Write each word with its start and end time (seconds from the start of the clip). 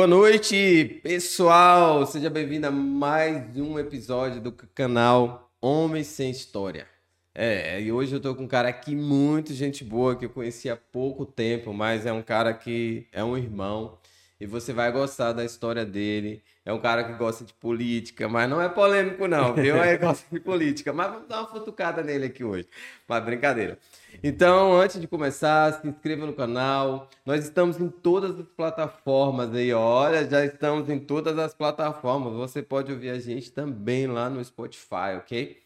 Boa 0.00 0.08
noite, 0.08 0.98
pessoal! 1.02 2.06
Seja 2.06 2.30
bem-vindo 2.30 2.66
a 2.66 2.70
mais 2.70 3.54
um 3.58 3.78
episódio 3.78 4.40
do 4.40 4.50
canal 4.50 5.52
Homens 5.60 6.06
Sem 6.06 6.30
História. 6.30 6.86
É, 7.34 7.78
e 7.82 7.92
hoje 7.92 8.16
eu 8.16 8.18
tô 8.18 8.34
com 8.34 8.44
um 8.44 8.48
cara 8.48 8.70
aqui 8.70 8.96
muito 8.96 9.52
gente 9.52 9.84
boa 9.84 10.16
que 10.16 10.24
eu 10.24 10.30
conheci 10.30 10.70
há 10.70 10.76
pouco 10.76 11.26
tempo, 11.26 11.74
mas 11.74 12.06
é 12.06 12.12
um 12.14 12.22
cara 12.22 12.54
que 12.54 13.08
é 13.12 13.22
um 13.22 13.36
irmão 13.36 13.98
e 14.40 14.46
você 14.46 14.72
vai 14.72 14.90
gostar 14.90 15.32
da 15.32 15.44
história 15.44 15.84
dele. 15.84 16.42
É 16.64 16.72
um 16.72 16.80
cara 16.80 17.04
que 17.04 17.12
gosta 17.12 17.44
de 17.44 17.52
política, 17.52 18.26
mas 18.26 18.48
não 18.48 18.58
é 18.62 18.70
polêmico 18.70 19.28
não, 19.28 19.52
viu? 19.52 19.76
Ele 19.84 19.98
gosta 19.98 20.24
de 20.32 20.40
política, 20.40 20.94
mas 20.94 21.10
vamos 21.10 21.28
dar 21.28 21.40
uma 21.40 21.48
futucada 21.48 22.02
nele 22.02 22.24
aqui 22.24 22.42
hoje. 22.42 22.66
Mas 23.06 23.22
brincadeira. 23.22 23.78
Então, 24.22 24.78
antes 24.78 25.00
de 25.00 25.06
começar, 25.06 25.80
se 25.80 25.88
inscreva 25.88 26.26
no 26.26 26.32
canal. 26.32 27.08
Nós 27.24 27.44
estamos 27.44 27.80
em 27.80 27.88
todas 27.88 28.38
as 28.38 28.46
plataformas 28.56 29.54
aí, 29.54 29.72
olha, 29.72 30.28
já 30.28 30.44
estamos 30.44 30.88
em 30.88 30.98
todas 30.98 31.38
as 31.38 31.54
plataformas. 31.54 32.34
Você 32.34 32.62
pode 32.62 32.92
ouvir 32.92 33.10
a 33.10 33.18
gente 33.18 33.50
também 33.50 34.06
lá 34.06 34.28
no 34.28 34.44
Spotify, 34.44 35.16
ok? 35.18 35.58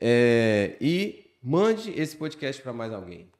É, 0.00 0.76
e 0.80 1.30
mande 1.42 1.92
esse 1.98 2.16
podcast 2.16 2.62
para 2.62 2.72
mais 2.72 2.92
alguém. 2.92 3.30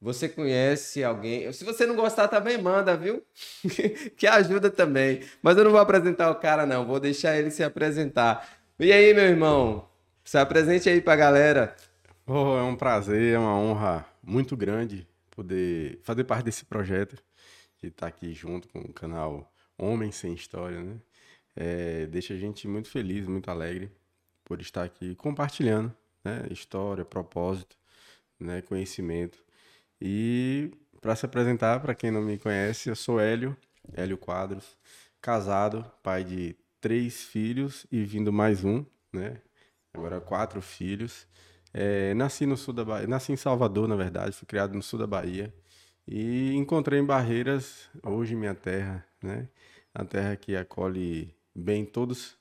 Você 0.00 0.28
conhece 0.28 1.02
alguém? 1.02 1.50
Se 1.52 1.64
você 1.64 1.86
não 1.86 1.96
gostar, 1.96 2.28
também 2.28 2.58
manda, 2.58 2.94
viu? 2.94 3.22
que 4.18 4.26
ajuda 4.26 4.70
também. 4.70 5.22
Mas 5.40 5.56
eu 5.56 5.64
não 5.64 5.70
vou 5.70 5.80
apresentar 5.80 6.30
o 6.30 6.34
cara, 6.34 6.66
não. 6.66 6.84
Vou 6.84 7.00
deixar 7.00 7.38
ele 7.38 7.50
se 7.50 7.64
apresentar. 7.64 8.46
E 8.78 8.92
aí, 8.92 9.14
meu 9.14 9.24
irmão? 9.24 9.88
Se 10.22 10.36
apresente 10.36 10.90
aí 10.90 11.00
pra 11.00 11.16
galera. 11.16 11.74
Oh, 12.26 12.56
é 12.56 12.62
um 12.62 12.74
prazer, 12.76 13.34
é 13.34 13.38
uma 13.38 13.54
honra 13.54 14.06
muito 14.22 14.56
grande 14.56 15.06
poder 15.30 15.98
fazer 16.02 16.24
parte 16.24 16.44
desse 16.44 16.64
projeto, 16.64 17.22
de 17.78 17.88
estar 17.88 18.06
aqui 18.06 18.32
junto 18.32 18.66
com 18.68 18.80
o 18.80 18.92
canal 18.94 19.52
Homem 19.76 20.10
Sem 20.10 20.32
História, 20.32 20.82
né? 20.82 21.00
É, 21.54 22.06
deixa 22.06 22.34
a 22.34 22.36
gente 22.38 22.66
muito 22.66 22.88
feliz, 22.90 23.26
muito 23.26 23.50
alegre 23.50 23.92
por 24.44 24.60
estar 24.60 24.84
aqui 24.84 25.14
compartilhando 25.16 25.94
né? 26.24 26.46
história, 26.50 27.04
propósito, 27.04 27.76
né? 28.40 28.62
conhecimento. 28.62 29.44
E 30.00 30.72
para 31.02 31.14
se 31.16 31.26
apresentar, 31.26 31.80
para 31.80 31.94
quem 31.94 32.10
não 32.10 32.22
me 32.22 32.38
conhece, 32.38 32.88
eu 32.88 32.96
sou 32.96 33.20
Hélio, 33.20 33.56
Hélio 33.92 34.16
Quadros, 34.16 34.78
casado, 35.20 35.84
pai 36.02 36.24
de 36.24 36.56
três 36.80 37.22
filhos 37.24 37.86
e 37.92 38.02
vindo 38.04 38.32
mais 38.32 38.64
um, 38.64 38.84
né? 39.12 39.42
Agora 39.92 40.20
quatro 40.20 40.62
filhos. 40.62 41.26
É, 41.74 42.14
nasci 42.14 42.46
no 42.46 42.56
sul 42.56 42.72
da 42.72 42.84
Bahia, 42.84 43.06
nasci 43.08 43.32
em 43.32 43.36
Salvador, 43.36 43.88
na 43.88 43.96
verdade, 43.96 44.36
fui 44.36 44.46
criado 44.46 44.74
no 44.74 44.82
sul 44.82 44.98
da 44.98 45.08
Bahia 45.08 45.52
e 46.06 46.52
encontrei 46.54 47.00
em 47.00 47.04
Barreiras, 47.04 47.90
hoje 48.02 48.36
minha 48.36 48.54
terra, 48.54 49.04
né? 49.22 49.48
A 49.92 50.04
terra 50.04 50.36
que 50.36 50.56
acolhe 50.56 51.34
bem 51.54 51.84
todos 51.84 52.38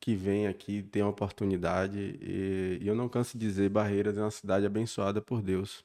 que 0.00 0.14
vêm 0.14 0.46
aqui, 0.46 0.82
têm 0.84 1.02
a 1.02 1.08
oportunidade 1.08 1.98
e, 1.98 2.78
e, 2.82 2.86
eu 2.86 2.94
não 2.94 3.08
canso 3.08 3.36
de 3.38 3.46
dizer, 3.46 3.68
Barreiras 3.70 4.16
é 4.16 4.20
uma 4.22 4.30
cidade 4.30 4.66
abençoada 4.66 5.20
por 5.20 5.42
Deus. 5.42 5.84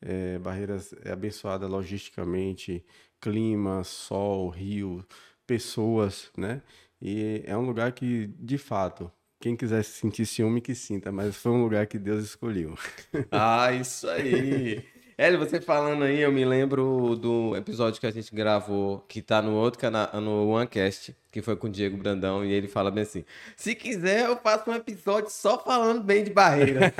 É, 0.00 0.38
Barreiras 0.38 0.94
é 1.04 1.12
abençoada 1.12 1.66
logisticamente, 1.68 2.84
clima, 3.20 3.84
sol, 3.84 4.48
rio, 4.48 5.06
pessoas, 5.46 6.30
né? 6.36 6.62
E 7.00 7.42
é 7.46 7.56
um 7.56 7.66
lugar 7.66 7.92
que, 7.92 8.28
de 8.38 8.58
fato, 8.58 9.10
quem 9.40 9.56
quiser 9.56 9.84
sentir 9.84 10.26
ciúme, 10.26 10.60
que 10.60 10.74
sinta, 10.74 11.12
mas 11.12 11.36
foi 11.36 11.52
um 11.52 11.62
lugar 11.62 11.86
que 11.86 11.98
Deus 11.98 12.24
escolheu. 12.24 12.76
Ah, 13.30 13.72
isso 13.72 14.08
aí! 14.08 14.84
Hélio, 15.16 15.38
você 15.38 15.60
falando 15.60 16.04
aí, 16.04 16.20
eu 16.20 16.30
me 16.30 16.44
lembro 16.44 17.16
do 17.16 17.56
episódio 17.56 18.00
que 18.00 18.06
a 18.06 18.10
gente 18.10 18.32
gravou, 18.32 19.00
que 19.08 19.20
tá 19.20 19.42
no 19.42 19.52
outro 19.54 19.80
canal, 19.80 20.08
no 20.20 20.48
OneCast, 20.48 21.16
que 21.32 21.42
foi 21.42 21.56
com 21.56 21.66
o 21.66 21.70
Diego 21.70 21.96
Brandão, 21.96 22.44
e 22.44 22.52
ele 22.52 22.68
fala 22.68 22.88
bem 22.88 23.02
assim: 23.02 23.24
se 23.56 23.74
quiser, 23.74 24.26
eu 24.26 24.36
faço 24.36 24.70
um 24.70 24.74
episódio 24.74 25.28
só 25.28 25.58
falando 25.58 26.04
bem 26.04 26.22
de 26.22 26.30
barreira. 26.30 26.94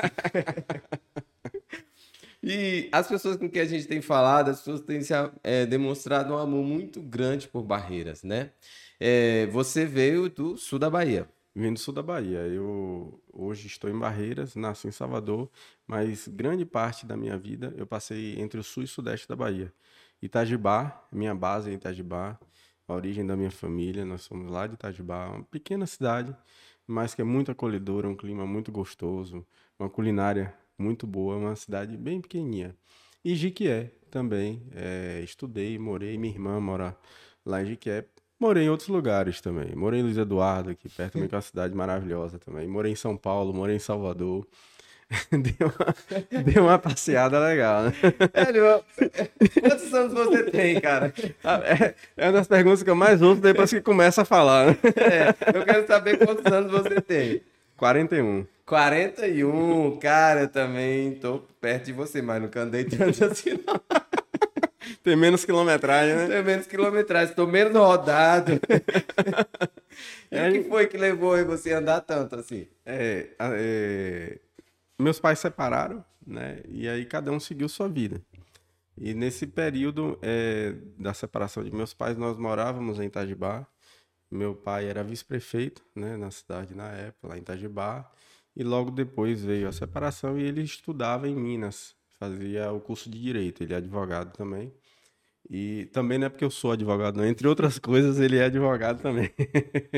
e 2.43 2.89
as 2.91 3.07
pessoas 3.07 3.37
com 3.37 3.49
quem 3.49 3.63
a 3.63 3.67
gente 3.67 3.87
tem 3.87 4.03
falado, 4.03 4.51
as 4.51 4.59
pessoas 4.59 4.81
têm 4.81 5.01
se, 5.01 5.13
é, 5.45 5.65
demonstrado 5.65 6.35
um 6.35 6.39
amor 6.39 6.65
muito 6.65 7.01
grande 7.01 7.47
por 7.47 7.63
barreiras, 7.63 8.25
né? 8.25 8.51
É, 8.99 9.47
você 9.47 9.85
veio 9.85 10.29
do 10.29 10.57
sul 10.57 10.81
da 10.81 10.91
Bahia. 10.91 11.29
Vim 11.59 11.73
do 11.73 11.81
sul 11.81 11.93
da 11.93 12.05
Bahia. 12.05 12.39
Eu 12.47 13.21
hoje 13.33 13.67
estou 13.67 13.91
em 13.91 13.99
Barreiras, 13.99 14.55
nasci 14.55 14.87
em 14.87 14.93
Salvador, 14.93 15.51
mas 15.89 16.29
grande 16.29 16.65
parte 16.65 17.05
da 17.05 17.17
minha 17.17 17.37
vida 17.37 17.75
eu 17.77 17.85
passei 17.85 18.41
entre 18.41 18.61
o 18.61 18.63
sul 18.63 18.85
e 18.85 18.87
sudeste 18.87 19.27
da 19.29 19.35
Bahia. 19.35 19.75
Itajibá, 20.23 21.05
minha 21.11 21.35
base 21.35 21.69
é 21.69 21.73
Itajibá, 21.73 22.39
a 22.87 22.95
origem 22.95 23.27
da 23.27 23.37
minha 23.37 23.51
família, 23.51 24.05
nós 24.05 24.23
somos 24.23 24.49
lá 24.49 24.69
de 24.69 24.75
Itajibá, 24.75 25.31
uma 25.31 25.43
pequena 25.43 25.85
cidade, 25.85 26.33
mas 26.87 27.13
que 27.13 27.23
é 27.23 27.25
muito 27.25 27.51
acolhedora, 27.51 28.09
um 28.09 28.15
clima 28.15 28.47
muito 28.47 28.71
gostoso, 28.71 29.45
uma 29.77 29.91
culinária 29.91 30.55
muito 30.79 31.09
boa, 31.09 31.35
uma 31.35 31.57
cidade 31.57 31.97
bem 31.97 32.21
pequenininha. 32.21 32.77
E 33.25 33.35
Jiquié 33.35 33.91
também, 34.13 34.63
é, 34.77 35.23
estudei, 35.25 35.77
morei, 35.77 36.17
minha 36.19 36.33
irmã 36.33 36.61
mora 36.61 36.97
lá 37.45 37.61
em 37.61 37.67
Jiquié, 37.67 38.07
Morei 38.41 38.65
em 38.65 38.71
outros 38.71 38.89
lugares 38.89 39.41
também. 39.41 39.75
Morei 39.75 40.01
em 40.01 40.03
Luiz 40.05 40.17
Eduardo, 40.17 40.71
aqui 40.71 40.89
perto 40.89 41.15
também, 41.15 41.29
que 41.29 41.35
é 41.35 41.37
uma 41.37 41.43
cidade 41.43 41.75
maravilhosa 41.75 42.39
também. 42.39 42.69
Morei 42.69 42.93
em 42.93 42.97
São 42.97 43.17
Paulo, 43.17 43.53
morei 43.53 43.75
em 43.77 43.81
Salvador. 43.81 44.47
deu, 45.33 45.69
uma, 45.69 46.43
deu 46.45 46.63
uma 46.65 46.79
passeada 46.79 47.39
legal, 47.41 47.85
né? 47.85 47.93
É, 48.35 49.59
quantos 49.61 49.95
anos 49.95 50.13
você 50.13 50.45
tem, 50.45 50.81
cara? 50.81 51.13
É, 51.65 51.95
é 52.17 52.27
uma 52.27 52.33
das 52.33 52.47
perguntas 52.47 52.83
que 52.83 52.91
eu 52.91 52.95
mais 52.95 53.23
ouço 53.23 53.41
depois 53.41 53.71
que 53.71 53.81
começa 53.81 54.23
a 54.23 54.25
falar. 54.25 54.67
Né? 54.67 54.77
É, 54.97 55.59
eu 55.59 55.65
quero 55.65 55.87
saber 55.87 56.19
quantos 56.19 56.53
anos 56.53 56.71
você 56.71 57.01
tem. 57.01 57.41
41. 57.77 58.47
41, 58.67 59.99
cara, 59.99 60.43
eu 60.43 60.49
também 60.49 61.13
tô 61.15 61.41
perto 61.59 61.87
de 61.87 61.93
você, 61.93 62.21
mas 62.21 62.43
nunca 62.43 62.61
andei 62.61 62.85
tanto 62.85 63.25
assim, 63.25 63.59
não. 63.67 63.81
Tem 65.09 65.17
menos 65.17 65.43
quilometragem, 65.43 66.15
né? 66.15 66.27
Tem 66.27 66.43
menos 66.43 66.67
quilometragem, 66.67 67.31
estou 67.31 67.47
menos 67.47 67.73
rodado. 67.73 68.53
e 70.31 70.49
o 70.49 70.53
que 70.53 70.69
foi 70.69 70.87
que 70.87 70.99
levou 70.99 71.43
você 71.47 71.73
a 71.73 71.79
andar 71.79 72.03
tanto 72.03 72.37
assim? 72.37 72.69
É, 72.85 73.31
é, 73.41 74.39
meus 74.99 75.19
pais 75.19 75.39
separaram, 75.39 76.05
né? 76.27 76.61
E 76.69 76.87
aí 76.87 77.07
cada 77.07 77.33
um 77.33 77.41
seguiu 77.41 77.71
sua 77.71 77.89
vida. 77.89 78.21
E 78.99 79.15
nesse 79.15 79.47
período 79.47 80.19
é, 80.21 80.75
da 80.99 81.15
separação 81.15 81.65
de 81.65 81.75
meus 81.75 81.95
pais, 81.95 82.19
nós 82.19 82.37
morávamos 82.37 83.01
em 83.01 83.07
Itajibá. 83.07 83.67
Meu 84.31 84.55
pai 84.55 84.91
era 84.91 85.03
vice-prefeito, 85.03 85.83
né, 85.97 86.19
na 86.19 86.31
cidade 86.31 86.75
na 86.75 86.91
época, 86.91 87.29
lá 87.29 87.39
em 87.39 87.41
Itajibá. 87.41 88.13
E 88.55 88.63
logo 88.63 88.91
depois 88.91 89.43
veio 89.43 89.69
a 89.69 89.73
separação 89.73 90.39
e 90.39 90.43
ele 90.43 90.61
estudava 90.61 91.27
em 91.27 91.35
Minas, 91.35 91.97
fazia 92.19 92.71
o 92.73 92.79
curso 92.79 93.09
de 93.09 93.19
direito. 93.19 93.63
Ele 93.63 93.73
é 93.73 93.79
advogado 93.79 94.37
também. 94.37 94.71
E 95.51 95.87
também 95.87 96.19
não 96.19 96.27
é 96.27 96.29
porque 96.29 96.45
eu 96.45 96.51
sou 96.51 96.73
advogado, 96.73 97.17
não. 97.17 97.25
Entre 97.25 97.49
outras 97.49 97.79
coisas, 97.81 98.21
ele 98.21 98.37
é 98.37 98.45
advogado 98.45 99.01
também. 99.01 99.31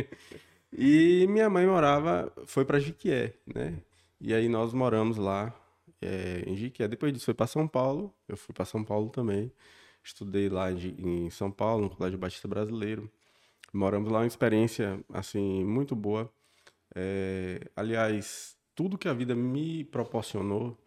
e 0.72 1.26
minha 1.28 1.50
mãe 1.50 1.66
morava, 1.66 2.32
foi 2.46 2.64
para 2.64 2.78
Jiquié, 2.78 3.34
né? 3.46 3.78
E 4.20 4.32
aí 4.32 4.48
nós 4.48 4.72
moramos 4.72 5.16
lá 5.16 5.54
é, 6.00 6.44
em 6.46 6.56
Jiquié. 6.56 6.86
Depois 6.86 7.12
disso 7.12 7.24
foi 7.24 7.34
para 7.34 7.46
São 7.46 7.66
Paulo. 7.66 8.14
Eu 8.28 8.36
fui 8.36 8.54
para 8.54 8.64
São 8.64 8.84
Paulo 8.84 9.10
também. 9.10 9.52
Estudei 10.02 10.48
lá 10.48 10.70
em, 10.72 11.28
São 11.30 11.50
Paulo, 11.50 11.84
no 11.84 11.90
Colégio 11.90 12.18
Batista 12.18 12.46
Brasileiro. 12.46 13.10
Moramos 13.72 14.10
lá, 14.10 14.20
uma 14.20 14.26
experiência 14.26 15.02
assim 15.12 15.64
muito 15.64 15.96
boa. 15.96 16.32
É, 16.94 17.60
aliás, 17.76 18.56
tudo 18.74 18.98
que 18.98 19.08
a 19.08 19.12
vida 19.12 19.34
me 19.34 19.84
proporcionou, 19.84 20.78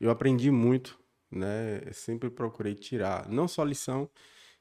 eu 0.00 0.10
aprendi 0.10 0.50
muito 0.50 0.99
né? 1.30 1.80
sempre 1.92 2.30
procurei 2.30 2.74
tirar, 2.74 3.28
não 3.28 3.46
só 3.46 3.62
lição, 3.64 4.08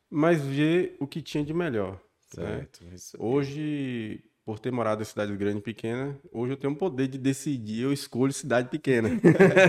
mas 0.10 0.42
ver 0.42 0.95
o 1.00 1.07
que 1.07 1.21
tinha 1.21 1.44
de 1.44 1.54
melhor. 1.54 2.00
Né? 2.38 2.45
Certo. 2.45 2.86
Né? 2.86 2.95
Hoje, 3.18 4.24
por 4.45 4.60
ter 4.60 4.71
morado 4.71 5.01
em 5.01 5.06
cidade 5.06 5.36
grande 5.36 5.60
e 5.60 5.62
pequena, 5.62 6.19
hoje 6.31 6.54
eu 6.54 6.57
tenho 6.57 6.74
o 6.74 6.75
poder 6.75 7.07
de 7.07 7.18
decidir, 7.18 7.83
eu 7.83 7.94
escolho 7.94 8.33
cidade 8.33 8.69
pequena. 8.69 9.10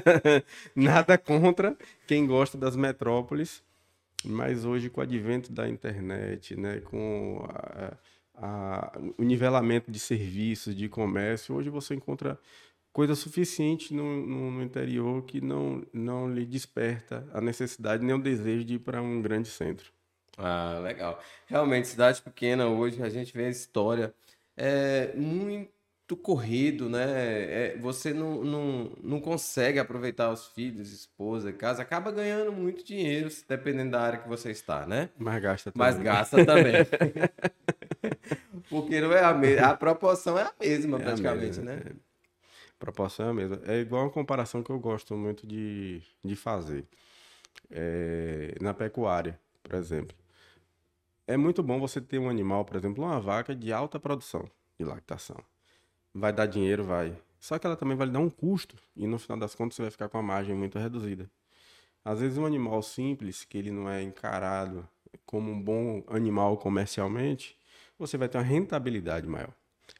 Nada 0.74 1.18
contra 1.18 1.76
quem 2.06 2.26
gosta 2.26 2.56
das 2.56 2.76
metrópoles, 2.76 3.62
mas 4.24 4.64
hoje 4.64 4.90
com 4.90 5.00
o 5.00 5.02
advento 5.02 5.52
da 5.52 5.68
internet, 5.68 6.56
né, 6.56 6.80
com 6.80 7.46
a, 7.48 7.96
a, 8.34 8.98
o 9.18 9.22
nivelamento 9.22 9.90
de 9.90 9.98
serviços, 9.98 10.74
de 10.74 10.88
comércio, 10.88 11.54
hoje 11.54 11.68
você 11.68 11.94
encontra 11.94 12.38
coisa 12.92 13.14
suficiente 13.14 13.94
no, 13.94 14.26
no, 14.26 14.50
no, 14.50 14.62
interior 14.62 15.22
que 15.24 15.40
não, 15.40 15.84
não 15.92 16.32
lhe 16.32 16.44
desperta 16.44 17.26
a 17.32 17.40
necessidade 17.40 18.04
nem 18.04 18.14
o 18.14 18.22
desejo 18.22 18.64
de 18.64 18.74
ir 18.74 18.78
para 18.80 19.00
um 19.00 19.22
grande 19.22 19.48
centro. 19.48 19.92
Ah, 20.36 20.80
legal. 20.82 21.20
Realmente, 21.46 21.88
cidade 21.88 22.22
pequena 22.22 22.66
hoje, 22.66 23.02
a 23.02 23.08
gente 23.08 23.32
vê 23.32 23.46
a 23.46 23.50
história 23.50 24.14
é 24.56 25.12
muito 25.14 26.16
corrido, 26.22 26.90
né? 26.90 27.06
É, 27.08 27.78
você 27.78 28.12
não, 28.12 28.42
não, 28.42 28.92
não 29.02 29.20
consegue 29.20 29.78
aproveitar 29.78 30.30
os 30.30 30.48
filhos, 30.48 30.92
esposa, 30.92 31.52
casa, 31.52 31.82
acaba 31.82 32.10
ganhando 32.10 32.52
muito 32.52 32.84
dinheiro, 32.84 33.30
dependendo 33.48 33.92
da 33.92 34.02
área 34.02 34.18
que 34.18 34.28
você 34.28 34.50
está, 34.50 34.86
né? 34.86 35.08
Mas 35.16 35.42
gasta 35.42 35.72
também. 35.72 35.86
Mas 35.86 36.02
gasta 36.02 36.44
também. 36.44 36.74
Porque 38.68 39.00
não 39.00 39.12
é 39.12 39.24
a 39.24 39.32
mesma, 39.32 39.68
a 39.68 39.76
proporção 39.76 40.38
é 40.38 40.42
a 40.42 40.52
mesma, 40.60 40.98
é 40.98 41.02
praticamente, 41.02 41.60
a 41.60 41.62
mesma, 41.62 41.64
né? 41.64 41.82
É. 41.86 42.09
Proporção 42.80 43.26
é 43.26 43.30
a 43.30 43.34
mesma. 43.34 43.60
É 43.66 43.78
igual 43.78 44.04
uma 44.04 44.10
comparação 44.10 44.62
que 44.62 44.70
eu 44.70 44.80
gosto 44.80 45.14
muito 45.16 45.46
de, 45.46 46.02
de 46.24 46.34
fazer. 46.34 46.86
É, 47.70 48.56
na 48.60 48.74
pecuária, 48.74 49.38
por 49.62 49.74
exemplo. 49.74 50.16
É 51.26 51.36
muito 51.36 51.62
bom 51.62 51.78
você 51.78 52.00
ter 52.00 52.18
um 52.18 52.28
animal, 52.28 52.64
por 52.64 52.76
exemplo, 52.76 53.04
uma 53.04 53.20
vaca 53.20 53.54
de 53.54 53.72
alta 53.72 54.00
produção 54.00 54.50
de 54.78 54.84
lactação. 54.84 55.36
Vai 56.12 56.32
dar 56.32 56.46
dinheiro, 56.46 56.82
vai. 56.82 57.16
Só 57.38 57.58
que 57.58 57.66
ela 57.66 57.76
também 57.76 57.96
vai 57.96 58.06
lhe 58.06 58.12
dar 58.12 58.18
um 58.18 58.30
custo 58.30 58.76
e 58.96 59.06
no 59.06 59.18
final 59.18 59.38
das 59.38 59.54
contas 59.54 59.76
você 59.76 59.82
vai 59.82 59.90
ficar 59.90 60.08
com 60.08 60.18
a 60.18 60.22
margem 60.22 60.54
muito 60.54 60.78
reduzida. 60.78 61.30
Às 62.02 62.20
vezes 62.20 62.38
um 62.38 62.46
animal 62.46 62.82
simples, 62.82 63.44
que 63.44 63.58
ele 63.58 63.70
não 63.70 63.88
é 63.88 64.02
encarado 64.02 64.88
como 65.26 65.52
um 65.52 65.62
bom 65.62 66.02
animal 66.08 66.56
comercialmente, 66.56 67.58
você 67.98 68.16
vai 68.16 68.28
ter 68.28 68.38
uma 68.38 68.44
rentabilidade 68.44 69.26
maior. 69.26 69.52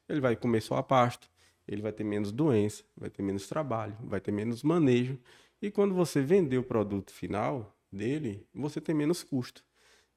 Ele 0.08 0.20
vai 0.20 0.34
comer 0.34 0.62
só 0.62 0.76
a 0.76 0.82
pasto, 0.82 1.29
ele 1.70 1.80
vai 1.80 1.92
ter 1.92 2.02
menos 2.02 2.32
doença, 2.32 2.82
vai 2.96 3.08
ter 3.08 3.22
menos 3.22 3.46
trabalho, 3.46 3.96
vai 4.00 4.20
ter 4.20 4.32
menos 4.32 4.64
manejo. 4.64 5.16
E 5.62 5.70
quando 5.70 5.94
você 5.94 6.20
vender 6.20 6.58
o 6.58 6.64
produto 6.64 7.12
final 7.12 7.78
dele, 7.92 8.44
você 8.52 8.80
tem 8.80 8.92
menos 8.92 9.22
custo. 9.22 9.64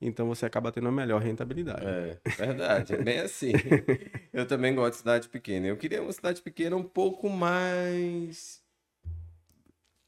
Então 0.01 0.27
você 0.27 0.47
acaba 0.47 0.71
tendo 0.71 0.85
uma 0.85 0.91
melhor 0.91 1.21
rentabilidade. 1.21 1.85
É, 1.85 2.19
verdade, 2.35 2.95
é 2.95 2.97
bem 2.97 3.19
assim. 3.19 3.51
Eu 4.33 4.47
também 4.47 4.73
gosto 4.73 4.94
de 4.94 4.97
cidade 4.97 5.29
pequena. 5.29 5.67
Eu 5.67 5.77
queria 5.77 6.01
uma 6.01 6.11
cidade 6.11 6.41
pequena 6.41 6.75
um 6.75 6.83
pouco 6.83 7.29
mais 7.29 8.62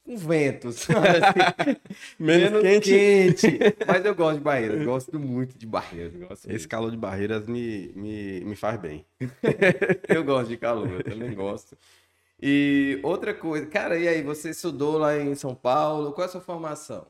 com 0.05 0.15
ventos, 0.15 0.85
assim. 0.89 0.93
menos, 2.19 2.51
menos 2.51 2.61
quente. 2.61 2.89
quente. 2.91 3.59
Mas 3.87 4.05
eu 4.05 4.13
gosto 4.13 4.37
de 4.37 4.43
Barreiras, 4.43 4.85
gosto 4.85 5.19
muito 5.19 5.57
de 5.57 5.65
Barreiras. 5.65 6.39
Esse 6.41 6.49
muito. 6.49 6.69
calor 6.69 6.91
de 6.91 6.97
Barreiras 6.97 7.47
me, 7.47 7.91
me, 7.95 8.41
me 8.41 8.55
faz 8.55 8.79
bem. 8.79 9.03
eu 10.07 10.23
gosto 10.23 10.49
de 10.49 10.57
calor, 10.57 10.91
eu 10.91 11.03
também 11.03 11.33
gosto. 11.33 11.75
E 12.39 12.99
outra 13.01 13.33
coisa, 13.33 13.65
cara, 13.65 13.97
e 13.97 14.07
aí, 14.07 14.21
você 14.21 14.51
estudou 14.51 14.99
lá 14.99 15.17
em 15.17 15.33
São 15.33 15.55
Paulo, 15.55 16.11
qual 16.11 16.25
é 16.25 16.27
a 16.27 16.31
sua 16.31 16.41
formação? 16.41 17.07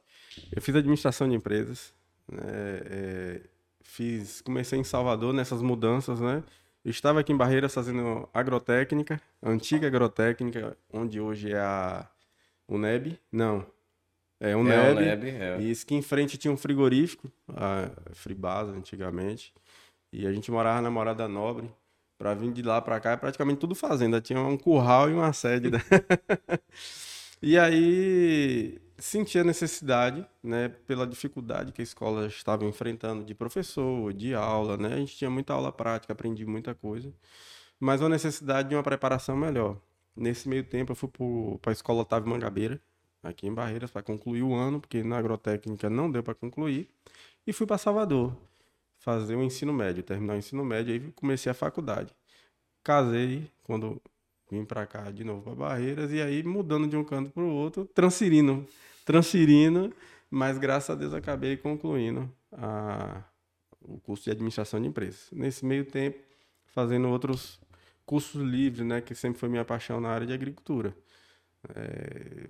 Eu 0.55 0.61
fiz 0.61 0.73
administração 0.73 1.27
de 1.27 1.35
empresas, 1.35 1.93
né? 2.31 2.41
É, 2.85 3.41
fiz, 3.81 4.39
comecei 4.39 4.79
em 4.79 4.83
Salvador 4.83 5.33
nessas 5.33 5.61
mudanças, 5.61 6.21
né? 6.21 6.43
estava 6.85 7.19
aqui 7.19 7.33
em 7.33 7.37
Barreiras 7.37 7.73
fazendo 7.73 8.29
agrotécnica, 8.31 9.19
antiga 9.41 9.87
agrotécnica, 9.87 10.77
onde 10.93 11.19
hoje 11.19 11.51
é 11.51 11.57
a 11.57 12.07
UNEB. 12.67 13.19
Não, 13.31 13.65
é 14.39 14.55
UNEB. 14.55 14.77
É, 14.77 14.91
UNEB 14.91 15.29
é. 15.29 15.61
E 15.61 15.71
isso 15.71 15.85
que 15.85 15.95
em 15.95 16.01
frente 16.01 16.37
tinha 16.37 16.51
um 16.51 16.57
frigorífico, 16.57 17.31
a 17.49 17.89
Fribasa 18.13 18.71
antigamente. 18.71 19.53
E 20.11 20.27
a 20.27 20.31
gente 20.31 20.51
morava 20.51 20.81
na 20.81 20.91
Morada 20.91 21.27
Nobre. 21.27 21.69
Para 22.17 22.33
vir 22.33 22.51
de 22.53 22.61
lá 22.61 22.81
para 22.81 22.99
cá 22.99 23.11
é 23.11 23.17
praticamente 23.17 23.59
tudo 23.59 23.75
fazenda. 23.75 24.21
Tinha 24.21 24.39
um 24.39 24.57
curral 24.57 25.09
e 25.09 25.13
uma 25.13 25.33
sede. 25.33 25.69
Né? 25.69 25.79
e 27.41 27.57
aí 27.57 28.79
sentia 28.97 29.43
necessidade, 29.43 30.25
né, 30.41 30.69
pela 30.69 31.05
dificuldade 31.05 31.73
que 31.73 31.81
a 31.81 31.83
escola 31.83 32.27
estava 32.27 32.63
enfrentando 32.65 33.25
de 33.25 33.35
professor, 33.35 34.13
de 34.13 34.33
aula, 34.33 34.77
né? 34.77 34.93
A 34.93 34.97
gente 34.97 35.17
tinha 35.17 35.29
muita 35.29 35.53
aula 35.53 35.71
prática, 35.71 36.13
aprendi 36.13 36.45
muita 36.45 36.73
coisa, 36.73 37.13
mas 37.79 38.01
a 38.01 38.07
necessidade 38.07 38.69
de 38.69 38.75
uma 38.75 38.83
preparação 38.83 39.35
melhor. 39.35 39.77
Nesse 40.15 40.47
meio 40.47 40.63
tempo 40.63 40.91
eu 40.91 40.95
fui 40.95 41.09
para 41.61 41.71
a 41.71 41.73
escola 41.73 42.01
Otávio 42.01 42.29
Mangabeira, 42.29 42.81
aqui 43.21 43.47
em 43.47 43.53
Barreiras, 43.53 43.91
para 43.91 44.01
concluir 44.01 44.43
o 44.43 44.53
ano, 44.53 44.79
porque 44.79 45.03
na 45.03 45.17
agrotécnica 45.17 45.89
não 45.89 46.09
deu 46.09 46.23
para 46.23 46.33
concluir, 46.33 46.87
e 47.45 47.51
fui 47.51 47.67
para 47.67 47.77
Salvador 47.77 48.35
fazer 48.97 49.35
o 49.35 49.43
ensino 49.43 49.73
médio, 49.73 50.03
terminar 50.03 50.33
o 50.33 50.37
ensino 50.37 50.63
médio, 50.63 50.93
aí 50.93 51.11
comecei 51.15 51.51
a 51.51 51.55
faculdade. 51.55 52.13
Casei 52.83 53.49
quando 53.63 54.01
vim 54.49 54.63
para 54.63 54.85
cá 54.85 55.11
de 55.11 55.23
novo 55.23 55.41
para 55.41 55.55
Barreiras 55.55 56.11
e 56.11 56.21
aí 56.21 56.43
mudando 56.43 56.87
de 56.87 56.95
um 56.95 57.03
canto 57.03 57.31
para 57.31 57.43
o 57.43 57.51
outro, 57.51 57.85
transferindo, 57.85 58.65
transferindo, 59.03 59.93
mas 60.29 60.57
graças 60.57 60.89
a 60.89 60.95
Deus 60.95 61.13
acabei 61.13 61.57
concluindo 61.57 62.31
a, 62.51 63.23
o 63.81 63.99
curso 63.99 64.23
de 64.25 64.31
administração 64.31 64.81
de 64.81 64.87
empresas. 64.87 65.29
Nesse 65.31 65.65
meio 65.65 65.85
tempo, 65.85 66.17
fazendo 66.67 67.09
outros 67.09 67.59
cursos 68.05 68.41
livres, 68.41 68.85
né, 68.85 69.01
que 69.01 69.15
sempre 69.15 69.39
foi 69.39 69.49
minha 69.49 69.65
paixão 69.65 69.99
na 69.99 70.09
área 70.09 70.27
de 70.27 70.33
agricultura. 70.33 70.95
É, 71.75 72.47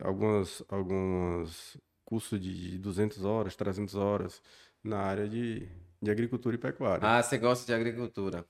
algumas 0.00 0.62
alguns 0.68 1.76
cursos 2.04 2.40
de 2.40 2.78
200 2.78 3.24
horas, 3.24 3.56
300 3.56 3.94
horas 3.94 4.42
na 4.82 4.98
área 4.98 5.28
de, 5.28 5.68
de 6.00 6.10
agricultura 6.10 6.56
e 6.56 6.58
pecuária. 6.58 7.06
Ah, 7.06 7.22
você 7.22 7.36
gosta 7.36 7.66
de 7.66 7.74
agricultura? 7.74 8.44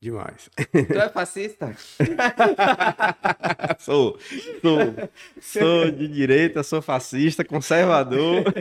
Demais. 0.00 0.48
Tu 0.70 0.98
é 0.98 1.08
fascista? 1.08 1.74
sou, 3.80 4.18
sou. 4.60 4.94
Sou 5.40 5.90
de 5.90 6.06
direita, 6.08 6.62
sou 6.62 6.82
fascista, 6.82 7.44
conservador. 7.44 8.44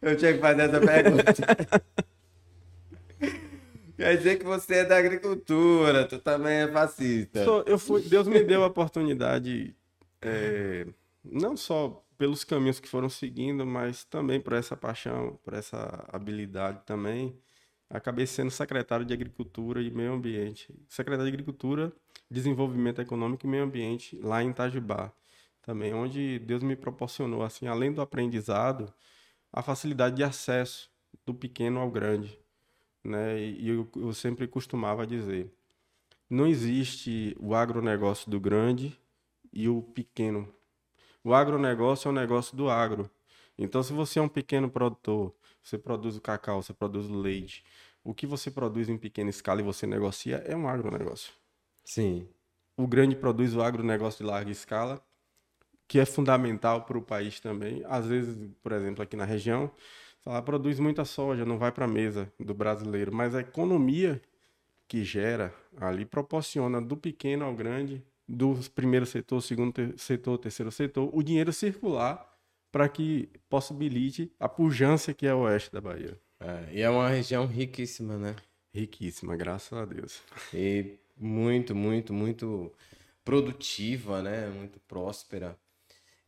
Eu 0.00 0.16
tinha 0.16 0.34
que 0.34 0.38
fazer 0.38 0.62
essa 0.62 0.80
pergunta. 0.80 1.34
Quer 3.96 4.16
dizer 4.16 4.38
que 4.38 4.44
você 4.44 4.76
é 4.76 4.84
da 4.84 4.98
agricultura, 4.98 6.06
tu 6.06 6.18
também 6.18 6.58
é 6.58 6.68
fascista. 6.68 7.40
Eu 7.66 7.78
fui, 7.78 8.02
Deus 8.02 8.28
me 8.28 8.42
deu 8.42 8.62
a 8.62 8.66
oportunidade, 8.66 9.74
é, 10.20 10.86
não 11.24 11.56
só 11.56 12.04
pelos 12.18 12.44
caminhos 12.44 12.78
que 12.78 12.88
foram 12.88 13.08
seguindo, 13.08 13.64
mas 13.66 14.04
também 14.04 14.40
por 14.40 14.52
essa 14.52 14.76
paixão, 14.76 15.38
por 15.42 15.54
essa 15.54 16.04
habilidade 16.12 16.80
também 16.84 17.38
acabei 17.88 18.26
sendo 18.26 18.50
secretário 18.50 19.06
de 19.06 19.14
Agricultura 19.14 19.80
e 19.80 19.90
Meio 19.90 20.12
Ambiente. 20.12 20.74
Secretário 20.88 21.30
de 21.30 21.34
Agricultura, 21.34 21.92
Desenvolvimento 22.30 23.00
Econômico 23.00 23.46
e 23.46 23.48
Meio 23.48 23.64
Ambiente, 23.64 24.18
lá 24.18 24.42
em 24.42 24.50
Itajubá. 24.50 25.12
Também, 25.62 25.94
onde 25.94 26.38
Deus 26.40 26.62
me 26.62 26.76
proporcionou, 26.76 27.42
assim, 27.42 27.66
além 27.66 27.92
do 27.92 28.00
aprendizado, 28.00 28.92
a 29.52 29.62
facilidade 29.62 30.16
de 30.16 30.22
acesso 30.22 30.90
do 31.24 31.34
pequeno 31.34 31.80
ao 31.80 31.90
grande. 31.90 32.38
Né? 33.06 33.40
E 33.40 33.68
eu, 33.68 33.88
eu 33.96 34.12
sempre 34.12 34.48
costumava 34.48 35.06
dizer, 35.06 35.52
não 36.28 36.46
existe 36.46 37.36
o 37.38 37.54
agronegócio 37.54 38.28
do 38.28 38.40
grande 38.40 38.98
e 39.52 39.68
o 39.68 39.80
pequeno. 39.80 40.52
O 41.22 41.32
agronegócio 41.32 42.08
é 42.08 42.10
o 42.10 42.14
negócio 42.14 42.56
do 42.56 42.68
agro. 42.68 43.08
Então, 43.56 43.82
se 43.82 43.92
você 43.92 44.18
é 44.18 44.22
um 44.22 44.28
pequeno 44.28 44.68
produtor, 44.68 45.32
você 45.62 45.78
produz 45.78 46.16
o 46.16 46.20
cacau, 46.20 46.62
você 46.62 46.74
produz 46.74 47.06
o 47.06 47.14
leite. 47.14 47.64
O 48.02 48.12
que 48.12 48.26
você 48.26 48.50
produz 48.50 48.88
em 48.88 48.98
pequena 48.98 49.30
escala 49.30 49.60
e 49.60 49.64
você 49.64 49.86
negocia 49.86 50.42
é 50.44 50.54
um 50.56 50.68
agronegócio. 50.68 51.32
Sim. 51.84 52.28
O 52.76 52.86
grande 52.86 53.16
produz 53.16 53.54
o 53.54 53.62
agronegócio 53.62 54.24
de 54.24 54.30
larga 54.30 54.50
escala, 54.50 55.00
que 55.88 56.00
é 56.00 56.04
fundamental 56.04 56.84
para 56.84 56.98
o 56.98 57.02
país 57.02 57.38
também. 57.40 57.82
Às 57.86 58.06
vezes, 58.06 58.36
por 58.62 58.72
exemplo, 58.72 59.02
aqui 59.02 59.16
na 59.16 59.24
região, 59.24 59.70
ela 60.26 60.42
produz 60.42 60.80
muita 60.80 61.04
soja, 61.04 61.44
não 61.44 61.58
vai 61.58 61.70
para 61.70 61.84
a 61.84 61.88
mesa 61.88 62.32
do 62.38 62.52
brasileiro, 62.52 63.14
mas 63.14 63.34
a 63.34 63.40
economia 63.40 64.20
que 64.88 65.04
gera 65.04 65.54
ali 65.76 66.04
proporciona 66.04 66.80
do 66.80 66.96
pequeno 66.96 67.44
ao 67.44 67.54
grande, 67.54 68.02
do 68.28 68.58
primeiro 68.74 69.06
setor, 69.06 69.40
segundo 69.40 69.72
setor, 69.96 70.38
terceiro 70.38 70.72
setor, 70.72 71.10
o 71.12 71.22
dinheiro 71.22 71.52
circular 71.52 72.36
para 72.72 72.88
que 72.88 73.28
possibilite 73.48 74.30
a 74.38 74.48
pujança 74.48 75.14
que 75.14 75.26
é 75.26 75.34
o 75.34 75.40
oeste 75.40 75.72
da 75.72 75.80
Bahia. 75.80 76.18
É, 76.40 76.68
e 76.72 76.82
é 76.82 76.90
uma 76.90 77.08
região 77.08 77.46
riquíssima, 77.46 78.18
né? 78.18 78.36
Riquíssima, 78.74 79.36
graças 79.36 79.72
a 79.72 79.84
Deus. 79.84 80.22
E 80.52 80.98
muito, 81.16 81.74
muito, 81.74 82.12
muito 82.12 82.72
produtiva, 83.24 84.22
né? 84.22 84.48
Muito 84.48 84.78
próspera. 84.80 85.56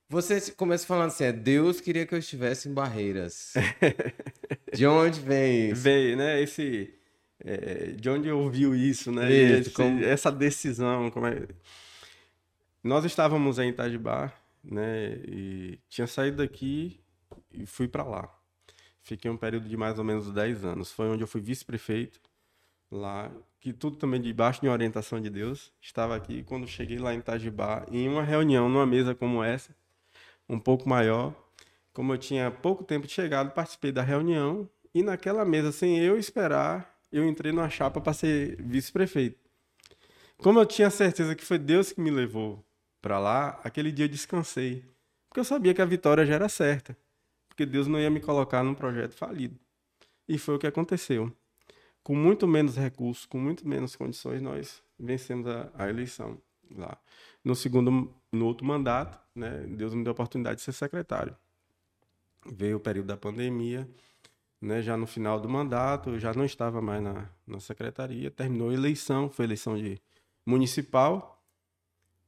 Você 0.09 0.51
começa 0.53 0.87
falando 0.87 1.09
assim, 1.09 1.25
é, 1.25 1.33
Deus 1.33 1.81
queria 1.81 2.07
que 2.07 2.15
eu 2.15 2.19
estivesse 2.19 2.69
em 2.69 2.73
Barreiras. 2.75 3.53
De 4.75 4.87
onde 4.87 5.21
vem 5.21 5.71
isso? 5.71 5.83
Veio, 5.83 6.17
né? 6.17 6.41
Esse, 6.43 6.95
é, 7.45 7.93
de 7.93 8.09
onde 8.09 8.31
ouviu 8.31 8.75
isso, 8.75 9.13
né? 9.13 9.31
Isso, 9.31 9.61
Esse- 9.61 9.71
como- 9.71 10.03
Essa 10.05 10.31
decisão, 10.33 11.11
como 11.11 11.27
é... 11.27 11.47
Nós 12.83 13.05
estávamos 13.05 13.59
em 13.59 13.69
Itajibá, 13.71 14.33
né? 14.65 15.15
E 15.27 15.79
tinha 15.91 16.07
saído 16.07 16.39
daqui 16.39 17.01
e 17.53 17.67
fui 17.67 17.87
para 17.89 18.05
lá. 18.05 18.33
Fiquei 19.03 19.31
um 19.31 19.37
período 19.37 19.69
de 19.69 19.77
mais 19.77 19.99
ou 19.99 20.05
menos 20.05 20.31
10 20.33 20.65
anos. 20.65 20.91
Foi 20.93 21.07
onde 21.09 21.23
eu 21.23 21.27
fui 21.29 21.41
vice-prefeito 21.41 22.21
lá, 22.91 23.31
que 23.61 23.73
tudo 23.75 23.97
também 23.97 24.21
debaixo 24.23 24.61
de 24.63 24.69
orientação 24.69 25.21
de 25.21 25.29
Deus. 25.29 25.71
Estava 25.83 26.17
aqui 26.17 26.43
quando 26.45 26.67
cheguei 26.67 26.99
lá 26.99 27.13
em 27.15 27.19
Itajibá, 27.19 27.85
em 27.91 28.09
uma 28.09 28.23
reunião, 28.23 28.69
numa 28.69 28.87
mesa 28.87 29.15
como 29.15 29.43
essa, 29.43 29.75
um 30.49 30.59
pouco 30.59 30.89
maior. 30.89 31.35
Como 31.93 32.13
eu 32.13 32.19
tinha 32.19 32.51
pouco 32.51 32.85
tempo 32.85 33.07
de 33.07 33.13
chegado, 33.13 33.53
participei 33.53 33.93
da 33.93 34.03
reunião 34.03 34.69
e 34.95 35.03
naquela 35.03 35.45
mesa, 35.45 35.71
sem 35.73 35.99
eu 35.99 36.19
esperar, 36.19 36.99
eu 37.13 37.27
entrei 37.27 37.53
numa 37.53 37.69
chapa 37.69 38.01
para 38.01 38.13
ser 38.13 38.61
vice-prefeito. 38.63 39.39
Como 40.39 40.59
eu 40.59 40.67
tinha 40.67 40.91
certeza 40.91 41.35
que 41.35 41.45
foi 41.45 41.59
Deus 41.59 41.93
que 41.93 42.01
me 42.01 42.11
levou 42.11 42.65
para 43.01 43.19
lá, 43.19 43.61
aquele 43.65 43.91
dia 43.91 44.05
eu 44.05 44.09
descansei, 44.09 44.85
porque 45.29 45.41
eu 45.41 45.45
sabia 45.45 45.75
que 45.75 45.83
a 45.83 45.85
vitória 45.85 46.25
já 46.25 46.35
era 46.35 46.49
certa, 46.49 46.97
porque 47.49 47.67
Deus 47.67 47.87
não 47.87 47.99
ia 47.99 48.11
me 48.11 48.21
colocar 48.21 48.63
num 48.63 48.75
projeto 48.75 49.15
falido. 49.15 49.59
E 50.29 50.39
foi 50.39 50.55
o 50.55 50.59
que 50.59 50.67
aconteceu. 50.67 51.33
Com 52.03 52.15
muito 52.15 52.47
menos 52.47 52.77
recursos, 52.77 53.27
com 53.27 53.39
muito 53.39 53.67
menos 53.67 53.97
condições, 53.97 54.41
nós 54.41 54.83
vencemos 54.99 55.47
a, 55.47 55.71
a 55.75 55.89
eleição 55.89 56.41
lá. 56.75 56.97
No 57.45 57.55
segundo, 57.55 58.13
no 58.33 58.47
outro 58.47 58.67
mandato, 58.67 59.19
né, 59.35 59.65
Deus 59.69 59.95
me 59.95 60.03
deu 60.05 60.11
a 60.11 60.13
oportunidade 60.13 60.57
de 60.57 60.63
ser 60.63 60.73
secretário. 60.73 61.37
Veio 62.47 62.77
o 62.77 62.81
período 62.81 63.07
da 63.07 63.17
pandemia, 63.17 63.89
né, 64.61 64.83
já 64.83 64.97
no 64.97 65.07
final 65.07 65.41
do 65.41 65.49
mandato, 65.49 66.11
eu 66.11 66.19
já 66.19 66.33
não 66.33 66.45
estava 66.45 66.81
mais 66.81 67.03
na, 67.03 67.27
na 67.47 67.61
secretaria, 67.61 68.31
terminou 68.31 68.71
a 68.71 68.75
eleição, 68.75 69.31
foi 69.31 69.45
eleição 69.45 69.77
de 69.77 70.01
municipal, 70.45 71.43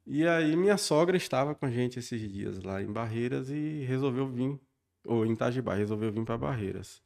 e 0.06 0.26
aí 0.26 0.56
minha 0.56 0.76
sogra 0.76 1.16
estava 1.16 1.54
com 1.54 1.66
a 1.66 1.70
gente 1.70 1.98
esses 1.98 2.20
dias 2.20 2.62
lá 2.62 2.82
em 2.82 2.92
Barreiras 2.92 3.50
e 3.50 3.84
resolveu 3.84 4.26
vir, 4.26 4.58
ou 5.04 5.24
em 5.24 5.32
Itajibá, 5.32 5.74
resolveu 5.74 6.12
vir 6.12 6.24
para 6.24 6.36
Barreiras. 6.38 7.00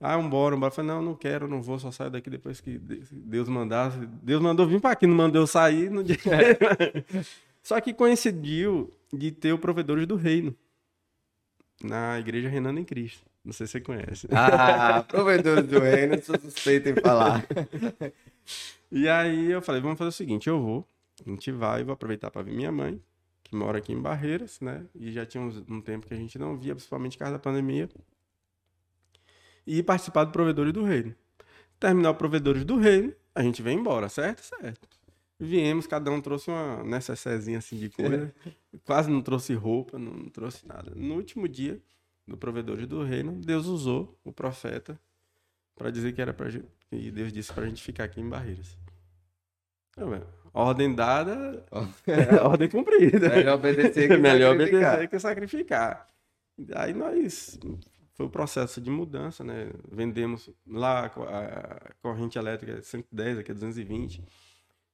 Ah, 0.00 0.18
embora, 0.18 0.54
embora. 0.54 0.70
Eu 0.70 0.74
Falei, 0.74 0.90
não, 0.90 1.00
não 1.00 1.14
quero, 1.14 1.48
não 1.48 1.62
vou, 1.62 1.78
só 1.78 1.90
saio 1.90 2.10
daqui 2.10 2.28
depois 2.28 2.60
que 2.60 2.78
de- 2.78 3.04
Deus 3.10 3.48
mandar. 3.48 3.90
Deus 4.22 4.42
mandou 4.42 4.66
vir 4.66 4.78
para 4.80 4.90
aqui, 4.90 5.06
não 5.06 5.14
mandou 5.14 5.46
sair. 5.46 5.88
Dia... 6.02 6.18
só 7.64 7.80
que 7.80 7.94
coincidiu 7.94 8.92
de 9.10 9.32
ter 9.32 9.54
o 9.54 9.58
Provedores 9.58 10.06
do 10.06 10.16
Reino 10.16 10.54
na 11.82 12.20
igreja 12.20 12.46
Renando 12.46 12.78
em 12.78 12.84
Cristo. 12.84 13.24
Não 13.42 13.54
sei 13.54 13.66
se 13.66 13.72
você 13.72 13.80
conhece. 13.80 14.28
Ah, 14.30 15.02
provedores 15.08 15.66
do 15.66 15.78
reino, 15.78 16.22
sou 16.22 16.38
suspeito 16.38 16.90
em 16.90 16.94
falar. 16.94 17.44
E 18.92 19.08
aí 19.08 19.50
eu 19.50 19.60
falei, 19.62 19.80
vamos 19.80 19.98
fazer 19.98 20.10
o 20.10 20.12
seguinte, 20.12 20.48
eu 20.48 20.60
vou, 20.60 20.86
a 21.26 21.28
gente 21.28 21.50
vai, 21.50 21.82
vou 21.82 21.94
aproveitar 21.94 22.30
para 22.30 22.42
ver 22.42 22.54
minha 22.54 22.70
mãe, 22.70 23.02
que 23.42 23.56
mora 23.56 23.78
aqui 23.78 23.92
em 23.92 24.00
Barreiras, 24.00 24.60
né? 24.60 24.84
E 24.94 25.10
já 25.10 25.26
tinha 25.26 25.42
um 25.42 25.80
tempo 25.80 26.06
que 26.06 26.14
a 26.14 26.16
gente 26.16 26.38
não 26.38 26.56
via, 26.56 26.74
principalmente 26.74 27.16
por 27.16 27.20
causa 27.20 27.32
da 27.32 27.38
pandemia. 27.40 27.88
E 29.66 29.82
participar 29.82 30.24
do 30.24 30.30
Provedores 30.30 30.72
do 30.72 30.84
Reino. 30.84 31.12
Terminar 31.80 32.10
o 32.10 32.14
Provedores 32.14 32.64
do 32.64 32.76
Reino, 32.76 33.12
a 33.34 33.42
gente 33.42 33.62
vem 33.62 33.78
embora, 33.78 34.08
certo? 34.08 34.42
Certo. 34.42 34.86
Viemos, 35.44 35.86
cada 35.86 36.10
um 36.10 36.20
trouxe 36.20 36.50
uma 36.50 36.82
necessezinha 36.84 37.58
assim 37.58 37.76
de 37.76 37.88
coisa. 37.90 38.34
Quase 38.84 39.10
não 39.10 39.20
trouxe 39.22 39.54
roupa, 39.54 39.98
não 39.98 40.28
trouxe 40.28 40.66
nada. 40.66 40.92
No 40.94 41.14
último 41.14 41.46
dia 41.48 41.80
do 42.26 42.36
Provedores 42.36 42.86
do 42.86 43.02
Reino, 43.02 43.32
Deus 43.32 43.66
usou 43.66 44.18
o 44.24 44.32
profeta 44.32 44.98
para 45.76 45.90
dizer 45.90 46.12
que 46.14 46.20
era 46.22 46.32
pra 46.32 46.48
gente. 46.50 46.66
E 46.90 47.10
Deus 47.10 47.32
disse 47.32 47.52
pra 47.52 47.66
gente 47.66 47.82
ficar 47.82 48.04
aqui 48.04 48.20
em 48.20 48.28
Barreiras. 48.28 48.76
Velho, 49.96 50.26
ordem 50.52 50.94
dada, 50.94 51.64
ordem 52.42 52.68
cumprida. 52.68 53.28
Melhor 53.28 53.54
obedecer 53.56 54.08
que 54.08 54.16
Melhor 54.18 54.52
sacrificar. 54.56 54.82
obedecer 54.92 55.08
que 55.08 55.18
sacrificar. 55.18 56.06
Aí 56.76 56.92
nós. 56.92 57.58
Foi 58.14 58.26
o 58.26 58.30
processo 58.30 58.80
de 58.80 58.90
mudança, 58.90 59.42
né? 59.42 59.70
Vendemos 59.90 60.48
lá 60.66 61.06
a 61.06 61.08
co- 61.10 61.24
a 61.24 61.90
corrente 62.00 62.38
elétrica 62.38 62.78
é 62.78 62.82
110, 62.82 63.38
aqui 63.38 63.50
é 63.50 63.54
220. 63.54 64.22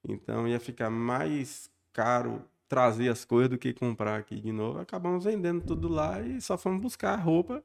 Então 0.09 0.49
ia 0.49 0.61
ficar 0.61 0.91
mais 0.91 1.71
caro 1.93 2.43
trazer 2.69 3.09
as 3.09 3.25
coisas 3.25 3.51
do 3.51 3.59
que 3.59 3.73
comprar 3.73 4.17
aqui 4.19 4.41
de 4.41 4.53
novo. 4.53 4.79
Acabamos 4.79 5.25
vendendo 5.25 5.63
tudo 5.63 5.89
lá 5.89 6.21
e 6.21 6.41
só 6.41 6.57
fomos 6.57 6.81
buscar 6.81 7.15
a 7.15 7.17
roupa 7.17 7.63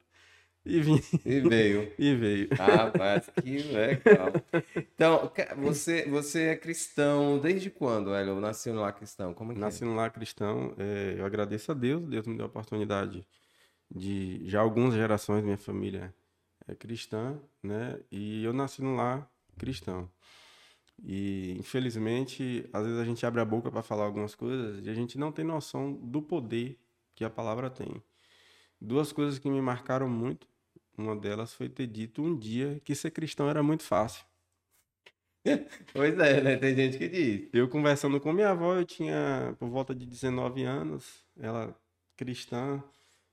e 0.66 0.80
vim 0.82 1.00
E 1.26 1.40
veio. 1.42 1.94
e 1.98 2.16
veio. 2.16 2.50
Ah, 2.60 2.92
mas 2.98 3.30
que 3.42 3.58
legal. 3.64 4.34
Então, 4.96 5.32
você, 5.58 6.06
você 6.10 6.48
é 6.48 6.56
cristão 6.56 7.38
desde 7.40 7.70
quando, 7.70 8.14
Hélio? 8.16 8.40
Nasceu 8.40 8.74
lá 8.76 8.92
cristão? 8.92 9.34
Como 9.34 9.52
é 9.52 9.56
que 9.56 9.62
Nasci 9.62 9.86
no 9.86 9.96
lar 9.96 10.12
cristão, 10.12 10.74
é, 10.78 11.16
eu 11.20 11.26
agradeço 11.26 11.72
a 11.72 11.76
Deus, 11.76 12.04
Deus 12.08 12.26
me 12.26 12.36
deu 12.36 12.46
a 12.46 12.50
oportunidade 12.50 13.26
de 13.90 14.42
já 14.50 14.60
algumas 14.62 14.96
gerações 14.96 15.44
minha 15.44 15.58
família 15.58 16.14
é 16.68 16.74
cristã, 16.74 17.38
né? 17.62 18.00
E 18.12 18.44
eu 18.44 18.52
nasci 18.54 18.82
no 18.82 18.96
lar 18.96 19.30
cristão. 19.58 20.10
E 21.04 21.56
infelizmente, 21.60 22.68
às 22.74 22.86
vezes 22.86 23.00
a 23.00 23.06
gente 23.06 23.26
abre 23.26 23.42
a 23.42 23.46
boca 23.46 23.72
para 23.72 23.84
falar 23.84 24.06
algumas 24.06 24.36
coisas 24.36 24.86
e 24.86 24.90
a 24.90 24.94
gente 24.94 25.18
não 25.18 25.32
tem 25.32 25.46
noção 25.46 25.94
do 25.94 26.22
poder 26.22 26.80
que 27.14 27.24
a 27.24 27.30
palavra 27.30 27.70
tem. 27.70 28.02
Duas 28.80 29.12
coisas 29.12 29.40
que 29.40 29.50
me 29.50 29.62
marcaram 29.62 30.10
muito, 30.10 30.48
uma 30.98 31.16
delas 31.16 31.54
foi 31.54 31.70
ter 31.70 31.88
dito 31.88 32.22
um 32.22 32.38
dia 32.38 32.82
que 32.84 32.96
ser 32.96 33.12
cristão 33.12 33.50
era 33.50 33.64
muito 33.64 33.84
fácil. 33.84 34.26
Pois 35.94 36.18
é, 36.18 36.42
né? 36.42 36.58
Tem 36.58 36.76
gente 36.76 36.98
que 36.98 37.08
diz. 37.08 37.50
Eu 37.54 37.70
conversando 37.70 38.20
com 38.20 38.34
minha 38.34 38.50
avó, 38.50 38.76
eu 38.76 38.86
tinha 38.86 39.56
por 39.60 39.70
volta 39.70 39.94
de 39.94 40.06
19 40.06 40.64
anos, 40.64 41.24
ela 41.38 41.76
cristã, 42.18 42.84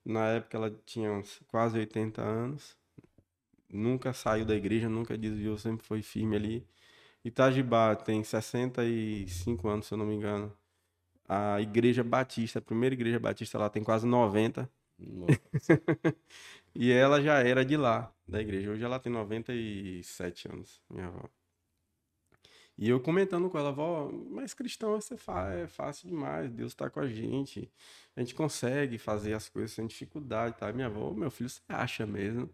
na 0.04 0.28
época 0.28 0.56
ela 0.56 0.70
tinha 0.84 1.10
uns 1.12 1.40
quase 1.48 1.78
80 1.78 2.22
anos, 2.22 2.76
nunca 3.70 4.12
saiu 4.12 4.44
da 4.44 4.54
igreja, 4.54 4.88
nunca 4.88 5.16
desviou, 5.18 5.58
sempre 5.58 5.86
foi 5.86 6.02
firme 6.02 6.36
ali. 6.36 6.66
Itajibá 7.24 7.94
tem 7.96 8.22
65 8.24 9.68
anos, 9.68 9.86
se 9.86 9.94
eu 9.94 9.98
não 9.98 10.06
me 10.06 10.14
engano. 10.14 10.52
A 11.28 11.60
igreja 11.60 12.02
batista, 12.04 12.58
a 12.58 12.62
primeira 12.62 12.94
igreja 12.94 13.18
batista 13.18 13.58
lá 13.58 13.70
tem 13.70 13.82
quase 13.82 14.06
90. 14.06 14.70
E 16.74 16.90
ela 16.90 17.20
já 17.20 17.38
era 17.40 17.64
de 17.64 17.76
lá, 17.76 18.10
da 18.26 18.40
igreja. 18.40 18.70
Hoje 18.70 18.82
ela 18.82 18.98
tem 18.98 19.12
97 19.12 20.48
anos, 20.48 20.80
minha 20.90 21.06
avó. 21.06 21.28
E 22.78 22.88
eu 22.88 22.98
comentando 23.00 23.50
com 23.50 23.58
ela, 23.58 23.70
vó, 23.70 24.10
mas 24.10 24.54
cristão 24.54 24.96
é, 24.96 25.62
é 25.62 25.66
fácil 25.66 26.08
demais, 26.08 26.50
Deus 26.50 26.74
tá 26.74 26.88
com 26.88 27.00
a 27.00 27.06
gente, 27.06 27.70
a 28.16 28.20
gente 28.20 28.34
consegue 28.34 28.96
fazer 28.98 29.34
as 29.34 29.48
coisas 29.48 29.72
sem 29.72 29.86
dificuldade, 29.86 30.56
tá? 30.56 30.72
Minha 30.72 30.86
avó, 30.86 31.12
meu 31.12 31.30
filho, 31.30 31.50
você 31.50 31.60
acha 31.68 32.06
mesmo? 32.06 32.48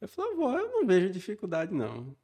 Eu 0.00 0.08
falei, 0.08 0.34
vó, 0.34 0.58
eu 0.58 0.70
não 0.70 0.86
vejo 0.86 1.10
dificuldade, 1.10 1.74
não. 1.74 2.16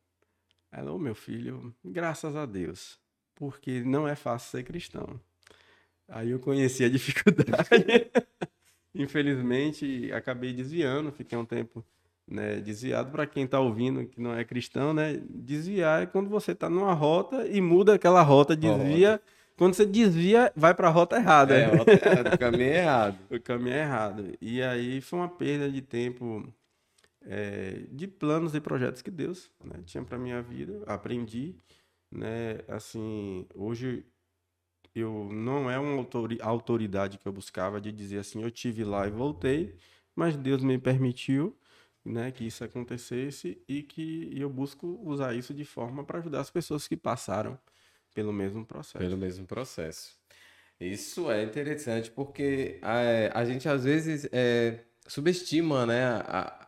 Ela, 0.76 0.92
ô 0.92 0.98
meu 0.98 1.14
filho, 1.14 1.72
graças 1.84 2.34
a 2.34 2.44
Deus, 2.44 2.98
porque 3.36 3.82
não 3.84 4.08
é 4.08 4.16
fácil 4.16 4.50
ser 4.50 4.64
cristão. 4.64 5.20
Aí 6.08 6.30
eu 6.30 6.40
conheci 6.40 6.84
a 6.84 6.88
dificuldade. 6.90 8.10
Infelizmente, 8.92 10.10
acabei 10.12 10.52
desviando, 10.52 11.12
fiquei 11.12 11.38
um 11.38 11.44
tempo 11.44 11.84
né, 12.26 12.56
desviado. 12.56 13.12
Para 13.12 13.24
quem 13.24 13.44
está 13.44 13.60
ouvindo 13.60 14.04
que 14.06 14.20
não 14.20 14.34
é 14.34 14.44
cristão, 14.44 14.92
né, 14.92 15.20
desviar 15.30 16.02
é 16.02 16.06
quando 16.06 16.28
você 16.28 16.52
está 16.52 16.68
numa 16.68 16.92
rota 16.92 17.46
e 17.46 17.60
muda 17.60 17.94
aquela 17.94 18.22
rota, 18.22 18.56
desvia. 18.56 19.20
Quando 19.56 19.74
você 19.74 19.86
desvia, 19.86 20.52
vai 20.56 20.74
para 20.74 20.88
a 20.88 20.90
rota 20.90 21.16
errada. 21.16 21.54
É, 21.54 21.66
rota 21.66 21.92
errada, 21.92 22.34
o 22.34 22.38
caminho 22.38 22.64
é 22.64 22.78
errado. 22.78 23.18
O 23.30 23.40
caminho 23.40 23.76
é 23.76 23.80
errado. 23.80 24.32
E 24.40 24.60
aí 24.60 25.00
foi 25.00 25.20
uma 25.20 25.28
perda 25.28 25.70
de 25.70 25.80
tempo, 25.80 26.52
é, 27.26 27.86
de 27.90 28.06
planos 28.06 28.54
e 28.54 28.60
projetos 28.60 29.02
que 29.02 29.10
Deus 29.10 29.50
né, 29.62 29.82
tinha 29.84 30.04
para 30.04 30.18
minha 30.18 30.42
vida. 30.42 30.82
Aprendi, 30.86 31.56
né? 32.10 32.60
Assim, 32.68 33.46
hoje 33.54 34.04
eu 34.94 35.28
não 35.32 35.70
é 35.70 35.78
uma 35.78 35.96
autori- 35.98 36.38
autoridade 36.40 37.18
que 37.18 37.26
eu 37.26 37.32
buscava 37.32 37.80
de 37.80 37.90
dizer 37.90 38.18
assim, 38.18 38.42
eu 38.42 38.50
tive 38.50 38.84
lá 38.84 39.06
e 39.06 39.10
voltei, 39.10 39.74
mas 40.14 40.36
Deus 40.36 40.62
me 40.62 40.78
permitiu, 40.78 41.56
né, 42.04 42.30
que 42.30 42.44
isso 42.46 42.62
acontecesse 42.62 43.60
e 43.68 43.82
que 43.82 44.30
eu 44.38 44.48
busco 44.48 45.00
usar 45.02 45.34
isso 45.34 45.52
de 45.52 45.64
forma 45.64 46.04
para 46.04 46.18
ajudar 46.18 46.40
as 46.40 46.50
pessoas 46.50 46.86
que 46.86 46.96
passaram 46.96 47.58
pelo 48.14 48.32
mesmo 48.32 48.64
processo. 48.64 48.98
Pelo 48.98 49.16
mesmo 49.16 49.46
processo. 49.46 50.16
Isso 50.78 51.30
é 51.30 51.42
interessante 51.42 52.10
porque 52.10 52.78
é, 52.82 53.30
a 53.34 53.44
gente 53.44 53.68
às 53.68 53.84
vezes 53.84 54.28
é, 54.32 54.84
subestima, 55.06 55.86
né, 55.86 56.04
a, 56.04 56.63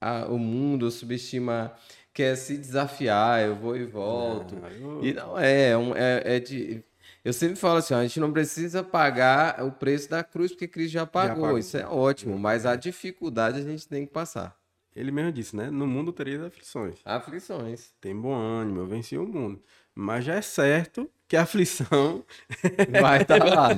a- 0.00 0.26
o 0.26 0.38
mundo, 0.38 0.90
subestima, 0.90 1.72
quer 2.12 2.36
se 2.36 2.56
desafiar, 2.56 3.42
eu 3.42 3.54
vou 3.56 3.76
e 3.76 3.84
volto. 3.84 4.56
Ah, 4.62 4.70
eu- 4.72 5.04
E 5.04 5.12
não 5.12 5.38
é, 5.38 5.70
é, 5.72 5.74
é- 5.96 6.36
é 6.36 6.40
de. 6.40 6.82
Eu 7.24 7.32
sempre 7.34 7.56
falo 7.56 7.76
assim, 7.78 7.92
ó, 7.92 7.98
a 7.98 8.02
gente 8.02 8.18
não 8.18 8.32
precisa 8.32 8.82
pagar 8.82 9.62
o 9.62 9.70
preço 9.70 10.08
da 10.08 10.24
cruz 10.24 10.52
porque 10.52 10.66
Cristo 10.66 10.92
já 10.92 11.06
pagou. 11.06 11.42
pagou. 11.42 11.58
Isso 11.58 11.76
é 11.76 11.86
ótimo, 11.86 12.38
mas 12.38 12.64
a 12.64 12.76
dificuldade 12.76 13.58
a 13.58 13.62
gente 13.62 13.86
tem 13.86 14.06
que 14.06 14.12
passar. 14.12 14.58
ele 14.96 15.12
mesmo 15.12 15.30
disse, 15.30 15.54
né? 15.54 15.70
No 15.70 15.86
mundo 15.86 16.12
teria 16.12 16.44
aflições. 16.46 16.98
Aflições. 17.04 17.92
Tem 18.00 18.14
bom 18.14 18.34
ânimo, 18.34 18.80
eu 18.80 18.86
venci 18.86 19.16
o 19.16 19.24
mundo. 19.26 19.62
Mas 19.94 20.24
já 20.24 20.34
é 20.34 20.42
certo 20.42 21.08
que 21.28 21.36
a 21.36 21.42
aflição 21.42 22.24
vai 23.00 23.22
estar 23.22 23.38
tá 23.38 23.44
lá. 23.44 23.68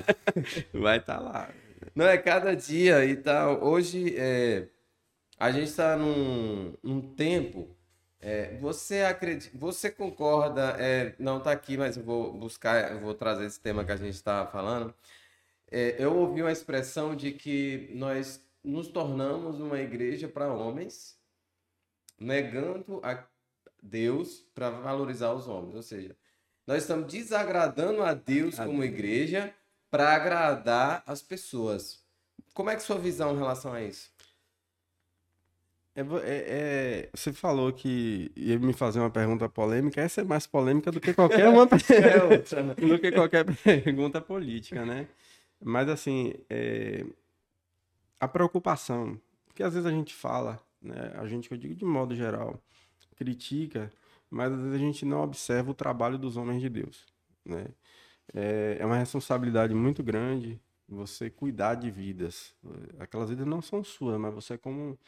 vai 0.73 0.99
estar 0.99 1.17
tá 1.19 1.21
lá. 1.21 1.49
Não 1.95 2.07
é 2.07 2.17
cada 2.17 2.55
dia 2.57 3.05
e 3.05 3.15
tal. 3.17 3.63
Hoje 3.63 4.15
é, 4.17 4.69
a 5.43 5.51
gente 5.51 5.71
está 5.71 5.97
num, 5.97 6.73
num 6.85 7.01
tempo. 7.17 7.77
É, 8.21 8.57
você 8.59 9.01
acredita, 9.01 9.51
você 9.59 9.91
concorda? 9.91 10.77
É, 10.79 11.17
não 11.19 11.39
está 11.39 11.51
aqui, 11.51 11.77
mas 11.77 11.97
eu 11.97 12.05
vou 12.05 12.33
buscar, 12.33 12.93
eu 12.93 13.01
vou 13.01 13.13
trazer 13.13 13.47
esse 13.47 13.59
tema 13.59 13.85
que 13.85 13.91
a 13.91 13.97
gente 13.97 14.15
está 14.15 14.47
falando. 14.47 14.95
É, 15.69 15.97
eu 15.99 16.17
ouvi 16.17 16.43
uma 16.43 16.53
expressão 16.53 17.17
de 17.17 17.33
que 17.33 17.91
nós 17.93 18.41
nos 18.63 18.87
tornamos 18.87 19.59
uma 19.59 19.81
igreja 19.81 20.29
para 20.29 20.53
homens, 20.53 21.19
negando 22.21 23.01
a 23.03 23.27
Deus 23.83 24.47
para 24.55 24.71
valorizar 24.71 25.33
os 25.33 25.49
homens. 25.49 25.75
Ou 25.75 25.83
seja, 25.83 26.17
nós 26.65 26.83
estamos 26.83 27.13
desagradando 27.13 28.05
a 28.05 28.15
Deus 28.15 28.61
a 28.61 28.65
como 28.65 28.83
Deus. 28.83 28.93
igreja 28.93 29.53
para 29.91 30.15
agradar 30.15 31.03
as 31.05 31.21
pessoas. 31.21 32.01
Como 32.55 32.71
é 32.71 32.77
que 32.77 32.83
sua 32.83 32.99
visão 32.99 33.35
em 33.35 33.39
relação 33.39 33.73
a 33.73 33.83
isso? 33.83 34.12
É, 35.95 36.01
é, 36.01 36.07
é, 36.25 37.11
você 37.13 37.33
falou 37.33 37.71
que 37.73 38.33
ia 38.35 38.59
me 38.59 38.73
fazer 38.73 38.99
uma 38.99 39.11
pergunta 39.11 39.49
polêmica. 39.49 40.01
Essa 40.01 40.23
é 40.23 40.25
mais 40.25 40.47
polêmica 40.47 40.91
do 40.91 41.01
que 41.01 41.13
qualquer 41.13 41.49
uma 41.49 41.63
é 41.63 42.23
outra, 42.25 42.63
né? 42.63 42.75
do 42.75 42.99
que 42.99 43.13
qualquer 43.13 43.45
pergunta 43.45 44.21
política, 44.21 44.87
né? 44.87 45.07
Mas 45.63 45.89
assim, 45.89 46.33
é, 46.49 47.05
a 48.19 48.27
preocupação, 48.27 49.21
porque 49.47 49.63
às 49.63 49.75
vezes 49.75 49.87
a 49.87 49.93
gente 49.93 50.15
fala, 50.15 50.59
né? 50.81 51.13
A 51.17 51.27
gente, 51.27 51.51
eu 51.51 51.59
digo 51.59 51.75
de 51.75 51.85
modo 51.85 52.15
geral, 52.15 52.59
critica, 53.17 53.93
mas 54.31 54.51
às 54.51 54.61
vezes 54.61 54.75
a 54.75 54.79
gente 54.79 55.05
não 55.05 55.23
observa 55.23 55.71
o 55.71 55.75
trabalho 55.75 56.17
dos 56.17 56.39
homens 56.39 56.63
de 56.63 56.71
Deus, 56.71 57.07
né? 57.45 57.67
É, 58.35 58.79
é 58.81 58.87
uma 58.87 58.97
responsabilidade 58.97 59.75
muito 59.75 60.03
grande 60.03 60.59
você 60.89 61.31
cuidar 61.31 61.75
de 61.75 61.91
vidas. 61.91 62.55
Aquelas 62.99 63.31
vidas 63.31 63.47
não 63.47 63.61
são 63.61 63.85
suas, 63.85 64.19
mas 64.19 64.33
você 64.35 64.55
é 64.55 64.59
como 64.59 64.99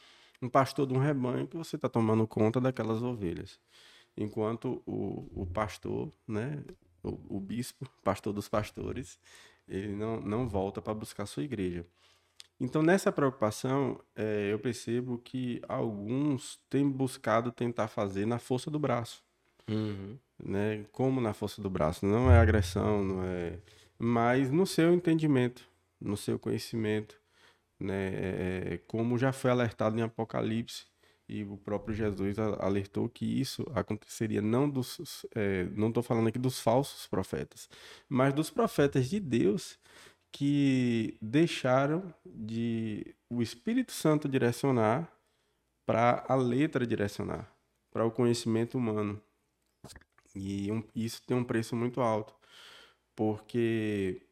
um 0.45 0.49
pastor 0.49 0.87
de 0.87 0.93
um 0.93 0.99
rebanho 0.99 1.47
que 1.47 1.57
você 1.57 1.77
está 1.77 1.89
tomando 1.89 2.27
conta 2.27 2.61
daquelas 2.61 3.03
ovelhas. 3.03 3.59
Enquanto 4.17 4.83
o, 4.87 5.43
o 5.43 5.47
pastor, 5.47 6.13
né, 6.29 6.63
o, 7.03 7.37
o 7.37 7.41
bispo, 7.41 7.89
pastor 8.03 8.33
dos 8.33 8.49
pastores, 8.49 9.19
ele 9.67 9.95
não, 9.95 10.21
não 10.21 10.49
volta 10.49 10.83
para 10.83 10.95
buscar 10.95 11.27
sua 11.27 11.43
igreja. 11.43 11.87
Então, 12.61 12.83
nessa 12.83 13.11
preocupação, 13.11 14.01
é, 14.15 14.53
eu 14.53 14.59
percebo 14.59 15.19
que 15.19 15.61
alguns 15.67 16.61
têm 16.71 16.89
buscado 16.89 17.51
tentar 17.51 17.89
fazer 17.89 18.27
na 18.27 18.39
força 18.39 18.71
do 18.71 18.79
braço. 18.79 19.23
Uhum. 19.69 20.17
Né? 20.39 20.85
Como 20.93 21.21
na 21.21 21.33
força 21.33 21.61
do 21.61 21.71
braço. 21.71 22.07
Não 22.07 22.31
é 22.31 22.39
agressão, 22.39 23.03
não 23.03 23.25
é. 23.25 23.59
Mas 23.99 24.51
no 24.51 24.67
seu 24.67 24.93
entendimento, 24.93 25.69
no 26.01 26.17
seu 26.17 26.39
conhecimento, 26.39 27.21
né? 27.79 28.09
É, 28.15 28.75
é 28.75 28.79
como 28.87 29.19
já 29.19 29.33
foi 29.33 29.51
alertado 29.51 29.99
em 29.99 30.03
Apocalipse, 30.03 30.87
e 31.29 31.43
o 31.45 31.57
próprio 31.57 31.95
Jesus 31.95 32.39
alertou 32.39 33.09
que 33.09 33.25
isso 33.25 33.65
aconteceria 33.75 34.43
não 34.43 34.69
dos. 34.69 35.25
É, 35.35 35.65
não 35.75 35.89
estou 35.89 36.03
falando 36.03 36.29
aqui 36.29 36.39
dos 36.39 36.61
falsos 36.61 37.07
profetas, 37.07 37.69
mas 38.09 38.35
dos 38.35 38.51
profetas 38.51 39.09
de 39.09 39.21
Deus 39.21 39.79
que 40.31 41.17
deixaram 41.23 42.13
de 42.27 43.15
o 43.31 43.41
Espírito 43.41 43.93
Santo 43.93 44.29
direcionar 44.29 45.11
para 45.87 46.25
a 46.29 46.35
letra 46.35 46.87
direcionar, 46.87 47.51
para 47.91 48.05
o 48.05 48.11
conhecimento 48.11 48.77
humano. 48.77 49.21
E 50.35 50.71
um, 50.73 50.83
isso 50.95 51.23
tem 51.25 51.37
um 51.37 51.45
preço 51.45 51.77
muito 51.77 52.01
alto, 52.01 52.35
porque 53.15 54.23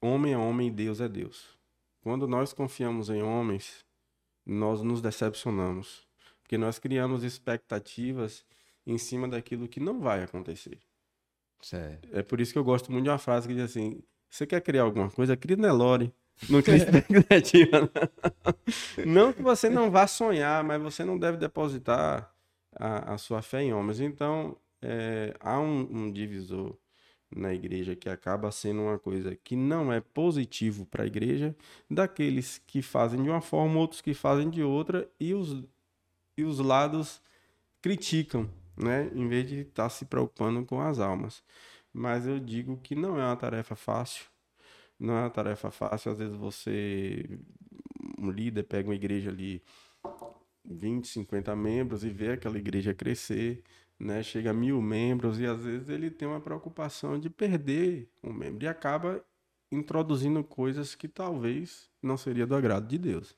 homem 0.00 0.32
é 0.32 0.38
homem 0.38 0.68
e 0.68 0.70
Deus 0.70 1.00
é 1.00 1.08
Deus. 1.08 1.61
Quando 2.02 2.26
nós 2.26 2.52
confiamos 2.52 3.08
em 3.08 3.22
homens, 3.22 3.84
nós 4.44 4.82
nos 4.82 5.00
decepcionamos, 5.00 6.06
porque 6.42 6.58
nós 6.58 6.78
criamos 6.78 7.22
expectativas 7.22 8.44
em 8.84 8.98
cima 8.98 9.28
daquilo 9.28 9.68
que 9.68 9.78
não 9.78 10.00
vai 10.00 10.22
acontecer. 10.22 10.78
Certo. 11.60 12.08
É 12.12 12.22
por 12.22 12.40
isso 12.40 12.52
que 12.52 12.58
eu 12.58 12.64
gosto 12.64 12.90
muito 12.90 13.04
de 13.04 13.10
uma 13.10 13.18
frase 13.18 13.46
que 13.46 13.54
diz 13.54 13.64
assim: 13.64 14.02
você 14.28 14.44
quer 14.44 14.60
criar 14.60 14.82
alguma 14.82 15.08
coisa, 15.08 15.36
cria 15.36 15.56
Nelore. 15.56 16.12
Não 16.50 16.60
cria 16.60 16.78
expectativa. 16.82 17.88
Não. 18.98 19.26
não 19.26 19.32
que 19.32 19.40
você 19.40 19.70
não 19.70 19.88
vá 19.88 20.08
sonhar, 20.08 20.64
mas 20.64 20.82
você 20.82 21.04
não 21.04 21.16
deve 21.16 21.36
depositar 21.38 22.34
a, 22.74 23.14
a 23.14 23.18
sua 23.18 23.42
fé 23.42 23.62
em 23.62 23.72
homens. 23.72 24.00
Então, 24.00 24.56
é, 24.80 25.34
há 25.38 25.60
um, 25.60 25.80
um 25.82 26.12
divisor 26.12 26.76
na 27.34 27.52
igreja 27.52 27.96
que 27.96 28.08
acaba 28.08 28.50
sendo 28.50 28.82
uma 28.82 28.98
coisa 28.98 29.34
que 29.36 29.56
não 29.56 29.92
é 29.92 30.00
positivo 30.00 30.86
para 30.86 31.04
a 31.04 31.06
igreja, 31.06 31.56
daqueles 31.90 32.58
que 32.66 32.82
fazem 32.82 33.22
de 33.22 33.28
uma 33.28 33.40
forma, 33.40 33.78
outros 33.78 34.00
que 34.00 34.14
fazem 34.14 34.50
de 34.50 34.62
outra, 34.62 35.08
e 35.18 35.34
os, 35.34 35.64
e 36.36 36.44
os 36.44 36.58
lados 36.58 37.20
criticam, 37.80 38.48
né? 38.76 39.10
em 39.14 39.26
vez 39.28 39.48
de 39.48 39.60
estar 39.60 39.84
tá 39.84 39.88
se 39.88 40.04
preocupando 40.04 40.64
com 40.64 40.80
as 40.80 40.98
almas. 40.98 41.42
Mas 41.92 42.26
eu 42.26 42.38
digo 42.38 42.76
que 42.78 42.94
não 42.94 43.18
é 43.20 43.24
uma 43.24 43.36
tarefa 43.36 43.74
fácil, 43.76 44.26
não 44.98 45.14
é 45.14 45.20
uma 45.22 45.30
tarefa 45.30 45.70
fácil. 45.70 46.12
Às 46.12 46.18
vezes 46.18 46.36
você, 46.36 47.38
um 48.18 48.30
líder, 48.30 48.62
pega 48.64 48.88
uma 48.88 48.94
igreja 48.94 49.30
ali, 49.30 49.62
20, 50.64 51.08
50 51.08 51.54
membros, 51.56 52.04
e 52.04 52.10
vê 52.10 52.32
aquela 52.32 52.58
igreja 52.58 52.94
crescer 52.94 53.62
né? 54.02 54.22
Chega 54.22 54.50
a 54.50 54.54
mil 54.54 54.82
membros 54.82 55.38
e 55.38 55.46
às 55.46 55.62
vezes 55.64 55.88
ele 55.88 56.10
tem 56.10 56.26
uma 56.26 56.40
preocupação 56.40 57.18
de 57.18 57.30
perder 57.30 58.08
um 58.22 58.32
membro 58.32 58.64
e 58.64 58.68
acaba 58.68 59.24
introduzindo 59.70 60.42
coisas 60.42 60.94
que 60.94 61.08
talvez 61.08 61.88
não 62.02 62.16
seria 62.16 62.46
do 62.46 62.54
agrado 62.54 62.86
de 62.88 62.98
Deus. 62.98 63.36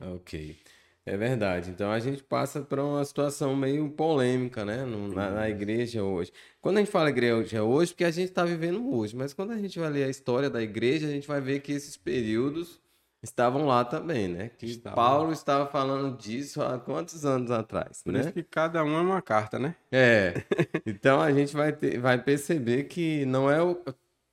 Ok. 0.00 0.56
É 1.04 1.16
verdade. 1.16 1.70
Então 1.70 1.90
a 1.90 1.98
gente 1.98 2.22
passa 2.22 2.60
por 2.60 2.78
uma 2.78 3.04
situação 3.04 3.56
meio 3.56 3.90
polêmica, 3.90 4.64
né? 4.64 4.84
Na, 4.84 5.30
na, 5.30 5.50
igreja 5.50 6.04
hoje. 6.04 6.30
Quando 6.60 6.76
a 6.76 6.80
gente 6.80 6.90
fala 6.90 7.08
igreja 7.08 7.64
hoje, 7.64 7.92
porque 7.92 8.04
a 8.04 8.10
gente 8.10 8.28
está 8.28 8.44
vivendo 8.44 8.94
hoje, 8.94 9.16
mas 9.16 9.32
quando 9.32 9.52
a 9.52 9.58
gente 9.58 9.78
vai 9.78 9.90
ler 9.90 10.04
a 10.04 10.10
história 10.10 10.50
da 10.50 10.62
igreja, 10.62 11.06
a 11.06 11.10
gente 11.10 11.26
vai 11.26 11.40
ver 11.40 11.60
que 11.60 11.72
esses 11.72 11.96
períodos 11.96 12.80
estavam 13.22 13.66
lá 13.66 13.84
também, 13.84 14.28
né? 14.28 14.50
Que 14.50 14.66
Estavam. 14.66 14.96
Paulo 14.96 15.32
estava 15.32 15.66
falando 15.66 16.16
disso 16.16 16.62
há 16.62 16.78
quantos 16.78 17.24
anos 17.24 17.50
atrás, 17.50 18.02
Por 18.02 18.12
né? 18.12 18.20
isso 18.20 18.32
que 18.32 18.42
cada 18.42 18.84
um 18.84 18.96
é 18.96 19.00
uma 19.00 19.22
carta, 19.22 19.58
né? 19.58 19.74
É. 19.90 20.34
Então 20.86 21.20
a 21.20 21.32
gente 21.32 21.54
vai, 21.54 21.72
ter, 21.72 21.98
vai 21.98 22.22
perceber 22.22 22.84
que 22.84 23.24
não 23.26 23.50
é 23.50 23.62
o, 23.62 23.82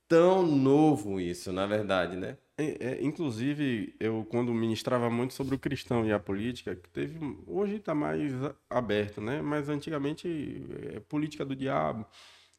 tão 0.08 0.46
novo 0.46 1.20
isso, 1.20 1.52
na 1.52 1.66
verdade, 1.66 2.16
né? 2.16 2.36
É, 2.58 2.92
é, 2.92 3.04
inclusive, 3.04 3.94
eu 4.00 4.26
quando 4.30 4.52
ministrava 4.54 5.10
muito 5.10 5.34
sobre 5.34 5.54
o 5.54 5.58
cristão 5.58 6.06
e 6.06 6.12
a 6.12 6.18
política, 6.18 6.74
que 6.74 6.88
teve, 6.88 7.18
hoje 7.46 7.76
está 7.76 7.94
mais 7.94 8.32
aberto, 8.70 9.20
né? 9.20 9.42
Mas 9.42 9.68
antigamente 9.68 10.64
é 10.94 11.00
política 11.00 11.44
do 11.44 11.54
diabo. 11.54 12.06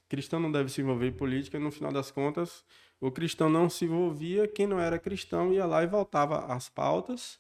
Cristão 0.08 0.40
não 0.40 0.52
deve 0.52 0.70
se 0.70 0.82
envolver 0.82 1.08
em 1.08 1.14
política, 1.14 1.60
no 1.60 1.72
final 1.72 1.92
das 1.92 2.12
contas, 2.12 2.64
o 3.00 3.12
cristão 3.12 3.50
não 3.50 3.70
se 3.70 3.86
envolvia, 3.86 4.48
quem 4.48 4.66
não 4.68 4.80
era 4.80 5.00
cristão 5.00 5.54
ia 5.54 5.66
lá 5.66 5.84
e 5.84 5.88
voltava 5.88 6.46
às 6.46 6.68
pautas, 6.70 7.40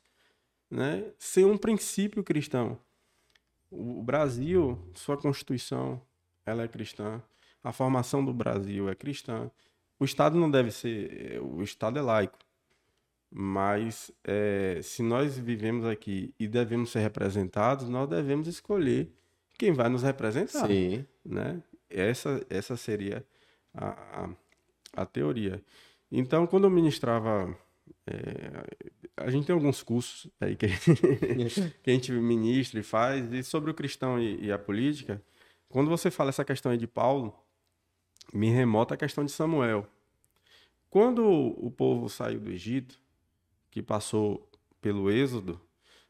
né, 0.69 1.11
sem 1.17 1.45
um 1.45 1.57
princípio 1.57 2.23
cristão. 2.23 2.79
O 3.69 4.01
Brasil, 4.01 4.79
sua 4.93 5.17
constituição, 5.17 6.01
ela 6.45 6.63
é 6.63 6.67
cristã. 6.67 7.21
A 7.63 7.73
formação 7.73 8.23
do 8.23 8.33
Brasil 8.33 8.87
é 8.87 8.95
cristã. 8.95 9.51
O 9.99 10.05
Estado 10.05 10.37
não 10.37 10.49
deve 10.49 10.71
ser, 10.71 11.41
o 11.41 11.61
Estado 11.61 11.99
é 11.99 12.01
laico. 12.01 12.37
Mas 13.29 14.09
é, 14.23 14.79
se 14.81 15.03
nós 15.03 15.37
vivemos 15.37 15.85
aqui 15.85 16.33
e 16.39 16.47
devemos 16.47 16.91
ser 16.91 16.99
representados, 16.99 17.89
nós 17.89 18.07
devemos 18.07 18.47
escolher 18.47 19.11
quem 19.57 19.73
vai 19.73 19.89
nos 19.89 20.03
representar. 20.03 20.67
Sim. 20.67 21.05
Né? 21.25 21.61
Essa, 21.89 22.45
essa 22.49 22.77
seria 22.77 23.25
a, 23.73 24.23
a 24.23 24.29
a 24.93 25.05
teoria. 25.05 25.63
Então, 26.11 26.47
quando 26.47 26.65
eu 26.65 26.69
ministrava. 26.69 27.57
É, 28.05 28.63
a 29.17 29.29
gente 29.29 29.47
tem 29.47 29.53
alguns 29.53 29.81
cursos 29.81 30.29
aí 30.39 30.55
que, 30.55 30.67
que 31.83 31.89
a 31.89 31.93
gente 31.93 32.11
ministra 32.11 32.79
e 32.79 32.83
faz, 32.83 33.31
e 33.31 33.43
sobre 33.43 33.71
o 33.71 33.73
cristão 33.73 34.19
e, 34.19 34.45
e, 34.45 34.51
a 34.51 34.59
política. 34.59 35.21
Quando 35.69 35.89
você 35.89 36.11
fala 36.11 36.29
essa 36.29 36.45
questão 36.45 36.71
aí 36.71 36.77
de 36.77 36.87
Paulo, 36.87 37.33
me 38.33 38.49
remota 38.49 38.93
a 38.93 38.97
questão 38.97 39.25
de 39.25 39.31
Samuel. 39.31 39.87
Quando 40.89 41.25
o 41.25 41.69
povo 41.71 42.09
saiu 42.09 42.39
do 42.39 42.49
Egito, 42.49 42.99
que 43.69 43.81
passou 43.81 44.49
pelo 44.81 45.11
Êxodo, 45.11 45.59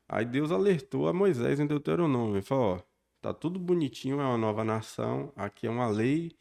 aí 0.07 0.25
Deus 0.25 0.51
alertou 0.51 1.07
a 1.07 1.13
Moisés 1.13 1.59
em 1.59 1.65
Deuteronômio. 1.65 2.35
Ele 2.35 2.41
falou: 2.43 2.75
Ó, 2.75 2.81
tá 3.21 3.33
tudo 3.33 3.59
bonitinho, 3.59 4.19
é 4.21 4.23
uma 4.23 4.37
nova 4.37 4.63
nação, 4.63 5.31
aqui 5.35 5.65
é 5.65 5.69
uma 5.69 5.87
lei 5.87 6.35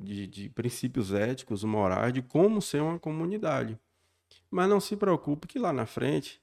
de, 0.00 0.26
de 0.26 0.48
princípios 0.48 1.12
éticos, 1.12 1.62
morais, 1.62 2.12
de 2.12 2.22
como 2.22 2.60
ser 2.60 2.82
uma 2.82 2.98
comunidade. 2.98 3.78
Mas 4.50 4.68
não 4.68 4.80
se 4.80 4.96
preocupe 4.96 5.46
que 5.46 5.58
lá 5.58 5.72
na 5.72 5.86
frente 5.86 6.40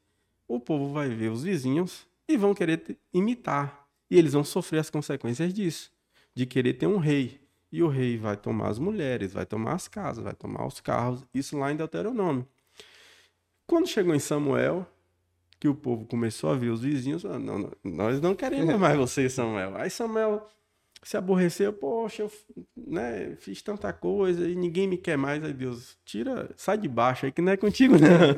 o 0.48 0.60
povo 0.60 0.94
vai 0.94 1.10
ver 1.10 1.30
os 1.30 1.44
vizinhos 1.44 2.08
e 2.28 2.38
vão 2.38 2.54
querer 2.54 2.98
imitar. 3.14 3.86
E 4.10 4.18
eles 4.18 4.34
vão 4.34 4.44
sofrer 4.44 4.80
as 4.80 4.90
consequências 4.90 5.54
disso, 5.54 5.92
de 6.34 6.46
querer 6.46 6.74
ter 6.74 6.88
um 6.88 6.98
rei. 6.98 7.42
E 7.70 7.84
o 7.84 7.90
rei 7.90 8.18
vai 8.18 8.38
tomar 8.38 8.70
as 8.70 8.80
mulheres, 8.80 9.34
vai 9.34 9.46
tomar 9.46 9.74
as 9.74 9.88
casas, 9.90 10.24
vai 10.24 10.34
tomar 10.34 10.66
os 10.66 10.80
carros, 10.80 11.26
isso 11.34 11.58
lá 11.58 11.72
em 11.72 11.76
Deuteronômio. 11.76 12.48
Quando 13.66 13.88
chegou 13.88 14.16
em 14.16 14.20
Samuel, 14.20 14.88
que 15.60 15.68
o 15.68 15.76
povo 15.76 16.06
começou 16.06 16.50
a 16.50 16.56
ver 16.56 16.70
os 16.70 16.82
vizinhos, 16.82 17.26
não, 17.26 17.40
não, 17.40 17.72
nós 17.84 18.22
não 18.22 18.34
queremos 18.34 18.76
mais 18.80 18.98
você, 18.98 19.30
Samuel. 19.30 19.76
Aí 19.76 19.90
Samuel 19.90 20.48
se 21.04 21.16
aborreceu, 21.18 21.72
poxa, 21.72 22.24
eu 22.24 22.32
né, 22.76 23.36
fiz 23.38 23.62
tanta 23.62 23.94
coisa 23.94 24.48
e 24.48 24.56
ninguém 24.56 24.88
me 24.88 24.98
quer 24.98 25.18
mais. 25.18 25.44
Aí 25.44 25.54
Deus, 25.54 25.98
tira, 26.04 26.50
sai 26.56 26.78
de 26.78 26.88
baixo 26.88 27.26
aí 27.26 27.32
que 27.32 27.42
não 27.42 27.52
é 27.52 27.58
contigo, 27.58 27.96
não. 27.96 28.36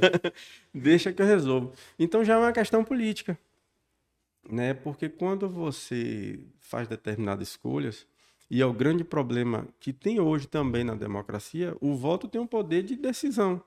Deixa 0.74 1.12
que 1.14 1.22
eu 1.22 1.26
resolvo. 1.26 1.74
Então 1.98 2.24
já 2.24 2.36
é 2.36 2.38
uma 2.38 2.52
questão 2.52 2.84
política, 2.84 3.38
né? 4.50 4.74
Porque 4.74 5.10
quando 5.10 5.50
você 5.50 6.40
faz 6.60 6.88
determinadas 6.88 7.50
escolhas, 7.50 8.06
e 8.50 8.62
é 8.62 8.66
o 8.66 8.74
grande 8.74 9.04
problema 9.04 9.68
que 9.80 9.94
tem 9.94 10.20
hoje 10.20 10.48
também 10.48 10.84
na 10.84 10.96
democracia, 10.96 11.78
o 11.80 11.96
voto 11.96 12.28
tem 12.28 12.42
um 12.42 12.48
poder 12.48 12.82
de 12.82 12.96
decisão. 12.96 13.62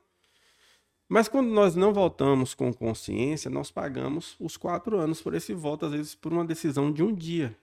Mas 1.07 1.27
quando 1.27 1.49
nós 1.49 1.75
não 1.75 1.93
votamos 1.93 2.53
com 2.53 2.73
consciência, 2.73 3.49
nós 3.49 3.71
pagamos 3.71 4.35
os 4.39 4.57
quatro 4.57 4.97
anos 4.97 5.21
por 5.21 5.33
esse 5.33 5.53
voto, 5.53 5.85
às 5.85 5.91
vezes 5.91 6.15
por 6.15 6.33
uma 6.33 6.43
decisão 6.43 6.91
de 6.91 7.03
um 7.03 7.13
dia. 7.13 7.55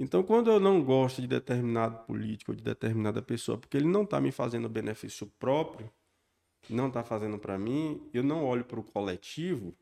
Então, 0.00 0.22
quando 0.22 0.50
eu 0.50 0.58
não 0.58 0.82
gosto 0.82 1.20
de 1.20 1.28
determinado 1.28 2.06
político 2.06 2.52
ou 2.52 2.56
de 2.56 2.64
determinada 2.64 3.20
pessoa, 3.20 3.58
porque 3.58 3.76
ele 3.76 3.86
não 3.86 4.04
está 4.04 4.18
me 4.18 4.32
fazendo 4.32 4.66
benefício 4.66 5.26
próprio, 5.38 5.92
não 6.70 6.88
está 6.88 7.04
fazendo 7.04 7.38
para 7.38 7.58
mim, 7.58 8.08
eu 8.10 8.22
não 8.22 8.42
olho 8.42 8.64
para 8.64 8.80
o 8.80 8.82
coletivo, 8.82 9.76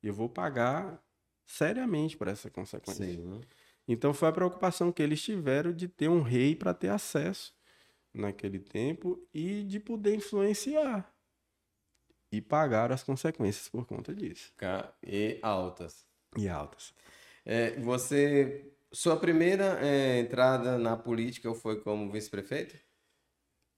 eu 0.00 0.14
vou 0.14 0.28
pagar 0.28 1.02
seriamente 1.44 2.16
por 2.16 2.28
essa 2.28 2.48
consequência. 2.48 3.04
Sim. 3.04 3.40
Então, 3.88 4.14
foi 4.14 4.28
a 4.28 4.32
preocupação 4.32 4.92
que 4.92 5.02
eles 5.02 5.20
tiveram 5.20 5.72
de 5.72 5.88
ter 5.88 6.08
um 6.08 6.22
rei 6.22 6.54
para 6.54 6.72
ter 6.72 6.90
acesso 6.90 7.52
naquele 8.14 8.60
tempo 8.60 9.20
e 9.34 9.64
de 9.64 9.80
poder 9.80 10.14
influenciar. 10.14 11.12
E 12.30 12.40
pagar 12.40 12.92
as 12.92 13.02
consequências 13.02 13.68
por 13.68 13.84
conta 13.84 14.14
disso. 14.14 14.52
E 15.02 15.40
altas. 15.42 16.06
E 16.38 16.48
altas. 16.48 16.94
É, 17.44 17.72
você 17.80 18.72
sua 18.92 19.16
primeira 19.16 19.78
é, 19.80 20.18
entrada 20.18 20.78
na 20.78 20.96
política 20.96 21.52
foi 21.54 21.80
como 21.80 22.10
vice-prefeito? 22.10 22.76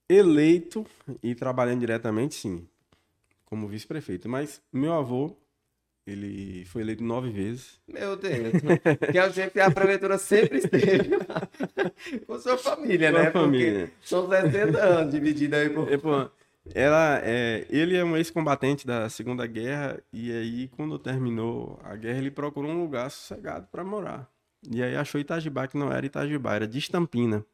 Eleito 0.08 0.86
e 1.22 1.34
trabalhando 1.34 1.80
diretamente, 1.80 2.34
sim, 2.34 2.68
como 3.44 3.68
vice-prefeito. 3.68 4.28
Mas 4.28 4.60
meu 4.72 4.92
avô, 4.92 5.36
ele 6.06 6.64
foi 6.64 6.82
eleito 6.82 7.04
nove 7.04 7.30
vezes. 7.30 7.80
Meu 7.86 8.16
Deus. 8.16 8.52
que 9.10 9.18
é 9.18 9.26
o 9.26 9.32
jeito 9.32 9.52
que 9.52 9.60
a 9.60 9.70
prefeitura 9.70 10.18
sempre 10.18 10.58
esteve 10.58 11.10
com 12.26 12.38
sua 12.38 12.58
família, 12.58 13.12
né? 13.12 13.30
Família. 13.30 13.86
Porque 13.86 14.06
são 14.06 14.28
60 14.28 14.78
anos 14.78 15.12
divididos 15.12 15.58
aí 15.58 15.70
por... 15.70 15.92
É, 15.92 15.96
pô, 15.96 16.28
ela, 16.74 17.20
é, 17.24 17.66
ele 17.68 17.96
é 17.96 18.04
um 18.04 18.16
ex-combatente 18.16 18.86
da 18.86 19.08
Segunda 19.08 19.46
Guerra 19.46 20.00
e 20.12 20.32
aí, 20.32 20.68
quando 20.68 20.98
terminou 20.98 21.80
a 21.82 21.96
guerra, 21.96 22.18
ele 22.18 22.30
procurou 22.30 22.70
um 22.70 22.80
lugar 22.80 23.10
sossegado 23.10 23.66
para 23.70 23.84
morar. 23.84 24.31
E 24.70 24.82
aí 24.82 24.96
achou 24.96 25.20
Itajibá, 25.20 25.66
que 25.66 25.76
não 25.76 25.92
era 25.92 26.06
Itajibá, 26.06 26.54
era 26.54 26.68
de 26.68 26.78
Estampina. 26.78 27.44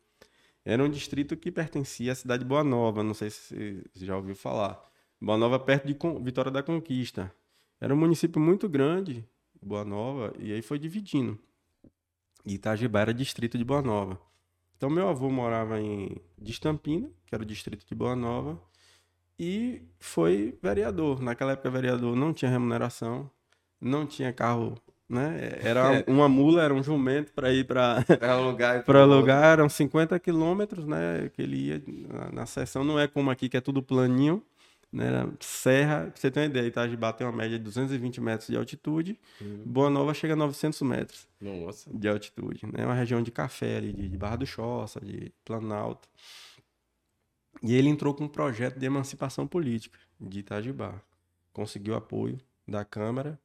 Era 0.65 0.85
um 0.85 0.89
distrito 0.91 1.37
que 1.37 1.51
pertencia 1.51 2.13
à 2.13 2.15
cidade 2.15 2.43
de 2.43 2.49
Boa 2.49 2.63
Nova, 2.63 3.03
não 3.03 3.15
sei 3.15 3.31
se 3.31 3.83
você 3.95 4.05
já 4.05 4.17
ouviu 4.17 4.35
falar. 4.35 4.79
Boa 5.21 5.39
Nova, 5.39 5.59
perto 5.59 5.87
de 5.87 5.97
Vitória 6.23 6.51
da 6.51 6.63
Conquista. 6.63 7.33
Era 7.81 7.95
um 7.95 7.97
município 7.97 8.41
muito 8.41 8.69
grande, 8.69 9.27
Boa 9.63 9.85
Nova, 9.85 10.35
e 10.39 10.53
aí 10.53 10.61
foi 10.61 10.79
dividindo. 10.79 11.39
E 12.45 12.55
Itajibá 12.55 13.01
era 13.01 13.15
distrito 13.15 13.57
de 13.57 13.65
Boa 13.65 13.81
Nova. 13.81 14.21
Então, 14.77 14.91
meu 14.91 15.09
avô 15.09 15.31
morava 15.31 15.81
em 15.81 16.21
Estampina, 16.41 17.11
que 17.27 17.35
era 17.35 17.43
o 17.43 17.47
distrito 17.47 17.87
de 17.87 17.95
Boa 17.95 18.15
Nova, 18.15 18.61
e 19.39 19.83
foi 19.99 20.59
vereador. 20.63 21.21
Naquela 21.21 21.53
época, 21.53 21.71
vereador 21.71 22.15
não 22.15 22.33
tinha 22.33 22.51
remuneração, 22.51 23.31
não 23.81 24.07
tinha 24.07 24.33
carro 24.33 24.77
né? 25.09 25.59
Era 25.63 26.01
é. 26.01 26.05
uma 26.07 26.29
mula, 26.29 26.63
era 26.63 26.75
um 26.75 26.83
jumento 26.83 27.33
para 27.33 27.53
ir 27.53 27.65
para 27.65 28.05
alugar, 28.21 28.85
para 28.85 29.01
alugar, 29.01 29.45
eram 29.45 29.69
50 29.69 30.19
quilômetros, 30.19 30.87
né? 30.87 31.31
Que 31.35 31.43
ele 31.43 31.57
ia 31.57 31.83
na, 31.87 32.33
na 32.33 32.47
sessão, 32.47 32.85
não 32.85 32.99
é 32.99 33.09
como 33.09 33.31
aqui 33.31 33.49
que 33.49 33.57
é 33.57 33.61
tudo 33.61 33.83
planinho, 33.83 34.43
né? 34.93 35.31
Serra, 35.41 36.13
você 36.15 36.31
tem 36.31 36.43
uma 36.43 36.49
ideia, 36.51 36.67
Itajibá 36.67 37.13
tem 37.13 37.27
uma 37.27 37.33
média 37.33 37.59
de 37.59 37.65
220 37.65 38.21
metros 38.21 38.49
de 38.49 38.57
altitude, 38.57 39.19
uhum. 39.41 39.63
Boa 39.65 39.89
Nova 39.89 40.13
chega 40.13 40.35
a 40.35 40.37
900 40.37 40.83
metros 40.83 41.27
Nossa. 41.41 41.91
de 41.93 42.09
altitude, 42.09 42.67
né? 42.67 42.85
Uma 42.85 42.95
região 42.95 43.23
de 43.23 43.31
café 43.31 43.79
ali, 43.79 43.93
de, 43.93 44.09
de 44.09 44.19
Barra 44.19 44.37
do 44.37 44.47
Choça, 44.47 45.01
de 45.01 45.33
Planalto. 45.45 46.07
E 47.63 47.75
ele 47.75 47.89
entrou 47.89 48.15
com 48.15 48.25
um 48.25 48.29
projeto 48.29 48.79
de 48.79 48.87
emancipação 48.87 49.47
política 49.47 49.99
de 50.21 50.41
Itajibá. 50.41 50.95
Conseguiu 51.53 51.97
apoio 51.97 52.39
da 52.69 52.85
Câmara 52.85 53.39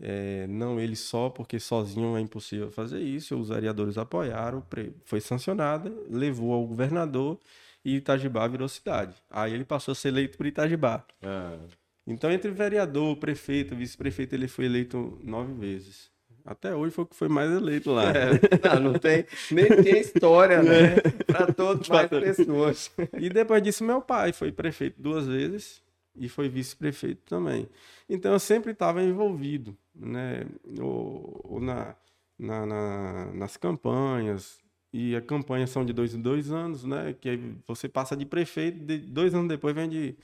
é, 0.00 0.46
não 0.46 0.78
ele 0.80 0.96
só, 0.96 1.28
porque 1.28 1.58
sozinho 1.58 2.16
é 2.16 2.20
impossível 2.20 2.70
fazer 2.70 3.00
isso. 3.00 3.36
Os 3.36 3.48
vereadores 3.48 3.98
apoiaram, 3.98 4.62
foi 5.04 5.20
sancionada, 5.20 5.92
levou 6.08 6.52
ao 6.52 6.66
governador 6.66 7.38
e 7.84 7.96
Itajibá 7.96 8.46
virou 8.46 8.68
cidade. 8.68 9.14
Aí 9.30 9.52
ele 9.52 9.64
passou 9.64 9.92
a 9.92 9.94
ser 9.94 10.08
eleito 10.08 10.36
por 10.36 10.46
Itajibá. 10.46 11.04
Ah. 11.22 11.58
Então, 12.06 12.30
entre 12.30 12.50
vereador, 12.50 13.16
prefeito, 13.16 13.76
vice-prefeito, 13.76 14.34
ele 14.34 14.48
foi 14.48 14.64
eleito 14.64 15.20
nove 15.22 15.52
vezes. 15.52 16.10
Até 16.44 16.74
hoje 16.74 16.94
foi 16.94 17.04
o 17.04 17.06
que 17.06 17.14
foi 17.14 17.28
mais 17.28 17.50
eleito 17.50 17.90
lá. 17.90 18.04
É, 18.10 18.80
não, 18.80 18.92
não 18.92 18.98
tem, 18.98 19.26
nem 19.50 19.66
tem 19.66 20.00
história, 20.00 20.62
né? 20.62 20.96
Para 21.26 21.52
todas 21.52 21.90
as 21.90 22.08
pessoas. 22.08 22.90
E 23.20 23.28
depois 23.28 23.62
disso, 23.62 23.84
meu 23.84 24.00
pai 24.00 24.32
foi 24.32 24.50
prefeito 24.50 25.00
duas 25.00 25.26
vezes 25.26 25.82
e 26.18 26.28
foi 26.28 26.48
vice-prefeito 26.48 27.22
também. 27.24 27.68
Então 28.08 28.32
eu 28.32 28.38
sempre 28.38 28.72
estava 28.72 29.02
envolvido, 29.02 29.76
né, 29.94 30.46
ou, 30.80 31.40
ou 31.44 31.60
na, 31.60 31.96
na, 32.38 32.66
na, 32.66 33.32
nas 33.32 33.56
campanhas, 33.56 34.60
e 34.92 35.14
a 35.14 35.20
campanha 35.20 35.66
são 35.66 35.84
de 35.84 35.92
dois 35.92 36.14
em 36.14 36.20
dois 36.20 36.50
anos, 36.50 36.84
né, 36.84 37.12
que 37.12 37.38
você 37.66 37.88
passa 37.88 38.16
de 38.16 38.24
prefeito, 38.24 38.84
de, 38.84 38.98
dois 38.98 39.34
anos 39.34 39.48
depois 39.48 39.74
vem 39.74 39.88
de 39.88 40.16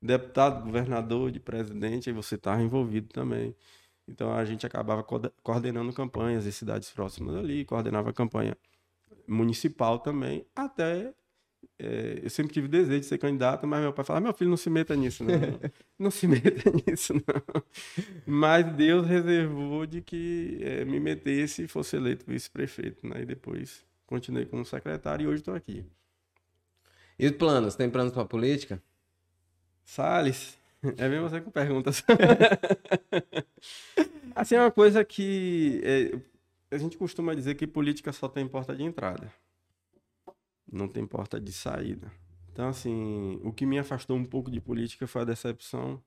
deputado, 0.00 0.64
governador, 0.64 1.30
de 1.30 1.40
presidente, 1.40 2.08
aí 2.10 2.14
você 2.14 2.34
está 2.36 2.60
envolvido 2.60 3.08
também. 3.08 3.54
Então 4.08 4.32
a 4.32 4.44
gente 4.44 4.66
acabava 4.66 5.04
coordenando 5.42 5.92
campanhas 5.92 6.46
em 6.46 6.50
cidades 6.50 6.90
próximas 6.90 7.36
ali, 7.36 7.64
coordenava 7.64 8.10
a 8.10 8.12
campanha 8.12 8.56
municipal 9.28 9.98
também, 9.98 10.44
até 10.54 11.14
é, 11.78 12.20
eu 12.22 12.30
sempre 12.30 12.52
tive 12.52 12.68
desejo 12.68 13.00
de 13.00 13.06
ser 13.06 13.18
candidato, 13.18 13.66
mas 13.66 13.80
meu 13.80 13.92
pai 13.92 14.04
falava: 14.04 14.24
meu 14.24 14.34
filho, 14.34 14.50
não 14.50 14.56
se 14.56 14.70
meta 14.70 14.94
nisso, 14.94 15.24
não. 15.24 15.34
não 15.98 16.10
se 16.10 16.28
meta 16.28 16.70
nisso, 16.86 17.14
não. 17.14 17.62
Mas 18.26 18.72
Deus 18.74 19.06
reservou 19.06 19.86
de 19.86 20.00
que 20.00 20.58
é, 20.62 20.84
me 20.84 21.00
metesse 21.00 21.64
e 21.64 21.68
fosse 21.68 21.96
eleito 21.96 22.24
vice-prefeito, 22.26 23.06
né? 23.06 23.22
E 23.22 23.26
depois 23.26 23.84
continuei 24.06 24.46
como 24.46 24.64
secretário 24.64 25.24
e 25.24 25.26
hoje 25.26 25.40
estou 25.40 25.54
aqui. 25.54 25.84
E 27.18 27.26
os 27.26 27.32
planos? 27.32 27.74
Tem 27.74 27.90
planos 27.90 28.12
para 28.12 28.24
política? 28.24 28.82
Salles, 29.84 30.56
é 30.96 31.08
mesmo 31.08 31.28
você 31.28 31.40
com 31.40 31.50
perguntas. 31.50 32.04
assim, 34.34 34.54
é 34.54 34.60
uma 34.60 34.70
coisa 34.70 35.04
que 35.04 35.80
é, 35.84 36.74
a 36.74 36.78
gente 36.78 36.96
costuma 36.96 37.34
dizer 37.34 37.56
que 37.56 37.66
política 37.66 38.12
só 38.12 38.28
tem 38.28 38.46
porta 38.46 38.74
de 38.74 38.84
entrada 38.84 39.32
não 40.72 40.88
tem 40.88 41.06
porta 41.06 41.38
de 41.38 41.52
saída. 41.52 42.10
Então, 42.50 42.68
assim, 42.68 43.38
o 43.44 43.52
que 43.52 43.64
me 43.66 43.78
afastou 43.78 44.16
um 44.16 44.24
pouco 44.24 44.50
de 44.50 44.60
política 44.60 45.06
foi 45.06 45.22
a 45.22 45.24
decepção. 45.26 46.02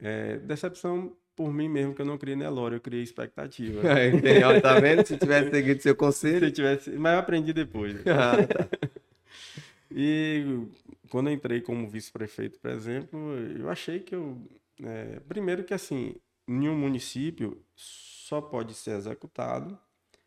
É, 0.00 0.38
decepção 0.38 1.16
por 1.36 1.52
mim 1.52 1.68
mesmo, 1.68 1.94
que 1.94 2.00
eu 2.00 2.06
não 2.06 2.16
criei 2.16 2.36
Nelore, 2.36 2.76
eu 2.76 2.80
criei 2.80 3.02
expectativa. 3.02 3.80
É, 3.84 4.60
tá 4.60 4.78
vendo? 4.80 5.04
Se 5.06 5.16
tivesse 5.16 5.50
seguido 5.50 5.82
seu 5.82 5.96
conselho. 5.96 6.46
Se 6.46 6.52
tivesse, 6.52 6.90
mas 6.92 7.12
eu 7.14 7.18
aprendi 7.18 7.52
depois. 7.52 7.94
Ah, 8.06 8.46
tá. 8.46 8.68
e 9.90 10.66
quando 11.10 11.28
eu 11.28 11.34
entrei 11.34 11.60
como 11.60 11.88
vice-prefeito, 11.88 12.58
por 12.58 12.70
exemplo, 12.70 13.18
eu 13.58 13.68
achei 13.68 14.00
que 14.00 14.14
eu. 14.14 14.40
É, 14.82 15.20
primeiro 15.28 15.62
que 15.62 15.74
assim, 15.74 16.16
em 16.48 16.68
um 16.68 16.76
município 16.76 17.62
só 17.76 18.40
pode 18.40 18.74
ser 18.74 18.96
executado 18.96 19.78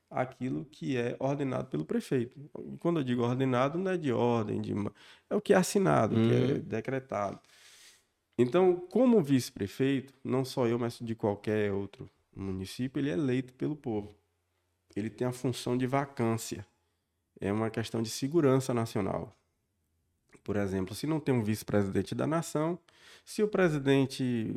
aquilo 0.09 0.65
que 0.65 0.97
é 0.97 1.15
ordenado 1.19 1.67
pelo 1.67 1.85
prefeito. 1.85 2.39
E 2.65 2.77
quando 2.77 2.99
eu 2.99 3.03
digo 3.03 3.23
ordenado, 3.23 3.77
não 3.77 3.91
é 3.91 3.97
de 3.97 4.11
ordem, 4.11 4.61
de... 4.61 4.73
é 5.29 5.35
o 5.35 5.41
que 5.41 5.53
é 5.53 5.57
assinado, 5.57 6.15
hum. 6.15 6.27
que 6.27 6.35
é 6.35 6.53
uhum. 6.53 6.59
decretado. 6.59 7.39
Então, 8.37 8.75
como 8.75 9.21
vice-prefeito, 9.21 10.13
não 10.23 10.45
só 10.45 10.67
eu, 10.67 10.77
mas 10.77 10.99
de 10.99 11.15
qualquer 11.15 11.71
outro 11.71 12.09
município, 12.35 12.99
ele 12.99 13.09
é 13.09 13.13
eleito 13.13 13.53
pelo 13.53 13.75
povo. 13.75 14.15
Ele 14.95 15.09
tem 15.09 15.27
a 15.27 15.31
função 15.31 15.77
de 15.77 15.87
vacância. 15.87 16.65
É 17.39 17.51
uma 17.51 17.69
questão 17.69 18.01
de 18.01 18.09
segurança 18.09 18.73
nacional. 18.73 19.35
Por 20.43 20.55
exemplo, 20.55 20.95
se 20.95 21.05
não 21.05 21.19
tem 21.19 21.35
um 21.35 21.43
vice-presidente 21.43 22.15
da 22.15 22.25
nação, 22.25 22.79
se 23.25 23.43
o 23.43 23.47
presidente 23.47 24.47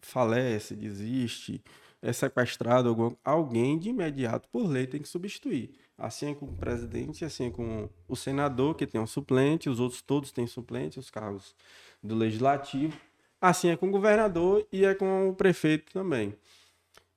falece, 0.00 0.74
desiste, 0.74 1.62
é 2.06 2.12
sequestrado, 2.12 3.18
alguém 3.24 3.76
de 3.76 3.88
imediato, 3.88 4.48
por 4.48 4.64
lei, 4.64 4.86
tem 4.86 5.02
que 5.02 5.08
substituir. 5.08 5.72
Assim 5.98 6.30
é 6.30 6.34
com 6.36 6.46
o 6.46 6.52
presidente, 6.52 7.24
assim 7.24 7.48
é 7.48 7.50
com 7.50 7.90
o 8.06 8.14
senador, 8.14 8.76
que 8.76 8.86
tem 8.86 9.00
um 9.00 9.06
suplente, 9.08 9.68
os 9.68 9.80
outros 9.80 10.00
todos 10.02 10.30
têm 10.30 10.46
suplente, 10.46 11.00
os 11.00 11.10
cargos 11.10 11.52
do 12.00 12.14
legislativo. 12.14 12.96
Assim 13.40 13.70
é 13.70 13.76
com 13.76 13.88
o 13.88 13.90
governador 13.90 14.64
e 14.70 14.84
é 14.84 14.94
com 14.94 15.30
o 15.30 15.34
prefeito 15.34 15.92
também. 15.92 16.32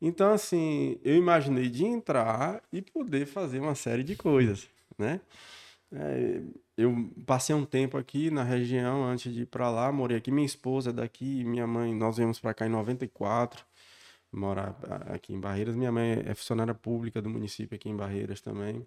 Então, 0.02 0.34
assim, 0.34 0.97
eu 1.04 1.15
imaginei 1.15 1.69
de 1.69 1.86
entrar 1.86 2.63
e 2.73 2.82
poder 2.82 3.28
fazer 3.28 3.60
uma 3.60 3.75
série 3.75 4.04
de 4.04 4.15
coisas, 4.15 4.67
né? 4.97 5.21
É, 5.91 6.41
eu 6.78 7.12
passei 7.28 7.54
um 7.54 7.65
tempo 7.65 7.97
aqui 7.97 8.32
na 8.32 8.43
região 8.43 9.04
antes 9.04 9.32
de 9.34 9.41
ir 9.41 9.45
para 9.45 9.69
lá, 9.69 9.91
morei 9.91 10.17
aqui. 10.17 10.32
Minha 10.32 10.45
esposa 10.45 10.89
é 10.89 10.93
daqui, 10.93 11.43
minha 11.43 11.67
mãe, 11.67 11.93
nós 11.93 12.17
viemos 12.17 12.39
para 12.39 12.54
cá 12.56 12.65
em 12.65 12.69
94, 12.69 13.68
morar 14.31 14.77
aqui 15.07 15.33
em 15.33 15.39
Barreiras. 15.39 15.75
Minha 15.75 15.91
mãe 15.91 16.23
é 16.25 16.33
funcionária 16.33 16.73
pública 16.73 17.21
do 17.21 17.29
município 17.29 17.75
aqui 17.75 17.89
em 17.89 17.95
Barreiras 17.95 18.41
também. 18.41 18.85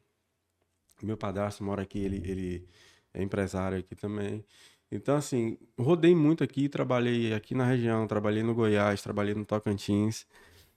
Meu 1.03 1.17
padrasto 1.17 1.65
mora 1.65 1.83
aqui, 1.83 1.99
ele, 1.99 2.17
ele 2.25 2.69
é 3.13 3.23
empresário 3.23 3.79
aqui 3.79 3.95
também. 3.95 4.45
Então, 4.91 5.17
assim, 5.17 5.59
rodei 5.79 6.15
muito 6.15 6.45
aqui, 6.45 6.69
trabalhei 6.69 7.33
aqui 7.33 7.55
na 7.55 7.65
região, 7.65 8.07
trabalhei 8.07 8.43
no 8.43 8.55
Goiás, 8.55 9.03
trabalhei 9.03 9.35
no 9.35 9.45
Tocantins. 9.45 10.27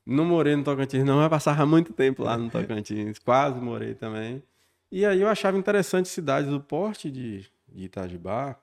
Não 0.05 0.25
morei 0.25 0.55
no 0.55 0.63
Tocantins, 0.63 1.03
não, 1.03 1.17
mas 1.17 1.29
passava 1.29 1.65
muito 1.67 1.93
tempo 1.93 2.23
lá 2.23 2.37
no 2.37 2.49
Tocantins. 2.49 3.19
Quase 3.19 3.59
morei 3.59 3.93
também. 3.93 4.41
E 4.91 5.05
aí 5.05 5.21
eu 5.21 5.27
achava 5.27 5.57
interessante 5.57 6.07
cidades 6.07 6.49
do 6.49 6.61
porte 6.61 7.11
de, 7.11 7.45
de 7.67 7.85
Itajibá 7.85 8.57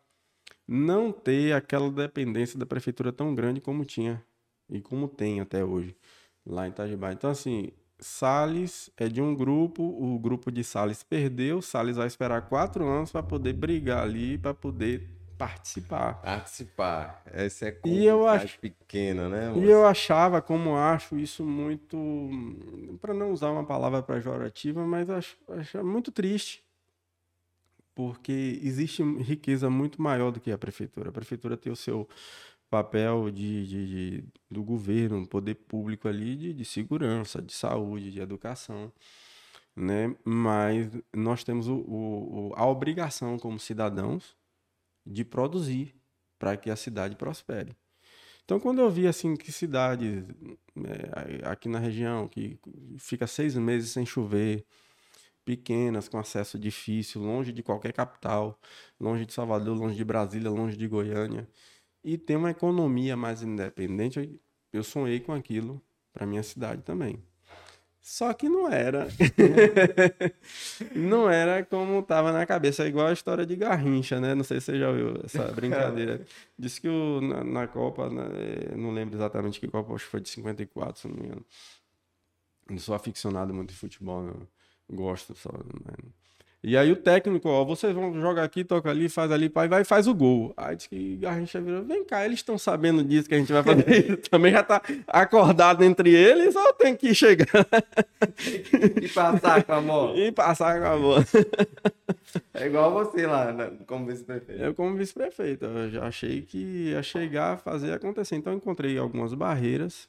não 0.66 1.12
ter 1.12 1.52
aquela 1.52 1.90
dependência 1.90 2.58
da 2.58 2.64
prefeitura 2.64 3.12
tão 3.12 3.34
grande 3.34 3.60
como 3.60 3.84
tinha 3.84 4.24
e 4.72 4.80
como 4.80 5.06
tem 5.06 5.40
até 5.40 5.64
hoje 5.64 5.94
lá 6.44 6.66
em 6.66 6.70
Itajibá. 6.70 7.12
Então, 7.12 7.30
assim, 7.30 7.70
Salles 8.00 8.90
é 8.96 9.08
de 9.08 9.20
um 9.22 9.34
grupo, 9.34 9.82
o 9.82 10.18
grupo 10.18 10.50
de 10.50 10.64
Salles 10.64 11.02
perdeu, 11.02 11.62
Salles 11.62 11.96
vai 11.96 12.06
esperar 12.06 12.48
quatro 12.48 12.84
anos 12.84 13.12
para 13.12 13.22
poder 13.22 13.52
brigar 13.52 14.02
ali, 14.02 14.38
para 14.38 14.54
poder 14.54 15.08
participar. 15.38 16.14
Participar. 16.22 17.22
Essa 17.26 17.68
é 17.68 17.78
e 17.84 18.04
eu 18.04 18.26
acho 18.26 18.58
pequena, 18.58 19.28
né? 19.28 19.48
Moça? 19.48 19.60
E 19.60 19.70
eu 19.70 19.86
achava, 19.86 20.40
como 20.40 20.76
acho 20.76 21.18
isso 21.18 21.44
muito, 21.44 21.98
para 23.00 23.12
não 23.12 23.32
usar 23.32 23.50
uma 23.50 23.64
palavra 23.64 24.02
pejorativa, 24.02 24.86
mas 24.86 25.10
acho, 25.10 25.36
acho 25.48 25.84
muito 25.84 26.10
triste, 26.10 26.64
porque 27.94 28.60
existe 28.62 29.02
riqueza 29.20 29.68
muito 29.68 30.00
maior 30.00 30.30
do 30.30 30.40
que 30.40 30.50
a 30.50 30.58
prefeitura. 30.58 31.10
A 31.10 31.12
prefeitura 31.12 31.56
tem 31.56 31.72
o 31.72 31.76
seu 31.76 32.08
papel 32.72 33.30
de, 33.30 33.66
de, 33.66 33.86
de 33.86 34.24
do 34.50 34.64
governo, 34.64 35.26
poder 35.26 35.54
público 35.54 36.08
ali 36.08 36.36
de, 36.36 36.54
de 36.54 36.64
segurança, 36.64 37.40
de 37.42 37.52
saúde, 37.52 38.10
de 38.10 38.20
educação 38.20 38.90
né? 39.76 40.14
Mas 40.24 40.90
nós 41.12 41.44
temos 41.44 41.68
o, 41.68 41.74
o, 41.76 42.52
a 42.56 42.66
obrigação 42.66 43.38
como 43.38 43.58
cidadãos 43.58 44.36
de 45.06 45.24
produzir 45.24 45.94
para 46.38 46.56
que 46.56 46.70
a 46.70 46.76
cidade 46.76 47.16
prospere. 47.16 47.76
Então, 48.44 48.58
quando 48.60 48.80
eu 48.80 48.90
vi 48.90 49.06
assim 49.06 49.36
que 49.36 49.52
cidades 49.52 50.24
é, 50.84 51.48
aqui 51.48 51.68
na 51.68 51.78
região 51.78 52.28
que 52.28 52.58
fica 52.98 53.26
seis 53.26 53.54
meses 53.56 53.90
sem 53.90 54.04
chover, 54.04 54.66
pequenas, 55.44 56.08
com 56.08 56.18
acesso 56.18 56.58
difícil, 56.58 57.22
longe 57.22 57.52
de 57.52 57.62
qualquer 57.62 57.92
capital, 57.92 58.60
longe 59.00 59.26
de 59.26 59.32
Salvador, 59.32 59.76
longe 59.76 59.96
de 59.96 60.04
Brasília, 60.04 60.50
longe 60.50 60.76
de 60.76 60.86
Goiânia, 60.88 61.48
e 62.04 62.18
tem 62.18 62.36
uma 62.36 62.50
economia 62.50 63.16
mais 63.16 63.42
independente, 63.42 64.40
eu 64.72 64.82
sonhei 64.82 65.20
com 65.20 65.32
aquilo 65.32 65.82
para 66.12 66.26
minha 66.26 66.42
cidade 66.42 66.82
também. 66.82 67.22
Só 68.02 68.32
que 68.34 68.48
não 68.48 68.68
era. 68.68 69.06
não 70.92 71.30
era 71.30 71.64
como 71.64 72.00
estava 72.00 72.32
na 72.32 72.44
cabeça. 72.44 72.82
É 72.82 72.88
igual 72.88 73.06
a 73.06 73.12
história 73.12 73.46
de 73.46 73.54
Garrincha, 73.54 74.20
né? 74.20 74.34
Não 74.34 74.42
sei 74.42 74.60
se 74.60 74.66
você 74.66 74.78
já 74.80 74.88
ouviu 74.88 75.20
essa 75.22 75.44
brincadeira. 75.54 76.26
Diz 76.58 76.80
que 76.80 76.88
o, 76.88 77.20
na, 77.20 77.44
na 77.44 77.68
Copa, 77.68 78.10
na, 78.10 78.24
eh, 78.24 78.74
não 78.76 78.90
lembro 78.90 79.14
exatamente 79.14 79.60
que 79.60 79.68
Copa, 79.68 79.94
acho 79.94 80.04
que 80.04 80.10
foi 80.10 80.20
de 80.20 80.28
54, 80.30 81.00
se 81.00 81.06
não 81.08 81.14
me 81.14 81.26
engano. 81.26 81.46
Eu 82.68 82.78
sou 82.80 82.92
aficionado 82.92 83.54
muito 83.54 83.70
de 83.70 83.76
futebol, 83.76 84.48
gosto 84.90 85.32
só. 85.36 85.52
Né? 85.52 85.94
E 86.64 86.76
aí 86.76 86.92
o 86.92 86.96
técnico, 86.96 87.48
ó, 87.48 87.64
vocês 87.64 87.92
vão 87.92 88.14
jogar 88.20 88.44
aqui, 88.44 88.62
toca 88.62 88.88
ali, 88.88 89.08
faz 89.08 89.32
ali, 89.32 89.48
pai, 89.48 89.66
vai 89.66 89.82
e 89.82 89.84
faz 89.84 90.06
o 90.06 90.14
gol. 90.14 90.54
Aí 90.56 90.76
diz 90.76 90.86
que 90.86 91.16
Garrincha 91.16 91.60
virou, 91.60 91.82
vem 91.82 92.04
cá, 92.04 92.24
eles 92.24 92.38
estão 92.38 92.56
sabendo 92.56 93.02
disso 93.02 93.28
que 93.28 93.34
a 93.34 93.38
gente 93.38 93.52
vai 93.52 93.64
fazer 93.64 93.90
isso. 94.12 94.30
Também 94.30 94.52
já 94.52 94.62
tá 94.62 94.80
acordado 95.08 95.82
entre 95.82 96.14
eles, 96.14 96.54
ou 96.54 96.72
tem 96.74 96.94
que 96.94 97.12
chegar? 97.16 97.66
e 99.02 99.08
passar 99.08 99.64
com 99.64 99.72
a 99.72 99.80
mão. 99.80 100.14
E 100.22 100.30
passar 100.30 100.80
com 100.80 100.86
a 100.86 100.96
mão. 100.96 101.16
É 102.54 102.66
igual 102.66 102.92
você 102.92 103.26
lá, 103.26 103.52
né, 103.52 103.72
como 103.86 104.06
vice-prefeito. 104.06 104.62
Eu 104.62 104.72
como 104.74 104.96
vice-prefeito, 104.96 105.64
eu 105.64 105.90
já 105.90 106.04
achei 106.04 106.42
que 106.42 106.90
ia 106.90 107.02
chegar 107.02 107.54
a 107.54 107.56
fazer 107.56 107.92
acontecer. 107.92 108.36
Então 108.36 108.54
encontrei 108.54 108.96
algumas 108.96 109.34
barreiras 109.34 110.08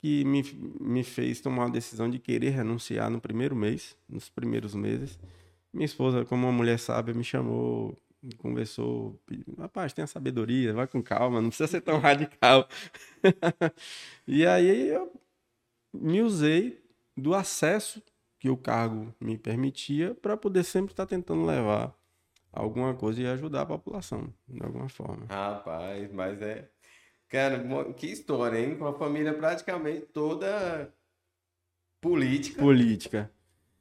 que 0.00 0.24
me, 0.24 0.44
me 0.80 1.02
fez 1.02 1.40
tomar 1.40 1.66
a 1.66 1.70
decisão 1.70 2.08
de 2.08 2.18
querer 2.18 2.50
renunciar 2.50 3.10
no 3.10 3.20
primeiro 3.20 3.56
mês, 3.56 3.96
nos 4.08 4.28
primeiros 4.28 4.74
meses 4.74 5.18
minha 5.72 5.86
esposa, 5.86 6.24
como 6.24 6.46
uma 6.46 6.52
mulher 6.52 6.78
sábia, 6.78 7.14
me 7.14 7.24
chamou, 7.24 7.96
conversou. 8.38 9.20
Rapaz, 9.58 9.92
tenha 9.92 10.06
sabedoria, 10.06 10.72
vai 10.72 10.86
com 10.86 11.02
calma, 11.02 11.40
não 11.40 11.48
precisa 11.48 11.68
ser 11.68 11.80
tão 11.80 11.98
radical. 12.00 12.68
e 14.26 14.46
aí 14.46 14.88
eu 14.88 15.12
me 15.92 16.22
usei 16.22 16.82
do 17.16 17.34
acesso 17.34 18.02
que 18.38 18.48
o 18.48 18.56
cargo 18.56 19.14
me 19.20 19.36
permitia 19.36 20.14
para 20.14 20.36
poder 20.36 20.64
sempre 20.64 20.92
estar 20.92 21.06
tentando 21.06 21.44
levar 21.44 21.94
alguma 22.52 22.94
coisa 22.94 23.20
e 23.20 23.26
ajudar 23.26 23.62
a 23.62 23.66
população, 23.66 24.32
de 24.48 24.62
alguma 24.62 24.88
forma. 24.88 25.26
Rapaz, 25.26 26.10
mas 26.12 26.40
é. 26.42 26.68
Cara, 27.28 27.62
que 27.94 28.08
história, 28.08 28.58
hein? 28.58 28.76
Com 28.76 28.86
a 28.86 28.98
família 28.98 29.32
praticamente 29.32 30.06
toda 30.06 30.92
política. 32.00 32.60
Política 32.60 33.30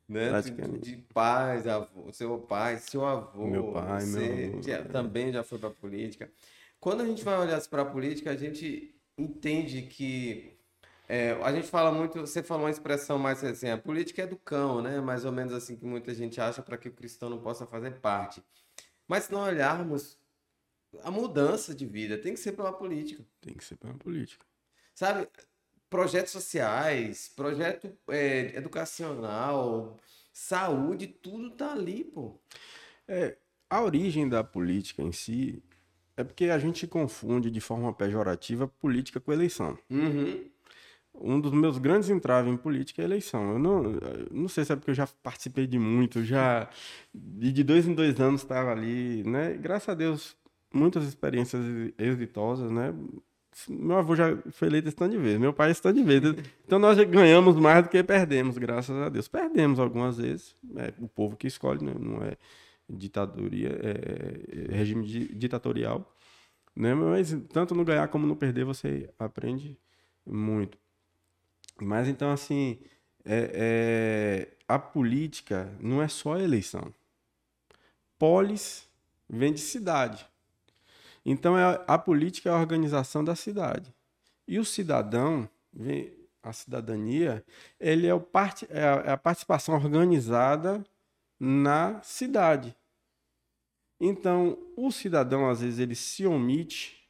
né? 0.09 0.41
De, 0.41 0.79
de 0.79 0.97
pais, 1.13 1.67
avô, 1.67 2.11
seu 2.11 2.39
pai, 2.39 2.77
seu 2.79 3.05
avô, 3.05 3.45
meu 3.45 3.71
pai, 3.71 4.01
você 4.01 4.47
meu 4.47 4.63
já, 4.63 4.83
também 4.83 5.31
já 5.31 5.43
foi 5.43 5.59
para 5.59 5.69
política. 5.69 6.31
Quando 6.79 7.01
a 7.01 7.05
gente 7.05 7.23
vai 7.23 7.37
olhar 7.37 7.61
para 7.67 7.83
a 7.83 7.85
política, 7.85 8.31
a 8.31 8.35
gente 8.35 8.95
entende 9.17 9.83
que 9.83 10.57
é, 11.07 11.31
a 11.43 11.51
gente 11.51 11.67
fala 11.67 11.91
muito, 11.91 12.21
você 12.21 12.41
falou 12.41 12.63
uma 12.65 12.71
expressão 12.71 13.19
mais 13.19 13.43
assim, 13.43 13.69
a 13.69 13.77
política 13.77 14.23
é 14.23 14.27
do 14.27 14.37
cão, 14.37 14.81
né? 14.81 14.99
Mais 14.99 15.25
ou 15.25 15.31
menos 15.31 15.53
assim 15.53 15.75
que 15.75 15.85
muita 15.85 16.13
gente 16.13 16.41
acha 16.41 16.61
para 16.61 16.77
que 16.77 16.89
o 16.89 16.93
cristão 16.93 17.29
não 17.29 17.39
possa 17.39 17.65
fazer 17.67 17.99
parte. 17.99 18.43
Mas 19.07 19.25
se 19.25 19.31
não 19.31 19.41
olharmos 19.41 20.17
a 21.03 21.11
mudança 21.11 21.73
de 21.73 21.85
vida, 21.85 22.17
tem 22.17 22.33
que 22.33 22.39
ser 22.39 22.53
pela 22.53 22.73
política. 22.73 23.23
Tem 23.41 23.53
que 23.53 23.63
ser 23.63 23.75
pela 23.75 23.93
política. 23.93 24.45
Sabe, 24.93 25.27
projetos 25.89 26.31
sociais, 26.31 27.31
projeto 27.35 27.91
é, 28.09 28.55
educacional, 28.55 29.97
saúde, 30.31 31.07
tudo 31.07 31.51
tá 31.51 31.71
ali, 31.71 32.03
pô. 32.03 32.39
É, 33.07 33.35
a 33.69 33.81
origem 33.81 34.27
da 34.29 34.43
política 34.43 35.01
em 35.01 35.11
si 35.11 35.63
é 36.15 36.23
porque 36.23 36.45
a 36.45 36.59
gente 36.59 36.85
confunde 36.85 37.49
de 37.49 37.61
forma 37.61 37.93
pejorativa 37.93 38.67
política 38.67 39.19
com 39.19 39.31
eleição. 39.31 39.77
Uhum. 39.89 40.49
Um 41.13 41.39
dos 41.39 41.51
meus 41.51 41.77
grandes 41.77 42.09
entraves 42.09 42.51
em 42.51 42.57
política 42.57 43.01
é 43.01 43.05
a 43.05 43.07
eleição. 43.07 43.53
Eu 43.53 43.59
não, 43.59 43.83
não 44.31 44.47
sei 44.47 44.63
se 44.63 44.71
é 44.71 44.75
porque 44.75 44.91
eu 44.91 44.95
já 44.95 45.07
participei 45.23 45.65
de 45.65 45.79
muito, 45.79 46.23
já 46.23 46.69
de 47.13 47.63
dois 47.63 47.87
em 47.87 47.93
dois 47.93 48.19
anos 48.19 48.41
estava 48.41 48.71
ali, 48.71 49.23
né? 49.23 49.53
Graças 49.53 49.89
a 49.89 49.93
Deus, 49.93 50.37
muitas 50.73 51.03
experiências 51.05 51.63
exitosas, 51.97 52.71
né? 52.71 52.93
Meu 53.67 53.97
avô 53.97 54.15
já 54.15 54.37
foi 54.51 54.67
eleito 54.67 54.87
esse 54.87 54.95
tanto 54.95 55.11
de 55.11 55.17
vezes, 55.17 55.39
meu 55.39 55.53
pai 55.53 55.71
esse 55.71 55.81
tanto 55.81 55.97
de 55.97 56.03
vezes. 56.03 56.35
Então 56.65 56.79
nós 56.79 56.97
ganhamos 57.05 57.55
mais 57.55 57.83
do 57.83 57.89
que 57.89 58.01
perdemos, 58.03 58.57
graças 58.57 58.95
a 58.95 59.09
Deus. 59.09 59.27
Perdemos 59.27 59.79
algumas 59.79 60.17
vezes, 60.17 60.55
é 60.77 60.93
o 60.99 61.07
povo 61.07 61.35
que 61.35 61.47
escolhe, 61.47 61.83
né? 61.83 61.93
não 61.99 62.23
é 62.23 62.37
ditadoria, 62.89 63.69
é, 63.69 64.71
é 64.71 64.75
regime 64.75 65.05
ditatorial. 65.05 66.15
Né? 66.75 66.93
Mas 66.93 67.35
tanto 67.51 67.75
no 67.75 67.83
ganhar 67.83 68.07
como 68.07 68.25
no 68.25 68.35
perder 68.35 68.65
você 68.65 69.09
aprende 69.19 69.77
muito. 70.25 70.77
Mas 71.81 72.07
então, 72.07 72.31
assim, 72.31 72.79
é, 73.25 73.51
é, 73.53 74.57
a 74.67 74.79
política 74.79 75.73
não 75.79 76.01
é 76.01 76.07
só 76.07 76.37
eleição. 76.37 76.93
Polis 78.17 78.87
vem 79.29 79.53
de 79.53 79.59
cidade. 79.59 80.25
Então, 81.31 81.55
é 81.55 81.83
a 81.87 81.95
política 81.95 82.49
é 82.49 82.51
a 82.51 82.57
organização 82.57 83.23
da 83.23 83.35
cidade. 83.35 83.93
E 84.47 84.57
o 84.57 84.65
cidadão, 84.65 85.47
a 86.41 86.51
cidadania, 86.51 87.45
ele 87.79 88.07
é, 88.07 88.13
o 88.15 88.19
part, 88.19 88.65
é, 88.67 88.83
a, 88.83 89.03
é 89.05 89.11
a 89.11 89.17
participação 89.17 89.75
organizada 89.75 90.83
na 91.39 92.01
cidade. 92.01 92.75
Então, 94.01 94.57
o 94.75 94.91
cidadão, 94.91 95.47
às 95.47 95.61
vezes, 95.61 95.77
ele 95.77 95.93
se 95.93 96.25
omite 96.25 97.07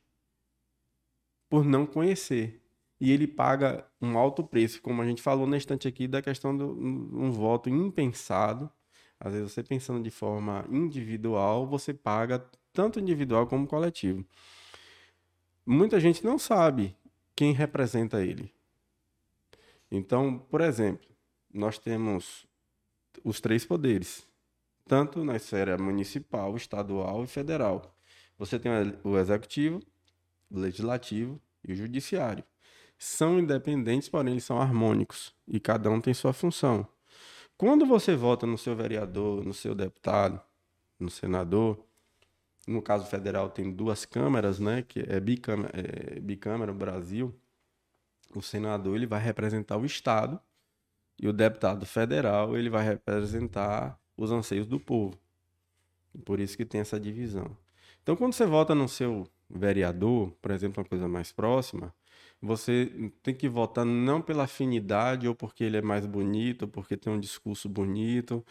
por 1.49 1.63
não 1.63 1.86
conhecer. 1.86 2.62
e 2.99 3.12
ele 3.12 3.25
paga 3.25 3.88
um 4.01 4.17
alto 4.17 4.43
preço, 4.43 4.82
como 4.82 5.01
a 5.01 5.05
gente 5.05 5.21
falou 5.21 5.47
na 5.47 5.55
instante 5.55 5.88
aqui 5.88 6.10
da 6.10 6.21
questão 6.21 6.58
de 6.58 6.63
um 6.63 7.32
voto 7.32 7.69
impensado. 7.69 8.69
Às 9.17 9.32
vezes 9.34 9.53
você 9.53 9.63
pensando 9.63 10.03
de 10.03 10.12
forma 10.12 10.65
individual, 10.69 11.65
você 11.65 11.93
paga 11.93 12.45
tanto 12.79 12.97
individual 12.97 13.45
como 13.45 13.67
coletivo. 13.67 14.25
Muita 15.65 15.99
gente 15.99 16.23
não 16.23 16.39
sabe 16.39 16.95
quem 17.35 17.51
representa 17.51 18.23
ele. 18.23 18.53
Então, 19.91 20.39
por 20.39 20.61
exemplo, 20.61 21.05
nós 21.53 21.77
temos 21.77 22.47
os 23.21 23.41
três 23.41 23.65
poderes, 23.65 24.25
tanto 24.87 25.25
na 25.25 25.35
esfera 25.35 25.77
municipal, 25.77 26.55
estadual 26.55 27.21
e 27.21 27.27
federal. 27.27 27.93
Você 28.37 28.57
tem 28.57 28.71
o 29.03 29.17
executivo, 29.17 29.81
o 30.49 30.57
legislativo 30.57 31.37
e 31.67 31.73
o 31.73 31.75
judiciário. 31.75 32.45
São 32.97 33.37
independentes, 33.39 34.07
porém 34.07 34.31
eles 34.31 34.45
são 34.45 34.57
harmônicos 34.57 35.35
e 35.45 35.59
cada 35.59 35.89
um 35.91 35.99
tem 35.99 36.13
sua 36.13 36.31
função. 36.31 36.87
Quando 37.57 37.85
você 37.85 38.15
vota 38.15 38.47
no 38.47 38.57
seu 38.57 38.73
vereador, 38.73 39.43
no 39.43 39.53
seu 39.53 39.75
deputado, 39.75 40.39
no 40.97 41.09
senador, 41.09 41.88
no 42.69 42.82
caso 42.82 43.05
federal 43.05 43.49
tem 43.49 43.71
duas 43.71 44.05
câmaras, 44.05 44.60
né, 44.60 44.84
que 44.84 44.99
é 45.08 45.19
bicâmara, 45.19 45.73
é, 45.75 46.19
bicâmara 46.19 46.73
Brasil, 46.73 47.34
o 48.34 48.41
senador 48.41 48.95
ele 48.95 49.08
vai 49.08 49.21
representar 49.21 49.77
o 49.77 49.86
estado 49.86 50.39
e 51.19 51.27
o 51.27 51.34
deputado 51.34 51.86
federal 51.86 52.55
ele 52.55 52.69
vai 52.69 52.86
representar 52.86 53.99
os 54.15 54.32
anseios 54.32 54.67
do 54.67 54.79
povo. 54.79 55.17
Por 56.25 56.39
isso 56.39 56.55
que 56.55 56.65
tem 56.65 56.82
essa 56.82 56.99
divisão. 56.99 57.58
Então, 58.03 58.15
quando 58.15 58.34
você 58.34 58.45
vota 58.45 58.75
no 58.75 58.88
seu 58.88 59.27
vereador, 59.49 60.32
por 60.41 60.51
exemplo, 60.51 60.82
uma 60.82 60.88
coisa 60.88 61.08
mais 61.08 61.32
próxima, 61.32 61.93
você 62.41 63.12
tem 63.21 63.34
que 63.34 63.49
votar 63.49 63.86
não 63.86 64.21
pela 64.21 64.43
afinidade 64.43 65.27
ou 65.27 65.36
porque 65.36 65.63
ele 65.63 65.77
é 65.77 65.82
mais 65.82 66.05
bonito, 66.05 66.63
ou 66.63 66.67
porque 66.67 66.95
tem 66.95 67.12
um 67.12 67.19
discurso 67.19 67.67
bonito, 67.67 68.45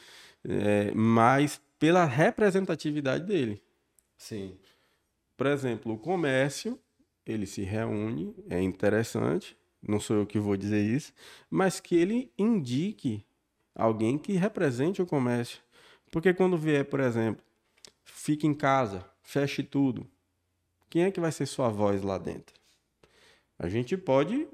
é, 0.45 0.93
mas 0.93 1.61
pela 1.79 2.05
representatividade 2.05 3.25
dele. 3.25 3.63
Sim. 4.19 4.59
Por 5.37 5.47
exemplo, 5.47 5.95
o 5.95 5.99
comércio, 5.99 6.79
ele 7.25 7.47
se 7.47 7.63
reúne, 7.63 8.35
é 8.51 8.61
interessante, 8.61 9.57
não 9.81 10.01
sou 10.01 10.17
eu 10.17 10.27
que 10.27 10.39
vou 10.39 10.57
dizer 10.57 10.83
isso, 10.85 11.15
mas 11.49 11.79
que 11.79 11.95
ele 11.97 12.33
indique 12.37 13.25
alguém 13.75 14.19
que 14.19 14.33
represente 14.33 15.01
o 15.01 15.07
comércio. 15.07 15.63
Porque 16.11 16.35
quando 16.35 16.59
vier, 16.59 16.85
por 16.85 17.01
exemplo, 17.01 17.43
fique 18.05 18.47
em 18.47 18.55
casa, 18.55 19.09
feche 19.23 19.63
tudo, 19.63 20.07
quem 20.91 21.05
é 21.05 21.11
que 21.11 21.21
vai 21.21 21.31
ser 21.31 21.47
sua 21.47 21.69
voz 21.69 22.03
lá 22.03 22.19
dentro? 22.19 22.55
A 23.59 23.69
gente 23.69 23.97
pode 23.97 24.49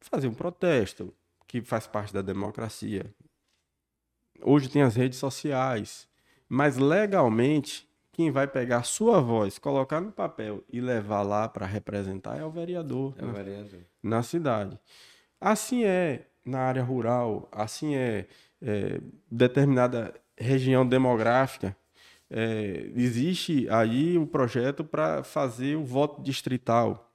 fazer 0.00 0.26
um 0.26 0.34
protesto, 0.34 1.14
que 1.46 1.62
faz 1.62 1.86
parte 1.86 2.12
da 2.12 2.20
democracia. 2.20 3.14
Hoje 4.42 4.68
tem 4.68 4.82
as 4.82 4.96
redes 4.96 5.18
sociais, 5.18 6.08
mas 6.48 6.76
legalmente 6.76 7.88
quem 8.14 8.30
vai 8.30 8.46
pegar 8.46 8.84
sua 8.84 9.20
voz, 9.20 9.58
colocar 9.58 10.00
no 10.00 10.12
papel 10.12 10.62
e 10.72 10.80
levar 10.80 11.22
lá 11.22 11.48
para 11.48 11.66
representar 11.66 12.38
é 12.38 12.44
o 12.44 12.50
vereador, 12.50 13.12
é 13.18 13.24
o 13.24 13.32
vereador. 13.32 13.80
Na, 14.00 14.18
na 14.18 14.22
cidade. 14.22 14.78
Assim 15.40 15.84
é 15.84 16.28
na 16.44 16.60
área 16.60 16.82
rural, 16.82 17.48
assim 17.50 17.96
é, 17.96 18.26
é 18.62 19.00
determinada 19.28 20.14
região 20.38 20.86
demográfica. 20.86 21.76
É, 22.30 22.88
existe 22.94 23.68
aí 23.68 24.16
o 24.16 24.22
um 24.22 24.26
projeto 24.26 24.84
para 24.84 25.24
fazer 25.24 25.76
o 25.76 25.84
voto 25.84 26.22
distrital. 26.22 27.12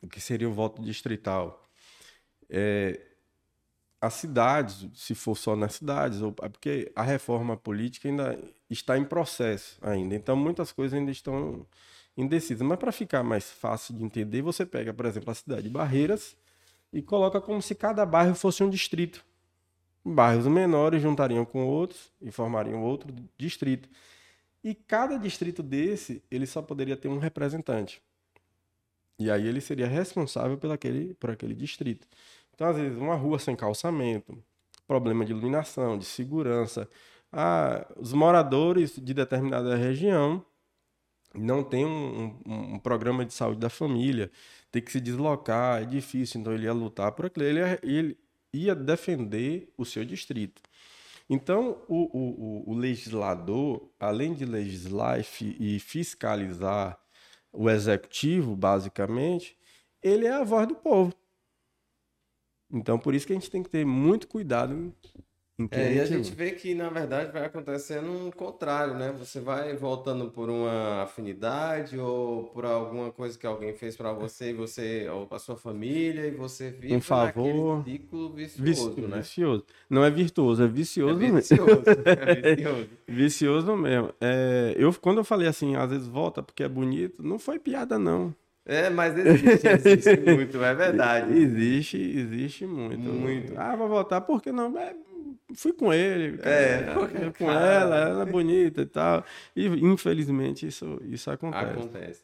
O 0.00 0.08
que 0.08 0.22
seria 0.22 0.48
o 0.48 0.52
voto 0.54 0.80
distrital? 0.80 1.68
É, 2.48 2.98
as 4.00 4.14
cidades, 4.14 4.86
se 4.94 5.14
for 5.14 5.36
só 5.36 5.56
nas 5.56 5.74
cidades, 5.74 6.22
ou, 6.22 6.34
é 6.42 6.48
porque 6.48 6.90
a 6.94 7.02
reforma 7.02 7.56
política 7.56 8.08
ainda 8.08 8.38
está 8.70 8.96
em 8.96 9.04
processo 9.04 9.76
ainda. 9.82 10.14
Então 10.14 10.36
muitas 10.36 10.72
coisas 10.72 10.98
ainda 10.98 11.10
estão 11.10 11.66
indecisas. 12.16 12.66
Mas 12.66 12.78
para 12.78 12.92
ficar 12.92 13.22
mais 13.22 13.50
fácil 13.50 13.94
de 13.94 14.04
entender, 14.04 14.42
você 14.42 14.64
pega, 14.64 14.92
por 14.94 15.06
exemplo, 15.06 15.30
a 15.30 15.34
cidade 15.34 15.62
de 15.62 15.70
Barreiras 15.70 16.36
e 16.92 17.02
coloca 17.02 17.40
como 17.40 17.60
se 17.60 17.74
cada 17.74 18.06
bairro 18.06 18.34
fosse 18.34 18.62
um 18.62 18.70
distrito. 18.70 19.24
Bairros 20.04 20.46
menores 20.46 21.02
juntariam 21.02 21.44
com 21.44 21.66
outros 21.66 22.12
e 22.20 22.30
formariam 22.30 22.82
outro 22.82 23.12
distrito. 23.36 23.88
E 24.62 24.74
cada 24.74 25.16
distrito 25.16 25.62
desse, 25.62 26.22
ele 26.30 26.46
só 26.46 26.62
poderia 26.62 26.96
ter 26.96 27.08
um 27.08 27.18
representante. 27.18 28.02
E 29.18 29.30
aí 29.30 29.46
ele 29.46 29.60
seria 29.60 29.86
responsável 29.86 30.56
por 30.56 30.70
aquele, 30.70 31.14
por 31.14 31.30
aquele 31.30 31.54
distrito. 31.54 32.06
Então, 32.58 32.70
às 32.70 32.76
vezes, 32.76 32.98
uma 32.98 33.14
rua 33.14 33.38
sem 33.38 33.54
calçamento, 33.54 34.36
problema 34.84 35.24
de 35.24 35.30
iluminação, 35.30 35.96
de 35.96 36.04
segurança. 36.04 36.90
Ah, 37.32 37.86
os 37.96 38.12
moradores 38.12 38.96
de 38.96 39.14
determinada 39.14 39.76
região 39.76 40.44
não 41.32 41.62
têm 41.62 41.86
um, 41.86 42.36
um, 42.44 42.74
um, 42.74 42.78
programa 42.80 43.24
de 43.24 43.32
saúde 43.32 43.60
da 43.60 43.70
família, 43.70 44.28
tem 44.72 44.82
que 44.82 44.90
se 44.90 45.00
deslocar, 45.00 45.82
é 45.82 45.84
difícil, 45.84 46.40
então 46.40 46.52
ele 46.52 46.64
ia 46.64 46.72
lutar 46.72 47.12
por 47.12 47.26
aquilo, 47.26 47.46
ele 47.46 47.60
ia, 47.60 47.78
ele 47.80 48.18
ia 48.52 48.74
defender 48.74 49.72
o 49.78 49.84
seu 49.84 50.04
distrito. 50.04 50.60
Então, 51.30 51.80
o, 51.86 52.64
o, 52.66 52.72
o 52.72 52.74
legislador, 52.74 53.88
além 54.00 54.34
de 54.34 54.44
legislar 54.44 55.20
e 55.40 55.78
fiscalizar 55.78 56.98
o 57.52 57.70
executivo, 57.70 58.56
basicamente, 58.56 59.56
ele 60.02 60.26
é 60.26 60.32
a 60.32 60.42
voz 60.42 60.66
do 60.66 60.74
povo. 60.74 61.14
Então, 62.70 62.98
por 62.98 63.14
isso 63.14 63.26
que 63.26 63.32
a 63.32 63.36
gente 63.36 63.50
tem 63.50 63.62
que 63.62 63.70
ter 63.70 63.84
muito 63.84 64.28
cuidado 64.28 64.92
é, 65.72 65.94
e 65.94 66.00
a 66.00 66.04
gente 66.04 66.32
vê 66.32 66.52
que, 66.52 66.72
na 66.72 66.88
verdade, 66.88 67.32
vai 67.32 67.44
acontecendo 67.44 68.28
o 68.28 68.32
contrário, 68.32 68.94
né? 68.94 69.12
Você 69.18 69.40
vai 69.40 69.74
voltando 69.74 70.30
por 70.30 70.48
uma 70.48 71.02
afinidade 71.02 71.98
ou 71.98 72.44
por 72.44 72.64
alguma 72.64 73.10
coisa 73.10 73.36
que 73.36 73.44
alguém 73.44 73.74
fez 73.74 73.96
para 73.96 74.12
você, 74.12 74.50
e 74.50 74.52
você 74.52 75.08
ou 75.08 75.26
a 75.28 75.38
sua 75.40 75.56
família, 75.56 76.26
e 76.26 76.30
você 76.30 76.70
vive 76.70 76.94
um 76.94 77.00
favor 77.00 77.82
ciclo 77.84 78.32
vicioso, 78.32 78.94
Vici... 78.94 79.00
né? 79.00 79.16
Vicioso. 79.16 79.64
Não 79.90 80.04
é 80.04 80.10
virtuoso, 80.10 80.62
é 80.62 80.68
vicioso 80.68 81.24
é 81.24 81.28
vicioso, 81.28 81.62
mesmo. 81.64 82.04
É 82.06 82.54
vicioso. 82.54 82.88
vicioso 83.08 83.76
mesmo. 83.76 84.14
É, 84.20 84.74
eu, 84.76 84.94
quando 84.94 85.18
eu 85.18 85.24
falei 85.24 85.48
assim, 85.48 85.74
às 85.74 85.90
vezes 85.90 86.06
volta 86.06 86.40
porque 86.40 86.62
é 86.62 86.68
bonito, 86.68 87.20
não 87.20 87.36
foi 87.36 87.58
piada, 87.58 87.98
não. 87.98 88.32
É, 88.68 88.90
mas 88.90 89.16
existe, 89.16 89.66
existe 89.66 90.16
muito, 90.30 90.62
é 90.62 90.74
verdade. 90.74 91.32
Existe, 91.32 91.96
existe 91.96 92.66
muito. 92.66 92.98
Muito. 92.98 93.54
Ah, 93.56 93.74
vou 93.74 93.88
voltar, 93.88 94.20
por 94.20 94.42
que 94.42 94.52
não? 94.52 94.78
É, 94.78 94.94
fui 95.54 95.72
com 95.72 95.90
ele, 95.90 96.38
é, 96.42 96.82
com 97.38 97.46
cara, 97.46 97.64
ela, 97.64 97.96
ela 97.96 98.22
é 98.24 98.26
bonita 98.26 98.82
e 98.82 98.86
tal. 98.86 99.24
E 99.56 99.64
infelizmente 99.64 100.66
isso, 100.66 101.00
isso 101.06 101.30
acontece. 101.30 101.64
Acontece. 101.64 102.22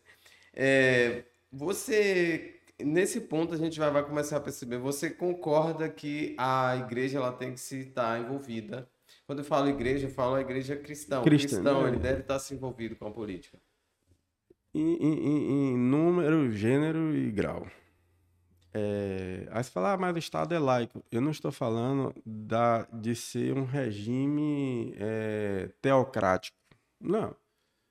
É, 0.52 1.24
você, 1.50 2.56
nesse 2.78 3.22
ponto 3.22 3.54
a 3.54 3.56
gente 3.56 3.78
vai, 3.78 3.90
vai 3.90 4.04
começar 4.04 4.36
a 4.36 4.40
perceber, 4.40 4.76
você 4.76 5.08
concorda 5.08 5.88
que 5.88 6.36
a 6.36 6.76
igreja 6.76 7.16
ela 7.16 7.32
tem 7.32 7.54
que 7.54 7.60
se 7.60 7.80
estar 7.80 8.20
envolvida? 8.20 8.86
Quando 9.26 9.38
eu 9.38 9.44
falo 9.46 9.70
igreja, 9.70 10.08
eu 10.08 10.10
falo 10.10 10.34
a 10.34 10.42
igreja 10.42 10.76
cristã. 10.76 11.22
Cristã, 11.22 11.48
cristão, 11.48 11.82
né? 11.84 11.88
ele 11.88 11.98
deve 11.98 12.20
estar 12.20 12.38
se 12.38 12.52
envolvido 12.52 12.96
com 12.96 13.06
a 13.06 13.10
política. 13.10 13.56
Em, 14.74 14.96
em, 14.96 15.72
em 15.72 15.76
número, 15.76 16.50
gênero 16.50 17.14
e 17.16 17.30
grau. 17.30 17.66
É, 18.76 19.46
aí 19.52 19.62
você 19.62 19.70
fala, 19.70 19.92
ah, 19.92 19.96
mas 19.96 20.16
o 20.16 20.18
Estado 20.18 20.52
é 20.52 20.58
laico. 20.58 21.04
Eu 21.12 21.20
não 21.20 21.30
estou 21.30 21.52
falando 21.52 22.12
da, 22.26 22.82
de 22.92 23.14
ser 23.14 23.56
um 23.56 23.64
regime 23.64 24.92
é, 24.98 25.70
teocrático. 25.80 26.58
Não. 27.00 27.36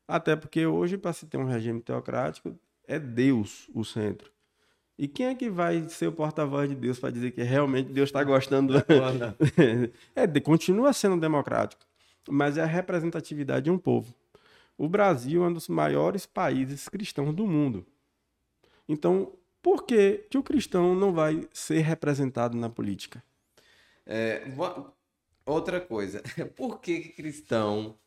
Até 0.06 0.36
porque 0.36 0.66
hoje, 0.66 0.98
para 0.98 1.14
se 1.14 1.26
ter 1.26 1.38
um 1.38 1.46
regime 1.46 1.82
teocrático, 1.82 2.54
é 2.86 3.00
Deus 3.00 3.70
o 3.74 3.86
centro. 3.86 4.30
E 4.98 5.08
quem 5.08 5.28
é 5.28 5.36
que 5.36 5.50
vai 5.50 5.88
ser 5.88 6.08
o 6.08 6.12
porta-voz 6.12 6.70
de 6.70 6.76
Deus 6.76 7.00
para 7.00 7.10
dizer 7.10 7.32
que 7.32 7.42
realmente 7.42 7.92
Deus 7.92 8.10
está 8.10 8.24
gostando? 8.24 8.74
é, 10.16 10.28
continua 10.42 10.92
sendo 10.92 11.20
democrático, 11.20 11.84
mas 12.30 12.58
é 12.58 12.62
a 12.62 12.66
representatividade 12.66 13.66
de 13.66 13.72
um 13.72 13.78
povo. 13.78 14.14
O 14.84 14.90
Brasil 14.90 15.46
é 15.46 15.48
um 15.48 15.54
dos 15.54 15.70
maiores 15.70 16.26
países 16.26 16.90
cristãos 16.90 17.34
do 17.34 17.48
mundo. 17.48 17.86
Então, 18.86 19.32
por 19.62 19.86
que, 19.86 20.26
que 20.30 20.38
o 20.38 20.44
cristão 20.44 20.94
não 20.94 21.14
vai 21.14 21.48
ser 21.54 21.80
representado 21.80 22.58
na 22.58 22.70
política? 22.70 23.24
É, 24.06 24.44
outra 25.46 25.80
coisa, 25.80 26.22
por 26.58 26.82
que, 26.82 27.00
que 27.00 27.10
cristão 27.14 27.98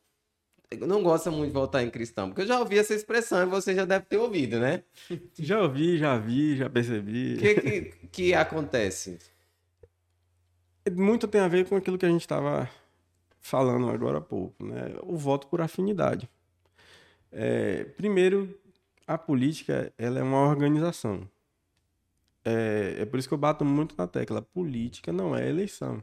não 0.79 1.03
gosta 1.03 1.31
muito 1.31 1.47
de 1.47 1.55
votar 1.55 1.83
em 1.83 1.89
cristão? 1.89 2.29
Porque 2.29 2.43
eu 2.43 2.47
já 2.47 2.61
ouvi 2.61 2.79
essa 2.79 2.93
expressão 2.93 3.41
e 3.41 3.47
você 3.47 3.75
já 3.75 3.87
deve 3.87 4.05
ter 4.05 4.19
ouvido, 4.19 4.61
né? 4.61 4.83
Já 5.39 5.63
ouvi, 5.63 5.97
já 5.97 6.19
vi, 6.19 6.59
já 6.59 6.69
percebi. 6.69 7.37
O 7.37 7.39
que, 7.39 7.55
que, 7.55 7.81
que 8.13 8.35
acontece? 8.35 9.19
Muito 10.95 11.27
tem 11.27 11.41
a 11.41 11.49
ver 11.49 11.67
com 11.67 11.75
aquilo 11.75 11.97
que 11.97 12.05
a 12.05 12.11
gente 12.11 12.21
estava 12.21 12.69
falando 13.41 13.89
agora 13.89 14.19
há 14.19 14.21
pouco, 14.21 14.63
né? 14.63 14.95
O 15.05 15.17
voto 15.17 15.47
por 15.47 15.63
afinidade. 15.63 16.29
É, 17.33 17.85
primeiro, 17.85 18.59
a 19.07 19.19
política 19.19 19.93
ela 19.99 20.19
é 20.19 20.23
uma 20.23 20.49
organização 20.49 21.29
é, 22.47 22.99
é 23.01 23.05
por 23.05 23.19
isso 23.19 23.27
que 23.27 23.35
eu 23.35 23.39
bato 23.39 23.65
muito 23.65 23.97
na 23.99 24.07
tecla. 24.07 24.41
Política 24.41 25.13
não 25.13 25.37
é 25.37 25.49
eleição. 25.49 26.01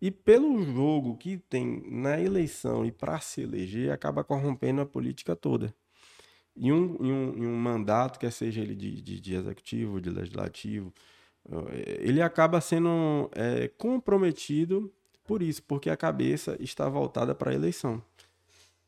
E 0.00 0.10
pelo 0.10 0.62
jogo 0.62 1.16
que 1.18 1.36
tem 1.36 1.82
na 1.90 2.18
eleição 2.20 2.84
e 2.84 2.90
para 2.90 3.20
se 3.20 3.42
eleger, 3.42 3.92
acaba 3.92 4.24
corrompendo 4.24 4.80
a 4.80 4.86
política 4.86 5.36
toda. 5.36 5.74
E 6.56 6.72
um, 6.72 6.96
em 7.00 7.12
um, 7.12 7.38
em 7.38 7.46
um 7.46 7.56
mandato, 7.56 8.18
quer 8.18 8.32
seja 8.32 8.60
ele 8.62 8.74
de, 8.74 9.02
de, 9.02 9.20
de 9.20 9.34
executivo, 9.34 10.00
de 10.00 10.10
legislativo, 10.10 10.92
eh, 11.50 12.00
ele 12.00 12.22
acaba 12.22 12.60
sendo 12.60 13.30
é, 13.34 13.68
comprometido 13.68 14.92
por 15.24 15.42
isso, 15.42 15.62
porque 15.64 15.90
a 15.90 15.96
cabeça 15.96 16.56
está 16.60 16.88
voltada 16.88 17.34
para 17.34 17.50
a 17.50 17.54
eleição. 17.54 18.02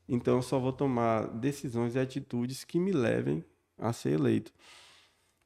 Então 0.09 0.36
eu 0.36 0.42
só 0.42 0.59
vou 0.59 0.72
tomar 0.72 1.26
decisões 1.28 1.94
e 1.94 1.98
atitudes 1.98 2.64
que 2.64 2.78
me 2.78 2.92
levem 2.92 3.44
a 3.78 3.92
ser 3.92 4.12
eleito. 4.12 4.52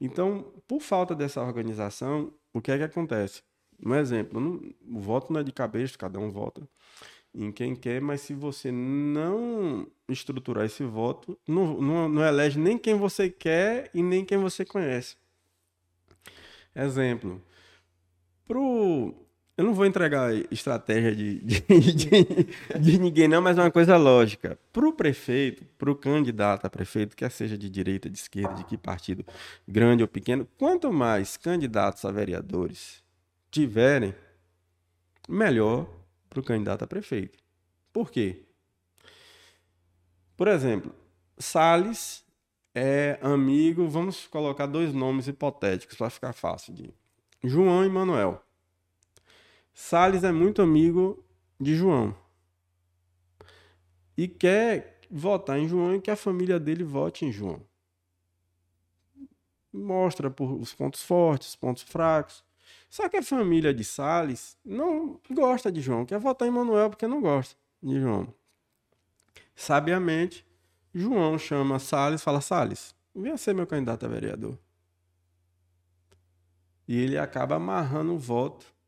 Então, 0.01 0.53
por 0.67 0.81
falta 0.81 1.15
dessa 1.15 1.43
organização, 1.43 2.33
o 2.53 2.61
que 2.61 2.71
é 2.71 2.79
que 2.79 2.85
acontece? 2.85 3.43
Um 3.85 3.95
exemplo, 3.95 4.41
não, 4.41 4.61
o 4.97 5.01
voto 5.01 5.33
não 5.33 5.41
é 5.41 5.45
de 5.45 5.53
cabeça, 5.53 5.97
cada 5.97 6.19
um 6.19 6.31
vota 6.31 6.69
em 7.35 7.53
quem 7.53 7.77
quer, 7.77 8.01
mas 8.01 8.23
se 8.23 8.35
você 8.35 8.73
não 8.73 9.87
estruturar 10.09 10.65
esse 10.65 10.83
voto, 10.83 11.39
não, 11.47 11.81
não, 11.81 12.09
não 12.09 12.25
elege 12.25 12.59
nem 12.59 12.77
quem 12.77 12.95
você 12.95 13.31
quer 13.31 13.91
e 13.95 14.03
nem 14.03 14.25
quem 14.25 14.39
você 14.39 14.65
conhece. 14.65 15.17
Exemplo, 16.75 17.43
pro 18.47 19.15
eu 19.61 19.65
não 19.67 19.75
vou 19.75 19.85
entregar 19.85 20.33
estratégia 20.51 21.15
de, 21.15 21.39
de, 21.41 21.61
de, 21.61 22.79
de 22.81 22.99
ninguém, 22.99 23.29
não, 23.29 23.43
mas 23.43 23.59
é 23.59 23.61
uma 23.61 23.71
coisa 23.71 23.95
lógica. 23.99 24.59
Para 24.73 24.89
o 24.89 24.93
prefeito, 24.93 25.67
para 25.77 25.91
o 25.91 25.95
candidato 25.95 26.65
a 26.65 26.71
prefeito, 26.71 27.15
quer 27.15 27.31
seja 27.31 27.59
de 27.59 27.69
direita, 27.69 28.09
de 28.09 28.17
esquerda, 28.17 28.55
de 28.55 28.65
que 28.65 28.79
partido, 28.79 29.23
grande 29.69 30.03
ou 30.03 30.09
pequeno, 30.09 30.49
quanto 30.57 30.91
mais 30.91 31.37
candidatos 31.37 32.07
a 32.07 32.11
vereadores 32.11 33.05
tiverem, 33.51 34.15
melhor 35.29 35.87
para 36.31 36.41
o 36.41 36.43
candidato 36.43 36.83
a 36.83 36.87
prefeito. 36.87 37.39
Por 37.93 38.11
quê? 38.11 38.43
Por 40.39 40.49
exemplo, 40.49 40.91
Salles 41.37 42.25
é 42.75 43.19
amigo, 43.21 43.87
vamos 43.89 44.27
colocar 44.27 44.65
dois 44.65 44.95
nomes 44.95 45.29
hipotéticos 45.29 45.99
para 45.99 46.09
ficar 46.09 46.33
fácil 46.33 46.73
de 46.73 46.95
João 47.45 47.85
e 47.85 47.91
Manuel. 47.91 48.43
Salles 49.81 50.23
é 50.23 50.31
muito 50.31 50.61
amigo 50.61 51.25
de 51.59 51.75
João. 51.75 52.15
E 54.15 54.29
quer 54.29 55.01
votar 55.11 55.59
em 55.59 55.67
João 55.67 55.97
e 55.97 56.01
que 56.01 56.11
a 56.11 56.17
família 56.17 56.61
dele 56.61 56.85
vote 56.85 57.25
em 57.25 57.33
João. 57.33 57.61
Mostra 59.73 60.33
os 60.39 60.75
pontos 60.75 61.03
fortes, 61.03 61.49
os 61.49 61.57
pontos 61.57 61.83
fracos. 61.83 62.45
Só 62.91 63.09
que 63.09 63.17
a 63.17 63.23
família 63.23 63.73
de 63.73 63.83
Salles 63.83 64.57
não 64.65 65.19
gosta 65.31 65.73
de 65.73 65.81
João, 65.81 66.05
quer 66.05 66.21
votar 66.21 66.47
em 66.47 66.53
Manuel 66.53 66.91
porque 66.91 67.09
não 67.09 67.21
gosta 67.21 67.57
de 67.83 67.99
João. 67.99 68.33
Sabiamente, 69.57 70.47
João 70.95 71.39
chama 71.39 71.79
Salles 71.79 72.23
fala: 72.23 72.43
Salles, 72.43 72.95
venha 73.15 73.39
ser 73.39 73.55
meu 73.55 73.67
candidato 73.67 74.05
a 74.05 74.09
vereador. 74.11 74.57
E 76.87 76.97
ele 76.97 77.17
acaba 77.17 77.57
amarrando 77.57 78.13
o 78.13 78.19
voto 78.19 78.79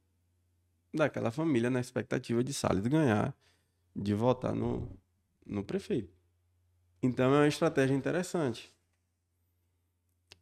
daquela 0.93 1.31
família 1.31 1.71
na 1.71 1.81
expectativa 1.81 2.43
de 2.43 2.53
Salles 2.53 2.87
ganhar, 2.87 3.35
de 3.95 4.15
votar 4.15 4.55
no, 4.55 4.89
no 5.47 5.65
prefeito. 5.65 6.13
Então 7.03 7.35
é 7.35 7.39
uma 7.39 7.49
estratégia 7.49 7.95
interessante 7.95 8.73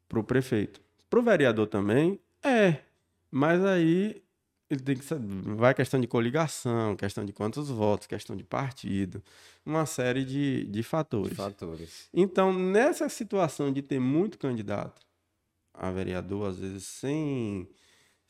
para 0.08 0.18
o 0.18 0.24
prefeito. 0.24 0.80
Para 1.08 1.20
o 1.20 1.22
vereador 1.22 1.66
também, 1.66 2.20
é. 2.42 2.82
Mas 3.30 3.64
aí 3.64 4.22
ele 4.68 4.80
tem 4.80 4.96
que 4.96 5.04
saber, 5.04 5.26
vai 5.56 5.74
questão 5.74 6.00
de 6.00 6.06
coligação, 6.06 6.94
questão 6.94 7.24
de 7.24 7.32
quantos 7.32 7.68
votos, 7.68 8.06
questão 8.06 8.36
de 8.36 8.44
partido, 8.44 9.22
uma 9.66 9.84
série 9.84 10.24
de, 10.24 10.64
de 10.66 10.82
fatores. 10.82 11.36
fatores. 11.36 12.08
Então, 12.14 12.52
nessa 12.52 13.08
situação 13.08 13.72
de 13.72 13.82
ter 13.82 13.98
muito 13.98 14.38
candidato 14.38 15.02
a 15.74 15.90
vereador, 15.90 16.50
às 16.50 16.58
vezes 16.58 16.84
sem 16.84 17.68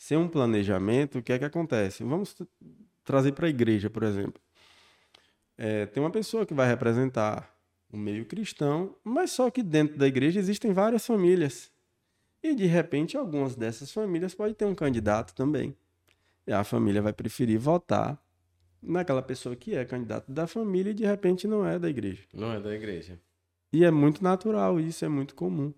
sem 0.01 0.16
um 0.16 0.26
planejamento, 0.26 1.18
o 1.18 1.22
que 1.22 1.30
é 1.30 1.38
que 1.38 1.44
acontece? 1.44 2.03
Vamos 2.03 2.34
trazer 3.05 3.32
para 3.32 3.46
a 3.46 3.51
igreja, 3.51 3.90
por 3.90 4.03
exemplo. 4.03 4.40
É, 5.59 5.84
tem 5.84 6.03
uma 6.03 6.11
pessoa 6.11 6.46
que 6.46 6.55
vai 6.55 6.66
representar 6.66 7.55
o 7.92 7.98
meio 7.98 8.24
cristão, 8.24 8.96
mas 9.05 9.30
só 9.30 9.51
que 9.51 9.62
dentro 9.62 9.98
da 9.98 10.07
igreja 10.07 10.40
existem 10.40 10.72
várias 10.72 11.07
famílias. 11.07 11.70
E 12.42 12.55
de 12.55 12.64
repente, 12.64 13.14
algumas 13.14 13.55
dessas 13.55 13.92
famílias 13.92 14.34
podem 14.34 14.55
ter 14.55 14.64
um 14.64 14.74
candidato 14.74 15.34
também. 15.34 15.76
E 16.46 16.53
a 16.53 16.64
família 16.64 17.03
vai 17.03 17.12
preferir 17.12 17.59
votar 17.59 18.18
naquela 18.82 19.20
pessoa 19.20 19.55
que 19.55 19.74
é 19.74 19.84
candidato 19.84 20.32
da 20.32 20.46
família 20.46 20.92
e 20.92 20.94
de 20.94 21.05
repente 21.05 21.46
não 21.46 21.66
é 21.66 21.78
da 21.78 21.90
igreja. 21.90 22.22
Não 22.32 22.51
é 22.51 22.59
da 22.59 22.74
igreja. 22.74 23.20
E 23.70 23.84
é 23.84 23.90
muito 23.90 24.24
natural, 24.24 24.80
isso 24.80 25.05
é 25.05 25.09
muito 25.09 25.34
comum 25.34 25.74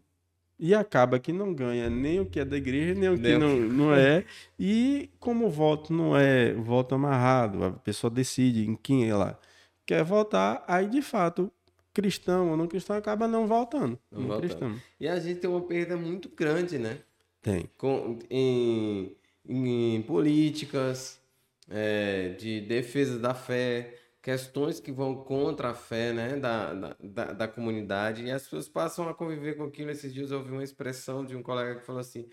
e 0.59 0.75
acaba 0.75 1.19
que 1.19 1.33
não 1.33 1.53
ganha 1.53 1.91
nem 1.91 2.21
o 2.21 2.27
que 2.27 2.39
é 2.39 2.45
da 2.45 2.57
igreja, 2.57 2.95
nem 2.95 3.09
o 3.09 3.19
que 3.19 3.37
não, 3.37 3.57
não 3.57 3.95
é. 3.97 4.25
E 4.59 5.11
como 5.19 5.47
o 5.47 5.51
voto 5.51 5.93
não 5.93 6.17
é 6.17 6.53
voto 6.55 6.95
amarrado, 6.95 7.65
a 7.65 7.73
pessoa 7.73 8.11
decide 8.11 8.69
em 8.69 8.77
quem 8.77 9.09
ela 9.09 9.39
quer 9.85 10.05
votar, 10.05 10.65
aí 10.69 10.89
de 10.89 11.03
fato, 11.03 11.51
cristão 11.93 12.51
ou 12.51 12.57
não 12.57 12.67
cristão 12.67 12.97
acaba 12.97 13.27
não 13.27 13.47
votando. 13.47 13.99
Não 14.11 14.23
voltando. 14.23 14.41
cristão. 14.41 14.77
E 15.01 15.09
a 15.09 15.19
gente 15.19 15.41
tem 15.41 15.51
uma 15.51 15.63
perda 15.63 15.97
muito 15.97 16.29
grande, 16.29 16.79
né? 16.79 16.99
Tem. 17.43 17.69
Com, 17.77 18.19
em, 18.31 19.17
em 19.49 20.03
políticas, 20.03 21.21
é, 21.69 22.31
de 22.31 22.61
defesa 22.61 23.19
da 23.19 23.35
fé, 23.35 23.95
questões 24.23 24.79
que 24.79 24.93
vão 24.93 25.17
contra 25.25 25.71
a 25.71 25.75
fé 25.75 26.13
né, 26.13 26.37
da, 26.37 26.73
da, 27.01 27.33
da, 27.33 27.49
comunidade 27.49 28.25
e 28.25 28.31
as 28.31 28.45
pessoas 28.45 28.69
passam 28.69 29.09
a 29.09 29.15
conviver 29.15 29.57
com 29.57 29.65
aquilo. 29.65 29.91
Esses 29.91 30.15
dias 30.15 30.31
eu 30.31 30.39
ouvi 30.39 30.53
uma 30.53 30.63
expressão 30.63 31.25
de 31.27 31.37
um 31.37 31.43
colega 31.43 31.81
que 31.81 31.87
falou 31.87 32.01
assim: 32.01 32.29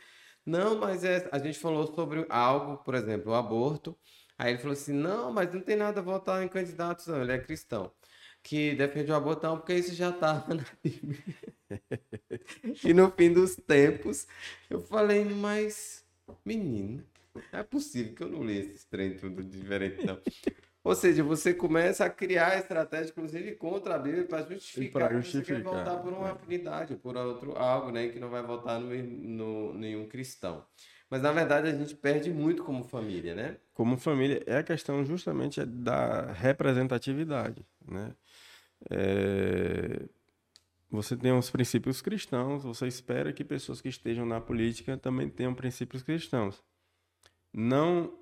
não, 0.45 0.77
mas 0.79 1.03
é, 1.03 1.27
a 1.31 1.39
gente 1.39 1.57
falou 1.59 1.87
sobre 1.93 2.25
algo, 2.29 2.77
por 2.83 2.95
exemplo, 2.95 3.31
o 3.31 3.35
aborto. 3.35 3.97
Aí 4.37 4.51
ele 4.51 4.59
falou 4.59 4.73
assim: 4.73 4.93
não, 4.93 5.33
mas 5.33 5.51
não 5.53 5.61
tem 5.61 5.75
nada 5.75 5.99
a 5.99 6.03
votar 6.03 6.43
em 6.43 6.47
candidatos, 6.47 7.07
não, 7.07 7.21
ele 7.21 7.31
é 7.33 7.39
cristão. 7.39 7.91
Que 8.41 8.73
defende 8.75 9.11
o 9.11 9.15
aborto, 9.15 9.45
não, 9.45 9.57
porque 9.57 9.73
isso 9.73 9.93
já 9.93 10.11
estava 10.11 10.53
na 10.53 10.65
Bíblia. 10.83 11.23
e 12.85 12.93
no 12.93 13.11
fim 13.11 13.33
dos 13.33 13.55
tempos, 13.55 14.27
eu 14.69 14.81
falei, 14.81 15.25
mas, 15.25 16.05
menino, 16.45 17.03
é 17.51 17.63
possível 17.63 18.15
que 18.15 18.23
eu 18.23 18.29
não 18.29 18.43
li 18.43 18.59
esse 18.59 18.87
trem 18.87 19.17
tudo 19.17 19.43
diferente, 19.43 20.05
não. 20.05 20.19
Ou 20.89 20.95
seja, 20.95 21.23
você 21.23 21.53
começa 21.53 22.03
a 22.03 22.09
criar 22.09 22.57
estratégia, 22.57 23.11
inclusive, 23.11 23.51
contra 23.51 23.93
a 23.93 23.99
Bíblia 23.99 24.25
para 24.25 24.41
justificar, 24.41 25.07
para 25.07 25.21
justificar. 25.21 25.57
Você 25.57 25.63
quer 25.63 25.75
voltar 25.75 25.97
por 25.97 26.11
uma 26.11 26.31
afinidade, 26.31 26.95
por 26.95 27.15
outro 27.15 27.55
algo, 27.55 27.91
né? 27.91 28.07
Que 28.07 28.19
não 28.19 28.27
vai 28.27 28.41
voltar 28.41 28.79
no, 28.79 28.89
no 28.89 29.73
nenhum 29.75 30.07
cristão. 30.07 30.65
Mas 31.07 31.21
na 31.21 31.31
verdade 31.31 31.67
a 31.67 31.75
gente 31.75 31.95
perde 31.95 32.31
muito 32.31 32.63
como 32.63 32.83
família, 32.83 33.35
né? 33.35 33.57
Como 33.71 33.97
família 33.97 34.41
é 34.47 34.57
a 34.57 34.63
questão 34.63 35.05
justamente 35.05 35.63
da 35.63 36.31
representatividade, 36.31 37.63
né? 37.87 38.15
É... 38.89 40.07
Você 40.89 41.15
tem 41.15 41.31
os 41.31 41.51
princípios 41.51 42.01
cristãos, 42.01 42.63
você 42.63 42.87
espera 42.87 43.31
que 43.31 43.43
pessoas 43.43 43.79
que 43.79 43.89
estejam 43.89 44.25
na 44.25 44.41
política 44.41 44.97
também 44.97 45.29
tenham 45.29 45.53
princípios 45.53 46.01
cristãos. 46.01 46.63
Não 47.53 48.18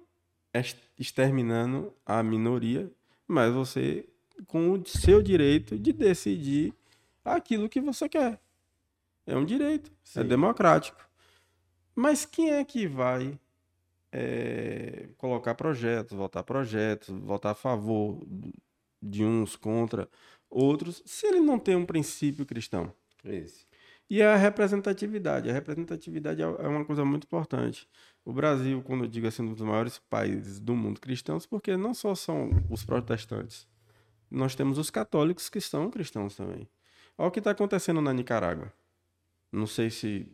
exterminando 0.98 1.94
a 2.06 2.22
minoria, 2.24 2.92
mas 3.28 3.54
você 3.54 4.08
com 4.46 4.72
o 4.72 4.86
seu 4.86 5.22
direito 5.22 5.78
de 5.78 5.92
decidir 5.92 6.74
aquilo 7.24 7.70
que 7.70 7.82
você 7.82 8.08
quer. 8.08 8.40
É 9.26 9.36
um 9.36 9.44
direito, 9.44 9.92
é 9.92 9.94
Sim. 10.04 10.20
é 10.22 10.24
democrático. 10.24 11.08
Mas 11.96 12.26
quem 12.26 12.52
é 12.52 12.64
que 12.64 12.88
vai 12.88 13.38
é, 14.12 15.10
colocar 15.18 15.56
projetos, 15.56 16.16
votar 16.16 16.44
projetos, 16.44 17.10
votar 17.10 17.54
a 17.54 17.56
favor 17.56 18.26
de 19.02 19.24
uns 19.24 19.56
contra 19.56 20.08
outros, 20.50 21.02
se 21.06 21.26
ele 21.28 21.40
não 21.40 21.60
tem 21.60 21.76
um 21.76 21.86
princípio 21.86 22.46
cristão? 22.46 22.94
Isso. 23.26 23.66
E 24.10 24.22
a 24.22 24.36
representatividade. 24.36 25.50
A 25.50 25.54
representatividade 25.54 26.42
é, 26.42 26.46
é 26.46 26.68
uma 26.68 26.86
coisa 26.86 27.04
muito 27.04 27.26
importante. 27.26 27.88
O 28.28 28.34
Brasil, 28.34 28.84
quando 28.84 29.06
eu 29.06 29.08
digo 29.08 29.26
assim, 29.26 29.42
um 29.42 29.54
dos 29.54 29.62
maiores 29.62 30.00
países 30.10 30.60
do 30.60 30.76
mundo 30.76 31.00
cristãos, 31.00 31.46
porque 31.46 31.78
não 31.78 31.94
só 31.94 32.14
são 32.14 32.50
os 32.70 32.84
protestantes, 32.84 33.66
nós 34.30 34.54
temos 34.54 34.78
os 34.78 34.90
católicos 34.90 35.48
que 35.48 35.62
são 35.62 35.90
cristãos 35.90 36.36
também. 36.36 36.68
Olha 37.18 37.30
o 37.30 37.32
que 37.32 37.40
está 37.40 37.52
acontecendo 37.52 38.02
na 38.02 38.12
Nicarágua. 38.12 38.74
Não 39.50 39.66
sei 39.66 39.90
se 39.90 40.30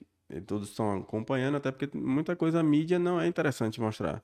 todos 0.47 0.69
estão 0.69 1.01
acompanhando, 1.01 1.57
até 1.57 1.71
porque 1.71 1.95
muita 1.95 2.35
coisa 2.35 2.61
a 2.61 2.63
mídia 2.63 2.97
não 2.97 3.21
é 3.21 3.27
interessante 3.27 3.79
mostrar. 3.79 4.23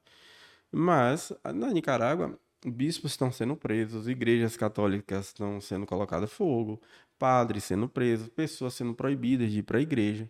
Mas 0.72 1.32
na 1.54 1.72
Nicarágua, 1.72 2.40
bispos 2.66 3.12
estão 3.12 3.32
sendo 3.32 3.56
presos, 3.56 4.08
igrejas 4.08 4.58
católicas 4.58 5.28
estão 5.28 5.62
sendo 5.62 5.86
colocadas 5.86 6.34
fogo, 6.34 6.82
padres 7.20 7.66
sendo 7.66 7.88
presos, 7.88 8.30
pessoas 8.30 8.74
sendo 8.74 8.96
proibidas 8.96 9.52
de 9.52 9.60
ir 9.60 9.64
para 9.64 9.78
a 9.78 9.82
igreja. 9.82 10.28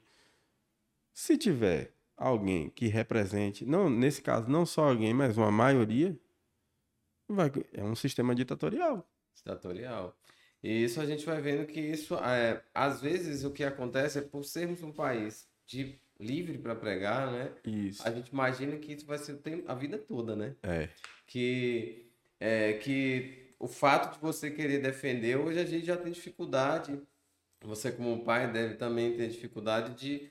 Se 1.13 1.37
tiver 1.37 1.93
alguém 2.19 2.69
que 2.69 2.87
represente, 2.87 3.65
não 3.65 3.89
nesse 3.89 4.21
caso, 4.21 4.49
não 4.49 4.65
só 4.65 4.89
alguém, 4.89 5.13
mas 5.13 5.37
uma 5.37 5.49
maioria, 5.49 6.19
vai, 7.27 7.51
é 7.73 7.83
um 7.83 7.95
sistema 7.95 8.35
ditatorial. 8.35 9.09
Ditatorial. 9.33 10.15
E 10.61 10.83
isso 10.83 10.99
a 10.99 11.05
gente 11.05 11.25
vai 11.25 11.41
vendo 11.41 11.65
que 11.65 11.79
isso, 11.79 12.15
é, 12.15 12.61
às 12.73 13.01
vezes, 13.01 13.45
o 13.45 13.51
que 13.51 13.63
acontece 13.63 14.19
é 14.19 14.21
por 14.21 14.43
sermos 14.43 14.83
um 14.83 14.91
país 14.91 15.47
de 15.65 15.97
livre 16.19 16.57
para 16.57 16.75
pregar, 16.75 17.31
né? 17.31 17.51
Isso. 17.65 18.05
A 18.05 18.11
gente 18.11 18.27
imagina 18.27 18.75
que 18.77 18.91
isso 18.91 19.05
vai 19.05 19.17
ser 19.17 19.39
a 19.65 19.73
vida 19.73 19.97
toda, 19.97 20.35
né? 20.35 20.55
É. 20.61 20.89
Que, 21.25 22.11
é, 22.37 22.73
que 22.73 23.53
o 23.57 23.67
fato 23.67 24.15
de 24.15 24.19
você 24.19 24.51
querer 24.51 24.79
defender, 24.79 25.37
hoje 25.37 25.59
a 25.59 25.65
gente 25.65 25.85
já 25.85 25.95
tem 25.95 26.11
dificuldade, 26.11 26.99
você 27.61 27.91
como 27.91 28.23
pai 28.23 28.51
deve 28.51 28.75
também 28.75 29.15
ter 29.15 29.29
dificuldade 29.29 29.93
de, 29.93 30.29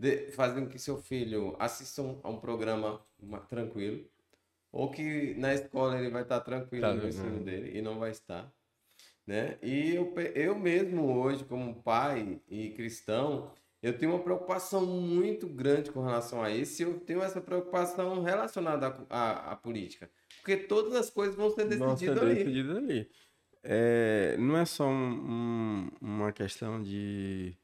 de 0.00 0.30
fazer 0.30 0.62
com 0.62 0.66
que 0.66 0.78
seu 0.78 0.96
filho 0.96 1.54
assista 1.58 2.00
a 2.22 2.30
um 2.30 2.40
programa 2.40 3.04
uma, 3.22 3.38
tranquilo, 3.38 4.02
ou 4.72 4.90
que 4.90 5.34
na 5.34 5.52
escola 5.52 5.98
ele 5.98 6.08
vai 6.08 6.22
estar 6.22 6.40
tranquilo 6.40 6.86
tá, 6.86 6.94
no 6.94 7.06
ensino 7.06 7.44
dele 7.44 7.76
e 7.76 7.82
não 7.82 7.98
vai 7.98 8.10
estar. 8.10 8.50
Né? 9.26 9.58
E 9.62 9.94
eu, 9.94 10.14
eu 10.34 10.58
mesmo 10.58 11.18
hoje, 11.18 11.44
como 11.44 11.82
pai 11.82 12.40
e 12.48 12.70
cristão, 12.70 13.52
eu 13.82 13.96
tenho 13.98 14.12
uma 14.12 14.22
preocupação 14.22 14.86
muito 14.86 15.46
grande 15.46 15.90
com 15.92 16.02
relação 16.02 16.42
a 16.42 16.50
isso 16.50 16.80
e 16.80 16.86
eu 16.86 16.98
tenho 17.00 17.22
essa 17.22 17.40
preocupação 17.42 18.22
relacionada 18.22 19.04
à, 19.10 19.52
à, 19.52 19.56
política. 19.56 20.10
Porque 20.38 20.56
todas 20.56 20.94
as 20.94 21.10
coisas 21.10 21.36
vão 21.36 21.50
ser 21.50 21.66
decididas, 21.66 22.22
ali. 22.22 22.34
decididas 22.36 22.76
ali. 22.78 23.10
É, 23.62 24.34
não 24.38 24.56
é 24.56 24.64
só 24.64 24.88
um, 24.88 25.10
um, 25.12 25.90
uma 26.00 26.32
questão 26.32 26.82
de, 26.82 27.54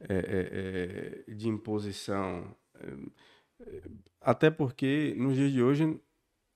é, 0.00 1.24
é, 1.26 1.30
é 1.30 1.34
de 1.34 1.48
imposição. 1.48 2.54
É, 2.78 3.82
até 4.20 4.50
porque, 4.50 5.14
nos 5.16 5.34
dias 5.34 5.52
de 5.52 5.62
hoje, 5.62 6.00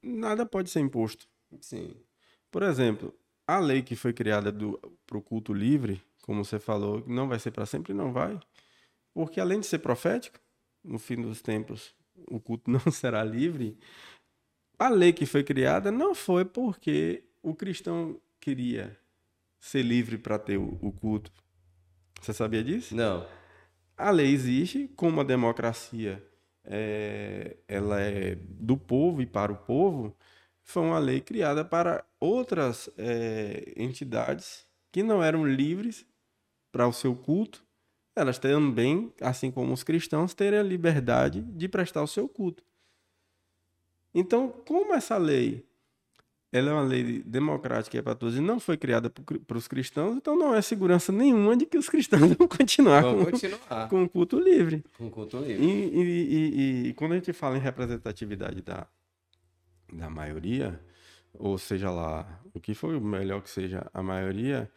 nada 0.03 0.45
pode 0.47 0.71
ser 0.71 0.81
imposto. 0.81 1.27
Sim. 1.61 1.95
Por 2.51 2.63
exemplo, 2.63 3.15
a 3.47 3.59
lei 3.59 3.83
que 3.83 3.97
foi 3.97 4.13
criada 4.13 4.53
para 5.07 5.19
o 5.19 5.23
culto 5.23 5.53
livre, 5.53 6.03
como 6.23 6.45
você 6.45 6.59
falou, 6.59 7.03
não 7.07 7.29
vai 7.29 7.39
ser 7.39 7.51
para 7.51 7.67
sempre, 7.67 7.93
não 7.95 8.13
vai. 8.13 8.39
Porque 9.15 9.41
além 9.41 9.61
de 9.61 9.67
ser 9.67 9.79
profético, 9.79 10.39
no 10.85 10.99
fim 10.99 11.21
dos 11.21 11.43
tempos 11.43 11.95
o 12.31 12.41
culto 12.41 12.71
não 12.71 12.91
será 12.91 13.25
livre, 13.25 13.79
a 14.79 14.89
lei 14.89 15.13
que 15.13 15.27
foi 15.27 15.43
criada 15.43 15.91
não 15.91 16.15
foi 16.15 16.45
porque 16.45 17.25
o 17.43 17.55
cristão 17.55 18.21
queria 18.41 18.99
ser 19.59 19.83
livre 19.83 20.19
para 20.19 20.39
ter 20.39 20.57
o, 20.57 20.93
culto. 20.93 21.33
Você 22.21 22.33
sabia 22.33 22.63
disso? 22.63 22.95
Não. 22.95 23.27
A 23.97 24.11
lei 24.11 24.33
existe 24.33 24.89
como 24.97 25.21
a 25.21 25.25
democracia 25.25 26.25
é, 26.65 27.57
ela 27.67 28.01
é 28.01 28.37
do 28.37 28.77
povo 28.77 29.23
e 29.23 29.27
para 29.27 29.53
o 29.53 29.57
povo, 29.57 30.17
foi 30.63 30.83
uma 30.83 30.99
lei 30.99 31.21
criada 31.21 31.65
para 31.65 32.05
outras 32.21 32.91
é, 32.97 33.73
entidades 33.77 34.67
que 34.93 35.03
não 35.03 35.23
eram 35.23 35.47
livres 35.47 36.07
para 36.71 36.87
o 36.87 36.93
seu 36.93 37.15
culto 37.15 37.67
elas 38.19 38.37
também, 38.37 39.13
assim 39.21 39.49
como 39.49 39.73
os 39.73 39.85
cristãos, 39.85 40.35
terem 40.35 40.59
a 40.59 40.63
liberdade 40.63 41.43
de 41.43 41.69
prestar 41.69 42.03
o 42.03 42.07
seu 42.09 42.29
culto. 42.29 42.65
Então, 44.13 44.49
como 44.67 44.93
essa 44.93 45.17
lei 45.17 45.68
ela 46.51 46.71
é 46.71 46.73
uma 46.73 46.83
lei 46.83 47.23
democrática 47.25 48.03
para 48.03 48.15
todos 48.15 48.37
e 48.37 48.41
não 48.41 48.59
foi 48.59 48.77
criada 48.77 49.11
para 49.11 49.59
os 49.59 49.69
cristãos, 49.69 50.17
então 50.17 50.37
não 50.37 50.55
é 50.55 50.63
segurança 50.63 51.13
nenhuma 51.13 51.57
de 51.57 51.67
que 51.67 51.77
os 51.77 51.89
cristãos 51.89 52.33
vão 52.37 52.49
continuar, 52.49 53.03
vão 53.03 53.19
com, 53.19 53.31
continuar. 53.31 53.89
com 53.89 54.05
o 54.05 54.09
culto 54.09 54.39
livre. 54.39 54.85
Com 54.97 55.11
culto 55.11 55.39
livre. 55.39 55.63
E, 55.63 55.69
e, 55.69 56.03
e, 56.03 56.89
e, 56.89 56.95
quando 56.95 57.13
a 57.13 57.15
gente 57.17 57.33
fala 57.33 57.57
em 57.57 57.61
representatividade 57.61 58.63
da, 58.63 58.87
da 59.93 60.09
maioria, 60.09 60.81
ou 61.35 61.59
seja 61.59 61.91
lá, 61.91 62.41
o 62.55 62.61
que 62.61 62.75
foi 62.75 62.97
o 62.97 63.01
melhor 63.01 63.43
que 63.43 63.51
seja 63.51 63.87
a 63.93 64.03
maioria, 64.03 64.71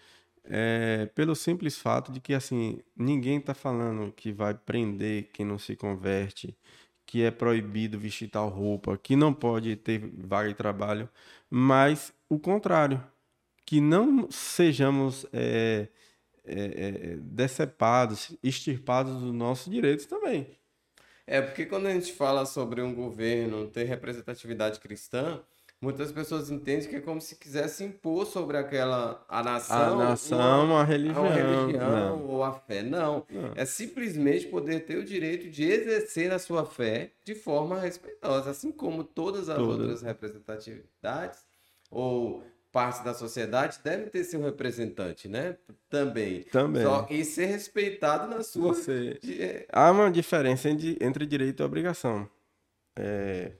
é, 0.44 1.06
pelo 1.16 1.36
simples 1.36 1.78
fato 1.78 2.12
de 2.12 2.20
que 2.20 2.34
assim 2.34 2.80
ninguém 2.98 3.38
está 3.38 3.54
falando 3.54 4.12
que 4.12 4.32
vai 4.32 4.54
prender 4.54 5.30
quem 5.32 5.46
não 5.46 5.58
se 5.58 5.76
converte, 5.76 6.58
que 7.06 7.24
é 7.24 7.32
proibido 7.32 8.00
vestir 8.00 8.30
tal 8.30 8.50
roupa, 8.50 8.98
que 8.98 9.16
não 9.16 9.34
pode 9.34 9.76
ter 9.76 10.00
vaga 10.00 10.50
de 10.50 10.56
trabalho, 10.56 11.10
mas 11.54 12.14
o 12.30 12.40
contrário, 12.40 13.04
que 13.66 13.82
não 13.82 14.32
sejamos 14.32 15.26
é, 15.34 15.90
é, 16.46 16.56
é, 16.56 17.16
decepados, 17.18 18.36
extirpados 18.42 19.22
dos 19.22 19.34
nossos 19.34 19.72
direitos 19.72 20.06
também. 20.06 20.48
É 21.28 21.42
porque 21.42 21.66
quando 21.66 21.88
a 21.88 21.94
gente 21.94 22.14
fala 22.14 22.46
sobre 22.46 22.82
um 22.82 22.96
governo 22.96 23.68
ter 23.68 23.84
representatividade 23.84 24.80
cristã, 24.80 25.42
muitas 25.82 26.12
pessoas 26.12 26.52
entendem 26.52 26.88
que 26.88 26.96
é 26.96 27.02
como 27.02 27.20
se 27.20 27.36
quisesse 27.36 27.84
impor 27.84 28.26
sobre 28.26 28.58
aquela 28.58 29.26
a 29.28 29.44
nação, 29.44 30.00
a 30.00 30.04
nação, 30.10 30.66
uma, 30.66 30.82
a 30.82 30.84
religião, 30.84 31.26
a 31.26 31.30
religião 31.30 32.26
ou 32.28 32.44
a 32.44 32.54
fé. 32.54 32.84
Não. 32.84 33.26
não. 33.30 33.54
É 33.56 33.66
simplesmente 33.66 34.46
poder 34.48 34.82
ter 34.82 34.98
o 34.98 35.04
direito 35.04 35.50
de 35.50 35.64
exercer 35.64 36.32
a 36.32 36.38
sua 36.38 36.66
fé 36.66 37.12
de 37.26 37.34
forma 37.34 37.80
respeitosa, 37.80 38.52
assim 38.52 38.72
como 38.72 39.04
todas 39.04 39.50
as 39.50 39.58
todas. 39.58 39.80
outras 39.80 40.02
representatividades 40.04 41.40
ou 41.90 42.44
parte 42.72 43.04
da 43.04 43.14
sociedade 43.14 43.80
deve 43.84 44.10
ter 44.10 44.24
seu 44.24 44.42
representante, 44.42 45.28
né? 45.28 45.58
Também. 45.90 46.44
Também. 46.44 46.84
Só, 46.84 47.06
e 47.10 47.26
ser 47.26 47.48
respeitado 47.48 48.34
na 48.34 48.44
sua. 48.44 48.74
Você... 48.74 49.20
Há 49.74 49.92
uma 49.92 50.10
diferença 50.10 50.70
entre 50.70 51.26
direito 51.26 51.62
e 51.62 51.66
obrigação. 51.66 52.30
É, 52.96 53.52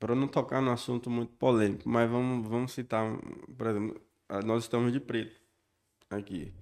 para 0.00 0.14
não 0.14 0.26
tocar 0.26 0.62
no 0.62 0.72
assunto 0.72 1.10
muito 1.10 1.34
polêmico, 1.34 1.86
mas 1.88 2.10
vamos, 2.10 2.48
vamos 2.48 2.72
citar, 2.72 3.16
por 3.56 3.66
exemplo, 3.66 4.00
nós 4.46 4.64
estamos 4.64 4.92
de 4.92 4.98
preto 4.98 5.38
aqui. 6.08 6.52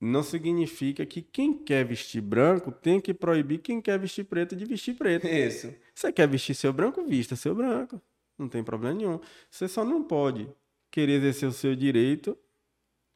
Não 0.00 0.22
significa 0.22 1.04
que 1.04 1.20
quem 1.20 1.52
quer 1.52 1.84
vestir 1.84 2.20
branco 2.20 2.70
tem 2.70 3.00
que 3.00 3.12
proibir 3.12 3.58
quem 3.58 3.80
quer 3.80 3.98
vestir 3.98 4.24
preto 4.24 4.54
de 4.54 4.64
vestir 4.64 4.94
preto. 4.94 5.26
Isso. 5.26 5.74
Você 5.92 6.12
quer 6.12 6.28
vestir 6.28 6.54
seu 6.54 6.72
branco, 6.72 7.04
vista 7.04 7.34
seu 7.34 7.52
branco. 7.52 8.00
Não 8.38 8.48
tem 8.48 8.62
problema 8.62 8.94
nenhum. 8.94 9.18
Você 9.50 9.66
só 9.66 9.84
não 9.84 10.04
pode 10.04 10.48
querer 10.92 11.14
exercer 11.14 11.48
o 11.48 11.52
seu 11.52 11.74
direito 11.74 12.38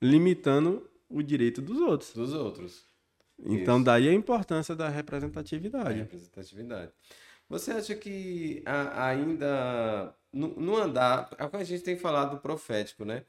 limitando 0.03 0.91
o 1.09 1.23
direito 1.23 1.63
dos 1.63 1.79
outros. 1.79 2.13
Dos 2.13 2.33
outros. 2.33 2.85
Então, 3.39 3.77
Isso. 3.77 3.85
daí 3.85 4.09
a 4.09 4.13
importância 4.13 4.75
da 4.75 4.89
representatividade. 4.89 5.91
A 5.91 6.03
representatividade. 6.03 6.93
Você 7.49 7.73
acha 7.73 7.95
que 7.95 8.63
a, 8.65 9.09
ainda 9.09 10.15
no, 10.33 10.49
no, 10.49 10.77
andar, 10.77 11.29
a 11.39 11.65
gente 11.65 11.83
tem 11.83 11.97
falado 11.97 12.37
do 12.37 12.41
profético, 12.41 13.05
né? 13.05 13.25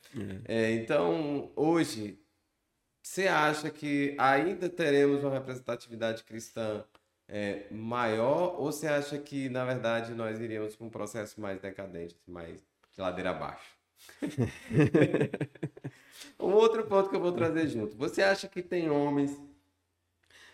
É. 0.47 0.63
É, 0.63 0.71
então, 0.73 1.51
hoje, 1.55 2.19
você 3.01 3.27
acha 3.27 3.69
que 3.69 4.15
ainda 4.17 4.69
teremos 4.69 5.23
uma 5.23 5.33
representatividade 5.33 6.23
cristã 6.23 6.85
é, 7.27 7.65
maior 7.71 8.59
ou 8.59 8.71
você 8.71 8.87
acha 8.87 9.17
que, 9.17 9.49
na 9.49 9.65
verdade, 9.65 10.13
nós 10.13 10.39
iríamos 10.39 10.75
para 10.75 10.87
um 10.87 10.89
processo 10.89 11.41
mais 11.41 11.59
decadente, 11.59 12.15
mais 12.25 12.61
de 12.93 13.01
ladeira 13.01 13.31
abaixo? 13.31 13.75
um 16.39 16.53
outro 16.53 16.85
ponto 16.85 17.09
que 17.09 17.15
eu 17.15 17.21
vou 17.21 17.33
trazer 17.33 17.67
junto. 17.67 17.97
Você 17.97 18.21
acha 18.21 18.47
que 18.47 18.61
tem 18.61 18.89
homens 18.89 19.37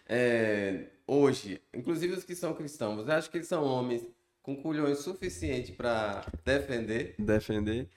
é, 0.08 0.88
hoje, 1.10 1.62
inclusive 1.74 2.14
os 2.14 2.24
que 2.24 2.36
são 2.36 2.54
cristãos, 2.54 2.98
você 2.98 3.12
acha 3.12 3.30
que 3.30 3.38
eles 3.38 3.48
são 3.48 3.64
homens 3.64 4.06
com 4.44 4.56
culhões 4.56 5.00
suficiente 5.00 5.72
para 5.72 6.26
defender? 6.46 7.16
Defender. 7.18 7.90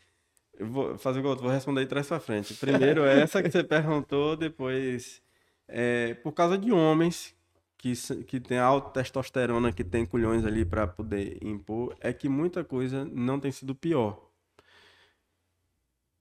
Eu 0.54 0.66
vou 0.66 0.98
fazer 0.98 1.20
igual, 1.20 1.36
vou 1.36 1.50
responder 1.50 1.82
de 1.82 1.88
trás 1.88 2.06
para 2.06 2.20
frente. 2.20 2.54
Primeiro, 2.54 3.04
essa 3.06 3.42
que 3.42 3.50
você 3.50 3.62
perguntou, 3.62 4.36
depois, 4.36 5.22
é, 5.68 6.14
por 6.14 6.32
causa 6.32 6.56
de 6.56 6.72
homens 6.72 7.34
que, 7.76 7.92
que 8.24 8.40
tem 8.40 8.58
alta 8.58 8.90
testosterona, 8.90 9.72
que 9.72 9.84
tem 9.84 10.06
culhões 10.06 10.44
ali 10.44 10.64
para 10.64 10.86
poder 10.86 11.38
impor, 11.42 11.96
é 12.00 12.12
que 12.12 12.28
muita 12.28 12.64
coisa 12.64 13.04
não 13.04 13.38
tem 13.38 13.52
sido 13.52 13.74
pior. 13.74 14.30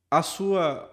A 0.09 0.21
sua, 0.21 0.91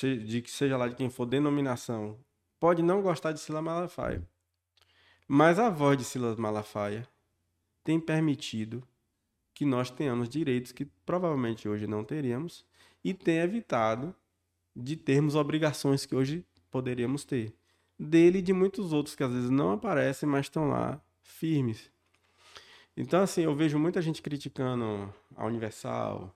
de 0.00 0.40
que 0.40 0.50
seja 0.50 0.76
lá 0.76 0.88
de 0.88 0.94
quem 0.94 1.10
for, 1.10 1.26
denominação, 1.26 2.18
pode 2.58 2.82
não 2.82 3.02
gostar 3.02 3.32
de 3.32 3.40
Silas 3.40 3.62
Malafaia. 3.62 4.26
Mas 5.28 5.58
a 5.58 5.68
voz 5.68 5.98
de 5.98 6.04
Silas 6.04 6.36
Malafaia 6.36 7.06
tem 7.82 7.98
permitido 7.98 8.82
que 9.52 9.64
nós 9.64 9.90
tenhamos 9.90 10.28
direitos 10.28 10.70
que 10.70 10.84
provavelmente 10.84 11.68
hoje 11.68 11.86
não 11.86 12.04
teríamos 12.04 12.64
e 13.02 13.12
tem 13.14 13.38
evitado 13.38 14.14
de 14.74 14.96
termos 14.96 15.34
obrigações 15.34 16.04
que 16.04 16.14
hoje 16.14 16.44
poderíamos 16.70 17.24
ter. 17.24 17.52
Dele 17.98 18.38
e 18.38 18.42
de 18.42 18.52
muitos 18.52 18.92
outros 18.92 19.16
que 19.16 19.24
às 19.24 19.32
vezes 19.32 19.50
não 19.50 19.72
aparecem, 19.72 20.28
mas 20.28 20.46
estão 20.46 20.68
lá 20.68 21.00
firmes. 21.22 21.90
Então, 22.96 23.22
assim, 23.22 23.42
eu 23.42 23.54
vejo 23.54 23.78
muita 23.78 24.00
gente 24.00 24.22
criticando 24.22 25.12
a 25.34 25.44
Universal, 25.46 26.34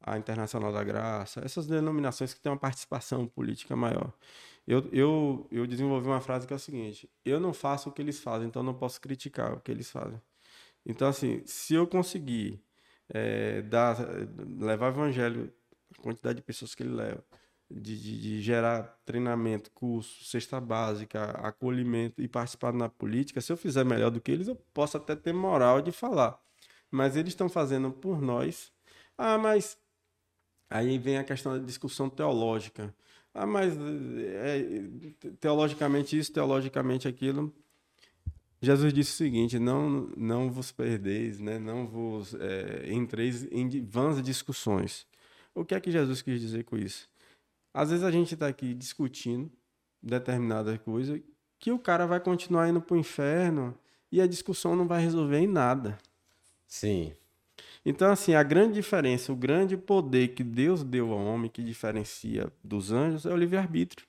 a 0.00 0.16
Internacional 0.18 0.72
da 0.72 0.82
Graça, 0.84 1.40
essas 1.44 1.66
denominações 1.66 2.32
que 2.32 2.40
têm 2.40 2.52
uma 2.52 2.58
participação 2.58 3.26
política 3.26 3.74
maior. 3.76 4.12
Eu, 4.66 4.86
eu, 4.92 5.48
eu 5.50 5.66
desenvolvi 5.66 6.06
uma 6.08 6.20
frase 6.20 6.46
que 6.46 6.52
é 6.52 6.56
a 6.56 6.58
seguinte: 6.58 7.10
eu 7.24 7.40
não 7.40 7.52
faço 7.52 7.88
o 7.88 7.92
que 7.92 8.02
eles 8.02 8.20
fazem, 8.20 8.48
então 8.48 8.62
não 8.62 8.74
posso 8.74 9.00
criticar 9.00 9.54
o 9.54 9.60
que 9.60 9.70
eles 9.70 9.90
fazem. 9.90 10.20
Então, 10.84 11.08
assim, 11.08 11.42
se 11.46 11.74
eu 11.74 11.86
conseguir 11.86 12.62
é, 13.08 13.62
dar, 13.62 13.96
levar 14.58 14.86
o 14.86 14.94
evangelho, 14.94 15.52
a 15.98 16.02
quantidade 16.02 16.36
de 16.36 16.42
pessoas 16.42 16.74
que 16.74 16.82
ele 16.82 16.94
leva, 16.94 17.24
de, 17.70 18.00
de, 18.00 18.20
de, 18.20 18.40
gerar 18.40 18.98
treinamento, 19.04 19.70
curso, 19.72 20.24
cesta 20.24 20.60
básica, 20.60 21.30
acolhimento 21.46 22.22
e 22.22 22.28
participar 22.28 22.72
na 22.72 22.88
política, 22.88 23.40
se 23.40 23.52
eu 23.52 23.56
fizer 23.56 23.84
melhor 23.84 24.10
do 24.10 24.20
que 24.20 24.30
eles, 24.30 24.48
eu 24.48 24.56
posso 24.72 24.96
até 24.96 25.14
ter 25.14 25.32
moral 25.34 25.82
de 25.82 25.92
falar. 25.92 26.40
Mas 26.90 27.16
eles 27.16 27.30
estão 27.30 27.48
fazendo 27.48 27.90
por 27.92 28.22
nós. 28.22 28.72
Ah, 29.16 29.36
mas 29.36 29.78
aí 30.68 30.98
vem 30.98 31.18
a 31.18 31.24
questão 31.24 31.52
da 31.52 31.64
discussão 31.64 32.08
teológica. 32.08 32.94
Ah, 33.34 33.46
mas 33.46 33.74
é, 33.76 34.90
teologicamente 35.40 36.18
isso, 36.18 36.32
teologicamente 36.32 37.06
aquilo. 37.06 37.52
Jesus 38.60 38.92
disse 38.92 39.12
o 39.12 39.16
seguinte: 39.16 39.58
não, 39.58 40.10
não 40.16 40.50
vos 40.50 40.72
perdeis, 40.72 41.38
né? 41.38 41.58
não 41.58 41.86
vos 41.86 42.34
é, 42.34 42.92
entreis 42.92 43.46
em 43.50 43.84
vãs 43.84 44.22
discussões. 44.22 45.06
O 45.54 45.64
que 45.64 45.74
é 45.74 45.80
que 45.80 45.90
Jesus 45.90 46.22
quis 46.22 46.40
dizer 46.40 46.64
com 46.64 46.76
isso? 46.76 47.08
Às 47.72 47.90
vezes 47.90 48.04
a 48.04 48.10
gente 48.10 48.34
está 48.34 48.48
aqui 48.48 48.74
discutindo 48.74 49.50
determinada 50.02 50.78
coisa 50.78 51.20
que 51.58 51.72
o 51.72 51.78
cara 51.78 52.06
vai 52.06 52.20
continuar 52.20 52.68
indo 52.68 52.80
para 52.80 52.94
o 52.94 52.98
inferno 52.98 53.76
e 54.10 54.20
a 54.20 54.26
discussão 54.26 54.76
não 54.76 54.86
vai 54.86 55.02
resolver 55.02 55.38
em 55.38 55.46
nada. 55.46 55.98
Sim. 56.66 57.12
Então, 57.88 58.12
assim, 58.12 58.34
a 58.34 58.42
grande 58.42 58.74
diferença, 58.74 59.32
o 59.32 59.36
grande 59.36 59.74
poder 59.74 60.34
que 60.34 60.44
Deus 60.44 60.84
deu 60.84 61.10
ao 61.10 61.24
homem, 61.24 61.50
que 61.50 61.62
diferencia 61.62 62.52
dos 62.62 62.92
anjos, 62.92 63.24
é 63.24 63.32
o 63.32 63.36
livre-arbítrio. 63.36 64.06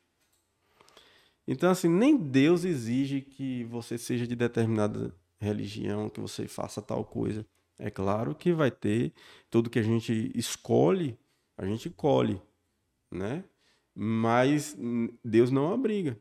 Então, 1.47 1.71
assim, 1.71 1.87
nem 1.87 2.17
Deus 2.17 2.65
exige 2.65 3.21
que 3.21 3.63
você 3.63 3.97
seja 3.97 4.27
de 4.27 4.35
determinada 4.35 5.15
religião, 5.39 6.09
que 6.09 6.19
você 6.19 6.45
faça 6.45 6.81
tal 6.81 7.05
coisa. 7.05 7.45
É 7.77 7.89
claro 7.89 8.35
que 8.35 8.51
vai 8.51 8.69
ter 8.69 9.13
tudo 9.49 9.69
que 9.69 9.79
a 9.79 9.83
gente 9.83 10.29
escolhe, 10.35 11.17
a 11.57 11.65
gente 11.65 11.89
colhe, 11.89 12.41
né? 13.09 13.45
Mas 13.95 14.77
Deus 15.23 15.51
não 15.51 15.71
obriga. 15.71 16.19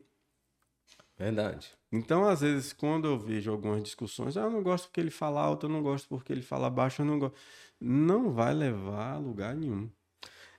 Verdade. 1.19 1.71
Então, 1.91 2.29
às 2.29 2.43
vezes, 2.43 2.73
quando 2.73 3.09
eu 3.09 3.19
vejo 3.19 3.51
algumas 3.51 3.83
discussões, 3.83 4.37
ah, 4.37 4.43
eu 4.43 4.51
não 4.51 4.63
gosto 4.63 4.87
porque 4.87 5.01
ele 5.01 5.11
fala 5.11 5.41
alto, 5.41 5.67
eu 5.67 5.71
não 5.71 5.83
gosto 5.83 6.09
porque 6.09 6.33
ele 6.33 6.43
fala 6.43 6.71
baixo, 6.71 7.03
eu 7.03 7.07
não 7.07 7.19
gosto. 7.19 7.37
Não 7.81 8.31
vai 8.31 8.55
levar 8.55 9.15
a 9.15 9.19
lugar 9.19 9.55
nenhum. 9.55 9.89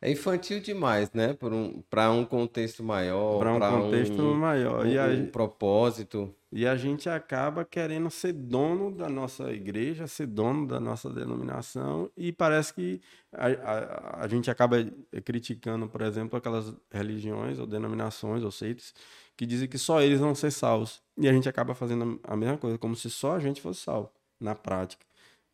É 0.02 0.10
infantil 0.10 0.62
demais, 0.62 1.12
né? 1.12 1.34
Para 1.34 1.54
um, 1.54 1.84
um 2.20 2.26
contexto 2.26 2.82
maior. 2.84 3.38
Para 3.38 3.54
um 3.54 3.60
contexto 3.60 4.22
um, 4.22 4.34
maior. 4.34 4.86
Um, 4.86 4.90
e 4.90 4.98
a, 4.98 5.08
um 5.08 5.28
propósito. 5.28 6.34
E 6.52 6.66
a 6.66 6.76
gente 6.76 7.10
acaba 7.10 7.64
querendo 7.66 8.10
ser 8.10 8.34
dono 8.34 8.92
da 8.92 9.10
nossa 9.10 9.52
igreja, 9.52 10.08
ser 10.08 10.26
dono 10.26 10.66
da 10.66 10.80
nossa 10.80 11.10
denominação, 11.10 12.10
e 12.18 12.32
parece 12.32 12.74
que 12.74 13.00
a, 13.32 13.48
a, 13.48 14.24
a 14.24 14.28
gente 14.28 14.50
acaba 14.50 14.78
criticando, 15.24 15.88
por 15.88 16.02
exemplo, 16.02 16.38
aquelas 16.38 16.74
religiões 16.92 17.60
ou 17.60 17.68
denominações 17.68 18.44
ou 18.44 18.50
seitas 18.50 18.96
que 19.40 19.46
dizem 19.46 19.70
que 19.70 19.78
só 19.78 20.02
eles 20.02 20.20
vão 20.20 20.36
ser 20.36 20.52
salvos. 20.52 21.02
E 21.18 21.26
a 21.26 21.32
gente 21.32 21.48
acaba 21.48 21.74
fazendo 21.74 22.20
a 22.26 22.36
mesma 22.36 22.58
coisa, 22.58 22.78
como 22.78 22.94
se 22.94 23.10
só 23.10 23.38
a 23.38 23.40
gente 23.40 23.62
fosse 23.62 23.80
salvo, 23.80 24.12
na 24.38 24.54
prática 24.54 25.06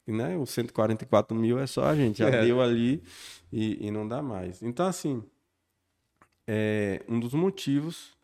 né? 0.07 0.36
Os 0.38 0.49
144 0.51 1.36
mil 1.36 1.59
é 1.59 1.67
só 1.67 1.86
a 1.86 1.95
gente, 1.95 2.19
já 2.19 2.29
é. 2.29 2.41
deu 2.41 2.61
ali 2.61 3.01
e, 3.51 3.88
e, 3.88 3.91
não 3.91 4.07
dá 4.07 4.21
mais. 4.21 4.61
Então, 4.61 4.86
assim, 4.86 5.23
é, 6.47 7.03
um 7.07 7.19
dos 7.19 7.33
motivos, 7.33 8.15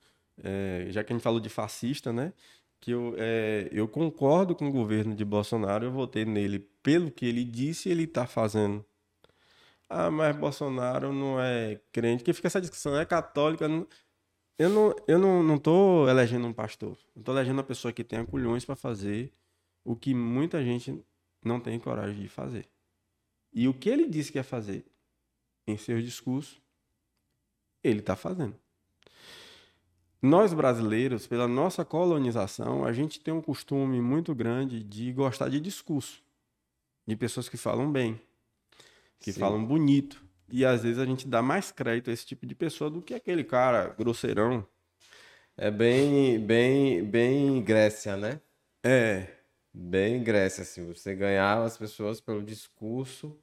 é, 0.44 0.88
já 0.90 1.04
que 1.04 1.12
a 1.12 1.16
gente 1.16 1.24
falou 1.24 1.40
de 1.40 1.50
fascista, 1.50 2.14
né? 2.14 2.34
Que 2.80 2.92
eu, 2.92 3.16
é, 3.18 3.68
eu 3.72 3.88
concordo 3.88 4.56
com 4.56 4.68
o 4.68 4.72
governo 4.72 5.16
de 5.16 5.24
Bolsonaro, 5.24 5.86
eu 5.86 5.92
votei 5.92 6.26
nele 6.26 6.60
pelo 6.84 7.12
que 7.12 7.26
ele 7.26 7.44
disse 7.44 7.90
e 7.90 7.92
ele 7.92 8.04
está 8.04 8.26
fazendo. 8.28 8.84
Ah, 9.90 10.10
mas 10.10 10.36
Bolsonaro 10.36 11.12
não 11.12 11.40
é 11.42 11.80
crente. 11.92 12.24
Que 12.24 12.32
fica 12.32 12.48
essa 12.48 12.62
discussão, 12.62 12.96
é 12.96 13.06
católica. 13.06 13.68
Não... 13.68 13.88
Eu 14.58 14.70
não, 14.70 14.96
eu 15.08 15.18
não, 15.18 15.42
não 15.42 15.58
tô 15.58 16.08
elegendo 16.08 16.46
um 16.46 16.54
pastor. 16.54 16.98
Eu 17.16 17.24
tô 17.24 17.32
elegendo 17.32 17.58
uma 17.58 17.64
pessoa 17.64 17.92
que 17.92 18.04
tenha 18.04 18.26
culhões 18.26 18.64
para 18.64 18.76
fazer 18.76 19.32
o 19.84 19.96
que 19.96 20.14
muita 20.14 20.64
gente 20.64 21.04
não 21.44 21.60
tem 21.60 21.80
coragem 21.80 22.22
de 22.22 22.28
fazer. 22.28 22.68
E 23.54 23.68
o 23.68 23.74
que 23.74 23.90
ele 23.90 24.08
disse 24.08 24.32
que 24.32 24.38
ia 24.38 24.44
fazer 24.44 24.86
em 25.68 25.78
seus 25.78 26.04
discursos, 26.04 26.62
ele 27.84 28.00
está 28.00 28.16
fazendo. 28.16 28.56
Nós 30.22 30.54
brasileiros, 30.54 31.26
pela 31.26 31.48
nossa 31.48 31.84
colonização, 31.84 32.86
a 32.86 32.94
gente 32.94 33.20
tem 33.20 33.34
um 33.34 33.42
costume 33.42 34.00
muito 34.00 34.36
grande 34.36 34.84
de 34.84 35.12
gostar 35.12 35.50
de 35.50 35.60
discurso, 35.60 36.22
de 37.08 37.16
pessoas 37.16 37.50
que 37.50 37.58
falam 37.58 37.92
bem, 37.92 38.22
que 39.20 39.34
Sim. 39.34 39.40
falam 39.40 39.66
bonito. 39.66 40.24
E 40.52 40.66
às 40.66 40.84
vezes 40.84 41.00
a 41.00 41.06
gente 41.06 41.28
dá 41.28 41.42
mais 41.42 41.72
crédito 41.72 42.10
a 42.10 42.14
esse 42.14 42.26
tipo 42.26 42.46
de 42.46 42.54
pessoa 42.54 42.90
do 42.90 43.02
que 43.02 43.14
aquele 43.14 43.44
cara 43.44 43.88
grosseirão. 43.98 44.68
É 45.58 45.72
bem, 45.72 46.40
bem, 46.40 47.04
bem 47.04 47.62
Grécia, 47.64 48.18
né? 48.18 48.42
É. 48.84 49.28
Bem 49.74 50.22
Grécia, 50.22 50.64
assim, 50.64 50.86
você 50.86 51.16
ganhava 51.16 51.66
as 51.66 51.78
pessoas 51.78 52.20
pelo 52.20 52.44
discurso 52.44 53.40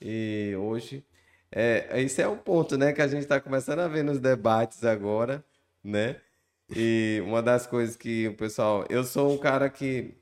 e 0.00 0.54
hoje 0.58 1.04
é, 1.50 2.02
esse 2.02 2.20
é 2.20 2.28
um 2.28 2.36
ponto, 2.36 2.76
né, 2.76 2.92
que 2.92 3.00
a 3.00 3.06
gente 3.06 3.22
está 3.22 3.40
começando 3.40 3.78
a 3.78 3.88
ver 3.88 4.02
nos 4.02 4.18
debates 4.18 4.84
agora, 4.84 5.44
né? 5.82 6.20
E 6.74 7.22
uma 7.24 7.40
das 7.40 7.66
coisas 7.66 7.96
que 7.96 8.26
o 8.28 8.34
pessoal, 8.34 8.84
eu 8.90 9.04
sou 9.04 9.32
um 9.32 9.38
cara 9.38 9.70
que 9.70 10.14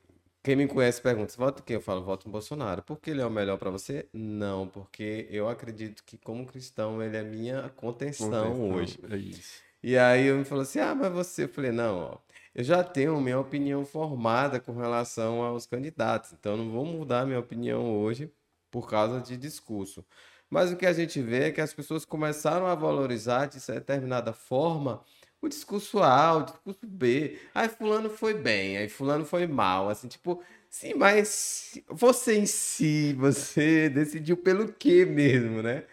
quem 0.43 0.57
me 0.57 0.67
conhece 0.69 1.01
pergunta, 1.03 1.31
você 1.33 1.39
vota 1.39 1.63
quem? 1.63 1.75
Eu 1.75 1.81
falo, 1.81 2.03
voto 2.05 2.27
no 2.27 2.33
Bolsonaro. 2.33 2.83
Por 2.83 3.01
que 3.01 3.11
ele 3.11 3.21
é 3.23 3.27
o 3.27 3.31
melhor 3.31 3.59
para 3.59 3.71
você? 3.71 4.09
Não, 4.15 4.69
porque 4.69 5.27
eu 5.31 5.49
acredito 5.49 6.05
que 6.05 6.19
como 6.19 6.47
cristão 6.47 7.03
ele 7.03 7.17
é 7.17 7.23
minha 7.23 7.71
contenção, 7.71 8.53
contenção 8.53 8.71
hoje. 8.71 8.99
É 9.11 9.17
isso. 9.17 9.65
E 9.83 9.97
aí 9.99 10.27
eu 10.27 10.37
me 10.39 10.45
falou 10.45 10.63
assim: 10.63 10.79
"Ah, 10.81 10.95
mas 10.95 11.11
você", 11.13 11.45
eu 11.45 11.49
falei: 11.49 11.73
"Não, 11.73 11.99
ó, 12.01 12.19
eu 12.55 12.63
já 12.65 12.85
tenho 12.85 13.19
minha 13.21 13.39
opinião 13.41 13.85
formada 13.87 14.61
com 14.61 14.73
relação 14.77 15.43
aos 15.43 15.67
candidatos, 15.67 16.33
então 16.33 16.57
não 16.57 16.71
vou 16.71 16.85
mudar 16.85 17.27
minha 17.27 17.39
opinião 17.41 17.97
hoje 17.99 18.33
por 18.71 18.89
causa 18.89 19.21
de 19.21 19.37
discurso. 19.37 20.05
Mas 20.51 20.71
o 20.71 20.77
que 20.77 20.87
a 20.87 20.93
gente 20.93 21.21
vê 21.23 21.45
é 21.45 21.53
que 21.53 21.61
as 21.61 21.73
pessoas 21.73 22.05
começaram 22.05 22.67
a 22.67 22.75
valorizar 22.75 23.47
de 23.47 23.59
determinada 23.67 24.33
forma 24.35 25.03
o 25.43 25.49
discurso 25.49 26.01
A, 26.03 26.37
o 26.39 26.43
discurso 26.45 26.87
B. 26.87 27.39
Aí 27.55 27.69
fulano 27.69 28.11
foi 28.11 28.35
bem, 28.35 28.77
aí 28.79 28.89
fulano 28.89 29.25
foi 29.27 29.47
mal, 29.47 29.89
assim, 29.91 30.09
tipo, 30.09 30.43
sim, 30.71 30.95
mas 30.95 31.81
você 31.89 32.39
em 32.39 32.47
si, 32.47 33.13
você 33.19 33.89
decidiu 33.91 34.37
pelo 34.37 34.73
quê 34.73 35.05
mesmo, 35.05 35.63
né? 35.63 35.81
O 35.81 35.87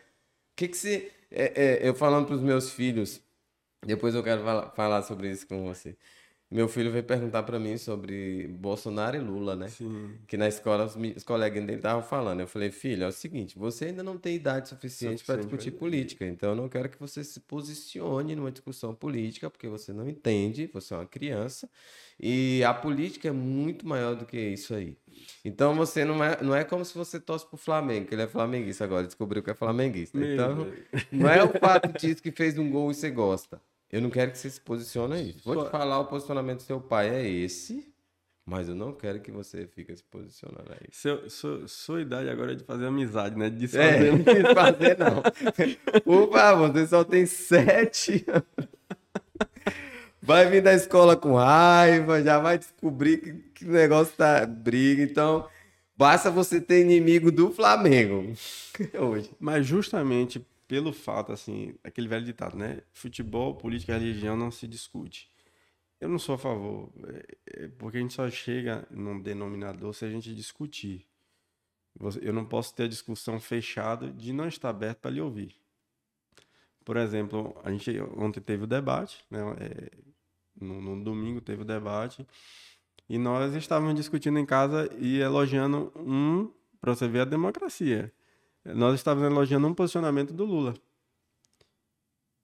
que 0.57 0.67
que 0.69 0.77
se... 0.77 1.11
É, 1.31 1.85
é, 1.85 1.89
eu 1.89 1.95
falando 1.95 2.27
para 2.27 2.35
os 2.35 2.41
meus 2.41 2.71
filhos, 2.71 3.21
depois 3.85 4.15
eu 4.15 4.23
quero 4.23 4.43
falar 4.75 5.03
sobre 5.03 5.31
isso 5.31 5.47
com 5.47 5.63
você. 5.65 5.97
Meu 6.51 6.67
filho 6.67 6.91
veio 6.91 7.03
perguntar 7.03 7.43
para 7.43 7.59
mim 7.59 7.77
sobre 7.77 8.47
Bolsonaro 8.47 9.15
e 9.15 9.19
Lula, 9.19 9.55
né? 9.55 9.67
Sim. 9.67 10.15
Que 10.27 10.35
na 10.35 10.47
escola 10.47 10.85
os, 10.85 10.95
os 11.15 11.23
colegas 11.23 11.63
dele 11.63 11.77
estavam 11.77 12.01
falando. 12.01 12.39
Eu 12.39 12.47
falei, 12.47 12.71
filho, 12.71 13.03
é 13.03 13.07
o 13.07 13.11
seguinte: 13.11 13.57
você 13.57 13.85
ainda 13.85 14.01
não 14.01 14.17
tem 14.17 14.35
idade 14.35 14.69
suficiente 14.69 15.23
para 15.23 15.35
discutir 15.35 15.69
política. 15.69 16.25
Então 16.25 16.49
eu 16.49 16.55
não 16.55 16.67
quero 16.67 16.89
que 16.89 16.99
você 16.99 17.23
se 17.23 17.39
posicione 17.41 18.35
numa 18.35 18.51
discussão 18.51 18.95
política, 18.95 19.47
porque 19.47 19.67
você 19.67 19.93
não 19.93 20.09
entende, 20.09 20.67
você 20.73 20.95
é 20.95 20.97
uma 20.97 21.05
criança. 21.05 21.69
E 22.19 22.63
a 22.63 22.73
política 22.73 23.27
é 23.27 23.31
muito 23.31 23.87
maior 23.87 24.15
do 24.15 24.25
que 24.25 24.37
isso 24.39 24.73
aí. 24.73 24.97
Então 25.45 25.75
você 25.75 26.03
não 26.03 26.23
é, 26.23 26.41
não 26.41 26.55
é 26.55 26.63
como 26.63 26.83
se 26.83 26.97
você 26.97 27.19
torce 27.19 27.45
pro 27.45 27.57
Flamengo, 27.57 28.07
que 28.07 28.15
ele 28.15 28.23
é 28.23 28.27
flamenguista 28.27 28.83
agora, 28.83 29.05
descobriu 29.05 29.43
que 29.43 29.51
é 29.51 29.53
flamenguista. 29.53 30.17
Meu 30.17 30.33
então, 30.33 30.63
Deus. 30.63 31.05
não 31.11 31.29
é 31.29 31.43
o 31.43 31.49
fato 31.59 31.93
disso 31.93 32.23
que 32.23 32.31
fez 32.31 32.57
um 32.57 32.71
gol 32.71 32.89
e 32.89 32.95
você 32.95 33.11
gosta. 33.11 33.61
Eu 33.91 34.01
não 34.01 34.09
quero 34.09 34.31
que 34.31 34.37
você 34.37 34.49
se 34.49 34.61
posicione 34.61 35.15
aí. 35.15 35.35
Vou 35.43 35.65
te 35.65 35.71
falar, 35.71 35.99
o 35.99 36.05
posicionamento 36.05 36.57
do 36.57 36.63
seu 36.63 36.79
pai 36.79 37.09
é 37.09 37.27
esse, 37.27 37.91
mas 38.45 38.69
eu 38.69 38.75
não 38.75 38.93
quero 38.93 39.19
que 39.19 39.31
você 39.31 39.65
fique 39.67 39.95
se 39.95 40.03
posicionando 40.03 40.71
aí. 40.71 40.87
Seu, 40.91 41.27
sua, 41.29 41.67
sua 41.67 42.01
idade 42.01 42.29
agora 42.29 42.51
é 42.51 42.55
de 42.55 42.63
fazer 42.63 42.85
amizade, 42.85 43.35
né? 43.37 43.49
De 43.49 43.57
desfazer. 43.57 44.07
É, 44.07 44.11
não 44.11 44.17
desfazer, 44.19 44.97
não. 44.97 45.23
Por 46.03 46.31
favor, 46.31 46.71
você 46.71 46.87
só 46.87 47.03
tem 47.03 47.25
sete 47.25 48.25
Vai 50.21 50.47
vir 50.47 50.61
da 50.61 50.73
escola 50.73 51.15
com 51.15 51.33
raiva, 51.33 52.21
já 52.21 52.37
vai 52.37 52.59
descobrir 52.59 53.17
que, 53.17 53.33
que 53.55 53.65
o 53.65 53.71
negócio 53.71 54.13
tá 54.15 54.45
briga. 54.45 55.01
Então, 55.01 55.47
basta 55.97 56.29
você 56.29 56.61
ter 56.61 56.81
inimigo 56.81 57.31
do 57.31 57.51
Flamengo 57.51 58.33
hoje. 58.99 59.31
Mas 59.39 59.65
justamente 59.65 60.45
pelo 60.69 60.93
fato, 60.93 61.31
assim, 61.31 61.73
aquele 61.83 62.07
velho 62.07 62.23
ditado, 62.23 62.55
né? 62.55 62.83
Futebol, 62.93 63.55
política 63.55 63.97
e 63.97 63.99
religião 63.99 64.37
não 64.37 64.51
se 64.51 64.67
discute. 64.67 65.27
Eu 65.99 66.07
não 66.07 66.19
sou 66.19 66.35
a 66.35 66.37
favor, 66.37 66.93
é, 67.07 67.63
é, 67.63 67.67
porque 67.69 67.97
a 67.97 68.01
gente 68.01 68.13
só 68.13 68.29
chega 68.29 68.87
num 68.91 69.19
denominador 69.19 69.93
se 69.95 70.05
a 70.05 70.09
gente 70.11 70.33
discutir. 70.33 71.07
Eu 72.21 72.31
não 72.31 72.45
posso 72.45 72.75
ter 72.75 72.83
a 72.83 72.87
discussão 72.87 73.39
fechada 73.39 74.11
de 74.11 74.31
não 74.31 74.47
estar 74.47 74.69
aberto 74.69 74.99
para 74.99 75.11
lhe 75.11 75.19
ouvir. 75.19 75.55
Por 76.85 76.97
exemplo, 76.97 77.59
a 77.63 77.71
gente 77.71 77.99
ontem 78.15 78.39
teve 78.39 78.65
o 78.65 78.67
debate, 78.67 79.25
né? 79.29 79.39
É, 79.59 79.91
no, 80.61 80.79
no, 80.79 81.03
domingo 81.03 81.41
teve 81.41 81.63
o 81.63 81.65
debate, 81.65 82.27
e 83.09 83.17
nós 83.17 83.55
estávamos 83.55 83.95
discutindo 83.95 84.37
em 84.37 84.45
casa 84.45 84.87
e 84.99 85.19
elogiando 85.19 85.91
um, 85.95 86.53
para 86.79 86.93
você 86.93 87.07
ver 87.07 87.21
a 87.21 87.25
democracia. 87.25 88.13
Nós 88.65 88.95
estávamos 88.95 89.31
elogiando 89.31 89.67
um 89.67 89.73
posicionamento 89.73 90.33
do 90.33 90.45
Lula. 90.45 90.73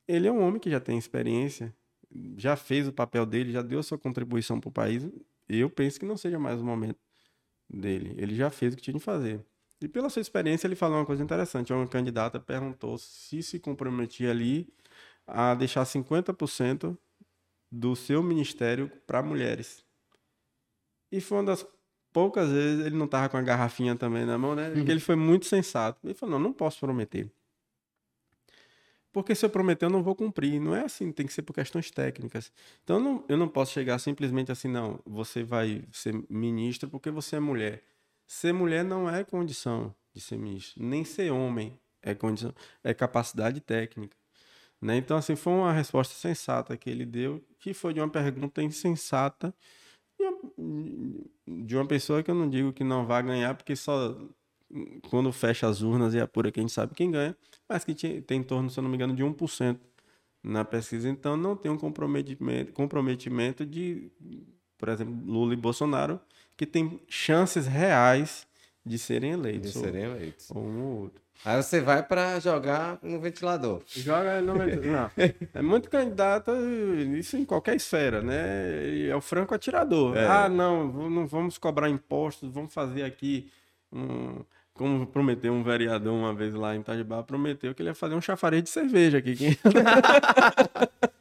Ele 0.07 0.27
é 0.27 0.31
um 0.31 0.41
homem 0.41 0.59
que 0.59 0.69
já 0.69 0.79
tem 0.79 0.97
experiência, 0.97 1.75
já 2.37 2.55
fez 2.55 2.87
o 2.87 2.93
papel 2.93 3.25
dele, 3.25 3.51
já 3.51 3.61
deu 3.61 3.81
sua 3.83 3.97
contribuição 3.97 4.59
para 4.59 4.69
o 4.69 4.71
país. 4.71 5.07
Eu 5.47 5.69
penso 5.69 5.99
que 5.99 6.05
não 6.05 6.17
seja 6.17 6.39
mais 6.39 6.61
o 6.61 6.65
momento 6.65 6.99
dele. 7.69 8.15
Ele 8.17 8.35
já 8.35 8.49
fez 8.49 8.73
o 8.73 8.77
que 8.77 8.83
tinha 8.83 8.93
de 8.93 9.03
fazer. 9.03 9.43
E 9.81 9.87
pela 9.87 10.09
sua 10.09 10.21
experiência, 10.21 10.67
ele 10.67 10.75
falou 10.75 10.97
uma 10.97 11.05
coisa 11.05 11.23
interessante. 11.23 11.73
Uma 11.73 11.87
candidata 11.87 12.39
perguntou 12.39 12.97
se 12.97 13.43
se 13.43 13.59
comprometia 13.59 14.31
ali 14.31 14.67
a 15.27 15.53
deixar 15.53 15.83
50% 15.83 16.97
do 17.71 17.95
seu 17.95 18.23
ministério 18.23 18.89
para 19.05 19.21
mulheres. 19.21 19.83
E 21.11 21.19
foi 21.19 21.39
uma 21.39 21.45
das 21.45 21.65
poucas 22.15 22.49
vezes 22.49 22.85
ele 22.85 22.95
não 22.95 23.07
estava 23.07 23.27
com 23.27 23.35
a 23.35 23.41
garrafinha 23.41 23.93
também 23.93 24.25
na 24.25 24.37
mão, 24.37 24.55
né? 24.55 24.69
Porque 24.69 24.89
ele 24.89 25.01
foi 25.01 25.17
muito 25.17 25.45
sensato. 25.45 25.99
Ele 26.01 26.13
falou: 26.13 26.39
não, 26.39 26.47
não 26.47 26.53
posso 26.53 26.79
prometer. 26.79 27.29
Porque 29.11 29.35
se 29.35 29.45
eu 29.45 29.49
prometer, 29.49 29.83
eu 29.85 29.89
não 29.89 30.01
vou 30.01 30.15
cumprir. 30.15 30.61
Não 30.61 30.73
é 30.73 30.85
assim, 30.85 31.11
tem 31.11 31.25
que 31.25 31.33
ser 31.33 31.41
por 31.41 31.51
questões 31.51 31.91
técnicas. 31.91 32.53
Então, 32.83 32.97
eu 32.97 33.03
não, 33.03 33.25
eu 33.27 33.37
não 33.37 33.49
posso 33.49 33.73
chegar 33.73 33.99
simplesmente 33.99 34.49
assim, 34.49 34.69
não, 34.69 34.97
você 35.05 35.43
vai 35.43 35.83
ser 35.91 36.15
ministro 36.29 36.89
porque 36.89 37.11
você 37.11 37.35
é 37.35 37.39
mulher. 37.39 37.83
Ser 38.25 38.53
mulher 38.53 38.85
não 38.85 39.09
é 39.09 39.25
condição 39.25 39.93
de 40.13 40.21
ser 40.21 40.37
ministro. 40.37 40.81
Nem 40.81 41.03
ser 41.03 41.31
homem 41.31 41.77
é 42.01 42.15
condição, 42.15 42.53
é 42.81 42.93
capacidade 42.93 43.59
técnica. 43.59 44.15
Né? 44.81 44.95
Então, 44.95 45.17
assim, 45.17 45.35
foi 45.35 45.51
uma 45.51 45.73
resposta 45.73 46.13
sensata 46.13 46.77
que 46.77 46.89
ele 46.89 47.05
deu, 47.05 47.43
que 47.59 47.73
foi 47.73 47.93
de 47.93 47.99
uma 47.99 48.09
pergunta 48.09 48.63
insensata 48.63 49.53
de 51.47 51.75
uma 51.75 51.85
pessoa 51.85 52.23
que 52.23 52.31
eu 52.31 52.35
não 52.35 52.49
digo 52.49 52.73
que 52.73 52.83
não 52.83 53.05
vai 53.05 53.21
ganhar, 53.23 53.53
porque 53.55 53.75
só 53.75 54.17
quando 55.09 55.31
fecha 55.31 55.67
as 55.67 55.81
urnas 55.81 56.13
e 56.13 56.19
apura 56.19 56.51
quem 56.51 56.67
sabe 56.67 56.95
quem 56.95 57.11
ganha, 57.11 57.35
mas 57.67 57.83
que 57.83 57.93
tem 58.21 58.39
em 58.39 58.43
torno, 58.43 58.69
se 58.69 58.79
eu 58.79 58.83
não 58.83 58.89
me 58.89 58.95
engano, 58.95 59.15
de 59.15 59.23
1% 59.23 59.79
na 60.43 60.63
pesquisa. 60.63 61.09
Então, 61.09 61.35
não 61.35 61.55
tem 61.55 61.71
um 61.71 61.77
comprometimento, 61.77 62.71
comprometimento 62.73 63.65
de, 63.65 64.11
por 64.77 64.89
exemplo, 64.89 65.15
Lula 65.25 65.53
e 65.53 65.57
Bolsonaro 65.57 66.19
que 66.57 66.65
tem 66.65 67.01
chances 67.07 67.67
reais 67.67 68.47
de 68.85 68.97
serem 68.97 69.31
eleitos. 69.31 69.73
De 69.73 69.79
serem 69.79 70.03
eleitos. 70.03 70.49
Ou 70.51 70.63
um 70.63 70.83
ou 70.83 71.01
outro. 71.01 71.24
Aí 71.43 71.61
você 71.61 71.81
vai 71.81 72.01
para 72.01 72.39
jogar 72.39 72.97
no 73.03 73.19
ventilador. 73.19 73.81
Joga 73.87 74.41
no 74.41 74.53
ventilador. 74.59 75.11
Não. 75.17 75.33
É 75.53 75.61
muito 75.61 75.89
candidato, 75.89 76.51
isso 77.17 77.37
em 77.37 77.45
qualquer 77.45 77.75
esfera, 77.75 78.21
né? 78.21 79.07
É 79.07 79.15
o 79.15 79.21
franco 79.21 79.53
atirador. 79.53 80.15
É. 80.15 80.25
Ah, 80.25 80.49
não, 80.49 80.87
não 81.09 81.27
vamos 81.27 81.57
cobrar 81.57 81.89
impostos, 81.89 82.49
vamos 82.51 82.73
fazer 82.73 83.03
aqui 83.03 83.51
um. 83.91 84.43
Como 84.73 85.07
prometeu 85.07 85.53
um 85.53 85.63
vereador 85.63 86.13
uma 86.13 86.33
vez 86.33 86.53
lá 86.53 86.75
em 86.75 86.81
Itajubá, 86.81 87.23
prometeu 87.23 87.73
que 87.73 87.81
ele 87.81 87.91
ia 87.91 87.95
fazer 87.95 88.13
um 88.13 88.19
chafariz 88.19 88.61
de 88.61 88.69
cerveja 88.69 89.19
aqui. 89.19 89.57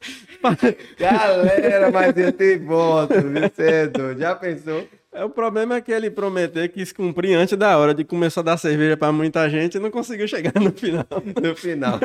Galera, 0.99 1.91
mas 1.91 2.17
eu 2.17 2.31
tenho 2.31 2.65
voto, 2.65 3.13
Vicente. 3.13 4.19
Já 4.19 4.35
pensou? 4.35 4.87
É, 5.15 5.23
o 5.23 5.29
problema 5.29 5.75
é 5.75 5.81
que 5.81 5.93
ele 5.93 6.11
prometeu 6.11 6.67
quis 6.67 6.91
cumprir 6.91 7.35
antes 7.35 7.57
da 7.57 7.77
hora 7.77 7.93
de 7.93 8.03
começar 8.03 8.41
a 8.41 8.43
dar 8.43 8.57
cerveja 8.57 8.97
para 8.97 9.13
muita 9.13 9.49
gente 9.49 9.75
e 9.75 9.79
não 9.79 9.89
conseguiu 9.89 10.27
chegar 10.27 10.53
no 10.59 10.73
final. 10.73 11.05
No 11.41 11.55
final. 11.55 11.99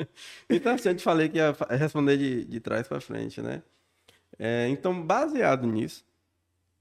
então, 0.48 0.74
assim, 0.74 0.88
eu 0.88 0.96
te 0.96 1.02
falei 1.02 1.28
que 1.28 1.36
ia 1.36 1.54
responder 1.70 2.16
de, 2.16 2.44
de 2.46 2.60
trás 2.60 2.88
para 2.88 3.02
frente, 3.02 3.42
né? 3.42 3.62
É, 4.38 4.66
então, 4.68 5.02
baseado 5.02 5.66
nisso, 5.66 6.04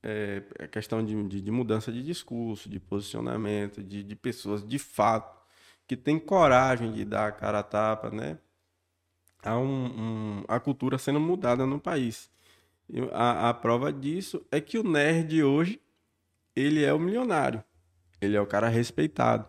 é, 0.01 0.41
a 0.59 0.67
questão 0.67 1.03
de, 1.03 1.21
de, 1.27 1.41
de, 1.41 1.51
mudança 1.51 1.91
de 1.91 2.01
discurso, 2.01 2.69
de 2.69 2.79
posicionamento, 2.79 3.83
de, 3.83 4.03
de 4.03 4.15
pessoas 4.15 4.65
de 4.65 4.79
fato 4.79 5.37
que 5.85 5.97
têm 5.97 6.17
coragem 6.17 6.93
de 6.93 7.03
dar 7.03 7.27
a 7.27 7.31
cara 7.31 7.59
a 7.59 7.63
tapa, 7.63 8.09
né? 8.09 8.37
Há 9.43 9.57
um, 9.57 9.85
um, 9.85 10.43
a 10.47 10.61
cultura 10.61 10.97
sendo 10.97 11.19
mudada 11.19 11.65
no 11.65 11.77
país. 11.77 12.31
A, 13.11 13.49
a 13.49 13.53
prova 13.53 13.91
disso 13.91 14.45
é 14.51 14.59
que 14.61 14.77
o 14.77 14.83
nerd 14.83 15.43
hoje, 15.43 15.81
ele 16.55 16.83
é 16.83 16.93
o 16.93 16.99
milionário. 16.99 17.63
Ele 18.21 18.37
é 18.37 18.41
o 18.41 18.45
cara 18.45 18.67
respeitado. 18.67 19.47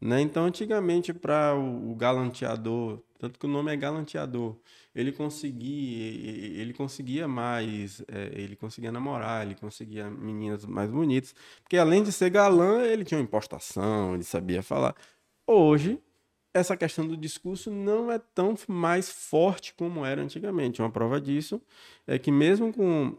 Né? 0.00 0.20
Então, 0.20 0.44
antigamente, 0.44 1.12
para 1.12 1.54
o, 1.54 1.90
o, 1.90 1.94
galanteador, 1.94 3.02
tanto 3.18 3.38
que 3.38 3.44
o 3.44 3.48
nome 3.48 3.70
é 3.70 3.76
galanteador, 3.76 4.56
ele 4.94 5.12
conseguia, 5.12 6.60
ele 6.60 6.72
conseguia 6.72 7.28
mais, 7.28 8.02
é, 8.08 8.30
ele 8.32 8.56
conseguia 8.56 8.90
namorar, 8.90 9.44
ele 9.44 9.54
conseguia 9.54 10.10
meninas 10.10 10.64
mais 10.64 10.90
bonitas, 10.90 11.34
porque 11.62 11.76
além 11.76 12.02
de 12.02 12.10
ser 12.12 12.30
galã, 12.30 12.82
ele 12.82 13.04
tinha 13.04 13.18
uma 13.18 13.24
impostação, 13.24 14.14
ele 14.14 14.24
sabia 14.24 14.62
falar. 14.62 14.94
Hoje, 15.46 16.00
essa 16.52 16.76
questão 16.76 17.06
do 17.06 17.16
discurso 17.16 17.70
não 17.70 18.10
é 18.10 18.18
tão 18.18 18.54
mais 18.66 19.10
forte 19.10 19.74
como 19.74 20.04
era 20.04 20.22
antigamente. 20.22 20.82
Uma 20.82 20.90
prova 20.90 21.20
disso 21.20 21.60
é 22.06 22.18
que 22.18 22.32
mesmo 22.32 22.72
com 22.72 23.16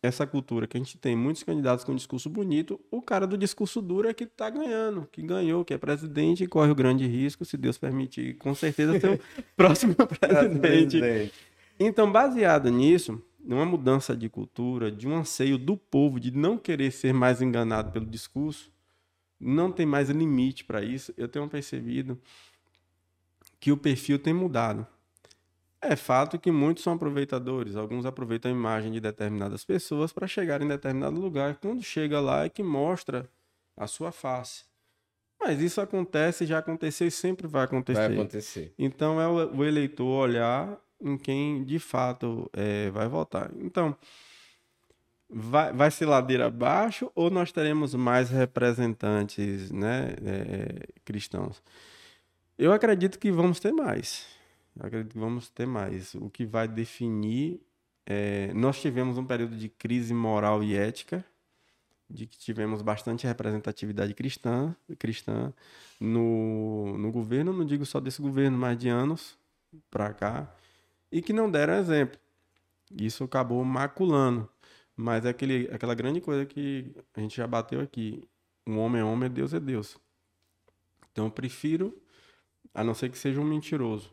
essa 0.00 0.26
cultura 0.26 0.66
que 0.66 0.76
a 0.76 0.80
gente 0.80 0.96
tem 0.96 1.16
muitos 1.16 1.42
candidatos 1.42 1.84
com 1.84 1.94
discurso 1.94 2.30
bonito, 2.30 2.80
o 2.90 3.02
cara 3.02 3.26
do 3.26 3.36
discurso 3.36 3.82
duro 3.82 4.08
é 4.08 4.14
que 4.14 4.24
está 4.24 4.48
ganhando, 4.48 5.08
que 5.10 5.20
ganhou, 5.20 5.64
que 5.64 5.74
é 5.74 5.78
presidente 5.78 6.44
e 6.44 6.46
corre 6.46 6.70
o 6.70 6.74
grande 6.74 7.06
risco, 7.06 7.44
se 7.44 7.56
Deus 7.56 7.76
permitir, 7.76 8.34
com 8.34 8.54
certeza 8.54 8.98
ser 9.00 9.10
o 9.14 9.20
próximo 9.56 9.94
presidente. 9.94 11.32
Então, 11.80 12.10
baseado 12.10 12.70
nisso, 12.70 13.20
numa 13.44 13.64
mudança 13.64 14.16
de 14.16 14.28
cultura, 14.28 14.90
de 14.90 15.08
um 15.08 15.16
anseio 15.16 15.58
do 15.58 15.76
povo 15.76 16.20
de 16.20 16.30
não 16.30 16.56
querer 16.56 16.92
ser 16.92 17.12
mais 17.12 17.42
enganado 17.42 17.90
pelo 17.90 18.06
discurso, 18.06 18.70
não 19.40 19.70
tem 19.70 19.86
mais 19.86 20.10
limite 20.10 20.64
para 20.64 20.82
isso. 20.82 21.12
Eu 21.16 21.28
tenho 21.28 21.48
percebido 21.48 22.20
que 23.60 23.72
o 23.72 23.76
perfil 23.76 24.18
tem 24.18 24.32
mudado. 24.32 24.86
É 25.80 25.94
fato 25.94 26.38
que 26.38 26.50
muitos 26.50 26.82
são 26.82 26.94
aproveitadores, 26.94 27.76
alguns 27.76 28.04
aproveitam 28.04 28.50
a 28.50 28.54
imagem 28.54 28.90
de 28.90 29.00
determinadas 29.00 29.64
pessoas 29.64 30.12
para 30.12 30.26
chegar 30.26 30.60
em 30.60 30.66
determinado 30.66 31.20
lugar. 31.20 31.56
Quando 31.56 31.82
chega 31.82 32.20
lá 32.20 32.44
é 32.44 32.48
que 32.48 32.62
mostra 32.62 33.30
a 33.76 33.86
sua 33.86 34.10
face. 34.10 34.64
Mas 35.40 35.60
isso 35.60 35.80
acontece, 35.80 36.44
já 36.44 36.58
aconteceu 36.58 37.06
e 37.06 37.10
sempre 37.12 37.46
vai 37.46 37.64
acontecer. 37.64 38.08
Vai 38.08 38.12
acontecer. 38.12 38.74
Então 38.76 39.20
é 39.20 39.28
o, 39.28 39.64
eleitor 39.64 40.04
olhar 40.04 40.76
em 41.00 41.16
quem 41.16 41.62
de 41.62 41.78
fato 41.78 42.50
é, 42.52 42.90
vai 42.90 43.06
votar. 43.06 43.48
Então, 43.60 43.96
vai, 45.30 45.72
vai 45.72 45.90
ser 45.92 46.06
ladeira 46.06 46.46
abaixo 46.46 47.10
ou 47.14 47.30
nós 47.30 47.52
teremos 47.52 47.94
mais 47.94 48.30
representantes 48.30 49.70
né, 49.70 50.14
é, 50.24 50.86
cristãos? 51.04 51.62
Eu 52.58 52.72
acredito 52.72 53.20
que 53.20 53.30
vamos 53.30 53.60
ter 53.60 53.72
mais. 53.72 54.26
Eu 54.74 54.86
acredito 54.86 55.12
que 55.12 55.18
vamos 55.18 55.48
ter 55.48 55.64
mais. 55.64 56.14
O 56.16 56.28
que 56.28 56.44
vai 56.44 56.66
definir. 56.66 57.60
É, 58.04 58.52
nós 58.52 58.80
tivemos 58.80 59.16
um 59.16 59.24
período 59.24 59.56
de 59.56 59.68
crise 59.68 60.12
moral 60.12 60.64
e 60.64 60.74
ética, 60.74 61.24
de 62.10 62.26
que 62.26 62.36
tivemos 62.38 62.82
bastante 62.82 63.26
representatividade 63.26 64.12
cristã, 64.14 64.74
cristã 64.98 65.52
no, 66.00 66.96
no 66.98 67.12
governo, 67.12 67.52
não 67.52 67.66
digo 67.66 67.84
só 67.84 68.00
desse 68.00 68.20
governo, 68.22 68.56
mas 68.56 68.78
de 68.78 68.88
anos 68.88 69.38
para 69.90 70.14
cá, 70.14 70.50
e 71.12 71.20
que 71.20 71.34
não 71.34 71.50
deram 71.50 71.74
exemplo. 71.74 72.18
Isso 72.90 73.22
acabou 73.24 73.62
maculando. 73.64 74.48
Mas 74.96 75.24
é 75.26 75.28
aquele, 75.28 75.68
aquela 75.70 75.94
grande 75.94 76.20
coisa 76.20 76.46
que 76.46 76.92
a 77.14 77.20
gente 77.20 77.36
já 77.36 77.46
bateu 77.46 77.80
aqui: 77.80 78.24
um 78.66 78.78
homem 78.78 79.00
é 79.02 79.04
homem, 79.04 79.30
Deus 79.30 79.54
é 79.54 79.60
Deus. 79.60 79.96
Então 81.12 81.26
eu 81.26 81.30
prefiro 81.30 81.94
a 82.74 82.84
não 82.84 82.94
ser 82.94 83.10
que 83.10 83.18
seja 83.18 83.40
um 83.40 83.44
mentiroso. 83.44 84.12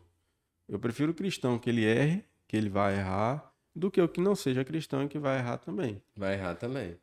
Eu 0.68 0.78
prefiro 0.78 1.12
o 1.12 1.14
cristão 1.14 1.58
que 1.58 1.70
ele 1.70 1.84
erre, 1.84 2.24
que 2.48 2.56
ele 2.56 2.68
vai 2.68 2.96
errar, 2.96 3.52
do 3.74 3.90
que 3.90 4.00
o 4.00 4.08
que 4.08 4.20
não 4.20 4.34
seja 4.34 4.64
cristão 4.64 5.04
e 5.04 5.08
que 5.08 5.18
vai 5.18 5.38
errar 5.38 5.58
também. 5.58 6.02
Vai 6.16 6.34
errar 6.34 6.54
também. 6.54 6.96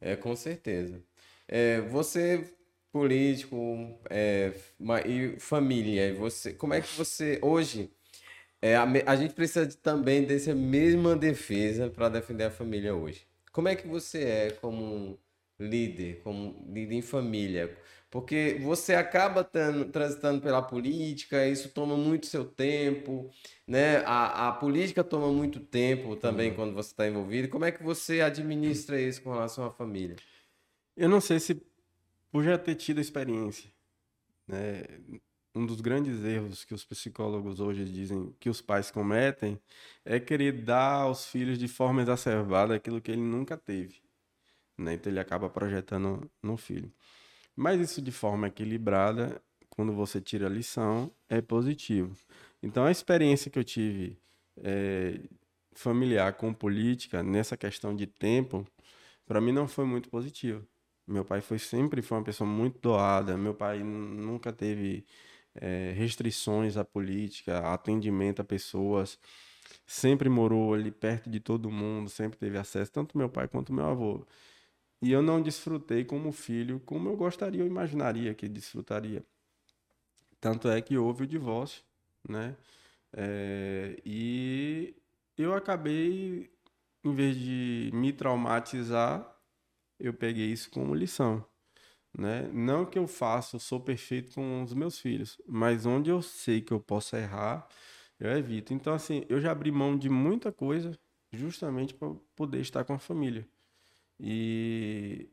É, 0.00 0.12
é 0.12 0.16
com 0.16 0.34
certeza. 0.34 1.00
É, 1.46 1.80
você, 1.82 2.52
político 2.92 3.98
é, 4.10 4.52
e 5.06 5.38
família, 5.38 6.12
você, 6.14 6.52
como 6.52 6.74
é 6.74 6.80
que 6.80 6.94
você, 6.96 7.38
hoje, 7.40 7.90
é, 8.60 8.74
a, 8.76 8.84
a 9.06 9.16
gente 9.16 9.34
precisa 9.34 9.64
de, 9.64 9.76
também 9.76 10.24
dessa 10.24 10.54
mesma 10.54 11.14
defesa 11.14 11.88
para 11.88 12.08
defender 12.08 12.44
a 12.44 12.50
família 12.50 12.94
hoje. 12.94 13.26
Como 13.52 13.68
é 13.68 13.76
que 13.76 13.86
você 13.86 14.24
é 14.24 14.50
como 14.50 15.18
líder, 15.58 16.20
como 16.22 16.66
líder 16.68 16.96
em 16.96 17.02
família? 17.02 17.76
Porque 18.10 18.58
você 18.62 18.94
acaba 18.94 19.44
tando, 19.44 19.84
transitando 19.86 20.40
pela 20.40 20.62
política, 20.62 21.46
isso 21.46 21.68
toma 21.68 21.94
muito 21.94 22.26
seu 22.26 22.44
tempo, 22.44 23.30
né? 23.66 23.98
A, 24.06 24.48
a 24.48 24.52
política 24.52 25.04
toma 25.04 25.30
muito 25.30 25.60
tempo 25.60 26.16
também 26.16 26.50
uhum. 26.50 26.56
quando 26.56 26.74
você 26.74 26.90
está 26.90 27.06
envolvido. 27.06 27.48
Como 27.48 27.66
é 27.66 27.72
que 27.72 27.82
você 27.82 28.22
administra 28.22 28.98
isso 28.98 29.22
com 29.22 29.32
relação 29.32 29.64
à 29.66 29.70
família? 29.70 30.16
Eu 30.96 31.08
não 31.08 31.20
sei 31.20 31.38
se 31.38 31.62
por 32.30 32.42
já 32.42 32.56
ter 32.56 32.76
tido 32.76 32.98
a 32.98 33.02
experiência, 33.02 33.70
né? 34.46 34.84
Um 35.54 35.66
dos 35.66 35.80
grandes 35.80 36.24
erros 36.24 36.64
que 36.64 36.72
os 36.72 36.84
psicólogos 36.84 37.60
hoje 37.60 37.84
dizem 37.84 38.34
que 38.38 38.48
os 38.48 38.60
pais 38.62 38.90
cometem 38.90 39.60
é 40.04 40.20
querer 40.20 40.52
dar 40.52 41.02
aos 41.02 41.26
filhos 41.26 41.58
de 41.58 41.68
forma 41.68 42.00
exacerbada 42.00 42.74
aquilo 42.74 43.00
que 43.00 43.10
ele 43.10 43.20
nunca 43.20 43.56
teve, 43.56 44.00
né? 44.78 44.94
Então 44.94 45.12
ele 45.12 45.20
acaba 45.20 45.50
projetando 45.50 46.30
no 46.42 46.56
filho. 46.56 46.90
Mas 47.58 47.80
isso 47.80 48.00
de 48.00 48.12
forma 48.12 48.46
equilibrada, 48.46 49.42
quando 49.68 49.92
você 49.92 50.20
tira 50.20 50.46
a 50.46 50.48
lição, 50.48 51.10
é 51.28 51.40
positivo. 51.40 52.16
Então 52.62 52.84
a 52.84 52.90
experiência 52.92 53.50
que 53.50 53.58
eu 53.58 53.64
tive 53.64 54.16
é, 54.58 55.18
familiar 55.74 56.34
com 56.34 56.54
política 56.54 57.20
nessa 57.20 57.56
questão 57.56 57.96
de 57.96 58.06
tempo, 58.06 58.64
para 59.26 59.40
mim 59.40 59.50
não 59.50 59.66
foi 59.66 59.84
muito 59.84 60.08
positiva. 60.08 60.64
Meu 61.04 61.24
pai 61.24 61.40
foi 61.40 61.58
sempre 61.58 62.00
foi 62.00 62.18
uma 62.18 62.24
pessoa 62.24 62.48
muito 62.48 62.78
doada. 62.78 63.36
Meu 63.36 63.54
pai 63.54 63.82
nunca 63.82 64.52
teve 64.52 65.04
é, 65.56 65.92
restrições 65.96 66.76
à 66.76 66.84
política, 66.84 67.58
atendimento 67.72 68.40
a 68.40 68.44
pessoas. 68.44 69.18
Sempre 69.84 70.28
morou 70.28 70.74
ali 70.74 70.92
perto 70.92 71.28
de 71.28 71.40
todo 71.40 71.72
mundo, 71.72 72.08
sempre 72.08 72.38
teve 72.38 72.56
acesso, 72.56 72.92
tanto 72.92 73.18
meu 73.18 73.28
pai 73.28 73.48
quanto 73.48 73.72
meu 73.72 73.86
avô. 73.86 74.24
E 75.00 75.12
eu 75.12 75.22
não 75.22 75.40
desfrutei 75.40 76.04
como 76.04 76.32
filho, 76.32 76.80
como 76.80 77.08
eu 77.08 77.16
gostaria, 77.16 77.60
eu 77.60 77.66
imaginaria 77.66 78.34
que 78.34 78.48
desfrutaria. 78.48 79.24
Tanto 80.40 80.68
é 80.68 80.80
que 80.80 80.96
houve 80.96 81.24
o 81.24 81.26
divórcio, 81.26 81.82
né? 82.28 82.56
É, 83.12 84.00
e 84.04 84.94
eu 85.36 85.54
acabei, 85.54 86.50
em 87.04 87.14
vez 87.14 87.36
de 87.36 87.90
me 87.94 88.12
traumatizar, 88.12 89.36
eu 89.98 90.14
peguei 90.14 90.46
isso 90.52 90.70
como 90.70 90.94
lição. 90.94 91.44
Né? 92.16 92.48
Não 92.52 92.86
que 92.86 92.98
eu 92.98 93.06
faço, 93.06 93.60
sou 93.60 93.80
perfeito 93.80 94.34
com 94.34 94.62
os 94.62 94.74
meus 94.74 94.98
filhos, 94.98 95.40
mas 95.46 95.86
onde 95.86 96.10
eu 96.10 96.22
sei 96.22 96.60
que 96.60 96.72
eu 96.72 96.80
posso 96.80 97.16
errar, 97.16 97.68
eu 98.18 98.30
evito. 98.36 98.74
Então, 98.74 98.94
assim, 98.94 99.24
eu 99.28 99.40
já 99.40 99.52
abri 99.52 99.70
mão 99.70 99.96
de 99.96 100.08
muita 100.08 100.52
coisa 100.52 100.98
justamente 101.32 101.94
para 101.94 102.14
poder 102.34 102.60
estar 102.60 102.84
com 102.84 102.94
a 102.94 102.98
família. 102.98 103.46
E 104.20 105.30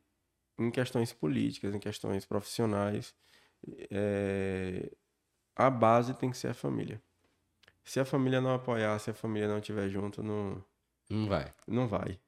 em 0.58 0.72
questões 0.72 1.12
políticas, 1.12 1.74
em 1.74 1.80
questões 1.80 2.26
profissionais, 2.26 3.14
é... 3.92 4.92
a 5.56 5.70
base 5.70 6.14
tem 6.14 6.30
que 6.30 6.38
ser 6.38 6.50
a 6.50 6.54
família. 6.54 7.02
Se 7.84 8.00
a 8.00 8.06
família 8.06 8.42
não 8.42 8.54
apoiar, 8.54 8.98
se 9.00 9.12
a 9.12 9.14
família 9.14 9.48
não 9.48 9.60
estiver 9.60 9.88
junto, 9.90 10.24
não. 10.24 10.64
Não 11.10 11.28
vai. 11.28 11.54
Não 11.68 11.88
vai. 11.88 12.20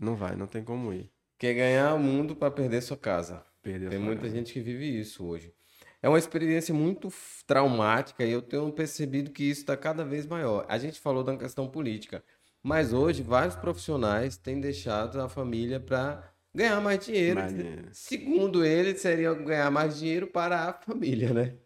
Não 0.00 0.14
vai, 0.14 0.36
não 0.36 0.46
tem 0.46 0.62
como 0.62 0.92
ir. 0.92 1.10
Quer 1.38 1.54
ganhar 1.54 1.94
o 1.94 1.98
mundo 1.98 2.36
para 2.36 2.50
perder 2.50 2.82
sua 2.82 2.96
casa. 2.96 3.42
Perder 3.62 3.90
Tem 3.90 3.98
muita 3.98 4.22
casa. 4.22 4.34
gente 4.34 4.52
que 4.52 4.60
vive 4.60 5.00
isso 5.00 5.24
hoje. 5.24 5.54
É 6.02 6.08
uma 6.08 6.18
experiência 6.18 6.72
muito 6.72 7.12
traumática 7.46 8.24
e 8.24 8.30
eu 8.30 8.40
tenho 8.40 8.70
percebido 8.72 9.30
que 9.30 9.44
isso 9.44 9.62
está 9.62 9.76
cada 9.76 10.04
vez 10.04 10.26
maior. 10.26 10.64
A 10.68 10.78
gente 10.78 11.00
falou 11.00 11.24
da 11.24 11.36
questão 11.36 11.68
política, 11.68 12.22
mas 12.68 12.92
hoje 12.92 13.22
vários 13.22 13.56
profissionais 13.56 14.36
têm 14.36 14.60
deixado 14.60 15.20
a 15.20 15.28
família 15.28 15.80
para 15.80 16.22
ganhar 16.54 16.80
mais 16.80 17.04
dinheiro. 17.04 17.46
Segundo 17.92 18.64
eles, 18.64 19.00
seria 19.00 19.34
ganhar 19.34 19.70
mais 19.70 19.98
dinheiro 19.98 20.26
para 20.28 20.70
a 20.70 20.72
família, 20.74 21.32
né? 21.34 21.56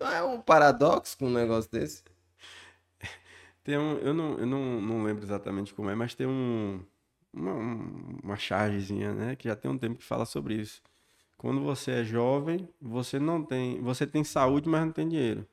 Não 0.00 0.08
é 0.12 0.22
um 0.24 0.40
paradoxo 0.42 1.18
com 1.18 1.26
um 1.26 1.32
negócio 1.34 1.70
desse? 1.70 2.04
Tem 3.64 3.78
um, 3.78 3.98
eu 3.98 4.12
não, 4.12 4.38
eu 4.38 4.46
não, 4.46 4.80
não 4.80 5.02
lembro 5.04 5.24
exatamente 5.24 5.72
como 5.74 5.88
é, 5.90 5.94
mas 5.94 6.14
tem 6.14 6.26
um, 6.26 6.80
uma, 7.32 7.52
um- 7.54 8.18
uma 8.22 8.36
chargezinha, 8.36 9.12
né? 9.14 9.36
Que 9.36 9.48
já 9.48 9.56
tem 9.56 9.70
um 9.70 9.78
tempo 9.78 9.96
que 9.98 10.04
fala 10.04 10.24
sobre 10.26 10.54
isso. 10.54 10.82
Quando 11.38 11.62
você 11.62 11.92
é 11.92 12.04
jovem, 12.04 12.68
você 12.80 13.18
não 13.18 13.44
tem, 13.44 13.80
você 13.82 14.06
tem 14.06 14.24
saúde, 14.24 14.68
mas 14.68 14.84
não 14.86 14.92
tem 14.92 15.08
dinheiro. 15.08 15.46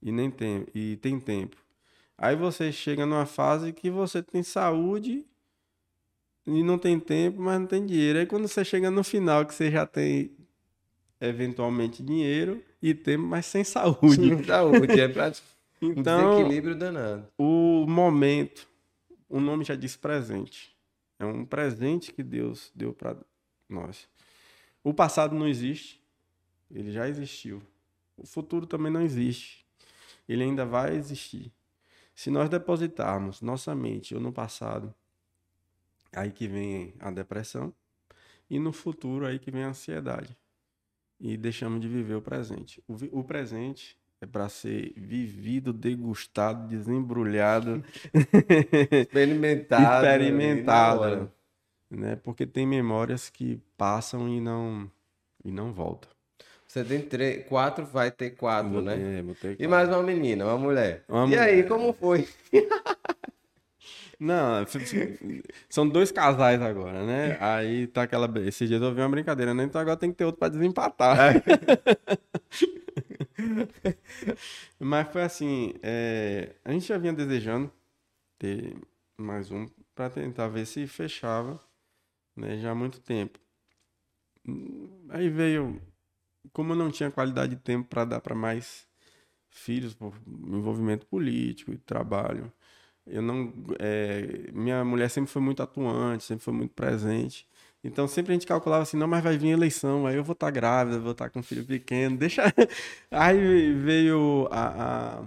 E 0.00 0.10
nem 0.12 0.30
tem, 0.30 0.66
e 0.74 0.96
tem 0.96 1.20
tempo. 1.20 1.56
Aí 2.18 2.34
você 2.34 2.72
chega 2.72 3.04
numa 3.04 3.26
fase 3.26 3.72
que 3.72 3.90
você 3.90 4.22
tem 4.22 4.42
saúde 4.42 5.24
e 6.46 6.62
não 6.62 6.78
tem 6.78 6.98
tempo, 6.98 7.40
mas 7.42 7.60
não 7.60 7.66
tem 7.66 7.84
dinheiro. 7.84 8.18
Aí 8.18 8.26
quando 8.26 8.48
você 8.48 8.64
chega 8.64 8.90
no 8.90 9.04
final 9.04 9.44
que 9.44 9.54
você 9.54 9.70
já 9.70 9.84
tem 9.86 10.30
eventualmente 11.20 12.02
dinheiro 12.02 12.62
e 12.80 12.94
tempo, 12.94 13.24
mas 13.24 13.46
sem 13.46 13.64
saúde. 13.64 14.44
Saúde, 14.44 15.00
é 15.00 15.08
pra 15.08 15.32
um 15.82 15.90
Então, 15.92 16.30
desequilíbrio 16.30 16.74
danado. 16.76 17.26
o 17.38 17.84
momento, 17.88 18.66
o 19.28 19.40
nome 19.40 19.64
já 19.64 19.74
diz 19.74 19.96
presente. 19.96 20.74
É 21.18 21.24
um 21.24 21.44
presente 21.44 22.12
que 22.12 22.22
Deus 22.22 22.70
deu 22.74 22.92
para 22.92 23.16
nós. 23.68 24.08
O 24.84 24.92
passado 24.94 25.34
não 25.34 25.48
existe, 25.48 26.00
ele 26.70 26.92
já 26.92 27.08
existiu. 27.08 27.62
O 28.16 28.26
futuro 28.26 28.66
também 28.66 28.92
não 28.92 29.02
existe, 29.02 29.66
ele 30.28 30.42
ainda 30.44 30.64
vai 30.64 30.94
existir. 30.94 31.50
Se 32.16 32.30
nós 32.30 32.48
depositarmos 32.48 33.42
nossa 33.42 33.74
mente 33.74 34.14
ou 34.14 34.20
no 34.20 34.32
passado, 34.32 34.92
aí 36.10 36.32
que 36.32 36.48
vem 36.48 36.94
a 36.98 37.10
depressão, 37.10 37.74
e 38.48 38.58
no 38.58 38.72
futuro 38.72 39.26
aí 39.26 39.38
que 39.38 39.50
vem 39.50 39.64
a 39.64 39.68
ansiedade. 39.68 40.34
E 41.20 41.36
deixamos 41.36 41.78
de 41.78 41.86
viver 41.88 42.14
o 42.14 42.22
presente. 42.22 42.82
O, 42.88 43.20
o 43.20 43.22
presente 43.22 43.98
é 44.18 44.24
para 44.24 44.48
ser 44.48 44.94
vivido, 44.96 45.74
degustado, 45.74 46.66
desembrulhado, 46.66 47.84
Experimentado. 48.92 49.82
na 49.82 49.98
experimentado, 49.98 51.32
né? 51.90 52.16
Porque 52.16 52.46
tem 52.46 52.66
memórias 52.66 53.28
que 53.28 53.60
passam 53.76 54.26
e 54.26 54.40
não 54.40 54.90
e 55.44 55.52
não 55.52 55.70
voltam. 55.70 56.10
Você 56.76 56.84
tem 56.84 57.00
três, 57.00 57.46
quatro, 57.46 57.86
vai 57.86 58.10
ter 58.10 58.32
quatro, 58.32 58.82
né? 58.82 59.18
É, 59.18 59.22
botei 59.22 59.52
E 59.52 59.56
quatro. 59.56 59.70
mais 59.70 59.88
uma 59.88 60.02
menina, 60.02 60.44
uma 60.44 60.58
mulher. 60.58 61.04
Uma 61.08 61.26
e 61.26 61.38
aí, 61.38 61.54
mulher. 61.62 61.68
como 61.68 61.90
foi? 61.94 62.28
Não, 64.20 64.62
são 65.70 65.88
dois 65.88 66.12
casais 66.12 66.60
agora, 66.60 67.06
né? 67.06 67.38
Aí 67.40 67.86
tá 67.86 68.02
aquela. 68.02 68.30
Esse 68.46 68.66
dia 68.66 68.76
eu 68.76 68.82
ouvi 68.82 69.00
uma 69.00 69.08
brincadeira, 69.08 69.54
né? 69.54 69.64
Então 69.64 69.80
agora 69.80 69.96
tem 69.96 70.10
que 70.10 70.16
ter 70.16 70.26
outro 70.26 70.38
pra 70.38 70.50
desempatar. 70.50 71.42
Mas 74.78 75.08
foi 75.08 75.22
assim: 75.22 75.72
é, 75.82 76.56
a 76.62 76.72
gente 76.72 76.86
já 76.86 76.98
vinha 76.98 77.12
desejando 77.14 77.72
ter 78.38 78.76
mais 79.18 79.50
um 79.50 79.66
pra 79.94 80.10
tentar 80.10 80.48
ver 80.48 80.66
se 80.66 80.86
fechava, 80.86 81.58
né? 82.34 82.58
Já 82.58 82.72
há 82.72 82.74
muito 82.74 83.00
tempo. 83.00 83.38
Aí 85.10 85.28
veio. 85.30 85.80
Como 86.52 86.72
eu 86.72 86.76
não 86.76 86.90
tinha 86.90 87.10
qualidade 87.10 87.56
de 87.56 87.62
tempo 87.62 87.88
para 87.88 88.04
dar 88.04 88.20
para 88.20 88.34
mais 88.34 88.86
filhos, 89.50 89.94
por 89.94 90.14
envolvimento 90.26 91.06
político 91.06 91.72
e 91.72 91.78
trabalho. 91.78 92.52
Eu 93.06 93.22
não, 93.22 93.52
é, 93.78 94.50
minha 94.52 94.84
mulher 94.84 95.10
sempre 95.10 95.30
foi 95.30 95.42
muito 95.42 95.62
atuante, 95.62 96.24
sempre 96.24 96.44
foi 96.44 96.54
muito 96.54 96.74
presente. 96.74 97.48
Então 97.84 98.08
sempre 98.08 98.32
a 98.32 98.34
gente 98.34 98.46
calculava 98.46 98.82
assim, 98.82 98.96
não, 98.96 99.08
mas 99.08 99.22
vai 99.22 99.38
vir 99.38 99.50
eleição, 99.50 100.06
aí 100.06 100.16
eu 100.16 100.24
vou 100.24 100.32
estar 100.34 100.50
grávida, 100.50 100.98
vou 100.98 101.12
estar 101.12 101.30
com 101.30 101.40
um 101.40 101.42
filho 101.42 101.64
pequeno, 101.64 102.16
deixa. 102.18 102.42
Aí 103.10 103.72
veio 103.74 104.48
a, 104.50 105.20
a 105.20 105.24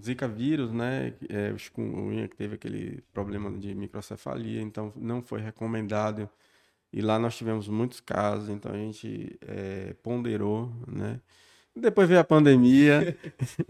Zika 0.00 0.28
vírus, 0.28 0.72
né? 0.72 1.14
É, 1.28 1.52
o 1.52 1.58
chikungunya, 1.58 2.28
que 2.28 2.36
teve 2.36 2.54
aquele 2.56 3.02
problema 3.12 3.50
de 3.58 3.74
microcefalia, 3.74 4.60
então 4.62 4.92
não 4.96 5.22
foi 5.22 5.40
recomendado. 5.40 6.28
E 6.96 7.02
lá 7.02 7.18
nós 7.18 7.36
tivemos 7.36 7.66
muitos 7.66 7.98
casos, 8.00 8.48
então 8.48 8.70
a 8.70 8.76
gente 8.76 9.36
é, 9.42 9.96
ponderou, 10.00 10.72
né? 10.86 11.20
Depois 11.74 12.08
veio 12.08 12.20
a 12.20 12.24
pandemia. 12.24 13.18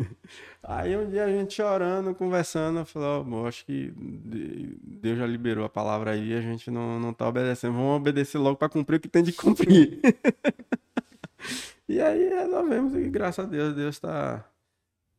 Aí 0.63 0.95
um 0.95 1.09
dia 1.09 1.25
a 1.25 1.29
gente 1.31 1.55
chorando, 1.55 2.15
conversando, 2.15 2.85
falou, 2.85 3.21
"Ó, 3.21 3.21
amor, 3.23 3.49
acho 3.49 3.65
que 3.65 3.91
de- 3.97 4.77
Deus 4.83 5.17
já 5.19 5.27
liberou 5.27 5.65
a 5.65 5.71
palavra 5.71 6.11
aí, 6.11 6.35
a 6.35 6.41
gente 6.43 6.71
não, 6.71 7.01
não 7.01 7.15
tá 7.15 7.27
obedecendo, 7.27 7.73
vamos 7.73 7.97
obedecer 7.97 8.37
logo 8.37 8.57
para 8.59 8.69
cumprir 8.69 8.97
o 8.97 9.01
que 9.01 9.09
tem 9.09 9.23
de 9.23 9.33
cumprir. 9.33 10.01
e 11.89 11.99
aí 11.99 12.29
resolvemos 12.29 12.95
e 12.95 13.09
graças 13.09 13.43
a 13.47 13.49
Deus, 13.49 13.75
Deus 13.75 13.97
está 13.97 14.45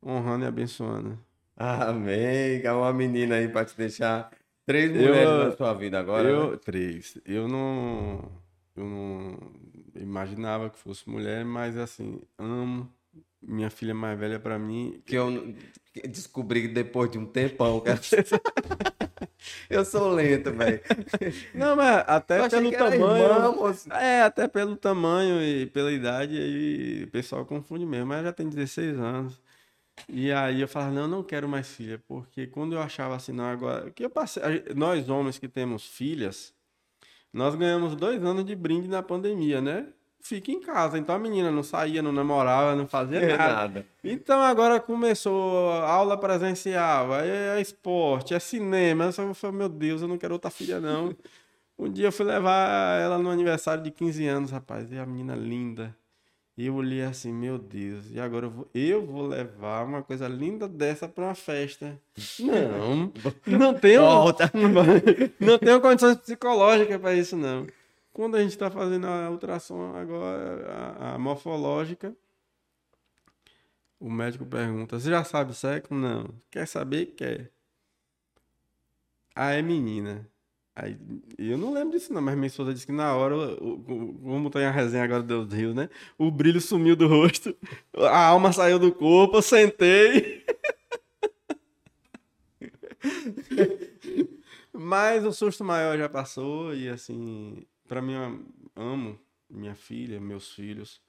honrando 0.04 0.44
e 0.44 0.48
abençoando. 0.48 1.18
Amém. 1.56 2.62
Uma 2.68 2.92
menina 2.92 3.34
aí 3.34 3.48
pra 3.48 3.64
te 3.64 3.76
deixar 3.76 4.30
três 4.66 4.90
Eu- 4.94 5.00
mulheres 5.00 5.28
na 5.50 5.56
sua 5.56 5.72
vida 5.74 5.98
agora. 5.98 6.28
eu, 6.28 6.50
né? 6.52 6.58
três, 6.64 7.18
eu 7.24 7.48
não, 7.48 8.30
eu 8.76 8.84
não 8.84 9.38
imaginava 9.94 10.68
que 10.68 10.78
fosse 10.78 11.08
mulher, 11.08 11.44
mas 11.44 11.76
assim, 11.78 12.20
amo 12.36 12.90
minha 13.40 13.70
filha 13.70 13.94
mais 13.94 14.18
velha 14.18 14.40
para 14.40 14.58
mim, 14.58 15.00
Que 15.06 15.14
eu 15.16 15.54
descobri 16.08 16.66
depois 16.68 17.10
de 17.10 17.16
um 17.18 17.24
tempão. 17.24 17.80
cara. 17.80 18.00
eu 19.70 19.84
sou 19.84 20.10
lento, 20.12 20.50
velho. 20.52 20.80
Não, 21.54 21.76
mas 21.76 21.98
Eu 21.98 22.04
até 22.08 22.48
pelo 22.48 22.70
tamanho. 22.72 23.24
irmã, 23.24 23.52
moço. 23.52 23.92
É, 23.92 24.22
até 24.22 24.48
pelo 24.48 24.76
tamanho 24.76 25.40
e 25.42 25.66
pela 25.66 25.92
idade, 25.92 26.36
aí 26.36 27.04
o 27.04 27.10
pessoal 27.10 27.44
confunde 27.46 27.86
mesmo. 27.86 28.06
Mas 28.06 28.24
já 28.24 28.32
tem 28.32 28.48
16 28.48 28.98
anos. 28.98 29.40
E 30.08 30.30
aí 30.32 30.60
eu 30.60 30.68
falava, 30.68 30.92
não, 30.92 31.08
não 31.08 31.22
quero 31.22 31.48
mais 31.48 31.68
filha, 31.68 32.00
porque 32.06 32.46
quando 32.46 32.74
eu 32.74 32.80
achava 32.80 33.16
assim, 33.16 33.32
não, 33.32 33.44
agora. 33.44 33.90
Que 33.90 34.04
eu 34.04 34.10
passei, 34.10 34.42
nós 34.74 35.08
homens 35.08 35.38
que 35.38 35.48
temos 35.48 35.84
filhas, 35.86 36.54
nós 37.32 37.54
ganhamos 37.54 37.96
dois 37.96 38.22
anos 38.24 38.44
de 38.44 38.54
brinde 38.54 38.88
na 38.88 39.02
pandemia, 39.02 39.60
né? 39.60 39.88
fica 40.26 40.50
em 40.50 40.60
casa. 40.60 40.98
Então 40.98 41.14
a 41.14 41.18
menina 41.18 41.50
não 41.50 41.62
saía, 41.62 42.02
não 42.02 42.12
namorava, 42.12 42.74
não 42.74 42.86
fazia 42.86 43.18
É 43.22 43.36
nada. 43.36 43.54
nada. 43.54 43.86
Então 44.02 44.40
agora 44.42 44.80
começou 44.80 45.70
a 45.70 45.90
aula 45.90 46.18
presencial, 46.18 47.12
aí 47.12 47.28
é 47.28 47.60
esporte, 47.60 48.34
é 48.34 48.38
cinema. 48.38 49.04
Eu 49.04 49.12
só 49.12 49.34
falei, 49.34 49.56
meu 49.56 49.68
Deus, 49.68 50.02
eu 50.02 50.08
não 50.08 50.18
quero 50.18 50.34
outra 50.34 50.50
filha, 50.50 50.80
não. 50.80 51.14
Um 51.78 51.90
dia 51.92 52.06
eu 52.06 52.12
fui 52.12 52.24
levar 52.24 52.98
ela 53.02 53.18
no 53.18 53.28
aniversário 53.28 53.82
de 53.82 53.90
15 53.90 54.26
anos, 54.26 54.50
rapaz, 54.50 54.90
e 54.90 54.96
a 54.96 55.04
menina 55.04 55.36
linda. 55.36 55.94
E 56.56 56.66
eu 56.66 56.74
olhei 56.74 57.02
assim, 57.02 57.34
meu 57.34 57.58
Deus, 57.58 58.10
e 58.10 58.18
agora 58.18 58.46
eu 58.46 58.50
vou, 58.50 58.68
eu 58.74 59.04
vou 59.04 59.26
levar 59.26 59.84
uma 59.84 60.02
coisa 60.02 60.26
linda 60.26 60.66
dessa 60.66 61.06
pra 61.06 61.24
uma 61.24 61.34
festa. 61.34 62.00
Não, 62.40 63.12
não 63.46 63.74
tenho, 63.74 64.00
Volta. 64.00 64.50
não 65.38 65.58
tenho 65.58 65.80
condições 65.82 66.16
psicológicas 66.16 66.98
para 66.98 67.14
isso, 67.14 67.36
não. 67.36 67.66
Quando 68.10 68.36
a 68.36 68.40
gente 68.40 68.52
está 68.52 68.70
fazendo 68.70 69.06
a 69.06 69.30
ultrassom 69.30 69.94
agora, 69.94 70.72
a, 70.98 71.14
a 71.14 71.18
morfológica, 71.18 72.16
o 74.00 74.10
médico 74.10 74.46
pergunta: 74.46 74.98
Você 74.98 75.10
já 75.10 75.22
sabe 75.24 75.50
o 75.50 75.54
sexo? 75.54 75.92
Não. 75.92 76.28
Quer 76.50 76.66
saber? 76.66 77.06
Quer. 77.16 77.50
Ah, 79.34 79.52
é 79.52 79.60
menina. 79.60 80.26
Aí, 80.78 80.98
eu 81.38 81.56
não 81.56 81.72
lembro 81.72 81.92
disso, 81.92 82.12
não, 82.12 82.20
mas 82.20 82.34
minha 82.34 82.48
esposa 82.48 82.74
disse 82.74 82.84
que 82.84 82.92
na 82.92 83.14
hora, 83.16 83.34
o, 83.34 83.76
o, 83.76 84.12
vamos 84.22 84.42
botar 84.42 84.60
em 84.60 84.66
a 84.66 84.70
resenha 84.70 85.04
agora 85.04 85.22
dos 85.22 85.50
rios, 85.50 85.74
né? 85.74 85.88
O 86.18 86.30
brilho 86.30 86.60
sumiu 86.60 86.94
do 86.94 87.08
rosto, 87.08 87.56
a 87.96 88.26
alma 88.26 88.52
saiu 88.52 88.78
do 88.78 88.92
corpo, 88.92 89.38
eu 89.38 89.42
sentei. 89.42 90.44
Mas 94.72 95.24
o 95.24 95.32
susto 95.32 95.64
maior 95.64 95.96
já 95.96 96.10
passou 96.10 96.74
e 96.74 96.90
assim, 96.90 97.64
para 97.88 98.02
mim 98.02 98.12
eu 98.12 98.44
amo 98.76 99.18
minha 99.48 99.74
filha, 99.74 100.20
meus 100.20 100.52
filhos. 100.52 101.00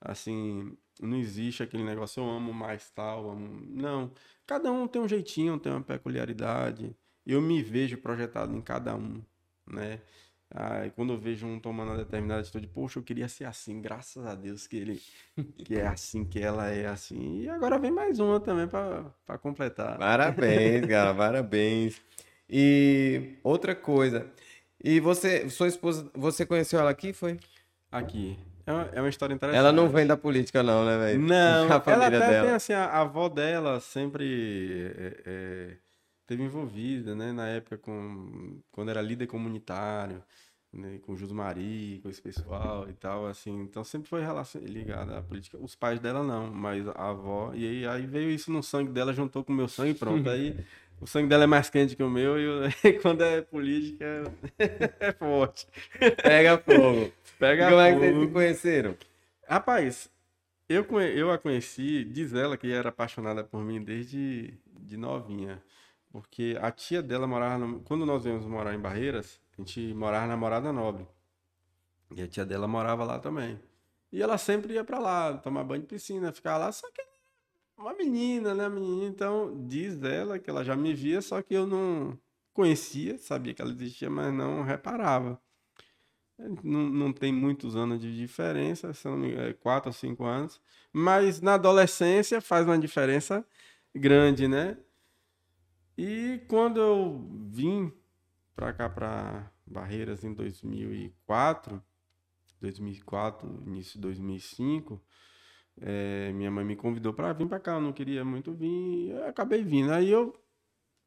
Assim, 0.00 0.76
não 1.00 1.16
existe 1.16 1.62
aquele 1.64 1.82
negócio 1.82 2.22
eu 2.22 2.30
amo 2.30 2.52
mais 2.54 2.90
tal, 2.90 3.30
amo... 3.30 3.66
não. 3.68 4.12
Cada 4.46 4.70
um 4.70 4.86
tem 4.86 5.02
um 5.02 5.08
jeitinho, 5.08 5.58
tem 5.58 5.72
uma 5.72 5.82
peculiaridade. 5.82 6.94
Eu 7.26 7.40
me 7.40 7.62
vejo 7.62 7.98
projetado 7.98 8.54
em 8.54 8.60
cada 8.60 8.94
um, 8.94 9.20
né? 9.66 10.00
Ah, 10.50 10.88
quando 10.94 11.12
eu 11.12 11.18
vejo 11.18 11.44
um 11.44 11.58
tomando 11.58 11.88
uma 11.90 11.96
determinada 11.96 12.40
atitude, 12.40 12.68
poxa, 12.68 13.00
eu 13.00 13.02
queria 13.02 13.26
ser 13.26 13.44
assim, 13.46 13.80
graças 13.80 14.24
a 14.24 14.34
Deus 14.34 14.66
que 14.66 14.76
ele 14.76 15.02
que 15.64 15.74
é 15.74 15.86
assim, 15.86 16.24
que 16.24 16.38
ela 16.38 16.68
é 16.68 16.86
assim. 16.86 17.40
E 17.40 17.48
agora 17.48 17.78
vem 17.78 17.90
mais 17.90 18.20
uma 18.20 18.38
também 18.38 18.68
para 18.68 19.38
completar. 19.38 19.98
Parabéns, 19.98 20.86
cara, 20.86 21.12
parabéns. 21.12 22.00
E 22.48 23.34
outra 23.42 23.74
coisa. 23.74 24.26
E 24.82 25.00
você, 25.00 25.50
sua 25.50 25.66
esposa, 25.66 26.08
você 26.14 26.46
conheceu 26.46 26.78
ela 26.78 26.90
aqui, 26.90 27.12
foi? 27.12 27.40
Aqui. 27.90 28.38
É 28.64 28.72
uma, 28.72 28.82
é 28.94 29.00
uma 29.00 29.08
história 29.08 29.34
interessante. 29.34 29.58
Ela 29.58 29.72
não 29.72 29.88
vem 29.88 30.06
da 30.06 30.16
política, 30.16 30.62
não, 30.62 30.84
né, 30.84 30.96
velho? 30.98 31.20
Não, 31.20 31.66
A 31.72 31.82
ela 31.86 32.06
até 32.06 32.18
dela. 32.18 32.46
tem 32.46 32.54
assim, 32.54 32.72
a, 32.72 32.84
a 32.84 33.00
avó 33.00 33.28
dela 33.28 33.80
sempre 33.80 34.92
é, 34.96 35.22
é, 35.26 35.76
teve 36.26 36.42
envolvida, 36.42 37.14
né, 37.14 37.32
na 37.32 37.48
época 37.48 37.78
com 37.78 38.60
quando 38.70 38.90
era 38.90 39.00
líder 39.02 39.26
comunitário, 39.26 40.22
né, 40.72 40.98
com 41.02 41.16
Jus 41.16 41.32
Mari, 41.32 42.00
com 42.02 42.08
esse 42.10 42.20
pessoal 42.20 42.88
e 42.88 42.92
tal, 42.92 43.26
assim, 43.26 43.62
então 43.62 43.82
sempre 43.84 44.08
foi 44.08 44.22
ligada 44.62 45.18
à 45.18 45.22
política. 45.22 45.56
Os 45.58 45.74
pais 45.74 46.00
dela 46.00 46.22
não, 46.22 46.52
mas 46.52 46.86
a 46.88 47.10
avó, 47.10 47.52
e 47.54 47.66
aí, 47.66 47.86
aí 47.86 48.06
veio 48.06 48.30
isso 48.30 48.50
no 48.52 48.62
sangue 48.62 48.90
dela, 48.92 49.12
juntou 49.12 49.44
com 49.44 49.52
o 49.52 49.56
meu 49.56 49.68
sangue 49.68 49.90
e 49.90 49.94
pronto. 49.94 50.28
Aí 50.28 50.54
o 51.00 51.06
sangue 51.06 51.28
dela 51.28 51.44
é 51.44 51.46
mais 51.46 51.70
quente 51.70 51.94
que 51.96 52.02
o 52.02 52.10
meu 52.10 52.38
e 52.38 52.44
eu- 52.44 53.00
quando 53.02 53.22
é 53.22 53.40
política 53.42 54.24
é 54.98 55.12
forte. 55.12 55.66
Pega 56.22 56.58
fogo. 56.58 57.12
Pega 57.38 57.68
Como 57.68 57.80
é 57.80 57.92
que 57.92 57.98
vocês 57.98 58.12
fogo. 58.14 58.26
se 58.26 58.32
conheceram? 58.32 58.96
Rapaz, 59.48 60.10
eu, 60.68 60.84
eu 61.14 61.30
a 61.30 61.38
conheci, 61.38 62.04
diz 62.04 62.32
ela 62.34 62.56
que 62.56 62.72
era 62.72 62.88
apaixonada 62.88 63.44
por 63.44 63.62
mim 63.62 63.82
desde 63.82 64.54
de 64.80 64.96
novinha. 64.96 65.62
Porque 66.20 66.56
a 66.62 66.70
tia 66.70 67.02
dela 67.02 67.26
morava. 67.26 67.58
no- 67.58 67.80
Quando 67.80 68.06
nós 68.06 68.24
viemos 68.24 68.46
morar 68.46 68.74
em 68.74 68.78
Barreiras, 68.80 69.38
a 69.52 69.60
gente 69.60 69.92
morava 69.92 70.26
na 70.26 70.36
Morada 70.36 70.72
Nobre. 70.72 71.06
E 72.14 72.22
a 72.22 72.26
tia 72.26 72.46
dela 72.46 72.66
morava 72.66 73.04
lá 73.04 73.18
também. 73.18 73.60
E 74.10 74.22
ela 74.22 74.38
sempre 74.38 74.72
ia 74.74 74.82
pra 74.84 74.98
lá, 74.98 75.36
tomar 75.36 75.62
banho 75.64 75.82
de 75.82 75.88
piscina, 75.88 76.32
ficar 76.32 76.56
lá, 76.56 76.72
só 76.72 76.90
que 76.90 77.02
uma 77.76 77.92
menina, 77.92 78.54
né, 78.54 78.66
menina? 78.68 79.04
Então, 79.04 79.66
diz 79.68 80.02
ela 80.02 80.38
que 80.38 80.48
ela 80.48 80.64
já 80.64 80.74
me 80.74 80.94
via, 80.94 81.20
só 81.20 81.42
que 81.42 81.52
eu 81.52 81.66
não 81.66 82.18
conhecia, 82.54 83.18
sabia 83.18 83.52
que 83.52 83.60
ela 83.60 83.70
existia, 83.72 84.08
mas 84.08 84.32
não 84.32 84.62
reparava. 84.62 85.38
Não, 86.38 86.88
não 86.90 87.12
tem 87.12 87.32
muitos 87.32 87.76
anos 87.76 88.00
de 88.00 88.14
diferença, 88.16 88.92
são 88.94 89.22
é, 89.24 89.52
quatro 89.54 89.90
ou 89.90 89.92
cinco 89.92 90.24
anos. 90.24 90.60
Mas 90.92 91.40
na 91.42 91.54
adolescência 91.54 92.40
faz 92.40 92.66
uma 92.66 92.78
diferença 92.78 93.44
grande, 93.94 94.46
né? 94.48 94.78
E 95.96 96.42
quando 96.48 96.78
eu 96.78 97.26
vim 97.48 97.92
para 98.54 98.72
cá, 98.72 98.88
para 98.88 99.50
Barreiras, 99.66 100.24
em 100.24 100.32
2004, 100.32 101.82
2004, 102.60 103.62
início 103.66 103.94
de 103.94 104.00
2005, 104.00 105.02
é, 105.80 106.32
minha 106.32 106.50
mãe 106.50 106.64
me 106.64 106.76
convidou 106.76 107.12
para 107.12 107.32
vir 107.32 107.46
para 107.46 107.60
cá. 107.60 107.72
Eu 107.72 107.80
não 107.80 107.92
queria 107.92 108.24
muito 108.24 108.52
vir, 108.52 109.10
eu 109.10 109.26
acabei 109.26 109.62
vindo. 109.62 109.92
Aí 109.92 110.10
eu 110.10 110.34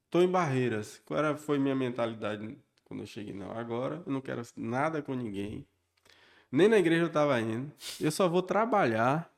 tô 0.09 0.21
em 0.21 0.29
Barreiras. 0.29 1.01
Qual 1.05 1.17
era, 1.17 1.35
foi 1.37 1.59
minha 1.59 1.75
mentalidade 1.75 2.57
quando 2.85 3.01
eu 3.01 3.07
cheguei? 3.07 3.33
Não, 3.33 3.51
agora 3.51 4.03
eu 4.05 4.11
não 4.11 4.21
quero 4.21 4.41
nada 4.55 5.01
com 5.01 5.13
ninguém. 5.13 5.67
Nem 6.51 6.67
na 6.67 6.77
igreja 6.77 7.03
eu 7.03 7.11
tava 7.11 7.39
indo. 7.39 7.71
Eu 7.99 8.11
só 8.11 8.27
vou 8.27 8.41
trabalhar, 8.41 9.31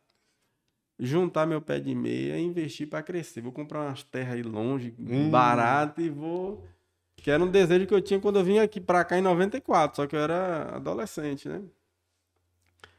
juntar 1.04 1.48
meu 1.48 1.60
pé 1.60 1.80
de 1.80 1.96
meia 1.96 2.38
e 2.38 2.44
investir 2.44 2.88
para 2.88 3.02
crescer. 3.02 3.42
Vou 3.42 3.52
comprar 3.52 3.82
umas 3.88 4.04
terras 4.04 4.36
aí 4.36 4.44
longe, 4.44 4.94
Hum. 5.00 5.32
barato 5.32 6.00
e 6.00 6.10
vou. 6.10 6.64
Que 7.16 7.32
era 7.32 7.44
um 7.44 7.50
desejo 7.50 7.88
que 7.88 7.94
eu 7.94 8.02
tinha 8.02 8.20
quando 8.20 8.38
eu 8.40 8.44
vim 8.46 8.60
aqui 8.60 8.80
para 8.80 9.04
cá 9.04 9.18
em 9.18 9.22
94, 9.22 9.96
só 9.96 10.08
que 10.08 10.16
eu 10.16 10.20
era 10.20 10.76
adolescente, 10.76 11.50
né? 11.50 11.62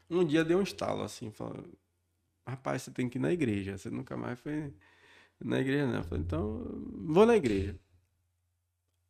Um 0.09 0.23
dia 0.25 0.43
deu 0.43 0.59
um 0.59 0.61
estalo 0.63 1.01
assim, 1.01 1.31
falou: 1.31 1.63
Rapaz, 2.45 2.83
você 2.83 2.91
tem 2.91 3.07
que 3.09 3.17
ir 3.17 3.21
na 3.21 3.31
igreja. 3.31 3.77
Você 3.77 3.89
nunca 3.89 4.15
mais 4.17 4.39
foi 4.39 4.71
na 5.43 5.59
igreja, 5.59 5.87
não. 5.87 5.95
Eu 5.95 6.03
falei, 6.03 6.23
então, 6.23 6.61
vou 7.05 7.25
na 7.25 7.35
igreja. 7.35 7.75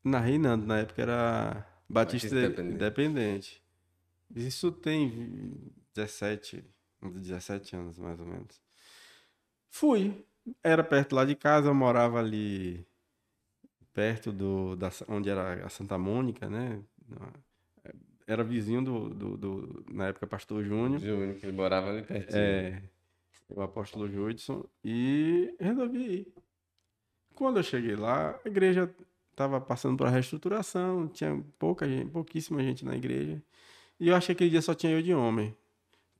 Na 0.04 0.20
Reinando, 0.20 0.66
na 0.66 0.80
época 0.80 1.02
era 1.02 1.66
Batista, 1.90 2.28
Batista 2.30 2.36
Independente. 2.46 2.76
Independente. 2.76 3.64
Isso 4.36 4.72
tem 4.72 5.72
17, 5.94 6.64
uns 7.02 7.20
17 7.20 7.76
anos, 7.76 7.98
mais 8.00 8.20
ou 8.20 8.26
menos. 8.26 8.63
Fui. 9.74 10.24
Era 10.64 10.84
perto 10.84 11.16
lá 11.16 11.26
de 11.26 11.36
casa, 11.36 11.68
eu 11.70 11.74
morava 11.74 12.20
ali 12.20 12.86
perto 13.92 14.32
do, 14.32 14.76
da, 14.76 14.92
onde 15.08 15.30
era 15.32 15.66
a 15.66 15.70
Santa 15.70 15.98
Mônica, 15.98 16.48
né? 16.48 16.80
Era 18.28 18.44
vizinho 18.44 18.84
do, 18.84 19.10
do, 19.10 19.38
do- 19.38 19.86
na 19.92 20.10
época, 20.10 20.28
Pastor 20.28 20.64
Júnior. 20.64 21.00
Júnior, 21.00 21.36
que 21.38 21.46
ele 21.48 21.58
morava 21.58 21.90
ali 21.90 22.04
pertinho. 22.04 22.38
É, 22.40 22.84
o 23.50 23.62
apóstolo 23.64 24.08
Judson, 24.08 24.64
e 24.84 25.56
resolvi 25.60 25.98
ir. 26.20 26.34
Quando 27.34 27.58
eu 27.58 27.64
cheguei 27.64 27.96
lá, 27.96 28.40
a 28.46 28.48
igreja 28.48 28.94
estava 29.32 29.60
passando 29.60 29.98
por 29.98 30.08
reestruturação, 30.08 31.08
tinha 31.08 31.44
pouca 31.58 31.88
gente, 31.90 32.12
pouquíssima 32.12 32.62
gente 32.62 32.86
na 32.86 32.96
igreja, 32.96 33.42
e 34.00 34.08
eu 34.08 34.16
achei 34.16 34.36
que 34.36 34.44
aquele 34.44 34.52
dia 34.52 34.62
só 34.62 34.76
tinha 34.76 34.92
eu 34.94 35.02
de 35.02 35.16
homem. 35.16 35.56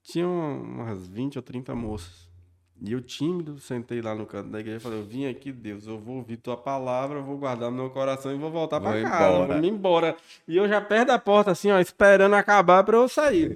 Tinha 0.02 0.28
umas 0.28 1.08
20 1.08 1.38
ou 1.38 1.44
30 1.44 1.76
moças. 1.76 2.33
E 2.82 2.92
eu 2.92 3.02
tímido, 3.02 3.60
sentei 3.60 4.02
lá 4.02 4.14
no 4.14 4.26
canto 4.26 4.50
da 4.50 4.60
igreja 4.60 4.78
e 4.78 4.82
falei, 4.82 5.00
eu 5.00 5.06
vim 5.06 5.26
aqui, 5.26 5.52
Deus, 5.52 5.88
eu 5.88 5.98
vou 5.98 6.18
ouvir 6.18 6.38
tua 6.38 6.58
palavra, 6.58 7.20
eu 7.20 7.24
vou 7.24 7.38
guardar 7.38 7.72
no 7.72 7.78
meu 7.78 7.90
coração 7.90 8.34
e 8.34 8.38
vou 8.38 8.52
voltar 8.52 8.82
para 8.82 9.02
casa, 9.04 9.26
embora. 9.26 9.60
vou 9.60 9.70
embora. 9.70 10.18
E 10.48 10.58
eu 10.58 10.68
já 10.68 10.82
perto 10.82 11.08
da 11.08 11.20
porta, 11.20 11.52
assim, 11.52 11.72
ó, 11.72 11.80
esperando 11.80 12.36
acabar 12.36 12.84
para 12.84 12.98
eu 12.98 13.08
sair. 13.08 13.56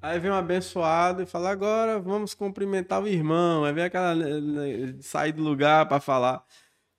Aí 0.00 0.18
vem 0.18 0.30
um 0.30 0.34
abençoado 0.34 1.22
e 1.22 1.26
fala: 1.26 1.50
agora 1.50 1.98
vamos 1.98 2.32
cumprimentar 2.34 3.02
o 3.02 3.08
irmão. 3.08 3.64
Aí 3.64 3.72
vem 3.72 3.84
aquela. 3.84 4.14
né, 4.14 4.40
né, 4.40 4.94
sair 5.00 5.32
do 5.32 5.42
lugar 5.42 5.86
para 5.88 6.00
falar. 6.00 6.44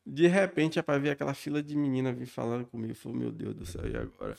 De 0.06 0.28
repente, 0.28 0.80
é 0.80 0.82
para 0.82 0.98
ver 0.98 1.12
aquela 1.12 1.34
fila 1.34 1.62
de 1.64 1.78
menina 1.78 2.12
vir 2.12 2.26
falando 2.26 2.66
comigo. 2.66 2.94
Falei: 2.96 3.18
meu 3.20 3.32
Deus 3.32 3.56
do 3.56 3.66
céu, 3.66 3.88
e 3.88 3.96
agora? 3.96 4.36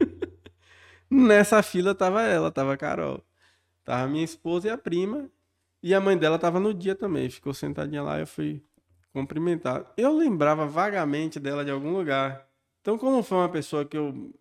Nessa 1.10 1.62
fila 1.62 1.94
tava 1.94 2.22
ela, 2.22 2.50
tava 2.50 2.74
a 2.74 2.76
Carol. 2.76 3.22
Tava 3.84 4.08
minha 4.08 4.24
esposa 4.24 4.68
e 4.68 4.70
a 4.70 4.78
prima. 4.78 5.30
E 5.82 5.94
a 5.94 6.00
mãe 6.00 6.16
dela 6.16 6.38
tava 6.38 6.60
no 6.60 6.74
dia 6.74 6.94
também. 6.94 7.30
Ficou 7.30 7.54
sentadinha 7.54 8.02
lá 8.02 8.18
eu 8.18 8.26
fui 8.26 8.62
cumprimentar. 9.12 9.92
Eu 9.96 10.16
lembrava 10.16 10.66
vagamente 10.66 11.40
dela 11.40 11.64
de 11.64 11.70
algum 11.70 11.92
lugar. 11.92 12.46
Então, 12.80 12.96
como 12.96 13.22
foi 13.22 13.38
uma 13.38 13.48
pessoa 13.48 13.84
que 13.84 13.96
eu 13.96 14.32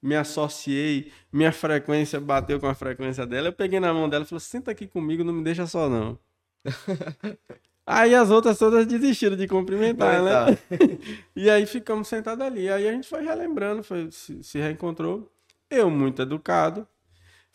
me 0.00 0.14
associei, 0.14 1.10
minha 1.32 1.50
frequência 1.50 2.20
bateu 2.20 2.60
com 2.60 2.66
a 2.66 2.74
frequência 2.74 3.26
dela, 3.26 3.48
eu 3.48 3.52
peguei 3.52 3.80
na 3.80 3.92
mão 3.92 4.06
dela 4.06 4.22
e 4.24 4.26
falei, 4.26 4.40
senta 4.40 4.70
aqui 4.70 4.86
comigo, 4.86 5.24
não 5.24 5.32
me 5.32 5.42
deixa 5.42 5.66
só 5.66 5.88
não. 5.88 6.18
aí 7.86 8.14
as 8.14 8.30
outras 8.30 8.58
todas 8.58 8.86
desistiram 8.86 9.34
de 9.34 9.48
cumprimentar, 9.48 10.22
né? 10.22 10.58
E 11.34 11.48
aí 11.48 11.64
ficamos 11.64 12.06
sentados 12.06 12.44
ali. 12.44 12.68
Aí 12.68 12.86
a 12.86 12.92
gente 12.92 13.08
foi 13.08 13.24
relembrando, 13.24 13.82
foi, 13.82 14.10
se, 14.10 14.42
se 14.42 14.58
reencontrou. 14.58 15.30
Eu, 15.70 15.90
muito 15.90 16.20
educado, 16.20 16.86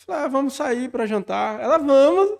Falei, 0.05 0.23
ah, 0.23 0.27
vamos 0.27 0.53
sair 0.53 0.89
para 0.89 1.05
jantar. 1.05 1.59
Ela, 1.59 1.77
vamos. 1.77 2.39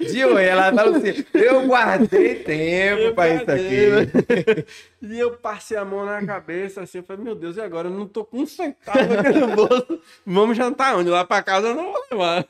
Oi, 0.00 0.44
ela 0.44 0.72
falou 0.74 0.96
assim: 0.96 1.24
eu 1.32 1.66
guardei 1.66 2.42
tempo 2.42 3.14
para 3.14 3.34
isso 3.34 3.50
aqui. 3.50 4.66
e 5.00 5.18
eu 5.18 5.36
passei 5.36 5.76
a 5.76 5.84
mão 5.84 6.04
na 6.04 6.24
cabeça 6.26 6.82
assim, 6.82 6.98
eu 6.98 7.04
falei, 7.04 7.24
meu 7.24 7.34
Deus, 7.34 7.56
e 7.56 7.60
agora? 7.60 7.88
Eu 7.88 7.92
não 7.92 8.08
tô 8.08 8.24
com 8.24 8.38
um 8.38 8.46
centavo 8.46 9.14
aqui 9.18 9.38
no 9.38 9.54
bolso. 9.54 10.00
Vamos 10.26 10.56
jantar 10.56 10.96
onde? 10.96 11.08
Lá 11.10 11.24
para 11.24 11.42
casa 11.42 11.68
eu 11.68 11.74
não 11.74 11.92
vou 11.92 12.02
levar. 12.10 12.46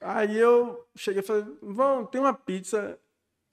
Aí 0.00 0.38
eu 0.38 0.86
cheguei 0.94 1.22
e 1.22 1.26
falei, 1.26 1.44
vamos, 1.62 2.10
tem 2.10 2.20
uma 2.20 2.34
pizza 2.34 2.98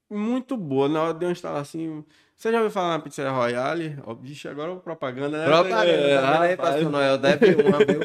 muito 0.09 0.57
boa. 0.57 0.89
Na 0.89 1.03
hora 1.03 1.13
de 1.13 1.25
eu 1.25 1.31
instalar 1.31 1.61
assim. 1.61 2.03
Você 2.37 2.51
já 2.51 2.59
ouviu 2.59 2.71
falar 2.71 2.89
na 2.89 2.99
pizzaria 2.99 3.31
Royale? 3.31 3.97
Ó, 4.05 4.13
bicho, 4.13 4.47
agora 4.47 4.71
é 4.71 4.75
propaganda, 4.75 5.39
né? 5.39 5.45
Propaganda, 5.45 5.91
é, 5.91 6.21
tá 6.21 6.41
aí, 6.41 6.55
pastor 6.55 6.91
Noel, 6.91 7.17
deve 7.17 7.55
uma, 7.55 7.79
viu? 7.79 8.01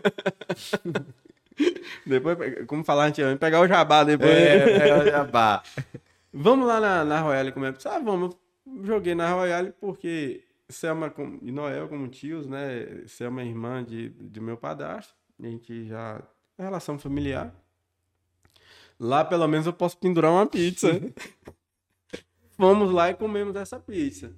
depois, 2.06 2.66
como 2.66 2.82
falar 2.82 3.08
antigamente, 3.08 3.38
pegar 3.38 3.60
o 3.60 3.68
jabá 3.68 4.02
depois. 4.04 4.30
É, 4.30 4.78
pegar 4.78 5.00
o 5.00 5.04
jabá. 5.04 5.62
vamos 6.32 6.66
lá 6.66 6.80
na, 6.80 7.04
na 7.04 7.20
Royale 7.20 7.52
comer 7.52 7.74
pizza? 7.74 7.90
Ah, 7.90 7.98
vamos. 7.98 8.34
Joguei 8.82 9.14
na 9.14 9.30
Royale 9.34 9.74
porque 9.78 10.42
Selma 10.66 11.12
e 11.42 11.52
Noel 11.52 11.86
como 11.88 12.08
tios, 12.08 12.46
né? 12.46 13.04
Selma 13.06 13.42
é 13.42 13.44
irmã 13.44 13.84
de, 13.84 14.08
de 14.08 14.40
meu 14.40 14.56
padrasto. 14.56 15.14
A 15.42 15.46
gente 15.46 15.86
já... 15.86 16.22
É 16.56 16.62
relação 16.62 16.98
familiar. 16.98 17.54
Lá, 18.98 19.26
pelo 19.26 19.46
menos, 19.46 19.66
eu 19.66 19.74
posso 19.74 19.98
pendurar 19.98 20.32
uma 20.32 20.46
pizza. 20.46 20.88
Fomos 22.56 22.90
lá 22.90 23.10
e 23.10 23.14
comemos 23.14 23.56
essa 23.56 23.78
pizza. 23.78 24.34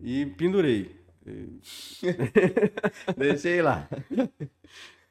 E 0.00 0.26
pendurei. 0.26 1.04
Deixei 3.16 3.62
lá. 3.62 3.88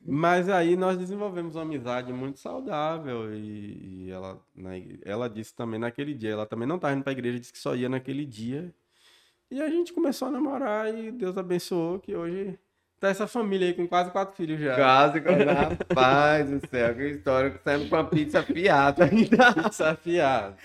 Mas 0.05 0.49
aí 0.49 0.75
nós 0.75 0.97
desenvolvemos 0.97 1.55
uma 1.55 1.61
amizade 1.61 2.11
muito 2.11 2.37
saudável 2.39 3.33
e, 3.33 4.07
e 4.07 4.11
ela, 4.11 4.45
né, 4.53 4.99
ela 5.03 5.29
disse 5.29 5.55
também 5.55 5.79
naquele 5.79 6.13
dia, 6.13 6.31
ela 6.31 6.45
também 6.45 6.67
não 6.67 6.75
estava 6.75 6.93
indo 6.93 7.03
para 7.03 7.11
a 7.11 7.13
igreja, 7.13 7.39
disse 7.39 7.53
que 7.53 7.59
só 7.59 7.73
ia 7.73 7.87
naquele 7.87 8.25
dia. 8.25 8.73
E 9.49 9.61
a 9.61 9.69
gente 9.69 9.93
começou 9.93 10.27
a 10.27 10.31
namorar 10.31 10.93
e 10.93 11.11
Deus 11.11 11.37
abençoou 11.37 11.99
que 11.99 12.15
hoje 12.15 12.59
Tá 13.03 13.09
essa 13.09 13.27
família 13.27 13.67
aí 13.67 13.73
com 13.73 13.85
quase 13.85 14.11
quatro 14.11 14.33
filhos 14.33 14.61
já. 14.61 14.75
Quase 14.75 15.19
quatro. 15.19 15.45
Rapaz 15.45 16.49
do 16.49 16.65
céu, 16.69 16.95
que 16.95 17.03
história. 17.09 17.59
Saindo 17.61 17.89
com 17.89 17.97
uma 17.97 18.05
pizza 18.05 18.41
fiada 18.41 19.03
ainda. 19.03 19.51
Pizza 19.51 19.93
fiada. 20.01 20.55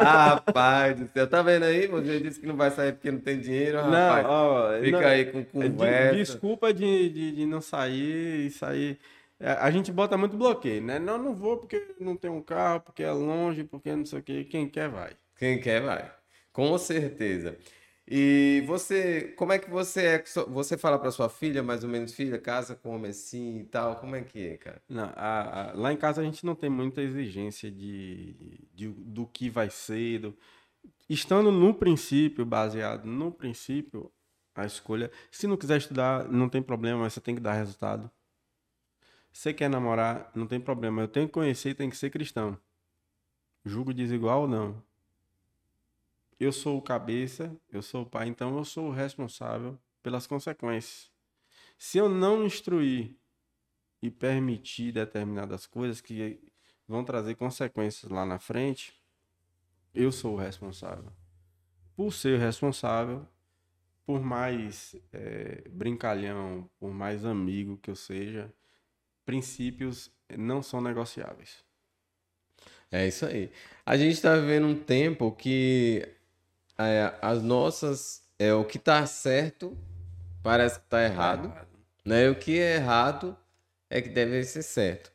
Rapaz 0.00 1.00
do 1.00 1.08
céu. 1.08 1.26
Tá 1.26 1.42
vendo 1.42 1.64
aí? 1.64 1.88
Você 1.88 2.20
disse 2.20 2.38
que 2.38 2.46
não 2.46 2.56
vai 2.56 2.70
sair 2.70 2.92
porque 2.92 3.10
não 3.10 3.18
tem 3.18 3.40
dinheiro, 3.40 3.78
rapaz. 3.78 4.24
Não, 4.24 4.30
ó, 4.30 4.80
Fica 4.80 5.00
não, 5.00 5.08
aí 5.08 5.24
com 5.24 5.44
conversa. 5.44 6.14
Desculpa 6.14 6.72
de, 6.72 7.08
de, 7.08 7.32
de 7.32 7.46
não 7.46 7.60
sair 7.60 8.46
e 8.46 8.50
sair. 8.52 8.96
É, 9.40 9.50
a 9.50 9.68
gente 9.68 9.90
bota 9.90 10.16
muito 10.16 10.36
bloqueio, 10.36 10.80
né? 10.80 11.00
Não, 11.00 11.18
não 11.18 11.34
vou 11.34 11.56
porque 11.56 11.96
não 11.98 12.14
tem 12.14 12.30
um 12.30 12.40
carro, 12.40 12.78
porque 12.78 13.02
é 13.02 13.10
longe, 13.10 13.64
porque 13.64 13.90
não 13.96 14.06
sei 14.06 14.20
o 14.20 14.22
quê. 14.22 14.46
Quem 14.48 14.68
quer, 14.68 14.88
vai. 14.88 15.10
Quem 15.36 15.60
quer, 15.60 15.82
vai. 15.82 16.08
Com 16.52 16.78
certeza. 16.78 17.56
E 18.10 18.62
você, 18.66 19.34
como 19.36 19.52
é 19.52 19.58
que 19.58 19.68
você 19.68 20.06
é? 20.06 20.24
Você 20.48 20.78
fala 20.78 20.98
para 20.98 21.10
sua 21.10 21.28
filha, 21.28 21.62
mais 21.62 21.84
ou 21.84 21.90
menos, 21.90 22.14
filha, 22.14 22.38
casa 22.38 22.74
com 22.74 22.94
homem 22.94 23.10
assim 23.10 23.58
e 23.60 23.64
tal? 23.64 23.96
Como 23.96 24.16
é 24.16 24.22
que 24.22 24.48
é, 24.48 24.56
cara? 24.56 24.82
Não, 24.88 25.12
a, 25.14 25.70
a, 25.70 25.72
lá 25.74 25.92
em 25.92 25.96
casa 25.96 26.22
a 26.22 26.24
gente 26.24 26.46
não 26.46 26.54
tem 26.54 26.70
muita 26.70 27.02
exigência 27.02 27.70
de, 27.70 28.66
de 28.72 28.88
do 28.88 29.26
que 29.26 29.50
vai 29.50 29.68
ser. 29.68 30.20
Do... 30.20 30.38
Estando 31.06 31.52
no 31.52 31.74
princípio, 31.74 32.46
baseado 32.46 33.04
no 33.04 33.30
princípio, 33.30 34.10
a 34.54 34.64
escolha. 34.64 35.10
Se 35.30 35.46
não 35.46 35.58
quiser 35.58 35.76
estudar, 35.76 36.26
não 36.28 36.48
tem 36.48 36.62
problema, 36.62 37.00
mas 37.00 37.12
você 37.12 37.20
tem 37.20 37.34
que 37.34 37.42
dar 37.42 37.52
resultado. 37.52 38.10
Você 39.30 39.52
quer 39.52 39.68
namorar, 39.68 40.30
não 40.34 40.46
tem 40.46 40.58
problema. 40.58 41.02
Eu 41.02 41.08
tenho 41.08 41.26
que 41.26 41.34
conhecer 41.34 41.70
e 41.70 41.74
tem 41.74 41.90
que 41.90 41.96
ser 41.96 42.08
cristão. 42.08 42.58
Julgo 43.66 43.92
desigual 43.92 44.42
ou 44.42 44.48
não 44.48 44.87
eu 46.38 46.52
sou 46.52 46.78
o 46.78 46.82
cabeça, 46.82 47.54
eu 47.70 47.82
sou 47.82 48.02
o 48.02 48.06
pai, 48.06 48.28
então 48.28 48.56
eu 48.56 48.64
sou 48.64 48.88
o 48.88 48.92
responsável 48.92 49.78
pelas 50.02 50.26
consequências. 50.26 51.10
Se 51.76 51.98
eu 51.98 52.08
não 52.08 52.44
instruir 52.44 53.14
e 54.00 54.10
permitir 54.10 54.92
determinadas 54.92 55.66
coisas 55.66 56.00
que 56.00 56.40
vão 56.86 57.04
trazer 57.04 57.34
consequências 57.34 58.10
lá 58.10 58.24
na 58.24 58.38
frente, 58.38 58.98
eu 59.94 60.12
sou 60.12 60.34
o 60.34 60.38
responsável. 60.38 61.12
Por 61.96 62.12
ser 62.12 62.38
responsável, 62.38 63.26
por 64.06 64.20
mais 64.20 64.96
é, 65.12 65.68
brincalhão, 65.68 66.70
por 66.78 66.92
mais 66.92 67.24
amigo 67.24 67.76
que 67.76 67.90
eu 67.90 67.96
seja, 67.96 68.52
princípios 69.24 70.10
não 70.36 70.62
são 70.62 70.80
negociáveis. 70.80 71.64
É 72.90 73.06
isso 73.06 73.26
aí. 73.26 73.50
A 73.84 73.96
gente 73.96 74.14
está 74.14 74.34
vivendo 74.36 74.66
um 74.66 74.78
tempo 74.78 75.32
que 75.32 76.08
é, 76.78 77.14
as 77.20 77.42
nossas. 77.42 78.22
É, 78.38 78.54
o 78.54 78.64
que 78.64 78.78
tá 78.78 79.04
certo 79.06 79.76
parece 80.42 80.78
que 80.78 80.86
tá 80.86 81.02
errado. 81.02 81.52
Tá 81.52 81.66
né? 82.04 82.30
O 82.30 82.34
que 82.36 82.58
é 82.58 82.76
errado 82.76 83.36
é 83.90 84.00
que 84.00 84.08
deve 84.08 84.44
ser 84.44 84.62
certo. 84.62 85.12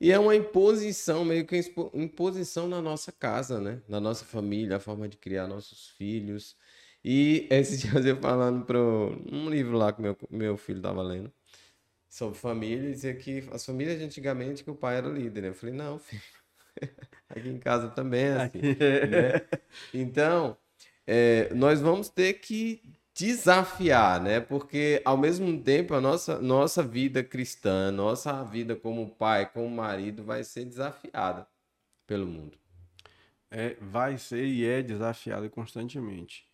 E 0.00 0.12
é 0.12 0.18
uma 0.18 0.36
imposição, 0.36 1.24
meio 1.24 1.44
que 1.44 1.58
imposição 1.94 2.68
na 2.68 2.80
nossa 2.80 3.10
casa, 3.10 3.60
né? 3.60 3.80
Na 3.88 3.98
nossa 3.98 4.24
família, 4.24 4.76
a 4.76 4.80
forma 4.80 5.08
de 5.08 5.16
criar 5.16 5.48
nossos 5.48 5.88
filhos. 5.88 6.56
E 7.04 7.48
esse 7.50 7.78
dia 7.88 8.00
eu 8.00 8.20
falando 8.20 8.64
para 8.64 8.78
um 8.78 9.48
livro 9.48 9.76
lá 9.76 9.92
que 9.92 10.00
meu, 10.00 10.16
meu 10.30 10.56
filho 10.56 10.78
estava 10.78 11.02
lendo 11.02 11.32
sobre 12.08 12.38
família, 12.38 12.90
dizia 12.90 13.14
que 13.14 13.48
as 13.52 13.64
famílias 13.64 13.98
de 13.98 14.04
antigamente 14.04 14.64
que 14.64 14.70
o 14.70 14.74
pai 14.74 14.96
era 14.96 15.08
o 15.08 15.12
líder. 15.12 15.42
Né? 15.42 15.48
Eu 15.48 15.54
falei, 15.54 15.74
não, 15.74 15.98
filho. 16.00 16.22
Aqui 17.28 17.48
em 17.48 17.58
casa 17.58 17.88
também 17.88 18.24
é 18.24 18.32
assim. 18.34 18.58
né? 18.60 19.46
Então, 19.92 20.56
é, 21.10 21.48
nós 21.54 21.80
vamos 21.80 22.10
ter 22.10 22.34
que 22.34 22.82
desafiar, 23.14 24.20
né? 24.20 24.40
Porque 24.40 25.00
ao 25.06 25.16
mesmo 25.16 25.58
tempo 25.62 25.94
a 25.94 26.02
nossa, 26.02 26.38
nossa 26.38 26.82
vida 26.82 27.24
cristã, 27.24 27.90
nossa 27.90 28.44
vida 28.44 28.76
como 28.76 29.08
pai, 29.08 29.50
como 29.50 29.70
marido 29.70 30.22
vai 30.22 30.44
ser 30.44 30.66
desafiada 30.66 31.48
pelo 32.06 32.26
mundo. 32.26 32.58
É, 33.50 33.74
vai 33.80 34.18
ser 34.18 34.44
e 34.44 34.66
é 34.66 34.82
desafiada 34.82 35.48
constantemente. 35.48 36.46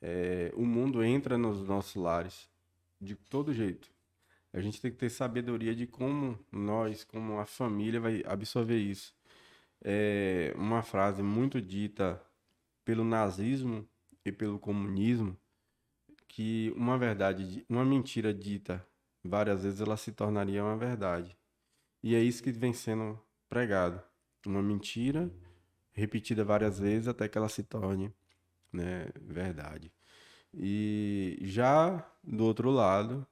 É, 0.00 0.52
o 0.56 0.66
mundo 0.66 1.04
entra 1.04 1.38
nos 1.38 1.62
nossos 1.62 1.94
lares 1.94 2.48
de 3.00 3.14
todo 3.14 3.54
jeito. 3.54 3.88
A 4.52 4.60
gente 4.60 4.80
tem 4.80 4.90
que 4.90 4.98
ter 4.98 5.10
sabedoria 5.10 5.76
de 5.76 5.86
como 5.86 6.36
nós, 6.50 7.04
como 7.04 7.38
a 7.38 7.46
família, 7.46 8.00
vai 8.00 8.24
absorver 8.26 8.78
isso. 8.78 9.14
É 9.80 10.52
uma 10.56 10.82
frase 10.82 11.22
muito 11.22 11.62
dita 11.62 12.20
pelo 12.84 13.04
nazismo 13.04 13.88
e 14.24 14.32
pelo 14.32 14.58
comunismo 14.58 15.36
que 16.28 16.72
uma 16.76 16.96
verdade, 16.96 17.64
uma 17.68 17.84
mentira 17.84 18.32
dita 18.32 18.84
várias 19.22 19.62
vezes, 19.62 19.80
ela 19.80 19.96
se 19.96 20.12
tornaria 20.12 20.64
uma 20.64 20.76
verdade. 20.76 21.36
E 22.02 22.14
é 22.14 22.20
isso 22.20 22.42
que 22.42 22.50
vem 22.50 22.72
sendo 22.72 23.20
pregado. 23.48 24.02
Uma 24.46 24.62
mentira 24.62 25.30
repetida 25.92 26.44
várias 26.44 26.78
vezes 26.78 27.06
até 27.06 27.28
que 27.28 27.36
ela 27.36 27.48
se 27.48 27.62
torne 27.62 28.12
né, 28.72 29.08
verdade. 29.20 29.92
E 30.54 31.38
já 31.42 32.04
do 32.24 32.44
outro 32.44 32.70
lado, 32.70 33.26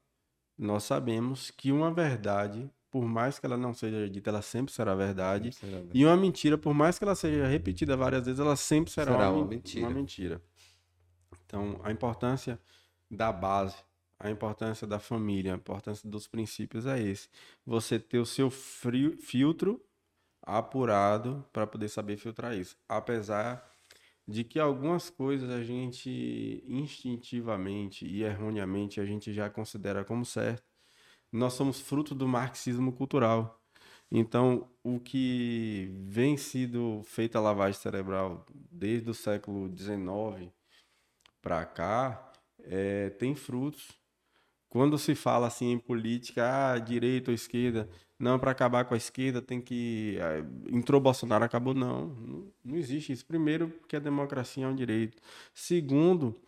nós 0.57 0.85
sabemos 0.85 1.51
que 1.51 1.73
uma 1.73 1.93
verdade, 1.93 2.71
por 2.91 3.05
mais 3.05 3.39
que 3.39 3.47
ela 3.47 3.57
não 3.57 3.73
seja 3.73 4.09
dita, 4.09 4.31
ela 4.31 4.43
sempre 4.43 4.73
será 4.73 4.95
verdade. 4.95 5.53
Sempre 5.53 5.59
será 5.59 5.79
verdade. 5.79 5.99
E 5.99 6.05
uma 6.05 6.17
mentira, 6.17 6.59
por 6.59 6.75
mais 6.75 6.99
que 6.99 7.05
ela 7.05 7.15
seja 7.15 7.47
repetida 7.47 7.97
várias 7.97 8.25
vezes, 8.27 8.41
ela 8.41 8.57
sempre 8.57 8.93
será, 8.93 9.12
será 9.12 9.31
uma, 9.31 9.39
uma, 9.39 9.47
mentira. 9.47 9.87
uma 9.87 9.95
mentira. 9.95 10.43
Então, 11.51 11.81
a 11.82 11.90
importância 11.90 12.60
da 13.10 13.32
base, 13.32 13.77
a 14.20 14.31
importância 14.31 14.86
da 14.86 15.01
família, 15.01 15.52
a 15.52 15.56
importância 15.56 16.09
dos 16.09 16.28
princípios 16.28 16.86
é 16.86 17.01
esse. 17.02 17.28
Você 17.66 17.98
ter 17.98 18.18
o 18.18 18.27
seu 18.27 18.48
frio, 18.51 19.18
filtro 19.18 19.85
apurado 20.40 21.44
para 21.52 21.66
poder 21.66 21.89
saber 21.89 22.16
filtrar 22.18 22.56
isso. 22.56 22.77
Apesar 22.89 23.68
de 24.28 24.44
que 24.44 24.60
algumas 24.60 25.10
coisas 25.10 25.51
a 25.51 25.60
gente 25.60 26.62
instintivamente 26.68 28.06
e 28.06 28.22
erroneamente 28.22 29.01
a 29.01 29.05
gente 29.05 29.32
já 29.32 29.51
considera 29.51 30.05
como 30.05 30.24
certo. 30.24 30.62
Nós 31.32 31.55
somos 31.55 31.81
fruto 31.81 32.14
do 32.14 32.28
marxismo 32.28 32.93
cultural. 32.93 33.60
Então, 34.09 34.70
o 34.85 35.01
que 35.01 35.90
vem 36.05 36.36
sido 36.36 37.02
feita 37.05 37.39
a 37.39 37.43
lavagem 37.43 37.81
cerebral 37.81 38.47
desde 38.70 39.10
o 39.10 39.14
século 39.14 39.68
XIX 39.77 40.52
para 41.43 41.65
cá 41.65 42.33
é, 42.61 43.11
tem 43.11 43.35
frutos. 43.35 43.99
Quando 44.69 44.97
se 44.99 45.15
fala 45.15 45.49
assim 45.49 45.73
em 45.73 45.79
política, 45.79 46.73
ah, 46.73 46.79
direita 46.79 47.31
ou 47.31 47.35
esquerda, 47.35 47.89
não, 48.19 48.39
para 48.39 48.51
acabar 48.51 48.85
com 48.85 48.95
a 48.95 48.97
esquerda 48.99 49.41
tem 49.41 49.61
que. 49.61 50.19
Ah, 50.21 50.45
entrou 50.71 51.01
Bolsonaro, 51.01 51.43
acabou. 51.45 51.75
Não, 51.75 52.09
não, 52.09 52.53
não 52.62 52.77
existe 52.77 53.12
isso. 53.12 53.25
Primeiro, 53.25 53.69
porque 53.69 53.97
a 53.97 54.01
democracia 54.01 54.65
é 54.65 54.69
um 54.69 54.75
direito. 54.75 55.21
Segundo, 55.55 56.39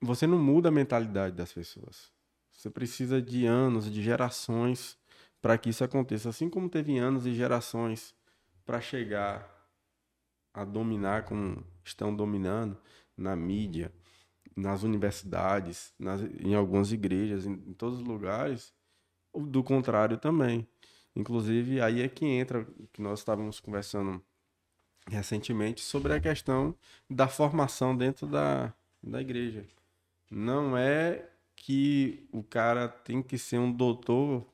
você 0.00 0.26
não 0.26 0.38
muda 0.38 0.68
a 0.68 0.72
mentalidade 0.72 1.34
das 1.34 1.52
pessoas. 1.52 2.12
Você 2.52 2.68
precisa 2.68 3.22
de 3.22 3.46
anos, 3.46 3.90
de 3.90 4.02
gerações 4.02 4.98
para 5.40 5.56
que 5.56 5.70
isso 5.70 5.82
aconteça. 5.82 6.28
Assim 6.28 6.50
como 6.50 6.68
teve 6.68 6.98
anos 6.98 7.26
e 7.26 7.34
gerações 7.34 8.14
para 8.66 8.80
chegar 8.80 9.48
a 10.52 10.64
dominar 10.64 11.24
como 11.24 11.64
estão 11.82 12.14
dominando 12.14 12.76
na 13.16 13.34
mídia, 13.34 13.90
nas 14.56 14.82
universidades, 14.82 15.92
nas, 15.98 16.20
em 16.22 16.54
algumas 16.54 16.92
igrejas, 16.92 17.46
em, 17.46 17.52
em 17.52 17.72
todos 17.72 18.00
os 18.00 18.04
lugares, 18.04 18.72
do 19.34 19.62
contrário 19.62 20.18
também. 20.18 20.66
Inclusive, 21.14 21.80
aí 21.80 22.02
é 22.02 22.08
que 22.08 22.24
entra 22.24 22.66
que 22.92 23.02
nós 23.02 23.20
estávamos 23.20 23.60
conversando 23.60 24.22
recentemente 25.08 25.80
sobre 25.80 26.12
a 26.12 26.20
questão 26.20 26.74
da 27.08 27.26
formação 27.26 27.96
dentro 27.96 28.26
da, 28.26 28.72
da 29.02 29.20
igreja. 29.20 29.64
Não 30.30 30.76
é 30.76 31.28
que 31.56 32.28
o 32.32 32.42
cara 32.42 32.88
tem 32.88 33.22
que 33.22 33.36
ser 33.36 33.58
um 33.58 33.72
doutor 33.72 34.46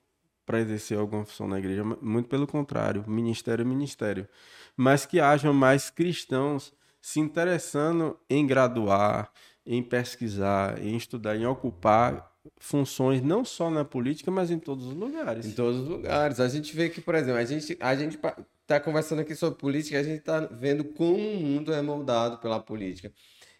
para 0.46 0.60
exercer 0.60 0.98
alguma 0.98 1.24
função 1.24 1.48
na 1.48 1.58
igreja, 1.58 1.84
muito 1.84 2.28
pelo 2.28 2.46
contrário, 2.46 3.04
ministério 3.08 3.62
é 3.62 3.64
ministério. 3.64 4.28
Mas 4.76 5.04
que 5.04 5.18
hajam 5.18 5.52
mais 5.52 5.90
cristãos 5.90 6.72
se 7.00 7.20
interessando 7.20 8.18
em 8.30 8.46
graduar, 8.46 9.30
em 9.66 9.82
pesquisar, 9.82 10.80
em 10.80 10.96
estudar, 10.96 11.36
em 11.36 11.44
ocupar 11.44 12.32
funções 12.58 13.20
não 13.20 13.44
só 13.44 13.68
na 13.68 13.84
política, 13.84 14.30
mas 14.30 14.50
em 14.50 14.58
todos 14.58 14.86
os 14.86 14.94
lugares. 14.94 15.46
Em 15.46 15.52
todos 15.52 15.80
os 15.80 15.88
lugares. 15.88 16.38
A 16.38 16.48
gente 16.48 16.74
vê 16.74 16.88
que, 16.88 17.00
por 17.00 17.14
exemplo, 17.14 17.40
a 17.40 17.44
gente 17.44 17.76
a 17.80 17.96
gente 17.96 18.18
tá 18.66 18.78
conversando 18.78 19.20
aqui 19.20 19.34
sobre 19.34 19.58
política, 19.58 19.98
a 19.98 20.02
gente 20.02 20.18
está 20.20 20.40
vendo 20.40 20.84
como 20.84 21.16
o 21.16 21.40
mundo 21.40 21.72
é 21.72 21.82
moldado 21.82 22.38
pela 22.38 22.60
política. 22.60 23.12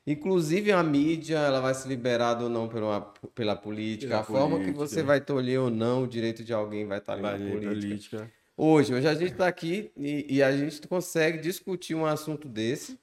Inclusive 0.07 0.71
a 0.71 0.83
mídia, 0.85 1.39
ela 1.39 1.61
vai 1.61 1.75
ser 1.75 1.89
liberada 1.89 2.45
ou 2.45 2.49
não 2.49 2.69
pela, 2.69 3.01
pela 3.35 3.57
política. 3.57 4.09
Pela 4.09 4.21
a 4.21 4.25
política. 4.25 4.49
forma 4.49 4.65
que 4.65 4.71
você 4.71 5.03
vai 5.03 5.21
tolher 5.21 5.61
ou 5.61 5.69
não 5.69 6.05
o 6.05 6.07
direito 6.07 6.45
de 6.45 6.53
alguém 6.53 6.87
vai 6.87 6.99
estar 6.99 7.15
ali 7.15 7.23
vai 7.23 7.39
na 7.39 7.51
política. 7.51 7.75
política. 7.75 8.33
Hoje, 8.57 8.95
hoje 8.95 9.09
a 9.09 9.15
gente 9.15 9.33
está 9.33 9.49
aqui 9.49 9.91
e, 9.97 10.37
e, 10.37 10.43
a 10.43 10.57
gente 10.57 10.87
consegue 10.87 11.39
discutir 11.39 11.95
um 11.95 12.07
assunto 12.07 12.49
desse 12.49 12.99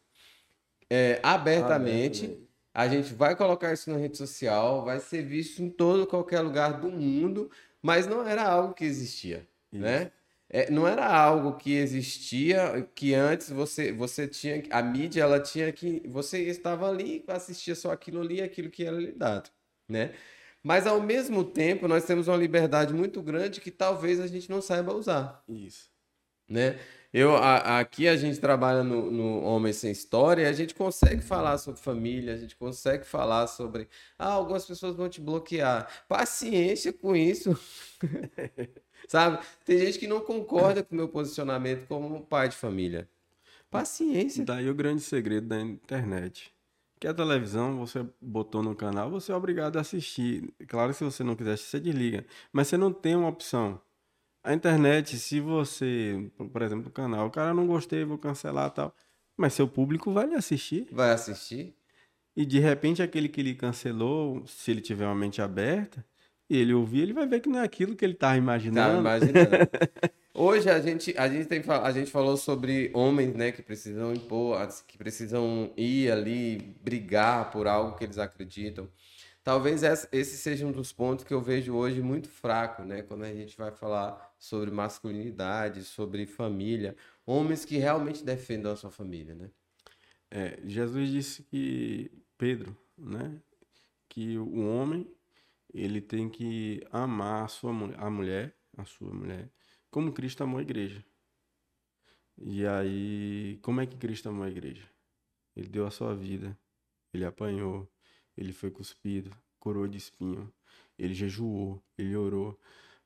é, 0.89 1.19
abertamente. 1.21 2.42
A 2.73 2.87
gente 2.87 3.13
vai 3.13 3.35
colocar 3.35 3.71
isso 3.71 3.89
na 3.91 3.97
rede 3.97 4.17
social, 4.17 4.83
vai 4.83 4.99
ser 4.99 5.21
visto 5.23 5.61
em 5.61 5.69
todo 5.69 6.07
qualquer 6.07 6.41
lugar 6.41 6.79
do 6.79 6.89
mundo, 6.89 7.51
mas 7.81 8.07
não 8.07 8.27
era 8.27 8.43
algo 8.43 8.73
que 8.73 8.83
existia, 8.83 9.47
isso. 9.71 9.81
né? 9.81 10.11
É, 10.49 10.69
não 10.69 10.87
era 10.87 11.05
algo 11.07 11.57
que 11.57 11.73
existia, 11.73 12.87
que 12.93 13.13
antes 13.13 13.49
você, 13.49 13.91
você 13.91 14.27
tinha, 14.27 14.63
a 14.69 14.81
mídia, 14.83 15.23
ela 15.23 15.39
tinha 15.39 15.71
que, 15.71 16.01
você 16.07 16.43
estava 16.43 16.87
ali, 16.87 17.23
assistia 17.27 17.75
só 17.75 17.91
aquilo 17.91 18.21
ali, 18.21 18.41
aquilo 18.41 18.69
que 18.69 18.85
era 18.85 18.97
lhe 18.97 19.11
dado, 19.11 19.49
né? 19.89 20.13
Mas 20.63 20.87
ao 20.87 21.01
mesmo 21.01 21.43
tempo, 21.43 21.87
nós 21.87 22.05
temos 22.05 22.27
uma 22.27 22.37
liberdade 22.37 22.93
muito 22.93 23.21
grande 23.21 23.59
que 23.59 23.69
talvez 23.69 24.19
a 24.19 24.27
gente 24.27 24.49
não 24.49 24.61
saiba 24.61 24.93
usar. 24.93 25.43
Isso. 25.49 25.91
Né? 26.47 26.79
Eu, 27.13 27.35
a, 27.35 27.79
aqui 27.79 28.07
a 28.07 28.17
gente 28.17 28.39
trabalha 28.39 28.83
no, 28.83 29.11
no 29.11 29.43
Homem 29.43 29.71
Sem 29.71 29.91
História 29.91 30.41
e 30.41 30.45
a 30.47 30.51
gente 30.51 30.73
consegue 30.73 31.21
falar 31.21 31.59
sobre 31.59 31.79
família, 31.79 32.33
a 32.33 32.37
gente 32.37 32.55
consegue 32.55 33.05
falar 33.05 33.45
sobre. 33.45 33.87
Ah, 34.17 34.31
algumas 34.31 34.65
pessoas 34.65 34.95
vão 34.95 35.07
te 35.07 35.21
bloquear. 35.21 35.87
Paciência 36.07 36.91
com 36.91 37.15
isso. 37.15 37.55
Sabe? 39.07 39.45
Tem 39.63 39.77
gente 39.77 39.99
que 39.99 40.07
não 40.07 40.21
concorda 40.21 40.81
com 40.81 40.95
o 40.95 40.97
meu 40.97 41.07
posicionamento 41.07 41.85
como 41.87 42.25
pai 42.25 42.49
de 42.49 42.55
família. 42.55 43.07
Paciência. 43.69 44.43
Daí 44.43 44.67
o 44.67 44.73
grande 44.73 45.03
segredo 45.03 45.47
da 45.47 45.61
internet. 45.61 46.51
Que 46.99 47.07
a 47.07 47.13
televisão, 47.13 47.77
você 47.77 48.03
botou 48.19 48.63
no 48.63 48.75
canal, 48.75 49.11
você 49.11 49.31
é 49.31 49.35
obrigado 49.35 49.77
a 49.77 49.81
assistir. 49.81 50.51
Claro 50.67 50.91
que 50.91 50.97
se 50.97 51.03
você 51.03 51.23
não 51.23 51.35
quiser 51.35 51.59
você 51.59 51.79
desliga. 51.79 52.25
Mas 52.51 52.69
você 52.69 52.77
não 52.77 52.91
tem 52.91 53.15
uma 53.15 53.29
opção. 53.29 53.79
A 54.43 54.53
internet, 54.53 55.17
se 55.17 55.39
você, 55.39 56.29
por 56.51 56.61
exemplo, 56.61 56.89
o 56.89 56.91
canal, 56.91 57.27
o 57.27 57.31
cara 57.31 57.53
não 57.53 57.65
gostei, 57.65 58.03
vou 58.03 58.17
cancelar 58.17 58.69
tal. 58.71 58.93
Mas 59.37 59.53
seu 59.53 59.67
público 59.67 60.11
vai 60.11 60.27
lhe 60.27 60.35
assistir. 60.35 60.87
Vai 60.91 61.11
assistir. 61.11 61.73
E 62.35 62.45
de 62.45 62.59
repente 62.59 63.01
aquele 63.01 63.29
que 63.29 63.39
ele 63.39 63.55
cancelou, 63.55 64.45
se 64.45 64.71
ele 64.71 64.81
tiver 64.81 65.05
uma 65.05 65.15
mente 65.15 65.41
aberta, 65.41 66.03
e 66.49 66.57
ele 66.57 66.73
ouvir, 66.73 67.01
ele 67.01 67.13
vai 67.13 67.25
ver 67.25 67.39
que 67.39 67.47
não 67.47 67.59
é 67.59 67.63
aquilo 67.63 67.95
que 67.95 68.03
ele 68.03 68.13
estava 68.13 68.35
imaginando. 68.35 68.99
imaginando. 68.99 69.49
Hoje 70.35 70.69
a 70.69 70.79
gente, 70.79 71.13
a 71.17 71.29
gente, 71.29 71.47
tem, 71.47 71.63
a 71.67 71.91
gente 71.91 72.11
falou 72.11 72.35
sobre 72.35 72.91
homens 72.93 73.35
né, 73.35 73.51
que 73.51 73.61
precisam 73.61 74.13
impor, 74.13 74.67
que 74.87 74.97
precisam 74.97 75.71
ir 75.77 76.11
ali 76.11 76.75
brigar 76.83 77.49
por 77.51 77.67
algo 77.67 77.95
que 77.95 78.03
eles 78.03 78.17
acreditam. 78.17 78.89
Talvez 79.43 79.83
esse 79.83 80.37
seja 80.37 80.65
um 80.65 80.71
dos 80.71 80.91
pontos 80.91 81.23
que 81.23 81.33
eu 81.33 81.41
vejo 81.41 81.75
hoje 81.75 82.01
muito 82.01 82.29
fraco, 82.29 82.83
né? 82.83 83.03
Quando 83.03 83.23
a 83.23 83.33
gente 83.33 83.55
vai 83.57 83.71
falar 83.71 84.32
sobre 84.43 84.69
masculinidade, 84.71 85.85
sobre 85.85 86.25
família. 86.25 86.97
Homens 87.25 87.63
que 87.63 87.77
realmente 87.77 88.25
defendam 88.25 88.73
a 88.73 88.75
sua 88.75 88.91
família, 88.91 89.33
né? 89.33 89.49
É, 90.29 90.59
Jesus 90.65 91.09
disse 91.09 91.43
que, 91.43 92.11
Pedro, 92.37 92.77
né? 92.97 93.41
Que 94.09 94.37
o 94.37 94.59
homem 94.65 95.09
ele 95.73 96.01
tem 96.01 96.29
que 96.29 96.85
amar 96.91 97.45
a 97.45 97.47
sua 97.47 97.71
a 97.71 98.09
mulher, 98.09 98.53
a 98.75 98.83
sua 98.83 99.13
mulher, 99.13 99.49
como 99.89 100.11
Cristo 100.11 100.43
amou 100.43 100.59
a 100.59 100.61
igreja. 100.61 101.05
E 102.37 102.67
aí, 102.67 103.59
como 103.61 103.79
é 103.79 103.85
que 103.85 103.95
Cristo 103.95 104.27
amou 104.27 104.43
a 104.43 104.49
igreja? 104.49 104.85
Ele 105.55 105.69
deu 105.69 105.87
a 105.87 105.91
sua 105.91 106.13
vida, 106.13 106.59
ele 107.13 107.23
apanhou, 107.23 107.89
ele 108.35 108.51
foi 108.51 108.69
cuspido, 108.69 109.31
coroa 109.57 109.87
de 109.87 109.97
espinho, 109.97 110.53
ele 110.99 111.13
jejuou, 111.13 111.81
ele 111.97 112.13
orou. 112.17 112.59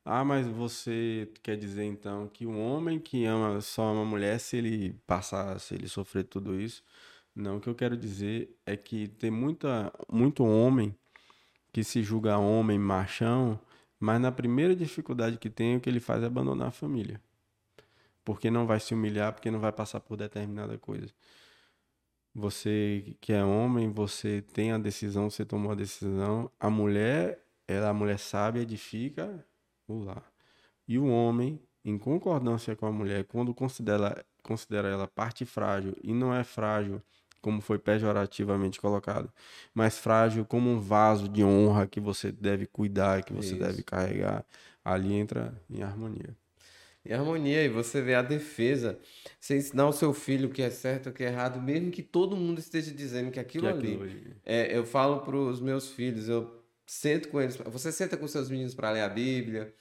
Ah, 0.09 0.23
mas 0.23 0.47
você 0.47 1.29
quer 1.43 1.57
dizer 1.57 1.83
então 1.83 2.29
que 2.29 2.47
um 2.47 2.61
homem 2.61 2.97
que 2.97 3.25
ama 3.25 3.59
só 3.59 3.91
uma 3.91 4.05
mulher, 4.05 4.39
se 4.39 4.55
ele 4.55 4.93
passar, 5.05 5.59
se 5.59 5.75
ele 5.75 5.89
sofrer 5.89 6.23
tudo 6.23 6.57
isso? 6.57 6.81
Não, 7.35 7.57
o 7.57 7.61
que 7.61 7.67
eu 7.69 7.75
quero 7.75 7.97
dizer 7.97 8.49
é 8.65 8.77
que 8.77 9.09
tem 9.09 9.29
muita, 9.29 9.91
muito 10.09 10.45
homem 10.45 10.95
que 11.73 11.83
se 11.83 12.03
julga 12.03 12.37
homem, 12.37 12.79
machão, 12.79 13.59
mas 13.99 14.21
na 14.21 14.31
primeira 14.31 14.75
dificuldade 14.75 15.37
que 15.37 15.49
tem, 15.49 15.75
o 15.77 15.81
que 15.81 15.89
ele 15.89 15.99
faz 15.99 16.23
é 16.23 16.27
abandonar 16.27 16.69
a 16.69 16.71
família. 16.71 17.21
Porque 18.25 18.49
não 18.51 18.65
vai 18.67 18.79
se 18.79 18.93
humilhar, 18.93 19.33
porque 19.33 19.51
não 19.51 19.59
vai 19.59 19.73
passar 19.73 19.99
por 19.99 20.17
determinada 20.17 20.77
coisa. 20.77 21.13
Você 22.33 23.17
que 23.21 23.33
é 23.33 23.43
homem, 23.43 23.91
você 23.91 24.41
tem 24.41 24.71
a 24.71 24.77
decisão, 24.77 25.29
você 25.29 25.45
tomou 25.45 25.73
a 25.73 25.75
decisão. 25.75 26.49
A 26.59 26.69
mulher, 26.69 27.43
ela, 27.67 27.89
a 27.89 27.93
mulher 27.93 28.19
sábia 28.19 28.61
edifica 28.61 29.45
o 29.87 30.03
lar. 30.03 30.23
E 30.87 30.97
o 30.97 31.07
homem, 31.07 31.61
em 31.83 31.97
concordância 31.97 32.75
com 32.75 32.85
a 32.85 32.91
mulher, 32.91 33.23
quando 33.25 33.53
considera, 33.53 34.25
considera 34.43 34.87
ela 34.87 35.07
parte 35.07 35.45
frágil 35.45 35.95
e 36.03 36.13
não 36.13 36.33
é 36.33 36.43
frágil 36.43 37.01
como 37.41 37.61
foi 37.61 37.77
pejorativamente 37.77 38.81
colocado, 38.81 39.31
mas 39.73 39.97
frágil 39.97 40.43
como 40.43 40.69
um 40.69 40.79
vaso 40.79 41.29
de 41.29 41.43
honra 41.43 41.87
que 41.87 41.99
você 41.99 42.31
deve 42.31 42.65
cuidar, 42.65 43.23
que 43.23 43.31
você 43.31 43.55
Isso. 43.55 43.59
deve 43.59 43.83
carregar. 43.83 44.45
Ali 44.83 45.13
entra 45.13 45.53
em 45.69 45.81
harmonia. 45.81 46.35
Em 47.05 47.13
harmonia, 47.13 47.63
e 47.63 47.69
você 47.69 48.01
vê 48.01 48.15
a 48.15 48.21
defesa. 48.21 48.99
Você 49.39 49.57
ensinar 49.57 49.87
o 49.87 49.93
seu 49.93 50.13
filho 50.13 50.49
o 50.49 50.51
que 50.51 50.61
é 50.61 50.69
certo, 50.69 51.09
o 51.09 51.13
que 51.13 51.23
é 51.23 51.27
errado, 51.27 51.61
mesmo 51.61 51.91
que 51.91 52.03
todo 52.03 52.35
mundo 52.35 52.59
esteja 52.59 52.91
dizendo 52.91 53.31
que 53.31 53.39
aquilo, 53.39 53.67
que 53.67 53.73
ali. 53.73 53.93
Aquilo 53.93 54.35
é, 54.45 54.77
eu 54.77 54.85
falo 54.85 55.21
para 55.21 55.37
os 55.37 55.61
meus 55.61 55.89
filhos, 55.89 56.27
eu 56.27 56.56
sento 56.87 57.29
com 57.29 57.41
eles. 57.41 57.57
Você 57.57 57.91
senta 57.91 58.17
com 58.17 58.27
seus 58.27 58.49
meninos 58.49 58.73
para 58.73 58.91
ler 58.91 59.01
a 59.01 59.09
Bíblia. 59.09 59.73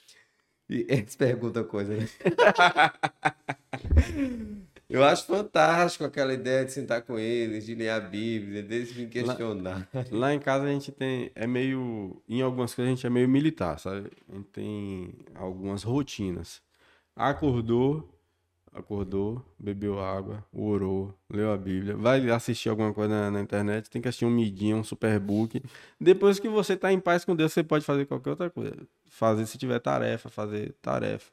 E 0.68 0.86
eles 0.90 1.16
perguntam 1.16 1.64
coisa, 1.64 1.96
né? 1.96 2.06
Eu 4.88 5.02
acho 5.02 5.26
fantástico 5.26 6.04
aquela 6.04 6.32
ideia 6.32 6.64
de 6.64 6.72
sentar 6.72 7.02
com 7.02 7.18
eles, 7.18 7.66
de 7.66 7.74
ler 7.74 7.90
a 7.90 7.98
Bíblia, 7.98 8.62
deles 8.62 8.94
me 8.94 9.08
questionar. 9.08 9.88
Lá, 9.92 10.04
lá, 10.12 10.34
em 10.34 10.38
casa 10.38 10.64
a 10.64 10.68
gente 10.68 10.92
tem. 10.92 11.32
É 11.34 11.46
meio. 11.46 12.22
Em 12.28 12.40
algumas 12.40 12.72
coisas 12.72 12.92
a 12.92 12.94
gente 12.94 13.06
é 13.06 13.10
meio 13.10 13.28
militar, 13.28 13.80
sabe? 13.80 14.10
A 14.28 14.36
gente 14.36 14.48
tem 14.50 15.12
algumas 15.34 15.82
rotinas. 15.82 16.62
Acordou, 17.16 18.15
acordou, 18.76 19.44
bebeu 19.58 19.98
água, 19.98 20.44
orou, 20.52 21.14
leu 21.30 21.52
a 21.52 21.56
Bíblia, 21.56 21.96
vai 21.96 22.28
assistir 22.30 22.68
alguma 22.68 22.92
coisa 22.92 23.08
na, 23.08 23.30
na 23.30 23.40
internet, 23.40 23.88
tem 23.88 24.02
que 24.02 24.08
assistir 24.08 24.26
um 24.26 24.30
midinho, 24.30 24.76
um 24.76 24.84
superbook. 24.84 25.62
Depois 26.00 26.38
que 26.38 26.48
você 26.48 26.74
está 26.74 26.92
em 26.92 27.00
paz 27.00 27.24
com 27.24 27.34
Deus, 27.34 27.52
você 27.52 27.64
pode 27.64 27.84
fazer 27.84 28.04
qualquer 28.06 28.30
outra 28.30 28.50
coisa. 28.50 28.76
Fazer 29.08 29.46
se 29.46 29.56
tiver 29.56 29.78
tarefa, 29.78 30.28
fazer 30.28 30.74
tarefa. 30.82 31.30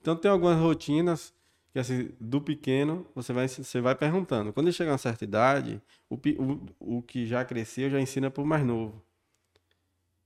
Então 0.00 0.14
tem 0.14 0.30
algumas 0.30 0.58
rotinas 0.58 1.32
que 1.72 1.78
assim, 1.78 2.10
do 2.20 2.40
pequeno 2.40 3.06
você 3.14 3.32
vai, 3.32 3.48
você 3.48 3.80
vai 3.80 3.94
perguntando. 3.94 4.52
Quando 4.52 4.66
ele 4.66 4.74
chegar 4.74 4.90
a 4.90 4.92
uma 4.92 4.98
certa 4.98 5.24
idade, 5.24 5.80
o, 6.10 6.16
o, 6.16 6.98
o 6.98 7.02
que 7.02 7.26
já 7.26 7.44
cresceu 7.44 7.88
já 7.88 7.98
ensina 7.98 8.30
para 8.30 8.42
o 8.42 8.46
mais 8.46 8.64
novo. 8.64 9.02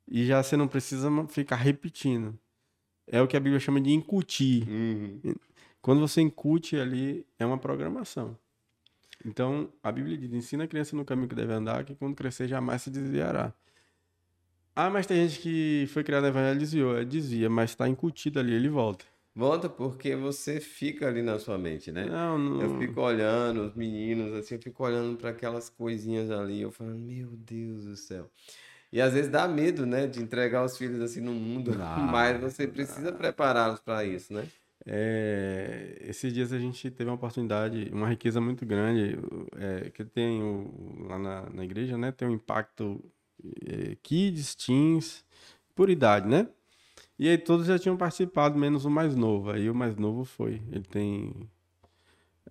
E 0.09 0.27
já 0.27 0.43
você 0.43 0.57
não 0.57 0.67
precisa 0.67 1.09
ficar 1.29 1.57
repetindo. 1.57 2.37
É 3.07 3.23
o 3.23 3.29
que 3.29 3.37
a 3.37 3.41
Bíblia 3.41 3.61
chama 3.61 3.81
de 3.81 3.93
incutir. 3.93 4.69
Uhum. 4.69 5.35
Quando 5.87 6.01
você 6.01 6.21
incute 6.21 6.75
ali, 6.75 7.25
é 7.39 7.47
uma 7.47 7.59
programação. 7.59 8.37
Então, 9.25 9.73
a 9.81 9.93
Bíblia 9.93 10.19
diz: 10.19 10.33
ensina 10.33 10.65
a 10.65 10.67
criança 10.67 10.97
no 10.97 11.05
caminho 11.05 11.29
que 11.29 11.35
deve 11.37 11.53
andar, 11.53 11.85
que 11.85 11.95
quando 11.95 12.17
crescer 12.17 12.49
jamais 12.49 12.83
se 12.83 12.91
desviará. 12.91 13.55
Ah, 14.75 14.91
mas 14.91 15.07
tem 15.07 15.29
gente 15.29 15.41
que 15.41 15.87
foi 15.93 16.03
criada 16.03 16.27
no 16.27 16.33
evangelho 16.33 16.57
e 16.57 16.59
desviou. 16.59 17.05
Desvia, 17.05 17.49
mas 17.49 17.71
está 17.71 17.89
incutido 17.89 18.41
ali, 18.41 18.53
ele 18.53 18.69
volta. 18.69 19.05
Volta 19.33 19.69
porque 19.69 20.17
você 20.17 20.59
fica 20.59 21.07
ali 21.07 21.23
na 21.23 21.39
sua 21.39 21.57
mente, 21.57 21.93
né? 21.93 22.05
Não, 22.07 22.37
não. 22.37 22.63
Eu 22.63 22.79
fico 22.81 23.01
olhando 23.01 23.63
os 23.63 23.75
meninos, 23.77 24.35
assim, 24.35 24.57
eu 24.57 24.61
fico 24.61 24.83
olhando 24.83 25.17
para 25.17 25.31
aquelas 25.31 25.71
coisinhas 25.71 26.33
ali, 26.33 26.63
eu 26.63 26.73
falo, 26.73 26.99
meu 26.99 27.29
Deus 27.29 27.85
do 27.85 27.97
céu. 27.97 28.29
E 28.93 29.01
às 29.01 29.13
vezes 29.13 29.31
dá 29.31 29.47
medo, 29.47 29.87
né, 29.87 30.09
de 30.09 30.21
entregar 30.21 30.65
os 30.65 30.77
filhos 30.77 31.01
assim 31.01 31.21
no 31.21 31.33
mundo, 31.33 31.71
mas 32.11 32.41
você 32.41 32.67
precisa 32.67 33.13
prepará-los 33.13 33.79
para 33.79 34.05
isso, 34.05 34.35
né? 34.35 34.49
É, 34.89 35.99
esses 36.03 36.33
dias 36.33 36.53
a 36.53 36.59
gente 36.59 36.91
teve 36.93 37.11
uma 37.11 37.17
oportunidade, 37.17 37.91
uma 37.93 38.09
riqueza 38.09 38.41
muito 38.41 38.65
grande, 38.65 39.19
é, 39.57 39.91
que 39.91 40.05
tem 40.05 40.41
o, 40.41 41.07
lá 41.09 41.19
na, 41.19 41.51
na 41.51 41.65
igreja, 41.65 41.99
né? 41.99 42.13
Tem 42.13 42.29
um 42.29 42.33
impacto 42.33 43.03
é, 43.67 43.97
kids, 44.03 44.55
teens, 44.55 45.25
por 45.75 45.91
idade, 45.91 46.29
né? 46.29 46.49
E 47.19 47.29
aí 47.29 47.37
todos 47.37 47.67
já 47.67 47.79
tinham 47.79 47.97
participado, 47.97 48.59
menos 48.59 48.85
o 48.85 48.91
mais 48.91 49.17
novo. 49.17 49.51
Aí 49.51 49.69
o 49.69 49.75
mais 49.75 49.97
novo 49.97 50.25
foi. 50.25 50.63
Ele 50.71 50.85
tem. 50.85 51.35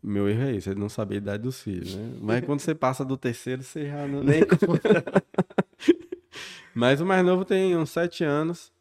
Meu 0.03 0.27
erro 0.27 0.43
é 0.43 0.55
esse, 0.55 0.69
ele 0.69 0.79
não 0.79 0.89
sabia 0.89 1.17
a 1.17 1.21
idade 1.21 1.43
dos 1.43 1.61
filhos, 1.61 1.95
né? 1.95 2.17
Mas 2.21 2.45
quando 2.45 2.59
você 2.59 2.75
passa 2.75 3.05
do 3.05 3.17
terceiro, 3.17 3.63
você 3.63 3.87
já 3.87 4.07
não. 4.07 4.23
Nem 4.23 4.41
Mas 6.75 6.99
o 6.99 7.05
mais 7.05 7.25
novo 7.25 7.45
tem 7.45 7.77
uns 7.77 7.91
sete 7.91 8.23
anos. 8.23 8.74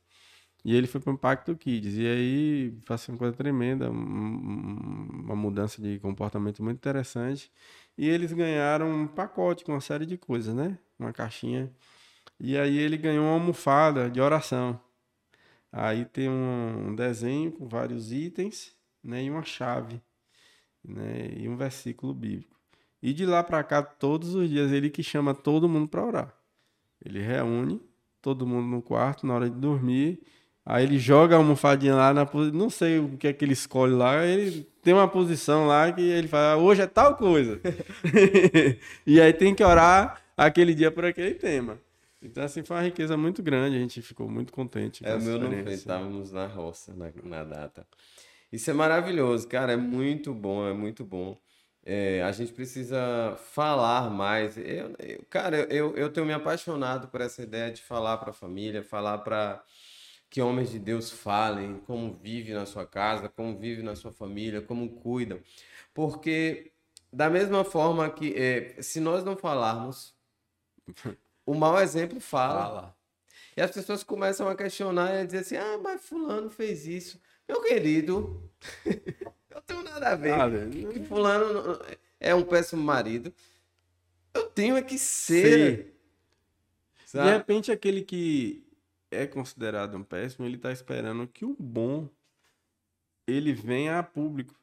E 0.64 0.74
ele 0.74 0.86
foi 0.86 1.00
para 1.00 1.10
o 1.10 1.14
Impacto 1.14 1.54
Kids. 1.54 1.96
E 1.96 2.06
aí, 2.06 2.78
faz 2.86 3.06
uma 3.08 3.18
coisa 3.18 3.34
tremenda, 3.36 3.90
uma 3.90 5.36
mudança 5.36 5.82
de 5.82 5.98
comportamento 5.98 6.62
muito 6.62 6.78
interessante. 6.78 7.52
E 7.98 8.08
eles 8.08 8.32
ganharam 8.32 8.90
um 8.90 9.06
pacote 9.06 9.64
com 9.64 9.72
uma 9.72 9.80
série 9.80 10.06
de 10.06 10.16
coisas, 10.16 10.54
né? 10.54 10.78
Uma 10.98 11.12
caixinha. 11.12 11.70
E 12.40 12.56
aí 12.56 12.78
ele 12.78 12.96
ganhou 12.96 13.24
uma 13.24 13.34
almofada 13.34 14.10
de 14.10 14.20
oração. 14.20 14.80
Aí 15.70 16.04
tem 16.06 16.30
um 16.30 16.94
desenho 16.94 17.52
com 17.52 17.68
vários 17.68 18.10
itens, 18.12 18.74
né? 19.02 19.22
E 19.22 19.30
uma 19.30 19.42
chave, 19.42 20.00
né? 20.82 21.30
E 21.36 21.48
um 21.48 21.56
versículo 21.56 22.14
bíblico. 22.14 22.54
E 23.02 23.12
de 23.12 23.26
lá 23.26 23.42
para 23.42 23.62
cá, 23.62 23.82
todos 23.82 24.34
os 24.34 24.48
dias, 24.48 24.72
ele 24.72 24.88
que 24.88 25.02
chama 25.02 25.34
todo 25.34 25.68
mundo 25.68 25.88
para 25.88 26.04
orar. 26.04 26.34
Ele 27.04 27.20
reúne 27.20 27.82
todo 28.22 28.46
mundo 28.46 28.66
no 28.66 28.80
quarto 28.80 29.26
na 29.26 29.34
hora 29.34 29.50
de 29.50 29.56
dormir 29.56 30.22
Aí 30.66 30.84
ele 30.84 30.98
joga 30.98 31.34
a 31.34 31.38
almofadinha 31.38 31.94
lá 31.94 32.14
na 32.14 32.26
não 32.52 32.70
sei 32.70 32.98
o 32.98 33.18
que 33.18 33.28
é 33.28 33.32
que 33.32 33.44
ele 33.44 33.52
escolhe 33.52 33.92
lá, 33.92 34.24
ele 34.24 34.66
tem 34.82 34.94
uma 34.94 35.06
posição 35.06 35.66
lá 35.66 35.92
que 35.92 36.00
ele 36.00 36.26
fala, 36.26 36.56
hoje 36.56 36.80
é 36.80 36.86
tal 36.86 37.16
coisa. 37.16 37.60
e 39.06 39.20
aí 39.20 39.32
tem 39.32 39.54
que 39.54 39.62
orar 39.62 40.22
aquele 40.36 40.74
dia 40.74 40.90
por 40.90 41.04
aquele 41.04 41.34
tema. 41.34 41.78
Então, 42.22 42.42
assim, 42.42 42.62
foi 42.62 42.76
uma 42.76 42.82
riqueza 42.82 43.16
muito 43.16 43.42
grande, 43.42 43.76
a 43.76 43.80
gente 43.80 44.00
ficou 44.00 44.28
muito 44.28 44.52
contente. 44.52 45.04
é, 45.06 45.14
o 45.14 45.20
meu 45.20 45.38
não 45.38 45.50
foi, 45.62 45.74
estávamos 45.74 46.32
na 46.32 46.46
roça 46.46 46.94
na, 46.94 47.12
na 47.22 47.44
data. 47.44 47.86
Isso 48.50 48.70
é 48.70 48.72
maravilhoso, 48.72 49.46
cara, 49.46 49.72
é 49.72 49.76
muito 49.76 50.32
bom, 50.32 50.66
é 50.66 50.72
muito 50.72 51.04
bom. 51.04 51.38
É, 51.84 52.22
a 52.22 52.32
gente 52.32 52.52
precisa 52.54 53.36
falar 53.52 54.08
mais. 54.08 54.56
Eu, 54.56 54.94
eu, 54.98 55.24
cara, 55.28 55.66
eu, 55.70 55.94
eu 55.96 56.08
tenho 56.10 56.24
me 56.26 56.32
apaixonado 56.32 57.08
por 57.08 57.20
essa 57.20 57.42
ideia 57.42 57.70
de 57.70 57.82
falar 57.82 58.16
para 58.16 58.30
a 58.30 58.32
família, 58.32 58.82
falar 58.82 59.18
para 59.18 59.62
que 60.34 60.42
homens 60.42 60.72
de 60.72 60.80
Deus 60.80 61.12
falem 61.12 61.78
como 61.86 62.12
vive 62.12 62.52
na 62.52 62.66
sua 62.66 62.84
casa, 62.84 63.28
como 63.28 63.56
vive 63.56 63.84
na 63.84 63.94
sua 63.94 64.10
família, 64.10 64.60
como 64.60 64.96
cuidam. 64.96 65.38
Porque, 65.94 66.72
da 67.12 67.30
mesma 67.30 67.62
forma 67.62 68.10
que 68.10 68.34
é, 68.34 68.82
se 68.82 68.98
nós 68.98 69.22
não 69.22 69.36
falarmos, 69.36 70.12
o 71.46 71.54
mau 71.54 71.80
exemplo 71.80 72.18
fala. 72.18 72.64
fala. 72.64 72.96
E 73.56 73.62
as 73.62 73.70
pessoas 73.70 74.02
começam 74.02 74.48
a 74.48 74.56
questionar 74.56 75.14
e 75.14 75.20
a 75.20 75.24
dizer 75.24 75.38
assim: 75.38 75.56
ah, 75.56 75.78
mas 75.80 76.04
Fulano 76.04 76.50
fez 76.50 76.84
isso. 76.84 77.20
Meu 77.48 77.62
querido, 77.62 78.50
eu 78.84 79.62
tenho 79.62 79.84
nada 79.84 80.08
a 80.08 80.16
ver. 80.16 80.68
Que 80.68 81.04
Fulano 81.04 81.78
é 82.18 82.34
um 82.34 82.42
péssimo 82.42 82.82
marido. 82.82 83.32
Eu 84.34 84.48
tenho 84.48 84.76
é 84.76 84.82
que 84.82 84.98
ser. 84.98 85.94
De 87.12 87.22
repente, 87.22 87.70
aquele 87.70 88.02
que 88.02 88.63
é 89.14 89.26
considerado 89.26 89.96
um 89.96 90.02
péssimo, 90.02 90.46
ele 90.46 90.56
está 90.56 90.72
esperando 90.72 91.26
que 91.26 91.44
o 91.44 91.56
bom 91.58 92.08
ele 93.26 93.52
venha 93.52 93.98
a 93.98 94.02
público. 94.02 94.54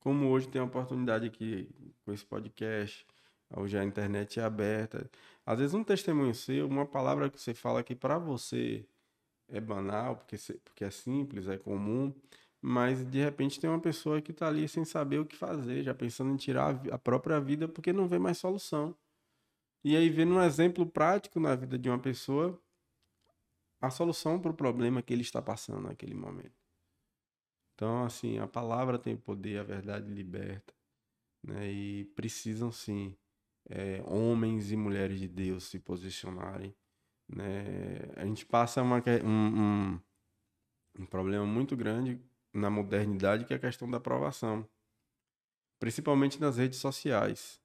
Como 0.00 0.28
hoje 0.28 0.48
tem 0.48 0.60
a 0.60 0.64
oportunidade 0.64 1.26
aqui 1.26 1.68
com 2.04 2.12
esse 2.12 2.24
podcast, 2.24 3.04
hoje 3.56 3.76
a 3.76 3.84
internet 3.84 4.38
é 4.38 4.44
aberta. 4.44 5.10
Às 5.44 5.58
vezes 5.58 5.74
um 5.74 5.82
testemunho 5.82 6.34
seu, 6.34 6.66
uma 6.66 6.86
palavra 6.86 7.28
que 7.28 7.40
você 7.40 7.54
fala 7.54 7.82
que 7.82 7.94
para 7.94 8.18
você 8.18 8.86
é 9.48 9.60
banal, 9.60 10.16
porque, 10.16 10.36
porque 10.64 10.84
é 10.84 10.90
simples, 10.90 11.48
é 11.48 11.56
comum, 11.56 12.14
mas 12.60 13.04
de 13.04 13.18
repente 13.18 13.60
tem 13.60 13.68
uma 13.70 13.80
pessoa 13.80 14.20
que 14.20 14.30
está 14.32 14.48
ali 14.48 14.68
sem 14.68 14.84
saber 14.84 15.18
o 15.20 15.26
que 15.26 15.36
fazer, 15.36 15.82
já 15.82 15.94
pensando 15.94 16.32
em 16.32 16.36
tirar 16.36 16.80
a 16.90 16.98
própria 16.98 17.40
vida 17.40 17.68
porque 17.68 17.92
não 17.92 18.08
vê 18.08 18.18
mais 18.18 18.38
solução. 18.38 18.96
E 19.84 19.96
aí 19.96 20.10
vendo 20.10 20.34
um 20.34 20.42
exemplo 20.42 20.86
prático 20.86 21.38
na 21.38 21.54
vida 21.54 21.78
de 21.78 21.88
uma 21.88 21.98
pessoa, 21.98 22.60
a 23.86 23.90
solução 23.90 24.40
para 24.40 24.50
o 24.50 24.54
problema 24.54 25.02
que 25.02 25.12
ele 25.12 25.22
está 25.22 25.40
passando 25.42 25.82
naquele 25.82 26.14
momento. 26.14 26.66
Então, 27.74 28.04
assim, 28.04 28.38
a 28.38 28.46
palavra 28.46 28.98
tem 28.98 29.16
poder, 29.16 29.60
a 29.60 29.62
verdade 29.62 30.10
liberta, 30.10 30.74
né? 31.42 31.70
E 31.70 32.04
precisam 32.16 32.72
sim 32.72 33.14
é, 33.68 34.02
homens 34.06 34.72
e 34.72 34.76
mulheres 34.76 35.20
de 35.20 35.28
Deus 35.28 35.64
se 35.64 35.78
posicionarem, 35.78 36.74
né? 37.28 37.64
A 38.16 38.24
gente 38.24 38.46
passa 38.46 38.82
uma, 38.82 39.02
um, 39.24 39.60
um, 39.60 40.00
um 41.00 41.06
problema 41.06 41.44
muito 41.44 41.76
grande 41.76 42.20
na 42.52 42.70
modernidade 42.70 43.44
que 43.44 43.52
é 43.52 43.56
a 43.56 43.60
questão 43.60 43.90
da 43.90 43.98
aprovação, 43.98 44.66
principalmente 45.78 46.40
nas 46.40 46.56
redes 46.56 46.78
sociais. 46.78 47.60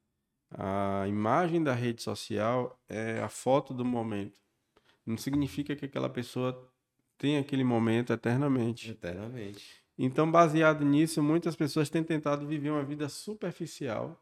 A 0.51 1.07
imagem 1.07 1.63
da 1.63 1.73
rede 1.73 2.01
social 2.01 2.77
é 2.89 3.21
a 3.21 3.29
foto 3.29 3.73
do 3.73 3.85
momento 3.85 4.41
não 5.05 5.17
significa 5.17 5.75
que 5.75 5.85
aquela 5.85 6.09
pessoa 6.09 6.69
tem 7.17 7.37
aquele 7.37 7.63
momento 7.63 8.13
eternamente. 8.13 8.91
Eternamente. 8.91 9.81
Então, 9.97 10.29
baseado 10.31 10.83
nisso, 10.83 11.21
muitas 11.21 11.55
pessoas 11.55 11.89
têm 11.89 12.03
tentado 12.03 12.47
viver 12.47 12.71
uma 12.71 12.83
vida 12.83 13.07
superficial 13.07 14.19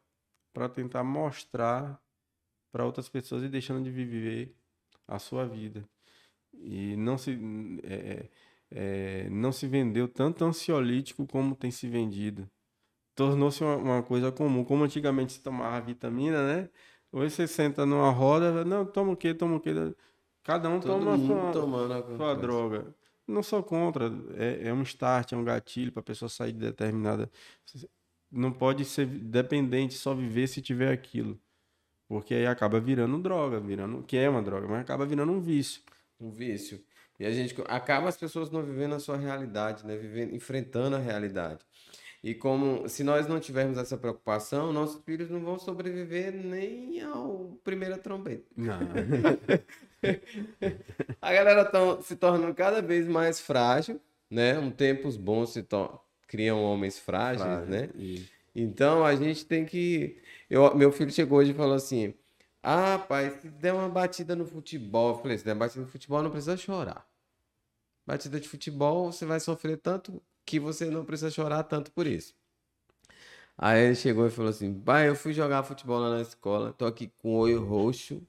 para 0.53 0.67
tentar 0.67 1.03
mostrar 1.03 2.01
para 2.71 2.85
outras 2.85 3.07
pessoas 3.07 3.43
e 3.43 3.47
deixando 3.47 3.83
de 3.83 3.89
viver 3.89 4.55
a 5.07 5.17
sua 5.19 5.45
vida. 5.45 5.87
E 6.53 6.95
não 6.97 7.17
se, 7.17 7.39
é, 7.83 7.93
é, 7.93 8.29
é 8.71 9.29
não 9.29 9.51
se 9.51 9.67
vendeu 9.67 10.07
tanto 10.07 10.43
ansiolítico 10.43 11.25
como 11.25 11.55
tem 11.55 11.71
se 11.71 11.87
vendido. 11.87 12.49
Tornou-se 13.15 13.63
uma, 13.63 13.75
uma, 13.77 14.03
coisa 14.03 14.31
comum. 14.31 14.63
Como 14.63 14.83
antigamente 14.83 15.33
se 15.33 15.41
tomava 15.41 15.79
vitamina, 15.81 16.45
né? 16.45 16.69
Hoje 17.11 17.35
você 17.35 17.47
senta 17.47 17.85
numa 17.85 18.11
roda, 18.11 18.63
não, 18.63 18.85
toma 18.85 19.13
o 19.13 19.17
quê, 19.17 19.33
toma 19.33 19.55
o 19.55 19.59
quê? 19.59 19.71
Cada 20.43 20.69
um 20.69 20.79
Todo 20.79 21.03
toma 21.03 21.17
sua, 21.17 21.51
tomando 21.51 22.17
sua 22.17 22.33
droga. 22.35 22.95
Não 23.27 23.43
sou 23.43 23.61
contra, 23.61 24.11
é, 24.35 24.69
é 24.69 24.73
um 24.73 24.81
start, 24.81 25.33
é 25.33 25.37
um 25.37 25.43
gatilho 25.43 25.91
para 25.91 25.99
a 25.99 26.03
pessoa 26.03 26.27
sair 26.27 26.51
de 26.51 26.59
determinada. 26.59 27.29
Não 28.31 28.51
pode 28.51 28.85
ser 28.85 29.05
dependente, 29.05 29.93
só 29.93 30.13
viver 30.13 30.47
se 30.47 30.61
tiver 30.61 30.91
aquilo. 30.91 31.39
Porque 32.07 32.33
aí 32.33 32.47
acaba 32.47 32.79
virando 32.79 33.19
droga, 33.19 33.59
virando. 33.59 34.01
Que 34.03 34.17
é 34.17 34.27
uma 34.27 34.41
droga, 34.41 34.67
mas 34.67 34.81
acaba 34.81 35.05
virando 35.05 35.31
um 35.31 35.39
vício. 35.39 35.83
Um 36.19 36.31
vício. 36.31 36.83
E 37.19 37.25
a 37.25 37.31
gente 37.31 37.55
acaba 37.67 38.09
as 38.09 38.17
pessoas 38.17 38.49
não 38.49 38.63
vivendo 38.63 38.95
a 38.95 38.99
sua 38.99 39.17
realidade, 39.17 39.85
né? 39.85 39.95
Vivendo, 39.95 40.33
enfrentando 40.33 40.95
a 40.95 40.99
realidade. 40.99 41.59
E 42.23 42.33
como 42.33 42.87
se 42.89 43.03
nós 43.03 43.27
não 43.27 43.39
tivermos 43.39 43.77
essa 43.77 43.97
preocupação, 43.97 44.73
nossos 44.73 45.01
filhos 45.03 45.29
não 45.29 45.39
vão 45.41 45.59
sobreviver 45.59 46.33
nem 46.33 47.01
ao 47.01 47.59
primeira 47.63 47.97
trombeta. 47.97 48.45
Não. 48.57 48.79
a 51.21 51.33
galera 51.33 51.65
tá 51.65 52.01
se 52.01 52.15
tornando 52.15 52.53
cada 52.53 52.81
vez 52.81 53.07
mais 53.07 53.39
frágil, 53.39 53.99
né? 54.29 54.57
Um 54.57 54.71
tempos 54.71 55.17
bons 55.17 55.51
se 55.51 55.65
criam 56.27 56.63
homens 56.63 56.99
frágeis, 56.99 57.41
Frágil, 57.41 57.65
né? 57.65 57.89
Isso. 57.95 58.29
Então 58.55 59.05
a 59.05 59.15
gente 59.15 59.45
tem 59.45 59.65
que. 59.65 60.21
Eu, 60.49 60.75
meu 60.75 60.91
filho 60.91 61.11
chegou 61.11 61.39
hoje 61.39 61.51
e 61.51 61.55
falou 61.55 61.75
assim: 61.75 62.13
Ah, 62.61 62.97
pai, 62.99 63.31
se 63.39 63.49
der 63.49 63.73
uma 63.73 63.89
batida 63.89 64.35
no 64.35 64.45
futebol, 64.45 65.15
eu 65.15 65.21
falei: 65.21 65.37
se 65.37 65.45
der 65.45 65.53
uma 65.53 65.59
batida 65.59 65.81
no 65.81 65.87
futebol, 65.87 66.21
não 66.21 66.31
precisa 66.31 66.57
chorar. 66.57 67.07
Batida 68.05 68.39
de 68.39 68.47
futebol, 68.47 69.11
você 69.11 69.25
vai 69.25 69.39
sofrer 69.39 69.77
tanto 69.77 70.21
que 70.45 70.59
você 70.59 70.85
não 70.85 71.05
precisa 71.05 71.29
chorar 71.29 71.63
tanto 71.63 71.91
por 71.91 72.07
isso. 72.07 72.33
Aí 73.57 73.85
ele 73.85 73.95
chegou 73.95 74.25
e 74.25 74.31
falou 74.31 74.49
assim: 74.49 74.73
Pai, 74.73 75.07
eu 75.09 75.15
fui 75.15 75.33
jogar 75.33 75.63
futebol 75.63 75.99
lá 75.99 76.09
na 76.09 76.21
escola, 76.21 76.73
tô 76.73 76.85
aqui 76.85 77.11
com 77.19 77.35
o 77.35 77.37
olho 77.37 77.63
roxo 77.63 78.21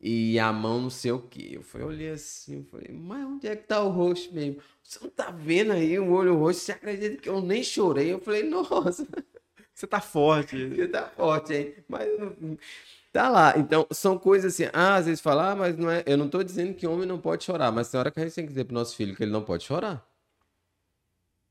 e 0.00 0.38
a 0.38 0.52
mão 0.52 0.80
não 0.80 0.90
sei 0.90 1.12
o 1.12 1.20
que. 1.20 1.54
Eu 1.54 1.62
falei, 1.62 1.86
olhei 1.86 2.10
assim, 2.10 2.64
falei, 2.64 2.88
mas 2.92 3.24
onde 3.26 3.46
é 3.48 3.56
que 3.56 3.64
tá 3.66 3.82
o 3.82 3.90
rosto 3.90 4.34
mesmo? 4.34 4.62
Você 4.82 4.98
não 5.02 5.10
tá 5.10 5.30
vendo 5.30 5.72
aí 5.72 5.98
o 5.98 6.10
olho 6.12 6.36
roxo? 6.38 6.60
Você 6.60 6.72
acredita 6.72 7.16
que 7.22 7.28
eu 7.28 7.40
nem 7.42 7.62
chorei? 7.62 8.12
Eu 8.12 8.20
falei, 8.20 8.42
nossa. 8.44 9.06
Você 9.74 9.86
tá 9.86 10.00
forte. 10.00 10.56
Você 10.76 10.88
tá 10.88 11.08
forte, 11.08 11.54
hein? 11.54 11.74
Mas 11.88 12.08
tá 13.12 13.28
lá. 13.28 13.54
Então, 13.58 13.86
são 13.90 14.18
coisas 14.18 14.54
assim, 14.54 14.70
ah, 14.72 14.96
às 14.96 15.06
vezes 15.06 15.20
falar, 15.20 15.52
ah, 15.52 15.56
mas 15.56 15.76
não 15.76 15.90
é. 15.90 16.02
Eu 16.06 16.16
não 16.16 16.28
tô 16.28 16.42
dizendo 16.42 16.74
que 16.74 16.86
homem 16.86 17.06
não 17.06 17.20
pode 17.20 17.44
chorar, 17.44 17.70
mas 17.72 17.90
tem 17.90 17.98
hora 18.00 18.10
que 18.10 18.20
a 18.20 18.24
gente 18.24 18.34
tem 18.34 18.44
que 18.44 18.50
dizer 18.50 18.64
pro 18.64 18.74
nosso 18.74 18.96
filho 18.96 19.14
que 19.16 19.22
ele 19.22 19.32
não 19.32 19.42
pode 19.44 19.64
chorar. 19.64 20.06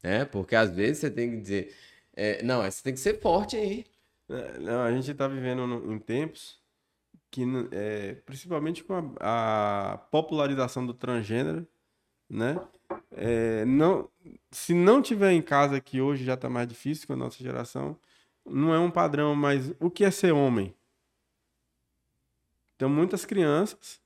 né? 0.03 0.25
Porque 0.25 0.55
às 0.55 0.71
vezes 0.71 0.99
você 0.99 1.11
tem 1.11 1.31
que 1.31 1.37
dizer, 1.37 1.75
é, 2.15 2.43
não, 2.43 2.63
você 2.63 2.83
tem 2.83 2.93
que 2.93 2.99
ser 2.99 3.19
forte 3.19 3.55
aí. 3.57 3.85
É, 4.29 4.59
não, 4.59 4.81
a 4.83 4.91
gente 4.91 5.09
está 5.11 5.27
vivendo 5.27 5.91
em 5.91 5.99
tempos 5.99 6.59
que, 7.31 7.43
é, 7.71 8.15
principalmente 8.25 8.83
com 8.83 8.93
a, 9.19 9.93
a, 9.93 9.97
popularização 9.97 10.85
do 10.85 10.93
transgênero, 10.93 11.67
né? 12.29 12.59
É, 13.11 13.65
não, 13.65 14.09
se 14.51 14.73
não 14.73 15.01
tiver 15.01 15.31
em 15.31 15.41
casa, 15.41 15.79
que 15.79 16.01
hoje 16.01 16.23
já 16.23 16.33
está 16.33 16.49
mais 16.49 16.67
difícil 16.67 17.07
com 17.07 17.13
a 17.13 17.17
nossa 17.17 17.43
geração, 17.43 17.97
não 18.45 18.73
é 18.73 18.79
um 18.79 18.89
padrão, 18.89 19.35
mas 19.35 19.73
o 19.79 19.89
que 19.89 20.03
é 20.03 20.11
ser 20.11 20.31
homem? 20.31 20.73
Então, 22.75 22.89
muitas 22.89 23.25
crianças 23.25 24.01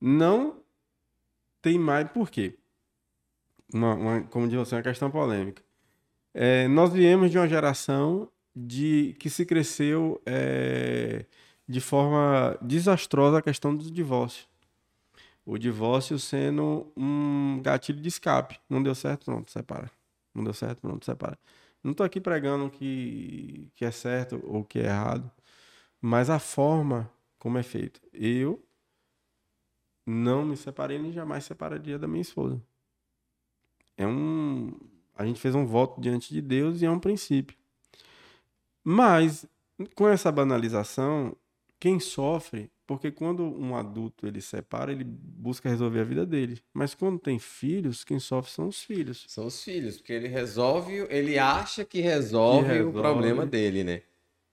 não 0.00 0.62
tem 1.62 1.78
mais. 1.78 2.08
Por 2.10 2.30
quê? 2.30 2.58
Uma, 3.72 3.94
uma, 3.94 4.22
como 4.24 4.46
diz 4.46 4.58
você, 4.58 4.74
uma 4.76 4.82
questão 4.82 5.10
polêmica. 5.10 5.62
É, 6.32 6.68
nós 6.68 6.92
viemos 6.92 7.30
de 7.30 7.38
uma 7.38 7.48
geração 7.48 8.30
de 8.54 9.16
que 9.18 9.30
se 9.30 9.44
cresceu 9.46 10.20
é, 10.26 11.24
de 11.68 11.80
forma 11.80 12.56
desastrosa 12.62 13.38
a 13.38 13.42
questão 13.42 13.76
do 13.76 13.90
divórcio. 13.90 14.46
O 15.44 15.58
divórcio 15.58 16.18
sendo 16.18 16.90
um 16.96 17.60
gatilho 17.62 18.00
de 18.00 18.08
escape. 18.08 18.58
Não 18.68 18.82
deu 18.82 18.94
certo, 18.94 19.26
pronto, 19.26 19.50
separa. 19.50 19.90
Não 20.34 20.44
deu 20.44 20.54
certo, 20.54 20.80
pronto, 20.80 21.04
separa. 21.04 21.38
Não 21.82 21.92
estou 21.92 22.04
aqui 22.04 22.20
pregando 22.20 22.70
que, 22.70 23.70
que 23.74 23.84
é 23.84 23.90
certo 23.90 24.40
ou 24.44 24.64
que 24.64 24.78
é 24.78 24.84
errado, 24.84 25.30
mas 26.00 26.28
a 26.28 26.38
forma 26.38 27.10
como 27.38 27.58
é 27.58 27.62
feito. 27.62 28.00
Eu 28.12 28.62
não 30.06 30.44
me 30.44 30.56
separei 30.56 30.98
nem 30.98 31.12
jamais 31.12 31.44
separaria 31.44 31.98
da 31.98 32.08
minha 32.08 32.22
esposa. 32.22 32.60
É 33.96 34.06
um. 34.06 34.72
A 35.16 35.26
gente 35.26 35.40
fez 35.40 35.54
um 35.54 35.66
voto 35.66 36.00
diante 36.00 36.32
de 36.32 36.40
Deus 36.40 36.80
e 36.80 36.86
é 36.86 36.90
um 36.90 37.00
princípio. 37.00 37.56
Mas, 38.82 39.46
com 39.94 40.08
essa 40.08 40.30
banalização, 40.30 41.36
quem 41.80 42.00
sofre, 42.00 42.70
porque 42.86 43.10
quando 43.10 43.42
um 43.42 43.76
adulto 43.76 44.26
ele 44.26 44.40
separa, 44.40 44.90
ele 44.90 45.04
busca 45.04 45.68
resolver 45.68 46.00
a 46.00 46.04
vida 46.04 46.26
dele. 46.26 46.60
Mas 46.72 46.94
quando 46.94 47.18
tem 47.18 47.38
filhos, 47.38 48.02
quem 48.02 48.18
sofre 48.18 48.50
são 48.50 48.68
os 48.68 48.82
filhos. 48.82 49.24
São 49.28 49.46
os 49.46 49.62
filhos, 49.62 49.98
porque 49.98 50.12
ele 50.12 50.28
resolve, 50.28 51.06
ele 51.10 51.38
acha 51.38 51.84
que 51.84 52.00
resolve, 52.00 52.66
que 52.66 52.72
resolve. 52.74 52.98
o 52.98 53.00
problema 53.00 53.46
dele, 53.46 53.84
né? 53.84 54.02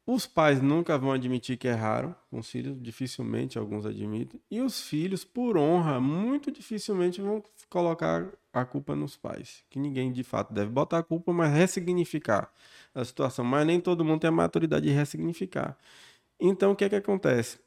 Os 0.07 0.27
pais 0.27 0.61
nunca 0.61 0.99
vão 0.99 1.11
admitir 1.11 1.57
que 1.57 1.68
erraram 1.68 2.15
com 2.30 2.38
os 2.38 2.47
filhos, 2.47 2.80
dificilmente 2.80 3.57
alguns 3.57 3.88
admitem. 3.88 4.39
E 4.52 4.61
os 4.61 4.81
filhos, 4.81 5.23
por 5.26 5.57
honra, 5.57 5.99
muito 5.99 6.52
dificilmente 6.52 7.19
vão 7.19 7.41
colocar 7.72 8.31
a 8.53 8.64
culpa 8.64 8.95
nos 8.95 9.18
pais. 9.18 9.64
Que 9.68 9.80
ninguém 9.80 10.11
de 10.11 10.23
fato 10.23 10.53
deve 10.53 10.69
botar 10.69 10.99
a 10.99 11.03
culpa, 11.03 11.34
mas 11.34 11.52
ressignificar 11.52 12.52
a 12.93 13.03
situação. 13.03 13.43
Mas 13.43 13.65
nem 13.65 13.81
todo 13.81 14.06
mundo 14.06 14.19
tem 14.19 14.27
a 14.27 14.31
maturidade 14.31 14.85
de 14.85 14.91
ressignificar. 14.93 15.76
Então 16.40 16.72
o 16.72 16.76
que 16.76 16.86
é 16.86 16.90
que 16.90 16.95
acontece? 16.95 17.60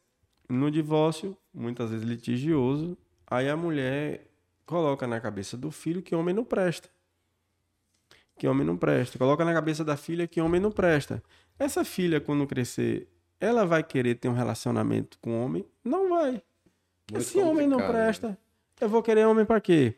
No 0.48 0.70
divórcio, 0.70 1.36
muitas 1.52 1.90
vezes 1.90 2.06
litigioso, 2.06 2.96
aí 3.26 3.48
a 3.48 3.56
mulher 3.56 4.26
coloca 4.64 5.06
na 5.06 5.20
cabeça 5.20 5.56
do 5.56 5.70
filho 5.70 6.02
que 6.02 6.14
homem 6.14 6.34
não 6.34 6.44
presta. 6.44 6.88
Que 8.38 8.46
homem 8.46 8.66
não 8.66 8.76
presta. 8.76 9.18
Coloca 9.18 9.44
na 9.44 9.52
cabeça 9.52 9.84
da 9.84 9.96
filha 9.96 10.26
que 10.26 10.40
homem 10.40 10.60
não 10.60 10.70
presta. 10.70 11.22
Essa 11.58 11.84
filha, 11.84 12.20
quando 12.20 12.46
crescer, 12.46 13.08
ela 13.40 13.66
vai 13.66 13.82
querer 13.82 14.14
ter 14.14 14.28
um 14.28 14.34
relacionamento 14.34 15.18
com 15.20 15.44
homem? 15.44 15.66
Não 15.82 16.08
vai. 16.08 16.42
Muito 17.10 17.24
Se 17.24 17.38
homem 17.38 17.66
não 17.66 17.78
presta, 17.78 18.28
né? 18.28 18.36
eu 18.80 18.88
vou 18.88 19.02
querer 19.02 19.26
homem 19.26 19.44
para 19.44 19.60
quê? 19.60 19.94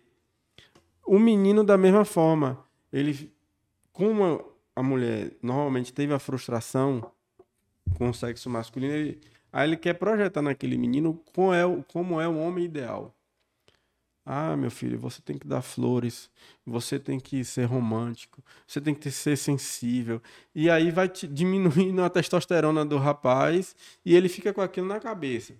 O 1.04 1.18
menino, 1.18 1.62
da 1.62 1.76
mesma 1.76 2.04
forma, 2.04 2.64
ele, 2.92 3.32
como 3.92 4.52
a 4.74 4.82
mulher 4.82 5.32
normalmente 5.42 5.92
teve 5.92 6.14
a 6.14 6.18
frustração 6.18 7.10
com 7.96 8.10
o 8.10 8.14
sexo 8.14 8.48
masculino, 8.50 8.92
ele, 8.92 9.20
aí 9.52 9.68
ele 9.68 9.76
quer 9.76 9.94
projetar 9.94 10.42
naquele 10.42 10.76
menino 10.78 11.14
como 11.34 11.52
é, 11.52 11.62
como 11.92 12.20
é 12.20 12.28
o 12.28 12.38
homem 12.38 12.64
ideal. 12.64 13.14
Ah, 14.24 14.56
meu 14.56 14.70
filho, 14.70 14.98
você 14.98 15.20
tem 15.22 15.38
que 15.38 15.46
dar 15.46 15.62
flores, 15.62 16.30
você 16.64 16.98
tem 16.98 17.18
que 17.18 17.42
ser 17.44 17.64
romântico, 17.64 18.44
você 18.66 18.80
tem 18.80 18.94
que 18.94 19.10
ser 19.10 19.36
sensível. 19.36 20.22
E 20.54 20.70
aí 20.70 20.90
vai 20.90 21.08
diminuindo 21.08 22.02
a 22.02 22.10
testosterona 22.10 22.84
do 22.84 22.98
rapaz 22.98 23.74
e 24.04 24.14
ele 24.14 24.28
fica 24.28 24.52
com 24.52 24.60
aquilo 24.60 24.86
na 24.86 25.00
cabeça. 25.00 25.54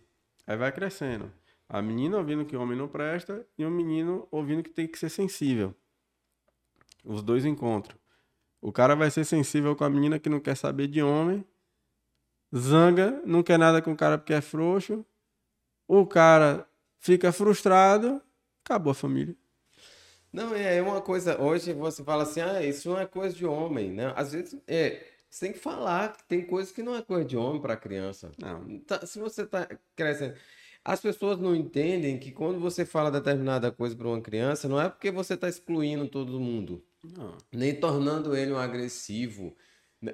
Aí 0.47 0.57
vai 0.57 0.71
crescendo. 0.71 1.33
A 1.69 1.81
menina 1.81 2.19
ouvindo 2.19 2.45
que 2.45 2.57
o 2.57 2.61
homem 2.61 2.77
não 2.77 2.89
presta 2.89 3.47
e 3.57 3.65
o 3.65 3.71
menino 3.71 4.29
ouvindo 4.31 4.63
que 4.63 4.71
tem 4.71 4.87
que 4.87 4.99
ser 4.99 5.09
sensível. 5.09 5.75
Os 7.05 7.23
dois 7.23 7.45
encontram. 7.45 7.97
O 8.61 8.71
cara 8.71 8.95
vai 8.95 9.11
ser 9.11 9.25
sensível 9.25 9.75
com 9.75 9.85
a 9.85 9.91
menina 9.91 10.19
que 10.19 10.29
não 10.29 10.39
quer 10.39 10.57
saber 10.57 10.87
de 10.87 11.03
homem, 11.03 11.45
zanga, 12.57 13.23
não 13.25 13.43
quer 13.43 13.59
nada 13.59 13.81
com 13.83 13.93
o 13.93 13.97
cara 13.97 14.19
porque 14.19 14.33
é 14.33 14.41
frouxo. 14.41 15.05
O 15.87 16.07
cara 16.07 16.67
fica 16.99 17.33
frustrado 17.33 18.23
acabou 18.71 18.93
a 18.93 18.95
família. 18.95 19.35
Não, 20.33 20.55
é, 20.55 20.77
é 20.77 20.83
uma 20.83 21.01
coisa. 21.01 21.41
Hoje 21.41 21.73
você 21.73 22.05
fala 22.05 22.23
assim, 22.23 22.41
ah, 22.41 22.63
isso 22.63 22.89
não 22.89 23.01
é 23.01 23.07
coisa 23.07 23.35
de 23.35 23.45
homem, 23.45 23.91
né? 23.91 24.13
Às 24.15 24.33
vezes, 24.33 24.57
é, 24.69 25.05
você 25.29 25.47
tem 25.47 25.53
que 25.53 25.59
falar 25.59 26.13
que 26.13 26.25
tem 26.25 26.47
coisas 26.47 26.73
que 26.73 26.83
não 26.83 26.95
é 26.95 27.03
coisa 27.03 27.25
de 27.25 27.37
homem 27.37 27.61
para 27.61 27.77
criança. 27.77 28.31
Não. 28.39 28.79
Tá, 28.81 29.05
se 29.05 29.19
você 29.19 29.45
tá 29.45 29.69
crescendo. 29.97 30.35
As 30.83 31.01
pessoas 31.01 31.39
não 31.39 31.55
entendem 31.55 32.19
que 32.19 32.31
quando 32.31 32.59
você 32.59 32.87
fala 32.87 33.11
determinada 33.11 33.71
coisa 33.71 33.95
para 33.95 34.09
uma 34.09 34.21
criança, 34.21 34.67
não 34.67 34.81
é 34.81 34.89
porque 34.89 35.11
você 35.11 35.35
está 35.35 35.49
excluindo 35.49 36.09
todo 36.09 36.41
mundo. 36.41 36.83
Não. 37.05 37.37
Nem 37.53 37.75
tornando 37.75 38.35
ele 38.35 38.53
um 38.53 38.57
agressivo, 38.57 39.55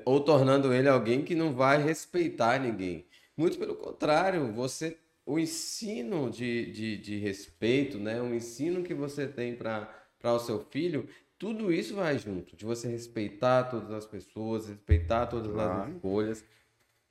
ou 0.04 0.20
tornando 0.20 0.72
ele 0.72 0.88
alguém 0.88 1.22
que 1.22 1.34
não 1.34 1.52
vai 1.52 1.82
respeitar 1.82 2.58
ninguém. 2.58 3.06
Muito 3.36 3.58
pelo 3.58 3.74
contrário, 3.74 4.52
você 4.52 4.96
o 5.26 5.40
ensino 5.40 6.30
de, 6.30 6.70
de, 6.70 6.96
de 6.96 7.18
respeito, 7.18 7.98
né? 7.98 8.22
o 8.22 8.32
ensino 8.32 8.84
que 8.84 8.94
você 8.94 9.26
tem 9.26 9.56
para 9.56 9.92
o 10.22 10.38
seu 10.38 10.60
filho, 10.70 11.08
tudo 11.36 11.72
isso 11.72 11.96
vai 11.96 12.16
junto, 12.16 12.56
de 12.56 12.64
você 12.64 12.88
respeitar 12.88 13.64
todas 13.64 13.90
as 13.90 14.06
pessoas, 14.06 14.68
respeitar 14.68 15.26
todas 15.26 15.52
claro. 15.52 15.82
as 15.82 15.94
escolhas. 15.96 16.44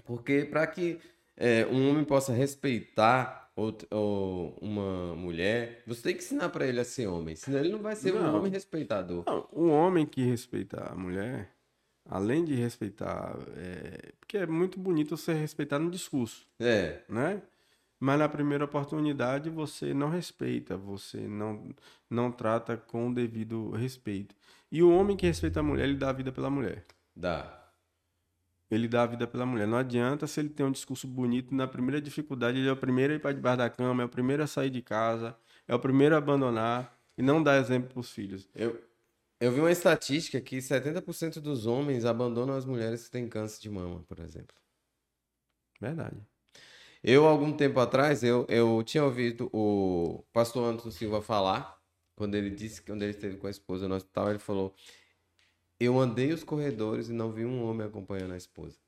Porque 0.05 0.45
para 0.45 0.65
que 0.65 0.97
é, 1.35 1.65
um 1.65 1.89
homem 1.89 2.05
possa 2.05 2.31
respeitar 2.31 3.51
ou, 3.55 3.75
ou, 3.91 4.57
uma 4.61 5.15
mulher, 5.15 5.83
você 5.85 6.01
tem 6.01 6.15
que 6.15 6.23
ensinar 6.23 6.49
para 6.49 6.65
ele 6.65 6.79
a 6.79 6.85
ser 6.85 7.07
homem, 7.07 7.35
senão 7.35 7.59
ele 7.59 7.69
não 7.69 7.79
vai 7.79 7.95
ser 7.95 8.13
não. 8.13 8.33
um 8.33 8.37
homem 8.37 8.51
respeitador. 8.51 9.23
Não, 9.27 9.47
um 9.53 9.69
homem 9.69 10.05
que 10.05 10.23
respeita 10.23 10.91
a 10.91 10.95
mulher, 10.95 11.54
além 12.05 12.45
de 12.45 12.53
respeitar, 12.55 13.35
é, 13.57 14.13
porque 14.19 14.37
é 14.37 14.45
muito 14.45 14.79
bonito 14.79 15.17
você 15.17 15.33
respeitar 15.33 15.79
no 15.79 15.89
discurso. 15.89 16.47
É. 16.59 17.01
Né? 17.09 17.41
mas 17.99 18.19
na 18.19 18.29
primeira 18.29 18.65
oportunidade 18.65 19.49
você 19.49 19.93
não 19.93 20.09
respeita, 20.09 20.77
você 20.77 21.27
não, 21.27 21.69
não 22.09 22.31
trata 22.31 22.77
com 22.77 23.09
o 23.09 23.13
devido 23.13 23.71
respeito. 23.71 24.35
E 24.71 24.83
o 24.83 24.91
homem 24.91 25.15
que 25.15 25.25
respeita 25.25 25.61
a 25.61 25.63
mulher, 25.63 25.85
ele 25.85 25.97
dá 25.97 26.09
a 26.09 26.13
vida 26.13 26.31
pela 26.31 26.49
mulher. 26.49 26.83
Dá. 27.15 27.61
Ele 28.69 28.87
dá 28.87 29.03
a 29.03 29.05
vida 29.05 29.25
pela 29.25 29.45
mulher. 29.45 29.67
Não 29.67 29.77
adianta 29.77 30.27
se 30.27 30.39
ele 30.39 30.49
tem 30.49 30.65
um 30.65 30.71
discurso 30.71 31.07
bonito, 31.07 31.55
na 31.55 31.67
primeira 31.67 32.01
dificuldade, 32.01 32.57
ele 32.59 32.67
é 32.67 32.71
o 32.71 32.77
primeiro 32.77 33.13
a 33.13 33.15
ir 33.15 33.19
para 33.19 33.31
debaixo 33.31 33.57
da 33.57 33.69
cama, 33.69 34.03
é 34.03 34.05
o 34.05 34.09
primeiro 34.09 34.43
a 34.43 34.47
sair 34.47 34.69
de 34.69 34.81
casa, 34.81 35.35
é 35.67 35.73
o 35.73 35.79
primeiro 35.79 36.15
a 36.15 36.17
abandonar 36.17 36.95
e 37.17 37.21
não 37.21 37.41
dá 37.41 37.57
exemplo 37.57 37.89
para 37.89 37.99
os 37.99 38.11
filhos. 38.11 38.49
Eu, 38.53 38.79
eu 39.45 39.51
vi 39.51 39.59
uma 39.59 39.71
estatística 39.71 40.41
que 40.41 40.57
70% 40.57 41.39
dos 41.39 41.67
homens 41.67 42.03
abandonam 42.03 42.55
as 42.55 42.65
mulheres 42.65 43.05
que 43.05 43.11
têm 43.11 43.29
câncer 43.29 43.61
de 43.61 43.69
mama, 43.69 44.03
por 44.07 44.19
exemplo. 44.19 44.55
Verdade. 45.79 46.17
Eu, 47.03 47.27
algum 47.27 47.55
tempo 47.55 47.79
atrás, 47.79 48.23
eu, 48.23 48.47
eu 48.49 48.81
tinha 48.83 49.03
ouvido 49.03 49.47
o 49.53 50.23
pastor 50.33 50.63
Antônio 50.65 50.91
Silva 50.91 51.21
falar, 51.21 51.79
quando 52.15 52.33
ele 52.33 52.49
disse 52.49 52.81
que 52.81 52.87
quando 52.87 53.03
ele 53.03 53.11
esteve 53.11 53.37
com 53.37 53.45
a 53.45 53.51
esposa 53.51 53.87
no 53.87 53.93
hospital, 53.93 54.31
ele 54.31 54.39
falou: 54.39 54.73
Eu 55.79 55.99
andei 55.99 56.33
os 56.33 56.43
corredores 56.43 57.09
e 57.09 57.13
não 57.13 57.31
vi 57.31 57.45
um 57.45 57.63
homem 57.65 57.85
acompanhando 57.85 58.33
a 58.33 58.37
esposa. 58.37 58.79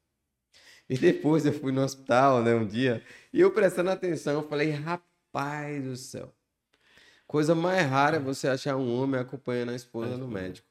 E 0.90 0.98
depois 0.98 1.46
eu 1.46 1.54
fui 1.54 1.72
no 1.72 1.84
hospital, 1.84 2.42
né, 2.42 2.56
um 2.56 2.66
dia, 2.66 3.04
e 3.32 3.42
eu 3.42 3.52
prestando 3.52 3.92
atenção, 3.92 4.42
eu 4.42 4.48
falei: 4.50 4.72
Rapaz 4.72 5.84
do 5.84 5.96
céu, 5.96 6.34
coisa 7.28 7.54
mais 7.54 7.86
rara 7.88 8.18
é 8.18 8.20
você 8.20 8.48
achar 8.48 8.76
um 8.78 8.96
homem 8.98 9.20
acompanhando 9.20 9.70
a 9.70 9.76
esposa 9.76 10.18
no 10.18 10.28
médico. 10.28 10.68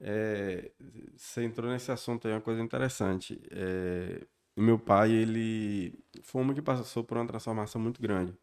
É, 0.00 0.72
você 1.14 1.44
entrou 1.44 1.70
nesse 1.70 1.92
assunto 1.92 2.26
aí, 2.26 2.34
uma 2.34 2.40
coisa 2.40 2.62
interessante. 2.62 3.40
É, 3.50 4.26
meu 4.56 4.78
pai, 4.78 5.12
ele 5.12 5.98
foi 6.22 6.40
um 6.40 6.44
homem 6.44 6.56
que 6.56 6.62
passou 6.62 7.04
por 7.04 7.18
uma 7.18 7.26
transformação 7.26 7.80
muito 7.80 8.00
grande. 8.00 8.34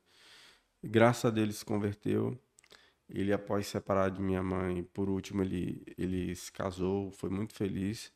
Graças 0.84 1.26
a 1.26 1.30
Deus, 1.32 1.58
se 1.58 1.66
converteu. 1.66 2.40
Ele, 3.10 3.34
após 3.34 3.68
separar 3.68 4.10
de 4.12 4.22
minha 4.22 4.44
mãe, 4.44 4.84
por 4.84 5.10
último, 5.10 5.42
ele, 5.42 5.82
ele 5.98 6.36
se 6.36 6.52
casou, 6.52 7.12
foi 7.12 7.30
muito 7.30 7.54
feliz 7.54 8.12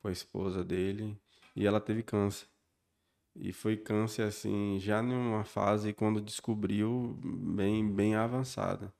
com 0.00 0.08
a 0.08 0.12
esposa 0.12 0.62
dele. 0.64 1.18
E 1.56 1.66
ela 1.66 1.80
teve 1.80 2.02
câncer. 2.02 2.46
E 3.34 3.52
foi 3.52 3.76
câncer, 3.76 4.22
assim, 4.22 4.78
já 4.78 5.02
numa 5.02 5.44
fase, 5.44 5.92
quando 5.92 6.20
descobriu, 6.20 7.18
bem, 7.22 7.90
bem 7.90 8.14
avançada. 8.14 8.92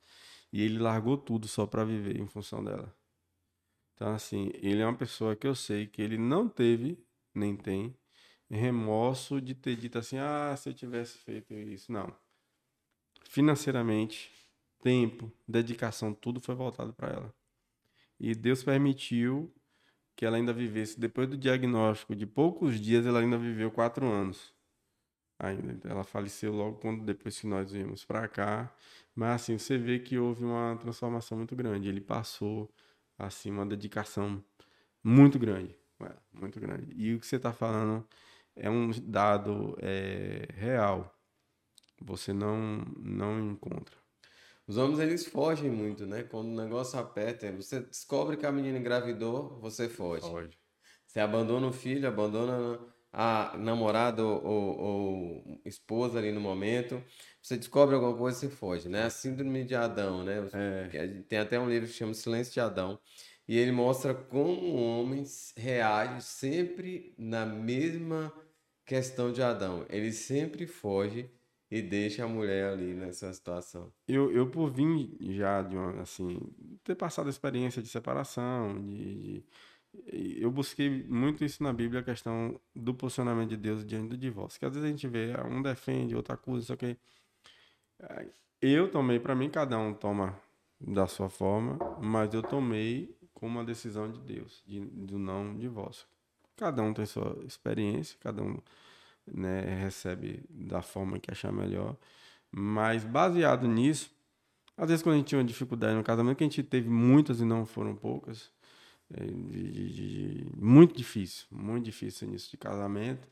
E 0.53 0.63
ele 0.63 0.79
largou 0.79 1.17
tudo 1.19 1.49
só 1.49 1.67
para 1.67 1.85
viver 1.85 2.19
em 2.19 2.27
função 2.27 2.65
dela. 2.65 2.95
Então, 3.95 4.15
assim, 4.15 4.51
ele 4.55 4.81
é 4.81 4.87
uma 4.87 4.97
pessoa 4.97 5.37
que 5.37 5.47
eu 5.47 5.55
sei 5.55 5.87
que 5.87 6.03
ele 6.03 6.19
não 6.19 6.49
teve, 6.49 6.99
nem 7.35 7.57
tem, 7.57 7.97
remorso 8.51 9.41
de 9.41 9.55
ter 9.55 9.77
dito 9.77 9.99
assim: 9.99 10.19
ah, 10.19 10.55
se 10.57 10.69
eu 10.69 10.75
tivesse 10.75 11.19
feito 11.19 11.55
isso. 11.55 11.91
Não. 11.93 12.15
Financeiramente, 13.25 14.31
tempo, 14.83 15.33
dedicação, 15.49 16.13
tudo 16.13 16.41
foi 16.41 16.55
voltado 16.55 16.93
para 16.93 17.09
ela. 17.09 17.35
E 18.21 18.35
Deus 18.35 18.63
permitiu 18.63 19.53
que 20.17 20.25
ela 20.27 20.37
ainda 20.37 20.53
vivesse, 20.53 20.99
depois 21.01 21.29
do 21.29 21.37
diagnóstico 21.37 22.15
de 22.15 22.27
poucos 22.27 22.81
dias, 22.81 23.07
ela 23.07 23.21
ainda 23.21 23.39
viveu 23.39 23.71
quatro 23.71 24.07
anos. 24.07 24.53
Ainda. 25.39 25.89
Ela 25.89 26.05
faleceu 26.05 26.53
logo 26.53 26.79
quando 26.79 27.05
depois 27.05 27.41
que 27.41 27.47
nós 27.47 27.73
viemos 27.73 28.05
para 28.05 28.29
cá. 28.29 28.73
Mas 29.15 29.43
assim, 29.43 29.59
você 29.59 29.77
vê 29.79 29.99
que 29.99 30.19
houve 30.19 30.45
uma 30.45 30.77
transformação 30.77 31.39
muito 31.39 31.57
grande. 31.57 31.89
Ele 31.89 32.01
passou 32.01 32.71
assim 33.19 33.51
uma 33.51 33.67
dedicação 33.67 34.43
muito 35.03 35.39
grande, 35.39 35.77
muito 36.33 36.61
grande. 36.61 36.93
E 36.97 37.15
o 37.15 37.21
que 37.21 37.27
você 37.27 37.37
está 37.37 37.53
falando 37.53 38.07
é 38.57 38.71
um 38.71 38.91
dado 39.03 39.77
é, 39.81 40.49
real. 40.55 41.15
Você 42.01 42.33
não 42.33 42.79
não 42.99 43.41
encontra. 43.41 44.02
Os 44.67 44.77
homens 44.77 45.01
eles 45.01 45.27
fogem 45.27 45.71
muito, 45.71 46.07
né? 46.07 46.23
Quando 46.23 46.49
o 46.49 46.57
negócio 46.57 46.99
aperta, 46.99 47.51
você 47.53 47.81
descobre 47.81 48.37
que 48.37 48.47
a 48.47 48.53
menina 48.53 48.79
engravidou, 48.79 49.59
você 49.61 49.89
foge. 49.89 50.29
Foge. 50.29 50.59
Você 51.07 51.21
abandona 51.21 51.67
o 51.67 51.73
filho, 51.73 52.09
abandona 52.09 52.81
a 53.13 53.55
namorada 53.59 54.25
ou, 54.25 54.43
ou, 54.43 54.81
ou, 54.81 55.61
esposa 55.65 56.19
ali 56.19 56.33
no 56.33 56.41
momento. 56.41 57.03
Você 57.43 57.57
descobre 57.57 57.95
alguma 57.95 58.17
coisa, 58.17 58.39
você 58.39 58.49
foge, 58.49 58.89
né? 58.89 59.05
A 59.05 59.11
síndrome 59.11 59.65
de 59.65 59.75
Adão, 59.75 60.25
né? 60.25 60.49
É. 60.55 61.07
Tem 61.29 61.39
até 61.39 61.61
um 61.61 61.69
livro 61.69 61.87
que 61.87 61.95
chama 61.95 62.15
Silêncio 62.15 62.55
de 62.55 62.61
Adão. 62.61 62.99
E 63.47 63.59
ele 63.59 63.73
mostra 63.73 64.15
como 64.15 64.77
homens 64.77 65.53
reagem 65.57 66.21
sempre 66.21 67.15
na 67.19 67.45
mesma 67.45 68.33
questão 68.87 69.33
de 69.33 69.43
Adão. 69.43 69.85
Ele 69.91 70.13
sempre 70.13 70.67
foge 70.67 71.31
e 71.73 71.81
deixa 71.81 72.23
a 72.23 72.29
mulher 72.29 72.71
ali 72.71 72.93
nessa 72.93 73.33
situação. 73.33 73.91
Eu, 74.07 74.31
eu 74.31 74.47
por 74.47 74.71
vir 74.71 75.17
já 75.21 75.63
de 75.63 75.75
uma, 75.75 76.03
assim, 76.03 76.39
ter 76.85 76.95
passado 76.95 77.29
a 77.29 77.31
experiência 77.31 77.81
de 77.81 77.89
separação, 77.89 78.79
de, 78.79 79.15
de, 79.15 79.45
eu 80.39 80.51
busquei 80.51 81.03
muito 81.05 81.43
isso 81.43 81.63
na 81.63 81.73
Bíblia, 81.73 82.01
a 82.03 82.05
questão 82.05 82.61
do 82.77 82.93
posicionamento 82.93 83.49
de 83.49 83.57
Deus 83.57 83.87
diante 83.87 84.11
do 84.11 84.19
divórcio. 84.19 84.61
Que 84.61 84.67
às 84.67 84.75
vezes 84.75 84.87
a 84.87 84.91
gente 84.91 85.09
vê, 85.09 85.33
ah, 85.35 85.47
um 85.47 85.63
defende, 85.63 86.15
outro 86.15 86.35
acusa, 86.35 86.67
só 86.67 86.77
que 86.77 86.95
eu 88.61 88.91
tomei, 88.91 89.19
para 89.19 89.35
mim, 89.35 89.49
cada 89.49 89.79
um 89.79 89.95
toma 89.95 90.39
da 90.79 91.07
sua 91.07 91.31
forma, 91.31 91.79
mas 92.03 92.35
eu 92.35 92.43
tomei 92.43 93.17
como 93.33 93.59
uma 93.59 93.65
decisão 93.65 94.11
de 94.11 94.21
Deus, 94.21 94.63
de, 94.67 94.79
do 94.79 95.19
não 95.19 95.57
divórcio. 95.57 96.07
Cada 96.55 96.83
um 96.83 96.93
tem 96.93 97.07
sua 97.07 97.39
experiência, 97.47 98.19
cada 98.21 98.43
um 98.43 98.59
né, 99.27 99.61
recebe 99.81 100.45
da 100.49 100.83
forma 100.83 101.19
que 101.19 101.31
achar 101.31 101.53
melhor. 101.53 101.97
Mas 102.51 103.05
baseado 103.05 103.67
nisso, 103.67 104.11
às 104.77 104.89
vezes 104.89 105.03
quando 105.03 105.15
a 105.15 105.19
gente 105.19 105.29
tinha 105.29 105.39
uma 105.39 105.45
dificuldade 105.45 105.95
no 105.95 106.05
casamento, 106.05 106.37
que 106.37 106.45
a 106.45 106.47
gente 106.47 106.63
teve 106.63 106.89
muitas 106.89 107.41
e 107.41 107.45
não 107.45 107.65
foram 107.65 107.95
poucas, 107.95 108.51
é, 109.15 109.25
de, 109.25 109.73
de, 109.73 109.93
de, 109.93 110.47
muito 110.57 110.97
difícil, 110.97 111.47
muito 111.51 111.85
difícil 111.85 112.29
início 112.29 112.51
de 112.51 112.57
casamento. 112.57 113.27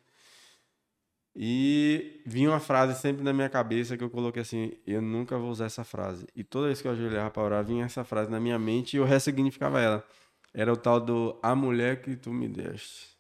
E 1.35 2.23
vinha 2.27 2.51
uma 2.51 2.61
frase 2.61 3.01
sempre 3.01 3.23
na 3.23 3.33
minha 3.33 3.49
cabeça 3.49 3.97
que 3.97 4.03
eu 4.03 4.11
coloquei 4.11 4.43
assim: 4.43 4.73
eu 4.87 5.01
nunca 5.01 5.39
vou 5.39 5.51
usar 5.51 5.67
essa 5.67 5.85
frase. 5.85 6.27
E 6.35 6.43
toda 6.43 6.67
vez 6.67 6.83
que 6.83 6.89
eu 6.89 6.93
ajoelhava 6.93 7.31
para 7.31 7.43
orar, 7.43 7.65
vinha 7.65 7.85
essa 7.85 8.05
frase 8.05 8.31
na 8.31 8.41
minha 8.41 8.59
mente 8.59 8.95
e 8.95 8.97
eu 8.99 9.05
ressignificava 9.05 9.81
ela. 9.81 10.05
Era 10.53 10.73
o 10.73 10.77
tal 10.77 11.01
do 11.01 11.39
A 11.43 11.55
mulher 11.55 12.03
que 12.03 12.17
tu 12.17 12.33
me 12.33 12.49
deste. 12.49 13.20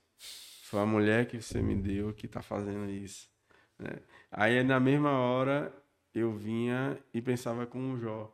Foi 0.70 0.78
a 0.78 0.86
mulher 0.86 1.26
que 1.26 1.42
você 1.42 1.60
me 1.60 1.74
deu 1.74 2.12
que 2.12 2.26
está 2.26 2.40
fazendo 2.40 2.88
isso. 2.88 3.28
Né? 3.76 3.90
Aí 4.30 4.62
na 4.62 4.78
mesma 4.78 5.10
hora 5.10 5.74
eu 6.14 6.32
vinha 6.32 6.97
e 7.12 7.20
pensava 7.20 7.66
com 7.66 7.94
o 7.94 7.98
Jó. 7.98 8.32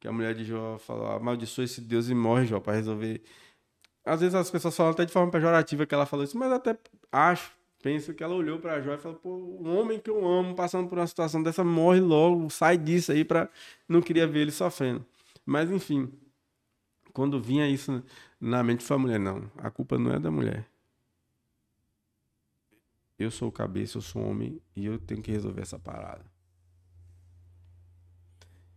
Que 0.00 0.08
a 0.08 0.12
mulher 0.12 0.34
de 0.34 0.42
Jó 0.42 0.78
falou: 0.78 1.08
amaldiçoa 1.08 1.64
esse 1.64 1.82
Deus 1.82 2.08
e 2.08 2.14
morre, 2.14 2.46
Jó, 2.46 2.60
para 2.60 2.72
resolver. 2.72 3.22
Às 4.06 4.20
vezes 4.20 4.34
as 4.34 4.50
pessoas 4.50 4.74
falam 4.74 4.92
até 4.92 5.04
de 5.04 5.12
forma 5.12 5.30
pejorativa 5.30 5.84
que 5.84 5.94
ela 5.94 6.06
falou 6.06 6.24
isso, 6.24 6.38
mas 6.38 6.50
até 6.50 6.78
acho, 7.12 7.52
penso 7.82 8.14
que 8.14 8.24
ela 8.24 8.34
olhou 8.34 8.58
para 8.58 8.80
Jó 8.80 8.94
e 8.94 8.98
falou: 8.98 9.18
pô, 9.18 9.36
um 9.36 9.76
homem 9.76 10.00
que 10.00 10.08
eu 10.08 10.26
amo 10.26 10.54
passando 10.54 10.88
por 10.88 10.96
uma 10.96 11.06
situação 11.06 11.42
dessa 11.42 11.62
morre 11.62 12.00
logo, 12.00 12.48
sai 12.48 12.78
disso 12.78 13.12
aí 13.12 13.22
para 13.22 13.50
não 13.86 14.00
queria 14.00 14.26
ver 14.26 14.40
ele 14.40 14.50
sofrendo. 14.50 15.04
Mas 15.44 15.70
enfim, 15.70 16.10
quando 17.12 17.38
vinha 17.38 17.68
isso 17.68 18.02
na 18.40 18.62
mente 18.62 18.82
foi 18.82 18.96
a 18.96 18.98
mulher, 18.98 19.20
não, 19.20 19.50
a 19.58 19.70
culpa 19.70 19.98
não 19.98 20.14
é 20.14 20.18
da 20.18 20.30
mulher 20.30 20.66
eu 23.18 23.30
sou 23.30 23.48
o 23.48 23.52
cabeça, 23.52 23.98
eu 23.98 24.02
sou 24.02 24.22
homem 24.22 24.60
e 24.74 24.86
eu 24.86 24.98
tenho 24.98 25.22
que 25.22 25.30
resolver 25.30 25.62
essa 25.62 25.78
parada. 25.78 26.24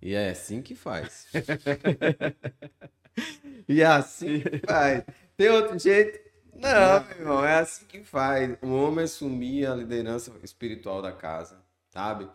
E 0.01 0.13
é 0.13 0.29
assim 0.29 0.61
que 0.61 0.75
faz. 0.75 1.27
e 3.67 3.81
é 3.81 3.85
assim 3.85 4.39
que 4.39 4.59
faz. 4.65 5.03
Tem 5.35 5.49
outro 5.49 5.77
jeito? 5.77 6.19
Não, 6.55 7.05
meu 7.05 7.17
irmão, 7.17 7.45
é 7.45 7.59
assim 7.59 7.85
que 7.85 8.03
faz. 8.03 8.57
O 8.61 8.69
homem 8.69 9.05
assumir 9.05 9.65
a 9.65 9.75
liderança 9.75 10.33
espiritual 10.41 11.01
da 11.01 11.11
casa, 11.11 11.61
sabe? 11.89 12.29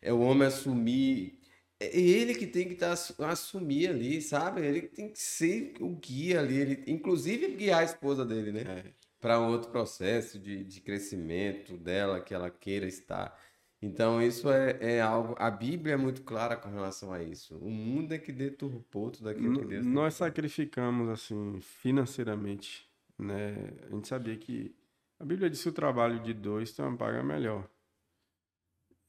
É 0.00 0.12
o 0.12 0.20
homem 0.20 0.46
assumir. 0.46 1.38
É 1.80 1.96
ele 1.96 2.34
que 2.34 2.46
tem 2.46 2.68
que 2.68 2.74
tá, 2.74 2.92
assumir 2.92 3.88
ali, 3.88 4.20
sabe? 4.20 4.64
Ele 4.64 4.82
tem 4.82 5.08
que 5.08 5.20
ser 5.20 5.74
o 5.80 5.90
guia 5.90 6.40
ali, 6.40 6.56
ele, 6.56 6.84
inclusive 6.88 7.54
guiar 7.54 7.80
a 7.80 7.84
esposa 7.84 8.24
dele, 8.24 8.50
né? 8.50 8.62
É 8.62 8.92
para 9.20 9.38
outro 9.38 9.70
processo 9.70 10.38
de, 10.38 10.64
de 10.64 10.80
crescimento 10.80 11.76
dela 11.76 12.20
que 12.20 12.32
ela 12.32 12.50
queira 12.50 12.86
estar. 12.86 13.38
Então, 13.80 14.20
isso 14.20 14.50
é, 14.50 14.76
é, 14.80 15.00
algo. 15.00 15.36
A 15.38 15.50
Bíblia 15.50 15.94
é 15.94 15.96
muito 15.96 16.22
clara 16.22 16.56
com 16.56 16.68
relação 16.68 17.12
a 17.12 17.22
isso. 17.22 17.56
O 17.58 17.70
mundo 17.70 18.12
é 18.12 18.18
que 18.18 18.32
deturpou 18.32 19.10
tudo 19.10 19.28
aquilo 19.28 19.60
que 19.60 19.64
Deus. 19.66 19.86
Nós 19.86 20.14
sacrificamos, 20.14 21.08
assim, 21.08 21.60
financeiramente. 21.60 22.90
Né? 23.16 23.54
A 23.86 23.94
gente 23.94 24.08
sabia 24.08 24.36
que. 24.36 24.74
A 25.20 25.24
Bíblia 25.24 25.50
diz 25.50 25.62
que 25.62 25.68
o 25.68 25.72
trabalho 25.72 26.20
de 26.20 26.32
dois 26.32 26.72
tem 26.72 26.84
uma 26.84 26.96
paga 26.96 27.22
melhor. 27.22 27.68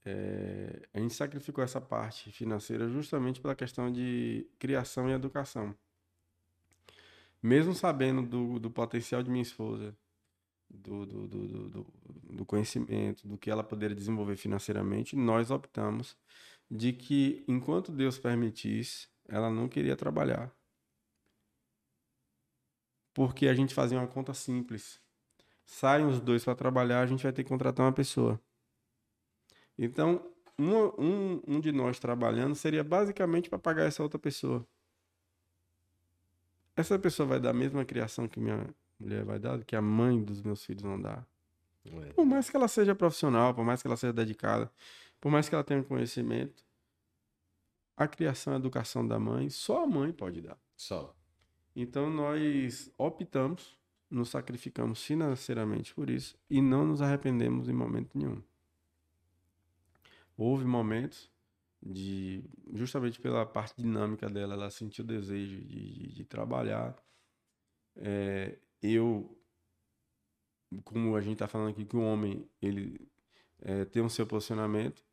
É, 0.06 0.88
a 0.94 1.00
gente 1.00 1.14
sacrificou 1.14 1.64
essa 1.64 1.82
parte 1.82 2.32
financeira 2.32 2.88
justamente 2.90 3.40
pela 3.40 3.56
questão 3.56 3.92
de 3.92 4.48
criação 4.58 5.10
e 5.10 5.14
educação 5.14 5.76
mesmo 7.42 7.74
sabendo 7.74 8.22
do, 8.22 8.60
do 8.60 8.70
potencial 8.70 9.24
de 9.24 9.30
minha 9.30 9.42
esposa, 9.42 9.96
do, 10.70 11.06
do, 11.06 11.28
do, 11.28 11.94
do, 12.32 12.46
conhecimento, 12.46 13.28
do 13.28 13.38
que 13.38 13.50
ela 13.50 13.64
poderia 13.64 13.96
desenvolver 13.96 14.36
financeiramente, 14.36 15.16
nós 15.16 15.50
optamos 15.50 16.16
de 16.70 16.94
que, 16.94 17.44
enquanto 17.48 17.92
Deus 17.92 18.20
permitisse, 18.20 19.08
ela 19.28 19.50
não 19.50 19.68
queria 19.68 19.96
trabalhar. 19.96 20.54
Porque 23.14 23.48
a 23.48 23.54
gente 23.54 23.74
fazia 23.74 23.98
uma 23.98 24.08
conta 24.08 24.34
simples. 24.34 25.02
Saem 25.66 26.06
os 26.06 26.22
dois 26.22 26.44
para 26.44 26.56
trabalhar, 26.56 27.02
a 27.02 27.08
gente 27.08 27.24
vai 27.24 27.34
ter 27.34 27.44
que 27.44 27.50
contratar 27.50 27.86
uma 27.86 27.94
pessoa. 27.94 28.40
Então, 29.78 30.24
um, 30.58 30.76
um, 31.02 31.42
um 31.48 31.60
de 31.60 31.72
nós 31.72 32.00
trabalhando 32.00 32.54
seria 32.54 32.84
basicamente 32.84 33.50
para 33.50 33.58
pagar 33.58 33.86
essa 33.86 34.04
outra 34.04 34.20
pessoa 34.20 34.68
essa 36.80 36.98
pessoa 36.98 37.28
vai 37.28 37.40
dar 37.40 37.50
a 37.50 37.54
mesma 37.54 37.84
criação 37.84 38.28
que 38.28 38.40
minha 38.40 38.74
mulher 39.00 39.24
vai 39.24 39.38
dar, 39.38 39.64
que 39.64 39.76
a 39.76 39.82
mãe 39.82 40.24
dos 40.24 40.42
meus 40.42 40.64
filhos 40.64 40.82
vão 40.82 41.00
dar. 41.00 41.28
É. 41.86 42.14
Por 42.14 42.26
mais 42.26 42.50
que 42.50 42.56
ela 42.56 42.68
seja 42.68 42.96
profissional, 42.96 43.54
por 43.54 43.66
mais 43.66 43.82
que 43.82 43.88
ela 43.88 43.98
seja 43.98 44.14
dedicada, 44.14 44.72
por 45.20 45.32
mais 45.32 45.50
que 45.50 45.56
ela 45.56 45.64
tenha 45.64 45.84
conhecimento, 45.84 46.64
a 47.98 48.08
criação 48.08 48.54
e 48.54 48.56
a 48.56 48.60
educação 48.60 49.06
da 49.06 49.20
mãe, 49.20 49.50
só 49.50 49.84
a 49.84 49.88
mãe 49.88 50.12
pode 50.14 50.42
dar. 50.42 50.58
Só. 50.76 51.14
Então 51.76 52.10
nós 52.10 52.92
optamos, 52.98 53.78
nos 54.10 54.30
sacrificamos 54.30 55.04
financeiramente 55.04 55.94
por 55.94 56.10
isso 56.10 56.38
e 56.50 56.62
não 56.62 56.86
nos 56.86 57.02
arrependemos 57.02 57.68
em 57.68 57.74
momento 57.74 58.18
nenhum. 58.18 58.42
Houve 60.38 60.64
momentos 60.64 61.30
de 61.82 62.44
justamente 62.74 63.20
pela 63.20 63.46
parte 63.46 63.82
dinâmica 63.82 64.30
dela, 64.30 64.54
ela 64.54 64.70
sentiu 64.70 65.04
o 65.04 65.08
desejo 65.08 65.62
de, 65.62 65.94
de, 65.94 66.14
de 66.14 66.26
trabalhar. 66.26 66.96
É, 67.96 68.60
eu, 68.82 69.38
como 70.84 71.16
a 71.16 71.22
gente 71.22 71.34
está 71.34 71.48
falando 71.48 71.72
aqui, 71.72 71.86
que 71.86 71.96
o 71.96 72.02
homem 72.02 72.50
ele 72.62 73.10
é, 73.60 73.86
tem 73.86 74.02
um 74.02 74.10
seu 74.10 74.28
posicionamento, 74.28 75.04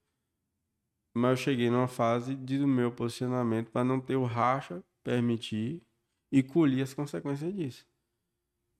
mas 1.15 1.39
eu 1.39 1.45
cheguei 1.45 1.71
numa 1.71 1.89
fase 1.89 2.35
de, 2.35 2.59
do 2.59 2.67
meu 2.67 2.93
posicionamento 2.93 3.71
para 3.71 3.85
não 3.85 4.01
ter 4.01 4.17
o 4.17 4.25
racha, 4.25 4.85
permitir 5.03 5.83
e 6.31 6.43
colher 6.43 6.83
as 6.83 6.93
consequências 6.93 7.55
disso. 7.55 7.87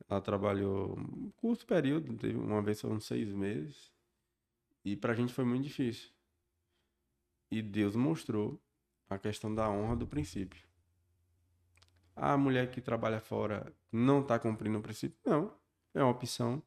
Ela 0.09 0.21
trabalhou 0.21 0.99
um 0.99 1.31
curto 1.37 1.65
período, 1.67 2.15
teve 2.17 2.37
uma 2.37 2.63
vez 2.63 2.81
foram 2.81 3.01
seis 3.01 3.29
meses, 3.33 3.93
e 4.85 4.97
para 4.97 5.13
a 5.13 5.17
gente 5.17 5.33
foi 5.33 5.45
muito 5.45 5.65
difícil 5.65 6.16
e 7.51 7.63
Deus 7.63 7.95
mostrou 7.97 8.61
a 9.09 9.19
questão 9.19 9.55
da 9.55 9.69
honra 9.71 9.97
do 9.97 10.07
princípio. 10.07 10.61
A 12.15 12.37
mulher 12.37 12.71
que 12.71 12.81
trabalha 12.81 13.21
fora 13.21 13.73
não 13.93 14.21
está 14.21 14.39
cumprindo 14.39 14.79
o 14.79 14.83
princípio? 14.83 15.19
Não, 15.25 15.53
é 15.95 16.03
uma 16.03 16.11
opção. 16.11 16.63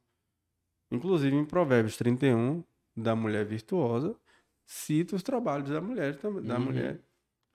Inclusive 0.92 1.36
em 1.36 1.46
Provérbios 1.46 1.98
31, 1.98 2.64
da 2.96 3.16
mulher 3.16 3.46
virtuosa, 3.46 4.16
cita 4.66 5.16
os 5.16 5.24
trabalhos 5.24 5.70
da 5.70 5.82
mulher, 5.82 6.16
da 6.18 6.30
Uhum. 6.30 6.60
mulher 6.66 7.00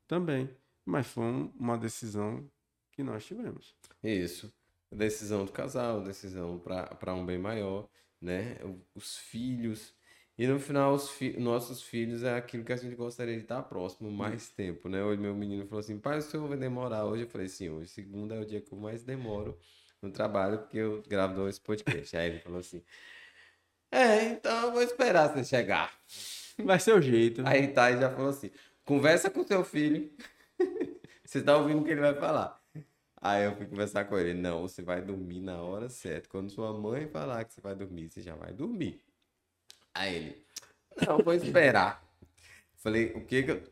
também. 0.06 0.50
Mas 0.84 1.06
foi 1.06 1.24
um- 1.24 1.52
uma 1.58 1.78
decisão 1.78 2.48
que 2.92 3.02
nós 3.02 3.24
tivemos. 3.24 3.74
Isso. 4.02 4.52
Decisão 4.90 5.44
do 5.44 5.50
casal, 5.52 6.02
decisão 6.02 6.58
para 6.58 7.14
um 7.14 7.24
bem 7.24 7.38
maior, 7.38 7.88
né? 8.20 8.56
Os 8.94 9.16
filhos. 9.16 9.94
E 10.36 10.46
no 10.48 10.58
final, 10.58 10.94
os 10.94 11.10
fi- 11.10 11.38
nossos 11.38 11.82
filhos 11.82 12.22
é 12.24 12.34
aquilo 12.36 12.64
que 12.64 12.72
a 12.72 12.76
gente 12.76 12.96
gostaria 12.96 13.36
de 13.36 13.42
estar 13.42 13.62
próximo 13.62 14.10
mais 14.10 14.50
tempo, 14.50 14.88
né? 14.88 15.02
Hoje 15.04 15.20
meu 15.20 15.34
menino 15.34 15.64
falou 15.66 15.80
assim, 15.80 15.98
pai, 15.98 16.18
o 16.18 16.22
senhor 16.22 16.48
vai 16.48 16.58
demorar 16.58 17.04
hoje? 17.04 17.22
Eu 17.24 17.28
falei, 17.28 17.48
sim, 17.48 17.68
hoje 17.68 17.88
segunda 17.90 18.34
é 18.34 18.40
o 18.40 18.44
dia 18.46 18.60
que 18.60 18.72
eu 18.72 18.78
mais 18.78 19.04
demoro 19.04 19.56
no 20.02 20.10
trabalho, 20.10 20.58
porque 20.58 20.78
eu 20.78 21.02
gravo 21.08 21.48
esse 21.48 21.60
podcast. 21.60 22.16
Aí 22.16 22.30
ele 22.30 22.40
falou 22.40 22.58
assim, 22.58 22.82
é, 23.90 24.24
então 24.30 24.66
eu 24.66 24.72
vou 24.72 24.82
esperar 24.82 25.28
você 25.32 25.44
chegar. 25.44 25.92
Vai 26.64 26.78
ser 26.80 26.94
o 26.94 27.00
jeito. 27.02 27.42
Aí 27.46 27.68
Thay 27.68 27.98
já 27.98 28.10
falou 28.10 28.30
assim: 28.30 28.50
conversa 28.84 29.30
com 29.30 29.44
seu 29.44 29.64
filho. 29.64 30.10
você 31.24 31.42
tá 31.42 31.56
ouvindo 31.56 31.80
o 31.82 31.84
que 31.84 31.90
ele 31.90 32.00
vai 32.00 32.14
falar. 32.14 32.60
Aí 33.22 33.44
eu 33.44 33.56
fui 33.56 33.66
conversar 33.66 34.06
com 34.06 34.18
ele. 34.18 34.34
Não, 34.34 34.62
você 34.62 34.82
vai 34.82 35.02
dormir 35.02 35.40
na 35.42 35.62
hora 35.62 35.88
certa. 35.90 36.28
Quando 36.28 36.50
sua 36.50 36.72
mãe 36.72 37.08
falar 37.08 37.44
que 37.44 37.54
você 37.54 37.60
vai 37.62 37.74
dormir, 37.76 38.08
você 38.10 38.22
já 38.22 38.36
vai 38.36 38.52
dormir. 38.54 39.03
Aí 39.94 40.16
ele, 40.16 40.44
não, 41.06 41.18
vou 41.18 41.34
esperar. 41.34 42.02
Falei, 42.76 43.12
o 43.14 43.24
que 43.24 43.42
que 43.42 43.50
eu. 43.50 43.62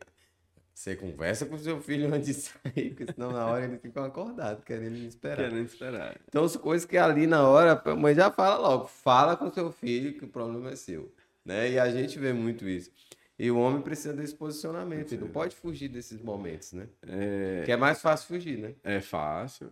Você 0.73 0.95
conversa 0.95 1.45
com 1.45 1.57
seu 1.57 1.79
filho 1.79 2.11
antes 2.13 2.25
de 2.27 2.33
sair, 2.33 2.89
porque 2.95 3.13
senão 3.13 3.31
na 3.31 3.45
hora 3.45 3.63
eles 3.63 3.79
ficam 3.79 4.03
acordados, 4.03 4.63
querendo 4.63 4.97
esperar. 4.97 5.37
Querendo 5.37 5.65
esperar. 5.65 6.19
Então, 6.27 6.43
as 6.43 6.57
coisas 6.57 6.85
que 6.85 6.97
ali 6.97 7.27
na 7.27 7.47
hora, 7.47 7.79
a 7.85 7.95
mãe 7.95 8.15
já 8.15 8.31
fala 8.31 8.57
logo, 8.57 8.87
fala 8.87 9.37
com 9.37 9.51
seu 9.51 9.71
filho 9.71 10.17
que 10.17 10.25
o 10.25 10.27
problema 10.27 10.71
é 10.71 10.75
seu, 10.75 11.13
né? 11.45 11.69
E 11.69 11.79
a 11.79 11.91
gente 11.91 12.17
vê 12.17 12.33
muito 12.33 12.67
isso. 12.67 12.91
E 13.37 13.51
o 13.51 13.57
homem 13.59 13.81
precisa 13.81 14.13
desse 14.13 14.33
posicionamento, 14.35 15.11
ele 15.11 15.21
não 15.21 15.29
pode 15.29 15.55
fugir 15.55 15.89
desses 15.89 16.21
momentos, 16.21 16.73
né? 16.73 16.87
É, 17.07 17.61
Que 17.65 17.71
é 17.71 17.77
mais 17.77 18.01
fácil 18.01 18.27
fugir, 18.27 18.57
né? 18.57 18.73
é 18.83 18.99
fácil. 18.99 19.71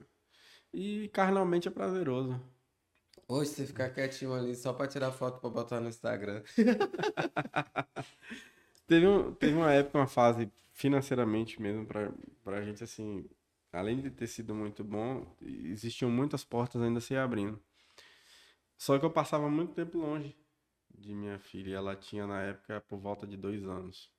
E 0.73 1.09
carnalmente 1.09 1.67
é 1.67 1.71
prazeroso. 1.71 2.39
Hoje 3.33 3.51
você 3.51 3.65
ficar 3.65 3.89
quietinho 3.91 4.33
ali 4.33 4.53
só 4.53 4.73
pra 4.73 4.89
tirar 4.89 5.09
foto 5.13 5.39
pra 5.39 5.49
botar 5.49 5.79
no 5.79 5.87
Instagram. 5.87 6.43
Teve, 8.85 9.07
um, 9.07 9.33
teve 9.33 9.55
uma 9.55 9.71
época, 9.71 9.99
uma 9.99 10.07
fase 10.07 10.51
financeiramente 10.73 11.61
mesmo, 11.61 11.85
pra, 11.85 12.11
pra 12.43 12.61
gente, 12.61 12.83
assim, 12.83 13.25
além 13.71 14.01
de 14.01 14.11
ter 14.11 14.27
sido 14.27 14.53
muito 14.53 14.83
bom, 14.83 15.33
existiam 15.41 16.11
muitas 16.11 16.43
portas 16.43 16.81
ainda 16.81 16.99
se 16.99 17.15
abrindo. 17.15 17.57
Só 18.77 18.99
que 18.99 19.05
eu 19.05 19.09
passava 19.09 19.49
muito 19.49 19.73
tempo 19.73 19.97
longe 19.97 20.35
de 20.93 21.15
minha 21.15 21.39
filha. 21.39 21.77
Ela 21.77 21.95
tinha, 21.95 22.27
na 22.27 22.41
época, 22.41 22.81
por 22.81 22.99
volta 22.99 23.25
de 23.25 23.37
dois 23.37 23.63
anos. 23.63 24.11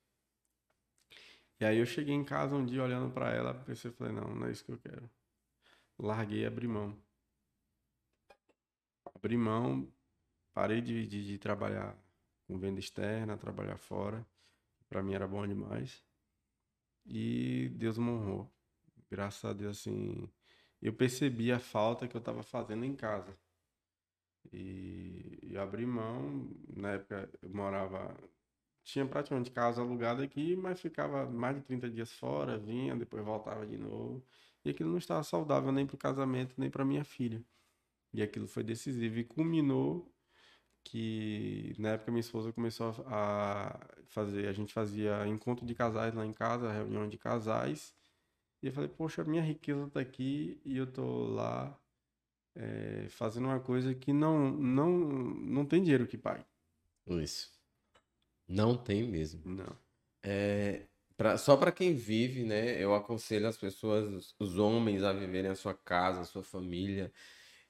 E 1.61 1.67
aí 1.67 1.77
eu 1.77 1.85
cheguei 1.85 2.15
em 2.15 2.25
casa 2.25 2.57
um 2.57 2.65
dia 2.65 2.83
olhando 2.83 3.13
pra 3.13 3.31
ela, 3.31 3.53
pensei, 3.53 3.91
falei, 3.91 4.15
não, 4.15 4.35
não 4.35 4.47
é 4.47 4.53
isso 4.53 4.65
que 4.65 4.73
eu 4.73 4.79
quero. 4.79 5.11
Larguei 5.99 6.45
e 6.45 6.47
abri 6.47 6.67
mão. 6.67 6.97
Abri 9.15 9.37
mão, 9.37 9.91
parei 10.55 10.81
de, 10.83 11.07
de, 11.07 11.27
de 11.27 11.39
trabalhar 11.39 11.97
com 12.47 12.59
venda 12.59 12.81
externa, 12.81 13.37
trabalhar 13.39 13.79
fora. 13.79 14.27
Pra 14.89 15.03
mim 15.03 15.15
era 15.15 15.29
bom 15.29 15.47
demais. 15.47 16.05
E 17.07 17.69
Deus 17.77 17.97
me 17.99 18.09
honrou. 18.11 18.51
Graças 19.11 19.45
a 19.45 19.53
Deus, 19.53 19.79
assim, 19.81 20.29
eu 20.81 20.93
percebi 20.95 21.53
a 21.53 21.59
falta 21.61 22.09
que 22.09 22.17
eu 22.17 22.21
tava 22.21 22.43
fazendo 22.43 22.85
em 22.85 22.95
casa. 22.97 23.37
E, 24.53 25.39
e 25.43 25.57
abri 25.57 25.87
mão, 25.87 26.49
na 26.77 26.93
época 26.93 27.29
eu 27.43 27.51
morava, 27.51 28.15
tinha 28.85 29.07
praticamente 29.07 29.51
casa 29.51 29.83
alugada 29.83 30.23
aqui, 30.25 30.57
mas 30.57 30.81
ficava 30.81 31.27
mais 31.31 31.57
de 31.57 31.63
30 31.63 31.91
dias 31.91 32.13
fora, 32.13 32.59
vinha, 32.59 32.97
depois 32.97 33.25
voltava 33.25 33.67
de 33.67 33.77
novo. 33.79 34.25
E 34.65 34.71
aquilo 34.71 34.91
não 34.91 34.99
estava 34.99 35.23
saudável 35.25 35.73
nem 35.73 35.87
pro 35.87 35.97
casamento, 35.99 36.55
nem 36.59 36.71
para 36.71 36.85
minha 36.85 37.05
filha. 37.05 37.45
E 38.13 38.23
aquilo 38.23 38.47
foi 38.47 38.63
decisivo 38.63 39.19
e 39.19 39.25
culminou 39.25 40.13
que 40.85 41.75
na 41.79 41.91
época 41.91 42.11
minha 42.11 42.21
esposa 42.21 42.53
começou 42.53 42.89
a 43.07 43.79
fazer, 44.07 44.49
a 44.49 44.53
gente 44.53 44.73
fazia 44.73 45.27
encontro 45.27 45.65
de 45.65 45.75
casais 45.75 46.15
lá 46.15 46.27
em 46.27 46.33
casa, 46.33 46.73
reunião 46.73 47.09
de 47.09 47.17
casais. 47.19 47.95
E 48.63 48.67
eu 48.67 48.73
falei, 48.73 48.89
poxa, 48.89 49.25
minha 49.25 49.43
riqueza 49.43 49.89
tá 49.91 50.01
aqui 50.01 50.61
e 50.65 50.77
eu 50.77 50.87
tô 50.87 51.25
lá 51.35 51.79
é, 52.55 53.07
fazendo 53.11 53.45
uma 53.47 53.61
coisa 53.61 53.95
que 53.95 54.13
não, 54.13 54.51
não, 54.51 54.91
não 54.91 55.67
tem 55.67 55.83
dinheiro 55.83 56.07
que 56.07 56.19
pague. 56.19 56.45
Isso. 57.07 57.51
Não 58.47 58.77
tem 58.77 59.03
mesmo. 59.09 59.43
Não. 59.45 59.77
É, 60.23 60.87
pra, 61.17 61.39
só 61.39 61.57
para 61.57 61.73
quem 61.73 61.95
vive, 61.95 62.45
né? 62.45 62.83
Eu 62.83 62.95
aconselho 62.95 63.49
as 63.49 63.57
pessoas, 63.57 64.07
os, 64.13 64.35
os 64.39 64.59
homens, 64.59 65.03
a 65.03 65.13
viverem 65.13 65.51
a 65.51 65.57
sua 65.57 65.75
casa, 65.75 66.21
a 66.21 66.25
sua 66.25 66.43
família. 66.43 67.13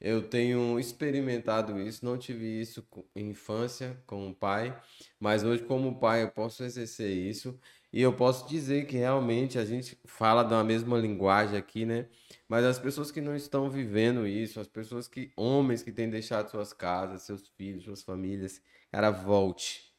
Eu 0.05 0.21
tenho 0.29 0.81
experimentado 0.81 1.81
isso, 1.81 2.05
não 2.05 2.19
tive 2.19 2.61
isso 2.61 2.85
em 3.15 3.31
infância 3.31 4.03
com 4.05 4.29
o 4.29 4.35
pai, 4.35 4.77
mas 5.21 5.45
hoje, 5.45 5.63
como 5.63 6.01
pai, 6.01 6.25
eu 6.25 6.31
posso 6.33 6.65
exercer 6.65 7.09
isso 7.17 7.57
e 7.93 8.03
eu 8.03 8.13
posso 8.13 8.49
dizer 8.49 8.87
que 8.89 8.97
realmente 8.97 9.61
a 9.61 9.65
gente 9.65 9.97
fala 10.05 10.43
da 10.43 10.65
mesma 10.65 10.99
linguagem 10.99 11.57
aqui, 11.57 11.87
né? 11.87 12.09
Mas 12.49 12.65
as 12.65 12.81
pessoas 12.81 13.13
que 13.13 13.21
não 13.21 13.37
estão 13.37 13.71
vivendo 13.71 14.27
isso, 14.27 14.59
as 14.59 14.67
pessoas 14.67 15.07
que, 15.07 15.31
homens 15.37 15.85
que 15.85 15.93
têm 15.93 16.11
deixado 16.11 16.51
suas 16.51 16.73
casas, 16.73 17.23
seus 17.23 17.47
filhos, 17.51 17.85
suas 17.85 18.03
famílias, 18.03 18.61
cara, 18.91 19.13
volte. 19.13 19.93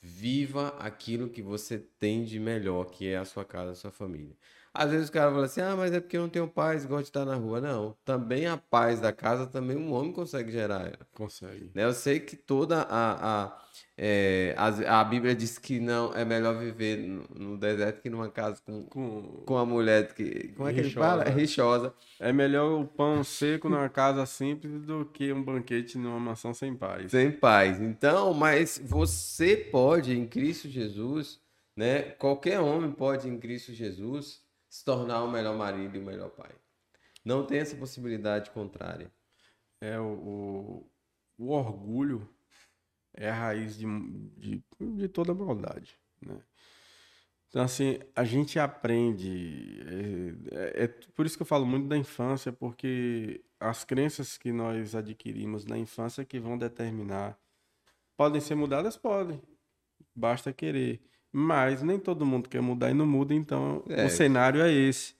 Viva 0.00 0.68
aquilo 0.78 1.28
que 1.28 1.42
você 1.42 1.78
tem 1.78 2.24
de 2.24 2.38
melhor, 2.38 2.84
que 2.84 3.08
é 3.08 3.16
a 3.16 3.24
sua 3.24 3.44
casa, 3.44 3.72
a 3.72 3.74
sua 3.74 3.90
família. 3.90 4.36
Às 4.76 4.90
vezes 4.90 5.08
o 5.08 5.12
cara 5.12 5.30
fala 5.30 5.44
assim, 5.46 5.60
ah, 5.60 5.76
mas 5.76 5.92
é 5.92 6.00
porque 6.00 6.16
eu 6.16 6.22
não 6.22 6.28
tenho 6.28 6.48
paz, 6.48 6.84
gosto 6.84 7.02
de 7.04 7.08
estar 7.10 7.24
na 7.24 7.36
rua. 7.36 7.60
Não, 7.60 7.96
também 8.04 8.46
a 8.46 8.56
paz 8.56 8.98
da 9.00 9.12
casa, 9.12 9.46
também 9.46 9.76
um 9.76 9.92
homem 9.92 10.12
consegue 10.12 10.50
gerar 10.50 10.80
ela. 10.80 10.98
Consegue. 11.14 11.70
né? 11.72 11.84
Eu 11.84 11.92
sei 11.92 12.18
que 12.18 12.34
toda 12.36 12.82
a, 12.82 13.44
a, 13.44 13.62
é, 13.96 14.52
a, 14.58 15.00
a 15.00 15.04
Bíblia 15.04 15.32
diz 15.32 15.58
que 15.58 15.78
não 15.78 16.12
é 16.12 16.24
melhor 16.24 16.58
viver 16.58 16.96
no, 16.98 17.24
no 17.52 17.56
deserto 17.56 18.02
que 18.02 18.10
numa 18.10 18.28
casa 18.28 18.60
com, 18.66 18.82
Com... 18.86 19.22
com 19.46 19.56
a 19.56 19.64
mulher 19.64 20.12
que. 20.12 20.48
Como 20.56 20.68
é 20.68 20.72
que 20.72 20.80
ele 20.80 20.88
Rixosa. 20.88 21.06
fala? 21.08 21.24
Rixosa. 21.24 21.94
É 22.18 22.32
melhor 22.32 22.80
o 22.80 22.84
pão 22.84 23.22
seco 23.22 23.68
numa 23.68 23.88
casa 23.88 24.26
simples 24.26 24.82
do 24.82 25.04
que 25.04 25.32
um 25.32 25.40
banquete 25.42 25.96
numa 25.96 26.18
mansão 26.18 26.52
sem 26.52 26.74
paz. 26.74 27.12
Sem 27.12 27.30
paz. 27.30 27.80
Então, 27.80 28.34
mas 28.34 28.80
você 28.84 29.56
pode, 29.56 30.18
em 30.18 30.26
Cristo 30.26 30.68
Jesus, 30.68 31.40
né? 31.76 32.02
Qualquer 32.02 32.58
homem 32.58 32.90
pode, 32.90 33.28
em 33.28 33.38
Cristo 33.38 33.72
Jesus, 33.72 34.42
se 34.74 34.84
tornar 34.84 35.22
o 35.22 35.30
melhor 35.30 35.56
marido 35.56 35.94
e 35.96 36.00
o 36.00 36.04
melhor 36.04 36.30
pai. 36.30 36.50
Não 37.24 37.46
tem 37.46 37.60
essa 37.60 37.76
possibilidade 37.76 38.50
contrária. 38.50 39.08
É 39.80 40.00
o, 40.00 40.04
o, 40.06 40.90
o 41.38 41.50
orgulho 41.52 42.28
é 43.14 43.30
a 43.30 43.34
raiz 43.34 43.76
de, 43.78 43.86
de, 44.36 44.64
de 44.80 45.08
toda 45.08 45.32
maldade, 45.32 45.96
né? 46.20 46.42
Então, 47.48 47.62
assim, 47.62 48.00
a 48.16 48.24
gente 48.24 48.58
aprende. 48.58 49.80
É, 50.52 50.82
é- 50.82 50.84
é 50.84 50.88
por 50.88 51.24
isso 51.24 51.36
que 51.36 51.42
eu 51.42 51.46
falo 51.46 51.64
muito 51.64 51.86
da 51.86 51.96
infância, 51.96 52.52
porque 52.52 53.44
as 53.60 53.84
crenças 53.84 54.36
que 54.36 54.52
nós 54.52 54.94
adquirimos 54.94 55.64
na 55.64 55.78
infância 55.78 56.24
que 56.24 56.40
vão 56.40 56.58
determinar. 56.58 57.38
Podem 58.16 58.40
ser 58.40 58.56
mudadas? 58.56 58.96
Podem. 58.96 59.42
Basta 60.14 60.52
querer. 60.52 61.02
Mas 61.36 61.82
nem 61.82 61.98
todo 61.98 62.24
mundo 62.24 62.48
quer 62.48 62.62
mudar 62.62 62.92
e 62.92 62.94
não 62.94 63.04
muda, 63.04 63.34
então 63.34 63.82
É. 63.88 64.04
o 64.06 64.08
cenário 64.08 64.62
é 64.62 64.70
esse. 64.72 65.16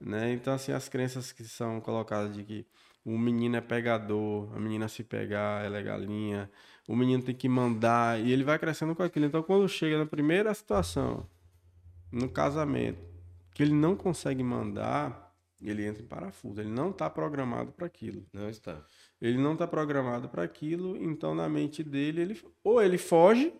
Né? 0.00 0.32
Então, 0.32 0.52
assim, 0.52 0.72
as 0.72 0.88
crenças 0.88 1.30
que 1.30 1.44
são 1.44 1.80
colocadas 1.80 2.34
de 2.34 2.42
que 2.42 2.66
o 3.04 3.16
menino 3.16 3.54
é 3.54 3.60
pegador, 3.60 4.52
a 4.52 4.58
menina 4.58 4.88
se 4.88 5.04
pegar, 5.04 5.64
ela 5.64 5.78
é 5.78 5.82
galinha, 5.82 6.50
o 6.88 6.96
menino 6.96 7.22
tem 7.22 7.36
que 7.36 7.48
mandar, 7.48 8.20
e 8.20 8.32
ele 8.32 8.42
vai 8.42 8.58
crescendo 8.58 8.96
com 8.96 9.04
aquilo. 9.04 9.26
Então, 9.26 9.44
quando 9.44 9.68
chega 9.68 9.96
na 9.96 10.06
primeira 10.06 10.52
situação, 10.52 11.24
no 12.10 12.28
casamento, 12.28 12.98
que 13.54 13.62
ele 13.62 13.74
não 13.74 13.94
consegue 13.94 14.42
mandar, 14.42 15.32
ele 15.62 15.86
entra 15.86 16.02
em 16.02 16.06
parafuso. 16.06 16.60
Ele 16.60 16.70
não 16.70 16.90
está 16.90 17.08
programado 17.08 17.70
para 17.70 17.86
aquilo. 17.86 18.26
Não 18.32 18.48
está. 18.48 18.84
Ele 19.20 19.38
não 19.38 19.52
está 19.52 19.68
programado 19.68 20.28
para 20.28 20.42
aquilo, 20.42 20.96
então 20.96 21.32
na 21.32 21.48
mente 21.48 21.84
dele, 21.84 22.22
ele, 22.22 22.42
ou 22.64 22.82
ele 22.82 22.98
foge, 22.98 23.52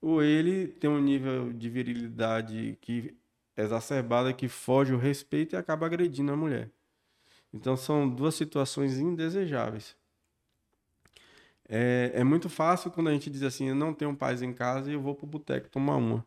ou 0.00 0.22
ele 0.22 0.68
tem 0.68 0.88
um 0.90 1.00
nível 1.00 1.52
de 1.52 1.68
virilidade 1.70 2.78
que 2.80 3.16
exacerbada 3.56 4.32
que 4.32 4.48
foge 4.48 4.92
o 4.92 4.98
respeito 4.98 5.54
e 5.54 5.56
acaba 5.56 5.86
agredindo 5.86 6.32
a 6.32 6.36
mulher. 6.36 6.70
Então 7.52 7.76
são 7.76 8.08
duas 8.08 8.34
situações 8.34 8.98
indesejáveis. 8.98 9.96
É, 11.68 12.12
é 12.14 12.24
muito 12.24 12.48
fácil 12.48 12.90
quando 12.90 13.08
a 13.08 13.12
gente 13.12 13.30
diz 13.30 13.42
assim, 13.42 13.68
eu 13.68 13.74
não 13.74 13.92
tenho 13.92 14.14
paz 14.16 14.42
em 14.42 14.52
casa 14.52 14.90
e 14.90 14.94
eu 14.94 15.00
vou 15.00 15.14
pro 15.14 15.26
boteco 15.26 15.68
tomar 15.68 15.96
uma. 15.96 16.24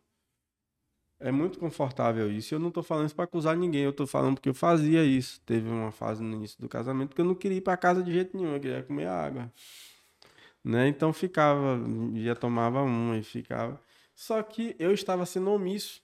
É 1.19 1.31
muito 1.31 1.59
confortável 1.59 2.31
isso. 2.31 2.55
Eu 2.55 2.59
não 2.59 2.71
tô 2.71 2.81
falando 2.81 3.07
isso 3.07 3.15
para 3.15 3.25
acusar 3.25 3.55
ninguém, 3.57 3.83
eu 3.83 3.91
tô 3.93 4.07
falando 4.07 4.35
porque 4.35 4.49
eu 4.49 4.53
fazia 4.53 5.03
isso. 5.03 5.41
Teve 5.41 5.69
uma 5.69 5.91
fase 5.91 6.23
no 6.23 6.33
início 6.35 6.59
do 6.59 6.69
casamento 6.69 7.15
que 7.15 7.21
eu 7.21 7.25
não 7.25 7.35
queria 7.35 7.57
ir 7.57 7.61
para 7.61 7.75
casa 7.77 8.01
de 8.01 8.11
jeito 8.11 8.35
nenhum, 8.37 8.53
eu 8.53 8.59
queria 8.59 8.83
comer 8.83 9.07
água. 9.07 9.51
Né? 10.69 10.87
Então 10.87 11.11
ficava, 11.11 11.79
já 12.13 12.35
tomava 12.35 12.83
uma 12.83 13.17
e 13.17 13.23
ficava. 13.23 13.81
Só 14.13 14.43
que 14.43 14.75
eu 14.77 14.93
estava 14.93 15.25
sendo 15.25 15.49
omisso. 15.49 15.99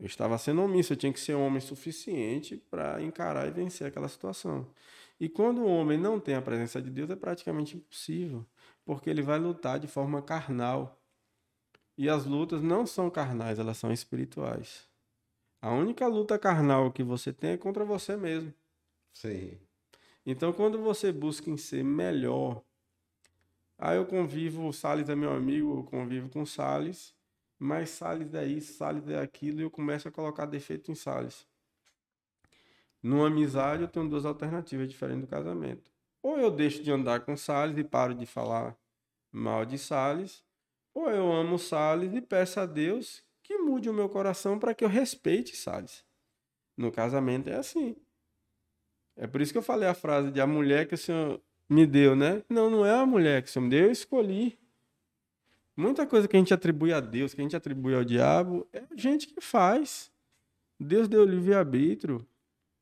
Eu 0.00 0.06
estava 0.06 0.36
sendo 0.36 0.62
omisso, 0.62 0.92
eu 0.92 0.96
tinha 0.96 1.12
que 1.12 1.20
ser 1.20 1.36
um 1.36 1.46
homem 1.46 1.60
suficiente 1.60 2.56
para 2.56 3.00
encarar 3.00 3.46
e 3.46 3.52
vencer 3.52 3.86
aquela 3.86 4.08
situação. 4.08 4.66
E 5.20 5.28
quando 5.28 5.60
o 5.60 5.66
homem 5.66 5.96
não 5.96 6.18
tem 6.18 6.34
a 6.34 6.42
presença 6.42 6.82
de 6.82 6.90
Deus, 6.90 7.08
é 7.08 7.14
praticamente 7.14 7.76
impossível, 7.76 8.44
porque 8.84 9.08
ele 9.08 9.22
vai 9.22 9.38
lutar 9.38 9.78
de 9.78 9.86
forma 9.86 10.20
carnal. 10.20 11.00
E 11.96 12.08
as 12.08 12.24
lutas 12.24 12.62
não 12.62 12.84
são 12.84 13.08
carnais, 13.08 13.60
elas 13.60 13.76
são 13.76 13.92
espirituais. 13.92 14.88
A 15.60 15.70
única 15.70 16.08
luta 16.08 16.36
carnal 16.36 16.90
que 16.90 17.04
você 17.04 17.32
tem 17.32 17.50
é 17.50 17.56
contra 17.56 17.84
você 17.84 18.16
mesmo. 18.16 18.52
Sim. 19.12 19.56
Então, 20.26 20.52
quando 20.52 20.80
você 20.80 21.12
busca 21.12 21.48
em 21.48 21.56
ser 21.56 21.84
melhor, 21.84 22.60
aí 23.82 23.96
eu 23.96 24.06
convivo, 24.06 24.68
o 24.68 24.72
Salles 24.72 25.08
é 25.08 25.16
meu 25.16 25.32
amigo, 25.32 25.78
eu 25.78 25.82
convivo 25.82 26.28
com 26.28 26.42
o 26.42 26.46
Salles, 26.46 27.12
mas 27.58 27.90
Salles 27.90 28.32
é 28.32 28.46
isso, 28.46 28.74
Salles 28.74 29.08
é 29.08 29.18
aquilo, 29.18 29.58
e 29.58 29.64
eu 29.64 29.70
começo 29.70 30.06
a 30.06 30.10
colocar 30.12 30.46
defeito 30.46 30.92
em 30.92 30.94
Salles. 30.94 31.44
Numa 33.02 33.26
amizade, 33.26 33.82
eu 33.82 33.88
tenho 33.88 34.08
duas 34.08 34.24
alternativas 34.24 34.88
diferentes 34.88 35.22
do 35.22 35.26
casamento. 35.26 35.90
Ou 36.22 36.38
eu 36.38 36.48
deixo 36.48 36.80
de 36.80 36.92
andar 36.92 37.20
com 37.20 37.36
Salles 37.36 37.76
e 37.76 37.82
paro 37.82 38.14
de 38.14 38.24
falar 38.24 38.76
mal 39.32 39.64
de 39.64 39.76
Salles, 39.76 40.44
ou 40.94 41.10
eu 41.10 41.32
amo 41.32 41.58
Salles 41.58 42.14
e 42.14 42.20
peço 42.20 42.60
a 42.60 42.66
Deus 42.66 43.24
que 43.42 43.58
mude 43.58 43.90
o 43.90 43.94
meu 43.94 44.08
coração 44.08 44.60
para 44.60 44.74
que 44.74 44.84
eu 44.84 44.88
respeite 44.88 45.56
Salles. 45.56 46.04
No 46.76 46.92
casamento 46.92 47.48
é 47.48 47.56
assim. 47.56 47.96
É 49.16 49.26
por 49.26 49.40
isso 49.40 49.50
que 49.50 49.58
eu 49.58 49.62
falei 49.62 49.88
a 49.88 49.94
frase 49.94 50.30
de 50.30 50.40
a 50.40 50.46
mulher 50.46 50.86
que 50.86 50.94
o 50.94 50.98
Senhor 50.98 51.42
me 51.72 51.86
deu, 51.86 52.14
né? 52.14 52.42
Não, 52.48 52.70
não 52.70 52.86
é 52.86 52.94
a 52.94 53.06
mulher 53.06 53.42
que 53.42 53.48
o 53.48 53.52
Senhor 53.52 53.64
me 53.64 53.70
deu, 53.70 53.86
eu 53.86 53.92
escolhi. 53.92 54.58
Muita 55.76 56.06
coisa 56.06 56.28
que 56.28 56.36
a 56.36 56.38
gente 56.38 56.52
atribui 56.52 56.92
a 56.92 57.00
Deus, 57.00 57.32
que 57.32 57.40
a 57.40 57.44
gente 57.44 57.56
atribui 57.56 57.94
ao 57.94 58.04
diabo, 58.04 58.68
é 58.72 58.80
a 58.90 58.96
gente 58.96 59.26
que 59.26 59.40
faz. 59.40 60.10
Deus 60.78 61.08
deu 61.08 61.24
livre-arbítrio 61.24 62.26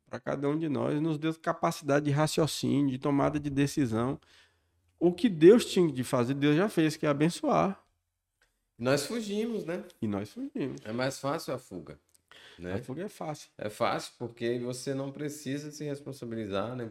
para 0.09 0.19
cada 0.19 0.49
um 0.49 0.59
de 0.59 0.69
nós, 0.69 1.01
nos 1.01 1.17
deu 1.17 1.33
capacidade 1.35 2.07
de 2.07 2.11
raciocínio, 2.11 2.91
de 2.91 2.99
tomada 2.99 3.39
de 3.39 3.49
decisão. 3.49 4.19
O 4.99 5.13
que 5.13 5.29
Deus 5.29 5.65
tinha 5.65 5.91
de 5.91 6.03
fazer, 6.03 6.35
Deus 6.35 6.57
já 6.57 6.69
fez, 6.69 6.97
que 6.97 7.07
é 7.07 7.09
abençoar. 7.09 7.81
Nós 8.77 9.07
fugimos, 9.07 9.65
né? 9.65 9.85
E 10.03 10.09
nós 10.09 10.33
fugimos. 10.33 10.81
É 10.85 10.93
mais 10.93 11.19
fácil 11.19 11.55
a 11.55 11.59
fuga. 11.59 11.99
Né? 12.59 12.75
A 12.75 12.83
fuga 12.83 13.05
é 13.05 13.09
fácil. 13.09 13.51
É 13.57 13.71
fácil 13.71 14.13
porque 14.19 14.59
você 14.59 14.93
não 14.95 15.13
precisa 15.13 15.71
se 15.71 15.85
responsabilizar, 15.85 16.75
né? 16.75 16.89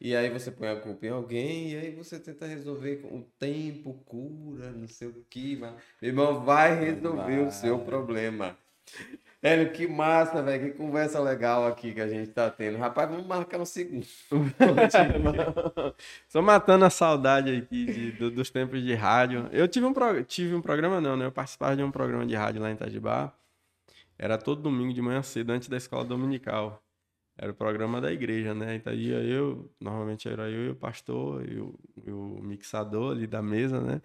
E 0.00 0.14
aí 0.14 0.30
você 0.30 0.50
põe 0.50 0.68
a 0.68 0.76
culpa 0.76 1.06
em 1.06 1.10
alguém 1.10 1.72
e 1.72 1.76
aí 1.76 1.90
você 1.90 2.20
tenta 2.20 2.46
resolver 2.46 2.96
com 2.98 3.18
o 3.18 3.22
tempo, 3.38 3.94
cura, 4.06 4.70
não 4.70 4.86
sei 4.86 5.08
o 5.08 5.24
que, 5.28 5.56
mas 5.56 5.74
meu 6.00 6.10
irmão 6.10 6.44
vai 6.44 6.78
resolver 6.78 7.36
vai. 7.36 7.46
o 7.46 7.50
seu 7.50 7.80
problema. 7.80 8.56
Hélio, 9.40 9.72
que 9.72 9.86
massa, 9.86 10.42
velho. 10.42 10.72
Que 10.72 10.76
conversa 10.76 11.20
legal 11.20 11.66
aqui 11.66 11.94
que 11.94 12.00
a 12.00 12.08
gente 12.08 12.30
tá 12.30 12.50
tendo. 12.50 12.76
Rapaz, 12.76 13.08
vamos 13.08 13.26
marcar 13.26 13.60
um 13.60 13.64
segundo. 13.64 14.06
Só 16.28 16.42
matando 16.42 16.84
a 16.84 16.90
saudade 16.90 17.54
aqui 17.54 17.84
de, 17.86 18.12
do, 18.12 18.30
dos 18.32 18.50
tempos 18.50 18.82
de 18.82 18.94
rádio. 18.94 19.48
Eu 19.52 19.68
tive 19.68 19.86
um, 19.86 19.92
pro, 19.92 20.24
tive 20.24 20.54
um 20.54 20.60
programa, 20.60 21.00
não, 21.00 21.16
né? 21.16 21.26
Eu 21.26 21.32
participava 21.32 21.76
de 21.76 21.82
um 21.84 21.90
programa 21.90 22.26
de 22.26 22.34
rádio 22.34 22.60
lá 22.60 22.70
em 22.70 22.74
Itajibá. 22.74 23.32
Era 24.18 24.36
todo 24.36 24.62
domingo 24.62 24.92
de 24.92 25.00
manhã 25.00 25.22
cedo, 25.22 25.50
antes 25.50 25.68
da 25.68 25.76
escola 25.76 26.04
dominical. 26.04 26.82
Era 27.38 27.52
o 27.52 27.54
programa 27.54 28.00
da 28.00 28.12
igreja, 28.12 28.52
né? 28.52 28.74
Então 28.74 28.92
ia 28.92 29.22
eu, 29.22 29.70
normalmente 29.80 30.28
era 30.28 30.50
eu 30.50 30.66
e 30.66 30.70
o 30.70 30.74
pastor 30.74 31.48
e 31.48 31.60
o, 31.60 31.78
e 32.04 32.10
o 32.10 32.40
mixador 32.42 33.12
ali 33.12 33.28
da 33.28 33.40
mesa, 33.40 33.80
né? 33.80 34.02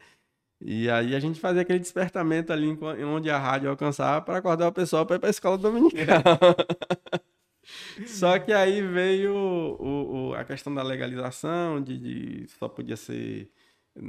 E 0.62 0.90
aí 0.90 1.16
a 1.16 1.20
gente 1.20 1.40
fazia 1.40 1.64
aquele 1.64 1.80
despertamento 1.80 2.54
ali 2.54 2.68
onde 3.04 3.30
a 3.30 3.38
rádio 3.38 3.70
alcançava 3.70 4.22
para 4.22 4.38
acordar 4.38 4.68
o 4.68 4.72
pessoal 4.72 5.06
para 5.06 5.18
ir 5.18 5.20
para 5.20 5.30
a 5.30 5.32
escola 5.32 5.58
dominical. 5.58 6.22
Só 8.08 8.38
que 8.40 8.54
aí 8.54 8.82
veio 8.82 9.36
o, 9.36 10.30
o, 10.30 10.34
a 10.36 10.44
questão 10.44 10.74
da 10.74 10.84
legalização, 10.84 11.82
de, 11.82 11.98
de, 11.98 12.48
só 12.50 12.68
podia 12.68 12.96
ser 12.98 13.50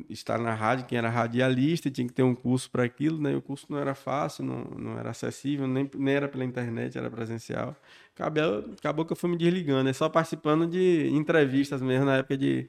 estar 0.08 0.38
na 0.38 0.54
rádio 0.54 0.86
quem 0.86 0.96
era 0.96 1.10
radialista, 1.10 1.90
tinha 1.90 2.06
que 2.06 2.14
ter 2.14 2.22
um 2.22 2.34
curso 2.34 2.70
para 2.70 2.84
aquilo, 2.84 3.20
né? 3.20 3.32
E 3.32 3.36
o 3.36 3.42
curso 3.42 3.66
não 3.68 3.78
era 3.78 3.94
fácil, 3.94 4.44
não, 4.44 4.64
não 4.64 4.98
era 4.98 5.10
acessível, 5.10 5.66
nem, 5.66 5.90
nem 5.94 6.14
era 6.14 6.28
pela 6.28 6.44
internet, 6.44 6.96
era 6.96 7.10
presencial. 7.10 7.76
Acabou, 8.14 8.72
acabou 8.78 9.04
que 9.04 9.12
eu 9.12 9.16
fui 9.16 9.30
me 9.30 9.36
desligando, 9.36 9.88
é 9.88 9.92
só 9.92 10.08
participando 10.08 10.66
de 10.66 11.08
entrevistas 11.08 11.82
mesmo 11.82 12.06
na 12.06 12.16
época 12.16 12.36
de, 12.36 12.68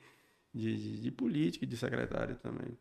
de, 0.53 0.75
de, 0.75 1.01
de 1.01 1.11
política 1.11 1.63
e 1.63 1.67
de 1.67 1.77
secretário 1.77 2.35
também. 2.35 2.77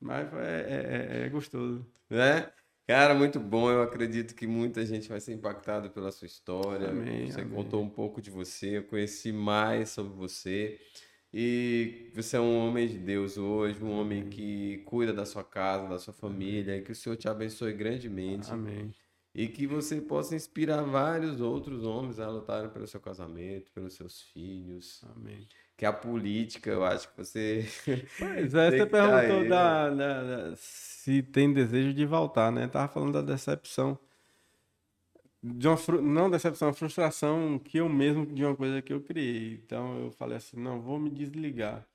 Mas 0.00 0.32
é, 0.34 1.20
é, 1.20 1.26
é, 1.26 1.28
gostoso. 1.28 1.86
Né? 2.10 2.50
Cara, 2.86 3.14
muito 3.14 3.38
bom. 3.38 3.70
Eu 3.70 3.82
acredito 3.82 4.34
que 4.34 4.46
muita 4.46 4.84
gente 4.84 5.08
vai 5.08 5.20
ser 5.20 5.32
impactada 5.32 5.88
pela 5.88 6.10
sua 6.10 6.26
história. 6.26 6.88
Amém, 6.88 7.30
você 7.30 7.40
amém. 7.40 7.54
contou 7.54 7.80
um 7.82 7.88
pouco 7.88 8.20
de 8.20 8.30
você, 8.30 8.78
eu 8.78 8.84
conheci 8.84 9.32
mais 9.32 9.90
sobre 9.90 10.12
você. 10.12 10.78
E 11.32 12.10
você 12.14 12.36
é 12.36 12.40
um 12.40 12.58
homem 12.58 12.86
de 12.86 12.98
Deus 12.98 13.38
hoje, 13.38 13.82
um 13.82 13.90
homem 13.90 14.28
que 14.28 14.78
cuida 14.84 15.12
da 15.12 15.24
sua 15.24 15.42
casa, 15.42 15.88
da 15.88 15.98
sua 15.98 16.12
família, 16.12 16.76
e 16.76 16.82
que 16.82 16.92
o 16.92 16.94
Senhor 16.94 17.16
te 17.16 17.28
abençoe 17.28 17.72
grandemente. 17.72 18.50
Amém. 18.50 18.94
E 19.34 19.48
que 19.48 19.66
você 19.66 19.98
possa 20.00 20.36
inspirar 20.36 20.82
vários 20.82 21.40
outros 21.40 21.84
homens 21.84 22.20
a 22.20 22.28
lutarem 22.28 22.68
pelo 22.68 22.86
seu 22.86 23.00
casamento, 23.00 23.72
pelos 23.72 23.94
seus 23.94 24.20
filhos. 24.20 25.02
Amém 25.16 25.46
que 25.82 25.86
a 25.86 25.92
política, 25.92 26.70
eu 26.70 26.84
acho 26.84 27.08
que 27.08 27.16
você. 27.16 27.66
Pois 28.16 28.54
é, 28.54 28.70
você 28.70 28.86
perguntou 28.86 29.48
da, 29.48 29.90
né? 29.90 29.96
da, 29.96 30.22
da, 30.22 30.56
se 30.56 31.22
tem 31.24 31.52
desejo 31.52 31.92
de 31.92 32.06
voltar, 32.06 32.52
né? 32.52 32.68
Tava 32.68 32.86
falando 32.86 33.14
da 33.14 33.22
decepção. 33.22 33.98
De 35.42 35.66
uma, 35.66 35.76
não 36.00 36.30
decepção, 36.30 36.68
uma 36.68 36.74
frustração 36.74 37.58
que 37.58 37.78
eu 37.78 37.88
mesmo 37.88 38.24
de 38.26 38.44
uma 38.44 38.54
coisa 38.54 38.80
que 38.80 38.92
eu 38.92 39.00
criei. 39.00 39.54
Então 39.54 39.98
eu 39.98 40.10
falei 40.12 40.36
assim: 40.36 40.56
não, 40.56 40.80
vou 40.80 40.98
me 40.98 41.10
desligar. 41.10 41.86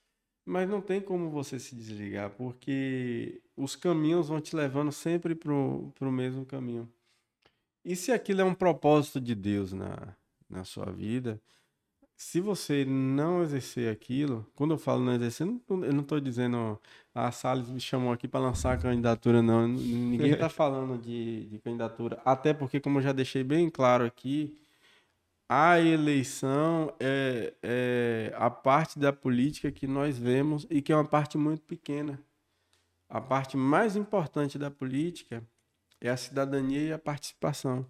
Mas 0.45 0.69
não 0.69 0.81
tem 0.81 1.01
como 1.01 1.29
você 1.29 1.59
se 1.59 1.75
desligar, 1.75 2.29
porque 2.31 3.41
os 3.55 3.75
caminhos 3.75 4.29
vão 4.29 4.39
te 4.39 4.55
levando 4.55 4.91
sempre 4.91 5.35
para 5.35 5.51
o 5.53 6.11
mesmo 6.11 6.45
caminho. 6.45 6.89
E 7.83 7.95
se 7.95 8.11
aquilo 8.11 8.41
é 8.41 8.43
um 8.43 8.53
propósito 8.53 9.19
de 9.19 9.35
Deus 9.35 9.73
na, 9.73 10.15
na 10.49 10.63
sua 10.63 10.91
vida, 10.91 11.41
se 12.17 12.41
você 12.41 12.83
não 12.83 13.43
exercer 13.43 13.91
aquilo, 13.91 14.45
quando 14.55 14.73
eu 14.73 14.77
falo 14.79 15.03
não 15.03 15.13
exercer, 15.13 15.45
eu 15.69 15.93
não 15.93 16.01
estou 16.01 16.19
dizendo 16.19 16.81
a 17.13 17.31
Salles 17.31 17.69
me 17.69 17.79
chamou 17.79 18.11
aqui 18.11 18.27
para 18.27 18.39
lançar 18.39 18.73
a 18.73 18.77
candidatura, 18.77 19.41
não. 19.43 19.67
Ninguém 19.67 20.31
está 20.31 20.49
falando 20.49 20.99
de, 20.99 21.45
de 21.45 21.59
candidatura. 21.59 22.19
Até 22.25 22.55
porque, 22.55 22.79
como 22.79 22.97
eu 22.97 23.03
já 23.03 23.11
deixei 23.11 23.43
bem 23.43 23.69
claro 23.69 24.03
aqui, 24.03 24.59
a 25.47 25.79
eleição 25.79 26.91
é, 26.99 27.53
é 27.61 28.33
a 28.35 28.49
parte 28.49 28.97
da 28.97 29.13
política 29.13 29.71
que 29.71 29.85
nós 29.85 30.17
vemos 30.17 30.65
e 30.71 30.81
que 30.81 30.91
é 30.91 30.95
uma 30.95 31.05
parte 31.05 31.37
muito 31.37 31.61
pequena. 31.61 32.19
A 33.07 33.21
parte 33.21 33.55
mais 33.55 33.95
importante 33.95 34.57
da 34.57 34.71
política 34.71 35.43
é 36.01 36.09
a 36.09 36.17
cidadania 36.17 36.81
e 36.81 36.91
a 36.91 36.97
participação. 36.97 37.85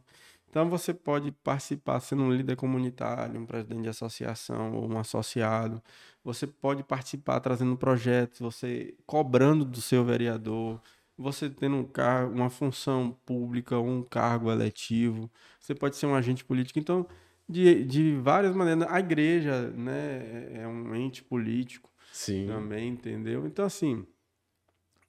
Então 0.49 0.69
você 0.69 0.93
pode 0.93 1.31
participar 1.31 1.99
sendo 1.99 2.23
um 2.23 2.31
líder 2.31 2.55
comunitário, 2.55 3.39
um 3.39 3.45
presidente 3.45 3.83
de 3.83 3.89
associação 3.89 4.73
ou 4.73 4.91
um 4.91 4.97
associado. 4.97 5.81
Você 6.23 6.47
pode 6.47 6.83
participar 6.83 7.39
trazendo 7.39 7.75
projetos, 7.77 8.39
você 8.39 8.95
cobrando 9.05 9.65
do 9.65 9.81
seu 9.81 10.03
vereador, 10.03 10.81
você 11.17 11.49
tendo 11.49 11.75
um 11.75 11.83
cargo, 11.83 12.33
uma 12.33 12.49
função 12.49 13.17
pública, 13.25 13.77
um 13.79 14.01
cargo 14.03 14.51
eletivo. 14.51 15.29
Você 15.59 15.75
pode 15.75 15.95
ser 15.95 16.05
um 16.05 16.15
agente 16.15 16.45
político. 16.45 16.79
Então, 16.79 17.05
de, 17.47 17.83
de 17.83 18.15
várias 18.15 18.55
maneiras, 18.55 18.87
a 18.89 18.99
igreja, 18.99 19.69
né, 19.71 20.61
é 20.61 20.67
um 20.67 20.95
ente 20.95 21.23
político 21.23 21.89
Sim. 22.11 22.47
também, 22.47 22.89
entendeu? 22.89 23.45
Então, 23.45 23.65
assim, 23.65 24.05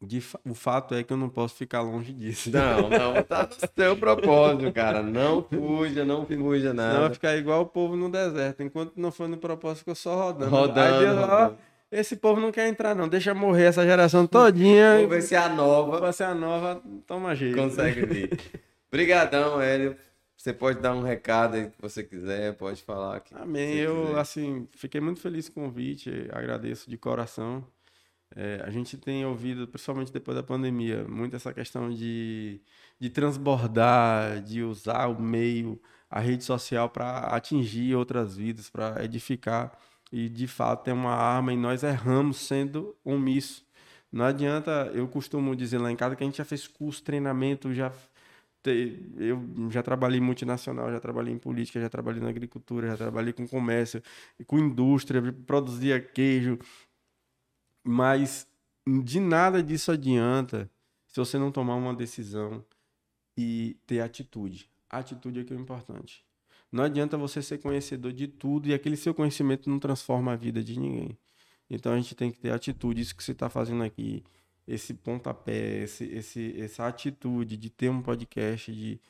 de, 0.01 0.23
o 0.45 0.55
fato 0.55 0.95
é 0.95 1.03
que 1.03 1.13
eu 1.13 1.17
não 1.17 1.29
posso 1.29 1.57
ficar 1.57 1.81
longe 1.81 2.13
disso. 2.13 2.51
Não, 2.51 2.89
não, 2.89 3.23
tá 3.23 3.49
no 3.49 3.69
seu 3.75 3.97
propósito, 3.97 4.73
cara. 4.73 5.03
Não 5.03 5.43
fuja, 5.43 6.05
não 6.05 6.25
fuja 6.25 6.73
nada. 6.73 6.95
Não 6.95 7.01
vai 7.03 7.15
ficar 7.15 7.37
igual 7.37 7.63
o 7.63 7.67
povo 7.67 7.97
no 7.97 8.09
deserto. 8.09 8.63
Enquanto 8.63 8.93
não 8.97 9.11
for 9.11 9.29
no 9.29 9.37
propósito, 9.37 9.85
que 9.85 9.91
eu 9.91 9.97
só 9.97 10.15
rodando. 10.15 10.51
Rodando. 10.51 11.01
Deus, 11.01 11.19
rodando. 11.19 11.55
Ó, 11.55 11.69
esse 11.91 12.17
povo 12.17 12.41
não 12.41 12.53
quer 12.53 12.69
entrar, 12.69 12.95
não. 12.95 13.09
Deixa 13.09 13.35
morrer 13.35 13.65
essa 13.65 13.85
geração 13.85 14.25
todinha. 14.27 14.97
Vamos 14.97 15.11
ver 15.11 15.23
se 15.23 15.35
a 15.35 15.49
nova. 15.49 15.99
Vai 15.99 16.13
ser 16.13 16.25
a 16.25 16.35
nova, 16.35 16.81
toma 17.05 17.35
jeito. 17.35 17.57
Consegue 17.57 18.07
vir. 18.07 18.39
Obrigadão, 18.89 19.61
Hélio. 19.61 19.97
Você 20.37 20.53
pode 20.53 20.79
dar 20.79 20.95
um 20.95 21.03
recado 21.03 21.57
aí 21.57 21.67
que 21.67 21.83
você 21.83 22.05
quiser, 22.05 22.55
pode 22.55 22.81
falar. 22.85 23.21
Amém. 23.35 23.75
Eu, 23.75 24.07
quiser. 24.07 24.19
assim, 24.21 24.69
fiquei 24.77 25.01
muito 25.01 25.21
feliz 25.21 25.49
com 25.49 25.63
o 25.63 25.65
convite. 25.65 26.29
Agradeço 26.31 26.89
de 26.89 26.97
coração 26.97 27.65
É, 28.37 28.63
a 28.65 28.71
gente 28.71 28.97
tem 28.97 29.25
ouvido, 29.25 29.67
principalmente 29.67 30.13
depois 30.13 30.37
da 30.37 30.43
pandemia, 30.43 31.05
muito 31.09 31.35
essa 31.35 31.53
questão 31.53 31.91
de, 31.91 32.61
de 33.01 33.11
transbordar, 33.11 34.43
de 34.43 34.63
usar 34.63 35.07
o 35.09 35.21
meio, 35.21 35.81
a 36.11 36.21
rede 36.21 36.45
social 36.45 36.89
para 36.91 37.21
atingir 37.35 37.95
outras 37.95 38.37
vidas, 38.37 38.71
para 38.71 39.05
edificar. 39.05 39.77
E 40.13 40.29
de 40.29 40.47
fato 40.47 40.89
é 40.89 40.93
uma 40.93 41.15
arma 41.15 41.53
e 41.53 41.57
nós 41.57 41.83
erramos 41.83 42.39
sendo 42.39 42.97
omisso. 43.05 43.67
Não 44.11 44.25
adianta, 44.25 44.91
eu 44.95 45.07
costumo 45.09 45.55
dizer 45.55 45.79
lá 45.79 45.93
em 45.93 45.97
casa 45.97 46.17
que 46.17 46.25
a 46.25 46.27
gente 46.27 46.39
já 46.39 46.45
fez 46.45 46.67
curso, 46.67 47.03
treinamento, 47.03 47.75
já 47.75 47.93
eu 49.17 49.71
já 49.71 49.83
trabalhei 49.83 50.21
multinacional, 50.21 50.91
já 50.91 51.01
trabalhei 51.01 51.33
em 51.33 51.39
política, 51.39 51.81
já 51.81 51.89
trabalhei 51.89 52.21
na 52.21 52.29
agricultura, 52.29 52.89
já 52.89 52.97
trabalhei 52.97 53.33
com 53.33 53.47
comércio, 53.47 54.03
com 54.47 54.59
indústria, 54.59 55.23
produzia 55.47 56.01
queijo, 56.01 56.59
mas 57.85 58.47
de 59.03 59.21
nada 59.21 59.63
disso 59.63 59.93
adianta 59.93 60.71
se 61.07 61.19
você 61.19 61.39
não 61.39 61.51
tomar 61.51 61.75
uma 61.77 61.95
decisão 61.95 62.65
e 63.37 63.77
ter 63.87 64.01
atitude. 64.01 64.71
Atitude 64.91 65.41
é 65.41 65.45
que 65.45 65.53
é 65.53 65.57
o 65.57 65.61
importante. 65.61 66.25
Não 66.71 66.85
adianta 66.85 67.17
você 67.17 67.41
ser 67.41 67.59
conhecedor 67.59 68.13
de 68.13 68.29
tudo 68.29 68.69
e 68.69 68.75
aquele 68.75 68.97
seu 68.97 69.15
conhecimento 69.15 69.71
não 69.71 69.79
transforma 69.79 70.33
a 70.33 70.37
vida 70.37 70.63
de 70.63 70.79
ninguém. 70.79 71.17
Então 71.71 71.93
a 71.93 71.97
gente 71.97 72.15
tem 72.15 72.31
que 72.31 72.39
ter 72.39 72.51
atitude. 72.51 73.01
Isso 73.01 73.15
que 73.15 73.23
você 73.23 73.33
está 73.33 73.49
fazendo 73.49 73.83
aqui, 73.83 74.23
esse 74.67 74.93
pontapé, 74.95 75.83
esse, 75.83 76.05
esse, 76.05 76.61
essa 76.61 76.87
atitude 76.87 77.57
de 77.57 77.71
ter 77.71 77.89
um 77.91 78.03
podcast, 78.03 78.73
de 78.73 79.01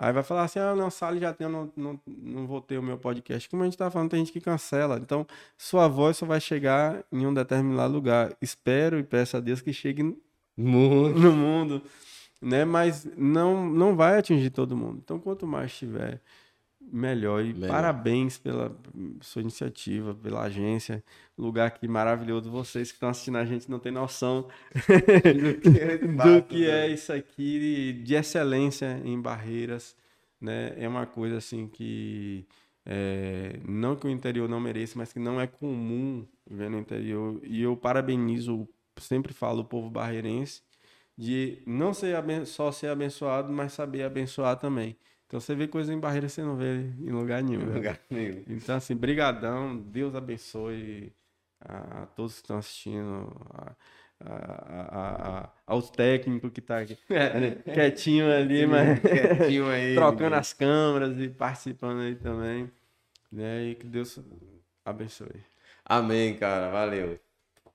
Aí 0.00 0.12
vai 0.12 0.22
falar 0.22 0.44
assim, 0.44 0.60
ah, 0.60 0.76
não, 0.76 0.90
Sally 0.90 1.18
já 1.18 1.34
tem, 1.34 1.46
eu 1.46 1.50
não, 1.50 1.72
não, 1.76 2.00
não 2.06 2.46
vou 2.46 2.60
ter 2.60 2.78
o 2.78 2.82
meu 2.82 2.96
podcast. 2.96 3.48
Como 3.50 3.64
a 3.64 3.66
gente 3.66 3.76
tá 3.76 3.90
falando, 3.90 4.10
tem 4.10 4.20
gente 4.20 4.30
que 4.30 4.40
cancela. 4.40 4.96
Então, 5.02 5.26
sua 5.56 5.88
voz 5.88 6.16
só 6.16 6.24
vai 6.24 6.40
chegar 6.40 7.04
em 7.10 7.26
um 7.26 7.34
determinado 7.34 7.92
lugar. 7.92 8.32
Espero 8.40 8.96
e 9.00 9.02
peço 9.02 9.36
a 9.36 9.40
Deus 9.40 9.60
que 9.60 9.72
chegue 9.72 10.04
mundo. 10.56 11.18
no 11.18 11.32
mundo, 11.32 11.82
né? 12.40 12.64
Mas 12.64 13.08
não, 13.16 13.68
não 13.68 13.96
vai 13.96 14.16
atingir 14.16 14.50
todo 14.50 14.76
mundo. 14.76 15.00
Então, 15.02 15.18
quanto 15.18 15.48
mais 15.48 15.76
tiver, 15.76 16.22
melhor. 16.92 17.44
E 17.44 17.52
melhor. 17.52 17.68
parabéns 17.68 18.38
pela 18.38 18.76
sua 19.20 19.42
iniciativa, 19.42 20.14
pela 20.14 20.42
agência. 20.42 21.02
Lugar 21.36 21.66
aqui 21.66 21.86
maravilhoso. 21.88 22.50
Vocês 22.50 22.90
que 22.90 22.96
estão 22.96 23.08
assistindo 23.08 23.36
a 23.36 23.44
gente 23.44 23.70
não 23.70 23.78
tem 23.78 23.92
noção 23.92 24.48
do 24.74 25.60
que, 25.60 25.78
é, 25.78 25.98
do 25.98 26.42
que 26.42 26.68
é 26.68 26.88
isso 26.88 27.12
aqui 27.12 27.92
de 28.04 28.14
excelência 28.14 29.00
em 29.04 29.20
barreiras. 29.20 29.96
Né? 30.40 30.74
É 30.76 30.88
uma 30.88 31.06
coisa 31.06 31.38
assim 31.38 31.66
que 31.68 32.46
é, 32.86 33.58
não 33.66 33.96
que 33.96 34.06
o 34.06 34.10
interior 34.10 34.48
não 34.48 34.60
mereça, 34.60 34.94
mas 34.96 35.12
que 35.12 35.18
não 35.18 35.40
é 35.40 35.46
comum 35.46 36.26
ver 36.50 36.70
no 36.70 36.78
interior. 36.78 37.40
E 37.44 37.62
eu 37.62 37.76
parabenizo, 37.76 38.68
sempre 38.98 39.32
falo, 39.32 39.60
o 39.60 39.64
povo 39.64 39.90
barreirense 39.90 40.62
de 41.18 41.60
não 41.66 41.92
ser 41.92 42.16
só 42.46 42.70
ser 42.70 42.86
abençoado, 42.86 43.52
mas 43.52 43.72
saber 43.72 44.04
abençoar 44.04 44.56
também. 44.56 44.96
Então 45.28 45.38
você 45.38 45.54
vê 45.54 45.68
coisa 45.68 45.92
em 45.92 46.00
barreira 46.00 46.26
você 46.26 46.42
não 46.42 46.56
vê 46.56 46.80
em 46.98 47.10
lugar 47.10 47.42
nenhum. 47.42 47.60
Em 47.60 47.66
né? 47.66 47.74
lugar 47.74 48.00
nenhum. 48.08 48.42
Então, 48.48 48.76
assim, 48.76 48.96
brigadão. 48.96 49.76
Deus 49.76 50.14
abençoe 50.14 51.12
a, 51.60 52.02
a 52.02 52.06
todos 52.06 52.36
que 52.36 52.40
estão 52.40 52.56
assistindo. 52.56 53.30
A, 53.50 53.76
a, 54.20 55.50
aos 55.66 55.90
técnicos 55.90 56.50
que 56.50 56.60
tá 56.60 56.80
aqui, 56.80 56.98
é. 57.08 57.72
quietinho 57.72 58.28
ali, 58.28 58.66
mas 58.66 58.98
quietinho 58.98 59.68
aí, 59.68 59.94
trocando 59.94 60.34
as 60.34 60.52
câmeras 60.52 61.16
e 61.20 61.28
participando 61.28 62.00
aí 62.00 62.16
também. 62.16 62.68
Né? 63.30 63.66
E 63.66 63.74
que 63.76 63.86
Deus 63.86 64.18
abençoe. 64.84 65.44
Amém, 65.84 66.36
cara. 66.36 66.70
Valeu. 66.70 67.20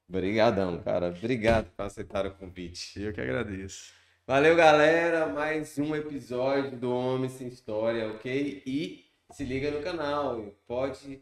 Obrigadão, 0.10 0.82
cara. 0.82 1.10
Obrigado 1.10 1.70
por 1.78 1.86
aceitar 1.86 2.26
o 2.26 2.32
convite. 2.32 3.02
Eu 3.02 3.14
que 3.14 3.22
agradeço. 3.22 3.94
Valeu, 4.26 4.56
galera. 4.56 5.28
Mais 5.28 5.78
um 5.78 5.94
episódio 5.94 6.78
do 6.78 6.96
Homem 6.96 7.30
Sem 7.30 7.50
História, 7.50 8.10
ok? 8.10 8.64
E 8.66 9.06
se 9.30 9.44
liga 9.44 9.70
no 9.70 9.84
canal. 9.84 10.42
Pode. 10.66 11.22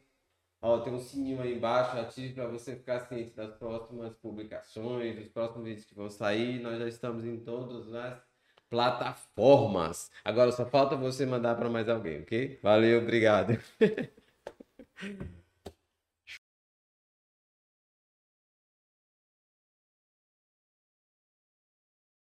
Ó, 0.61 0.79
tem 0.81 0.93
um 0.93 0.99
sininho 0.99 1.41
aí 1.41 1.55
embaixo, 1.55 1.97
ative 1.97 2.35
para 2.35 2.45
você 2.45 2.75
ficar 2.75 2.99
ciente 3.07 3.31
das 3.31 3.55
próximas 3.55 4.13
publicações, 4.13 5.15
dos 5.15 5.27
próximos 5.29 5.65
vídeos 5.65 5.85
que 5.85 5.95
vão 5.95 6.11
sair. 6.11 6.61
Nós 6.61 6.77
já 6.77 6.87
estamos 6.87 7.25
em 7.25 7.39
todas 7.39 7.91
as 7.91 8.21
plataformas. 8.69 10.11
Agora 10.23 10.51
só 10.51 10.63
falta 10.63 10.95
você 10.95 11.25
mandar 11.25 11.55
para 11.55 11.71
mais 11.71 11.89
alguém, 11.89 12.21
ok? 12.21 12.59
Valeu, 12.61 13.01
obrigado. 13.01 13.57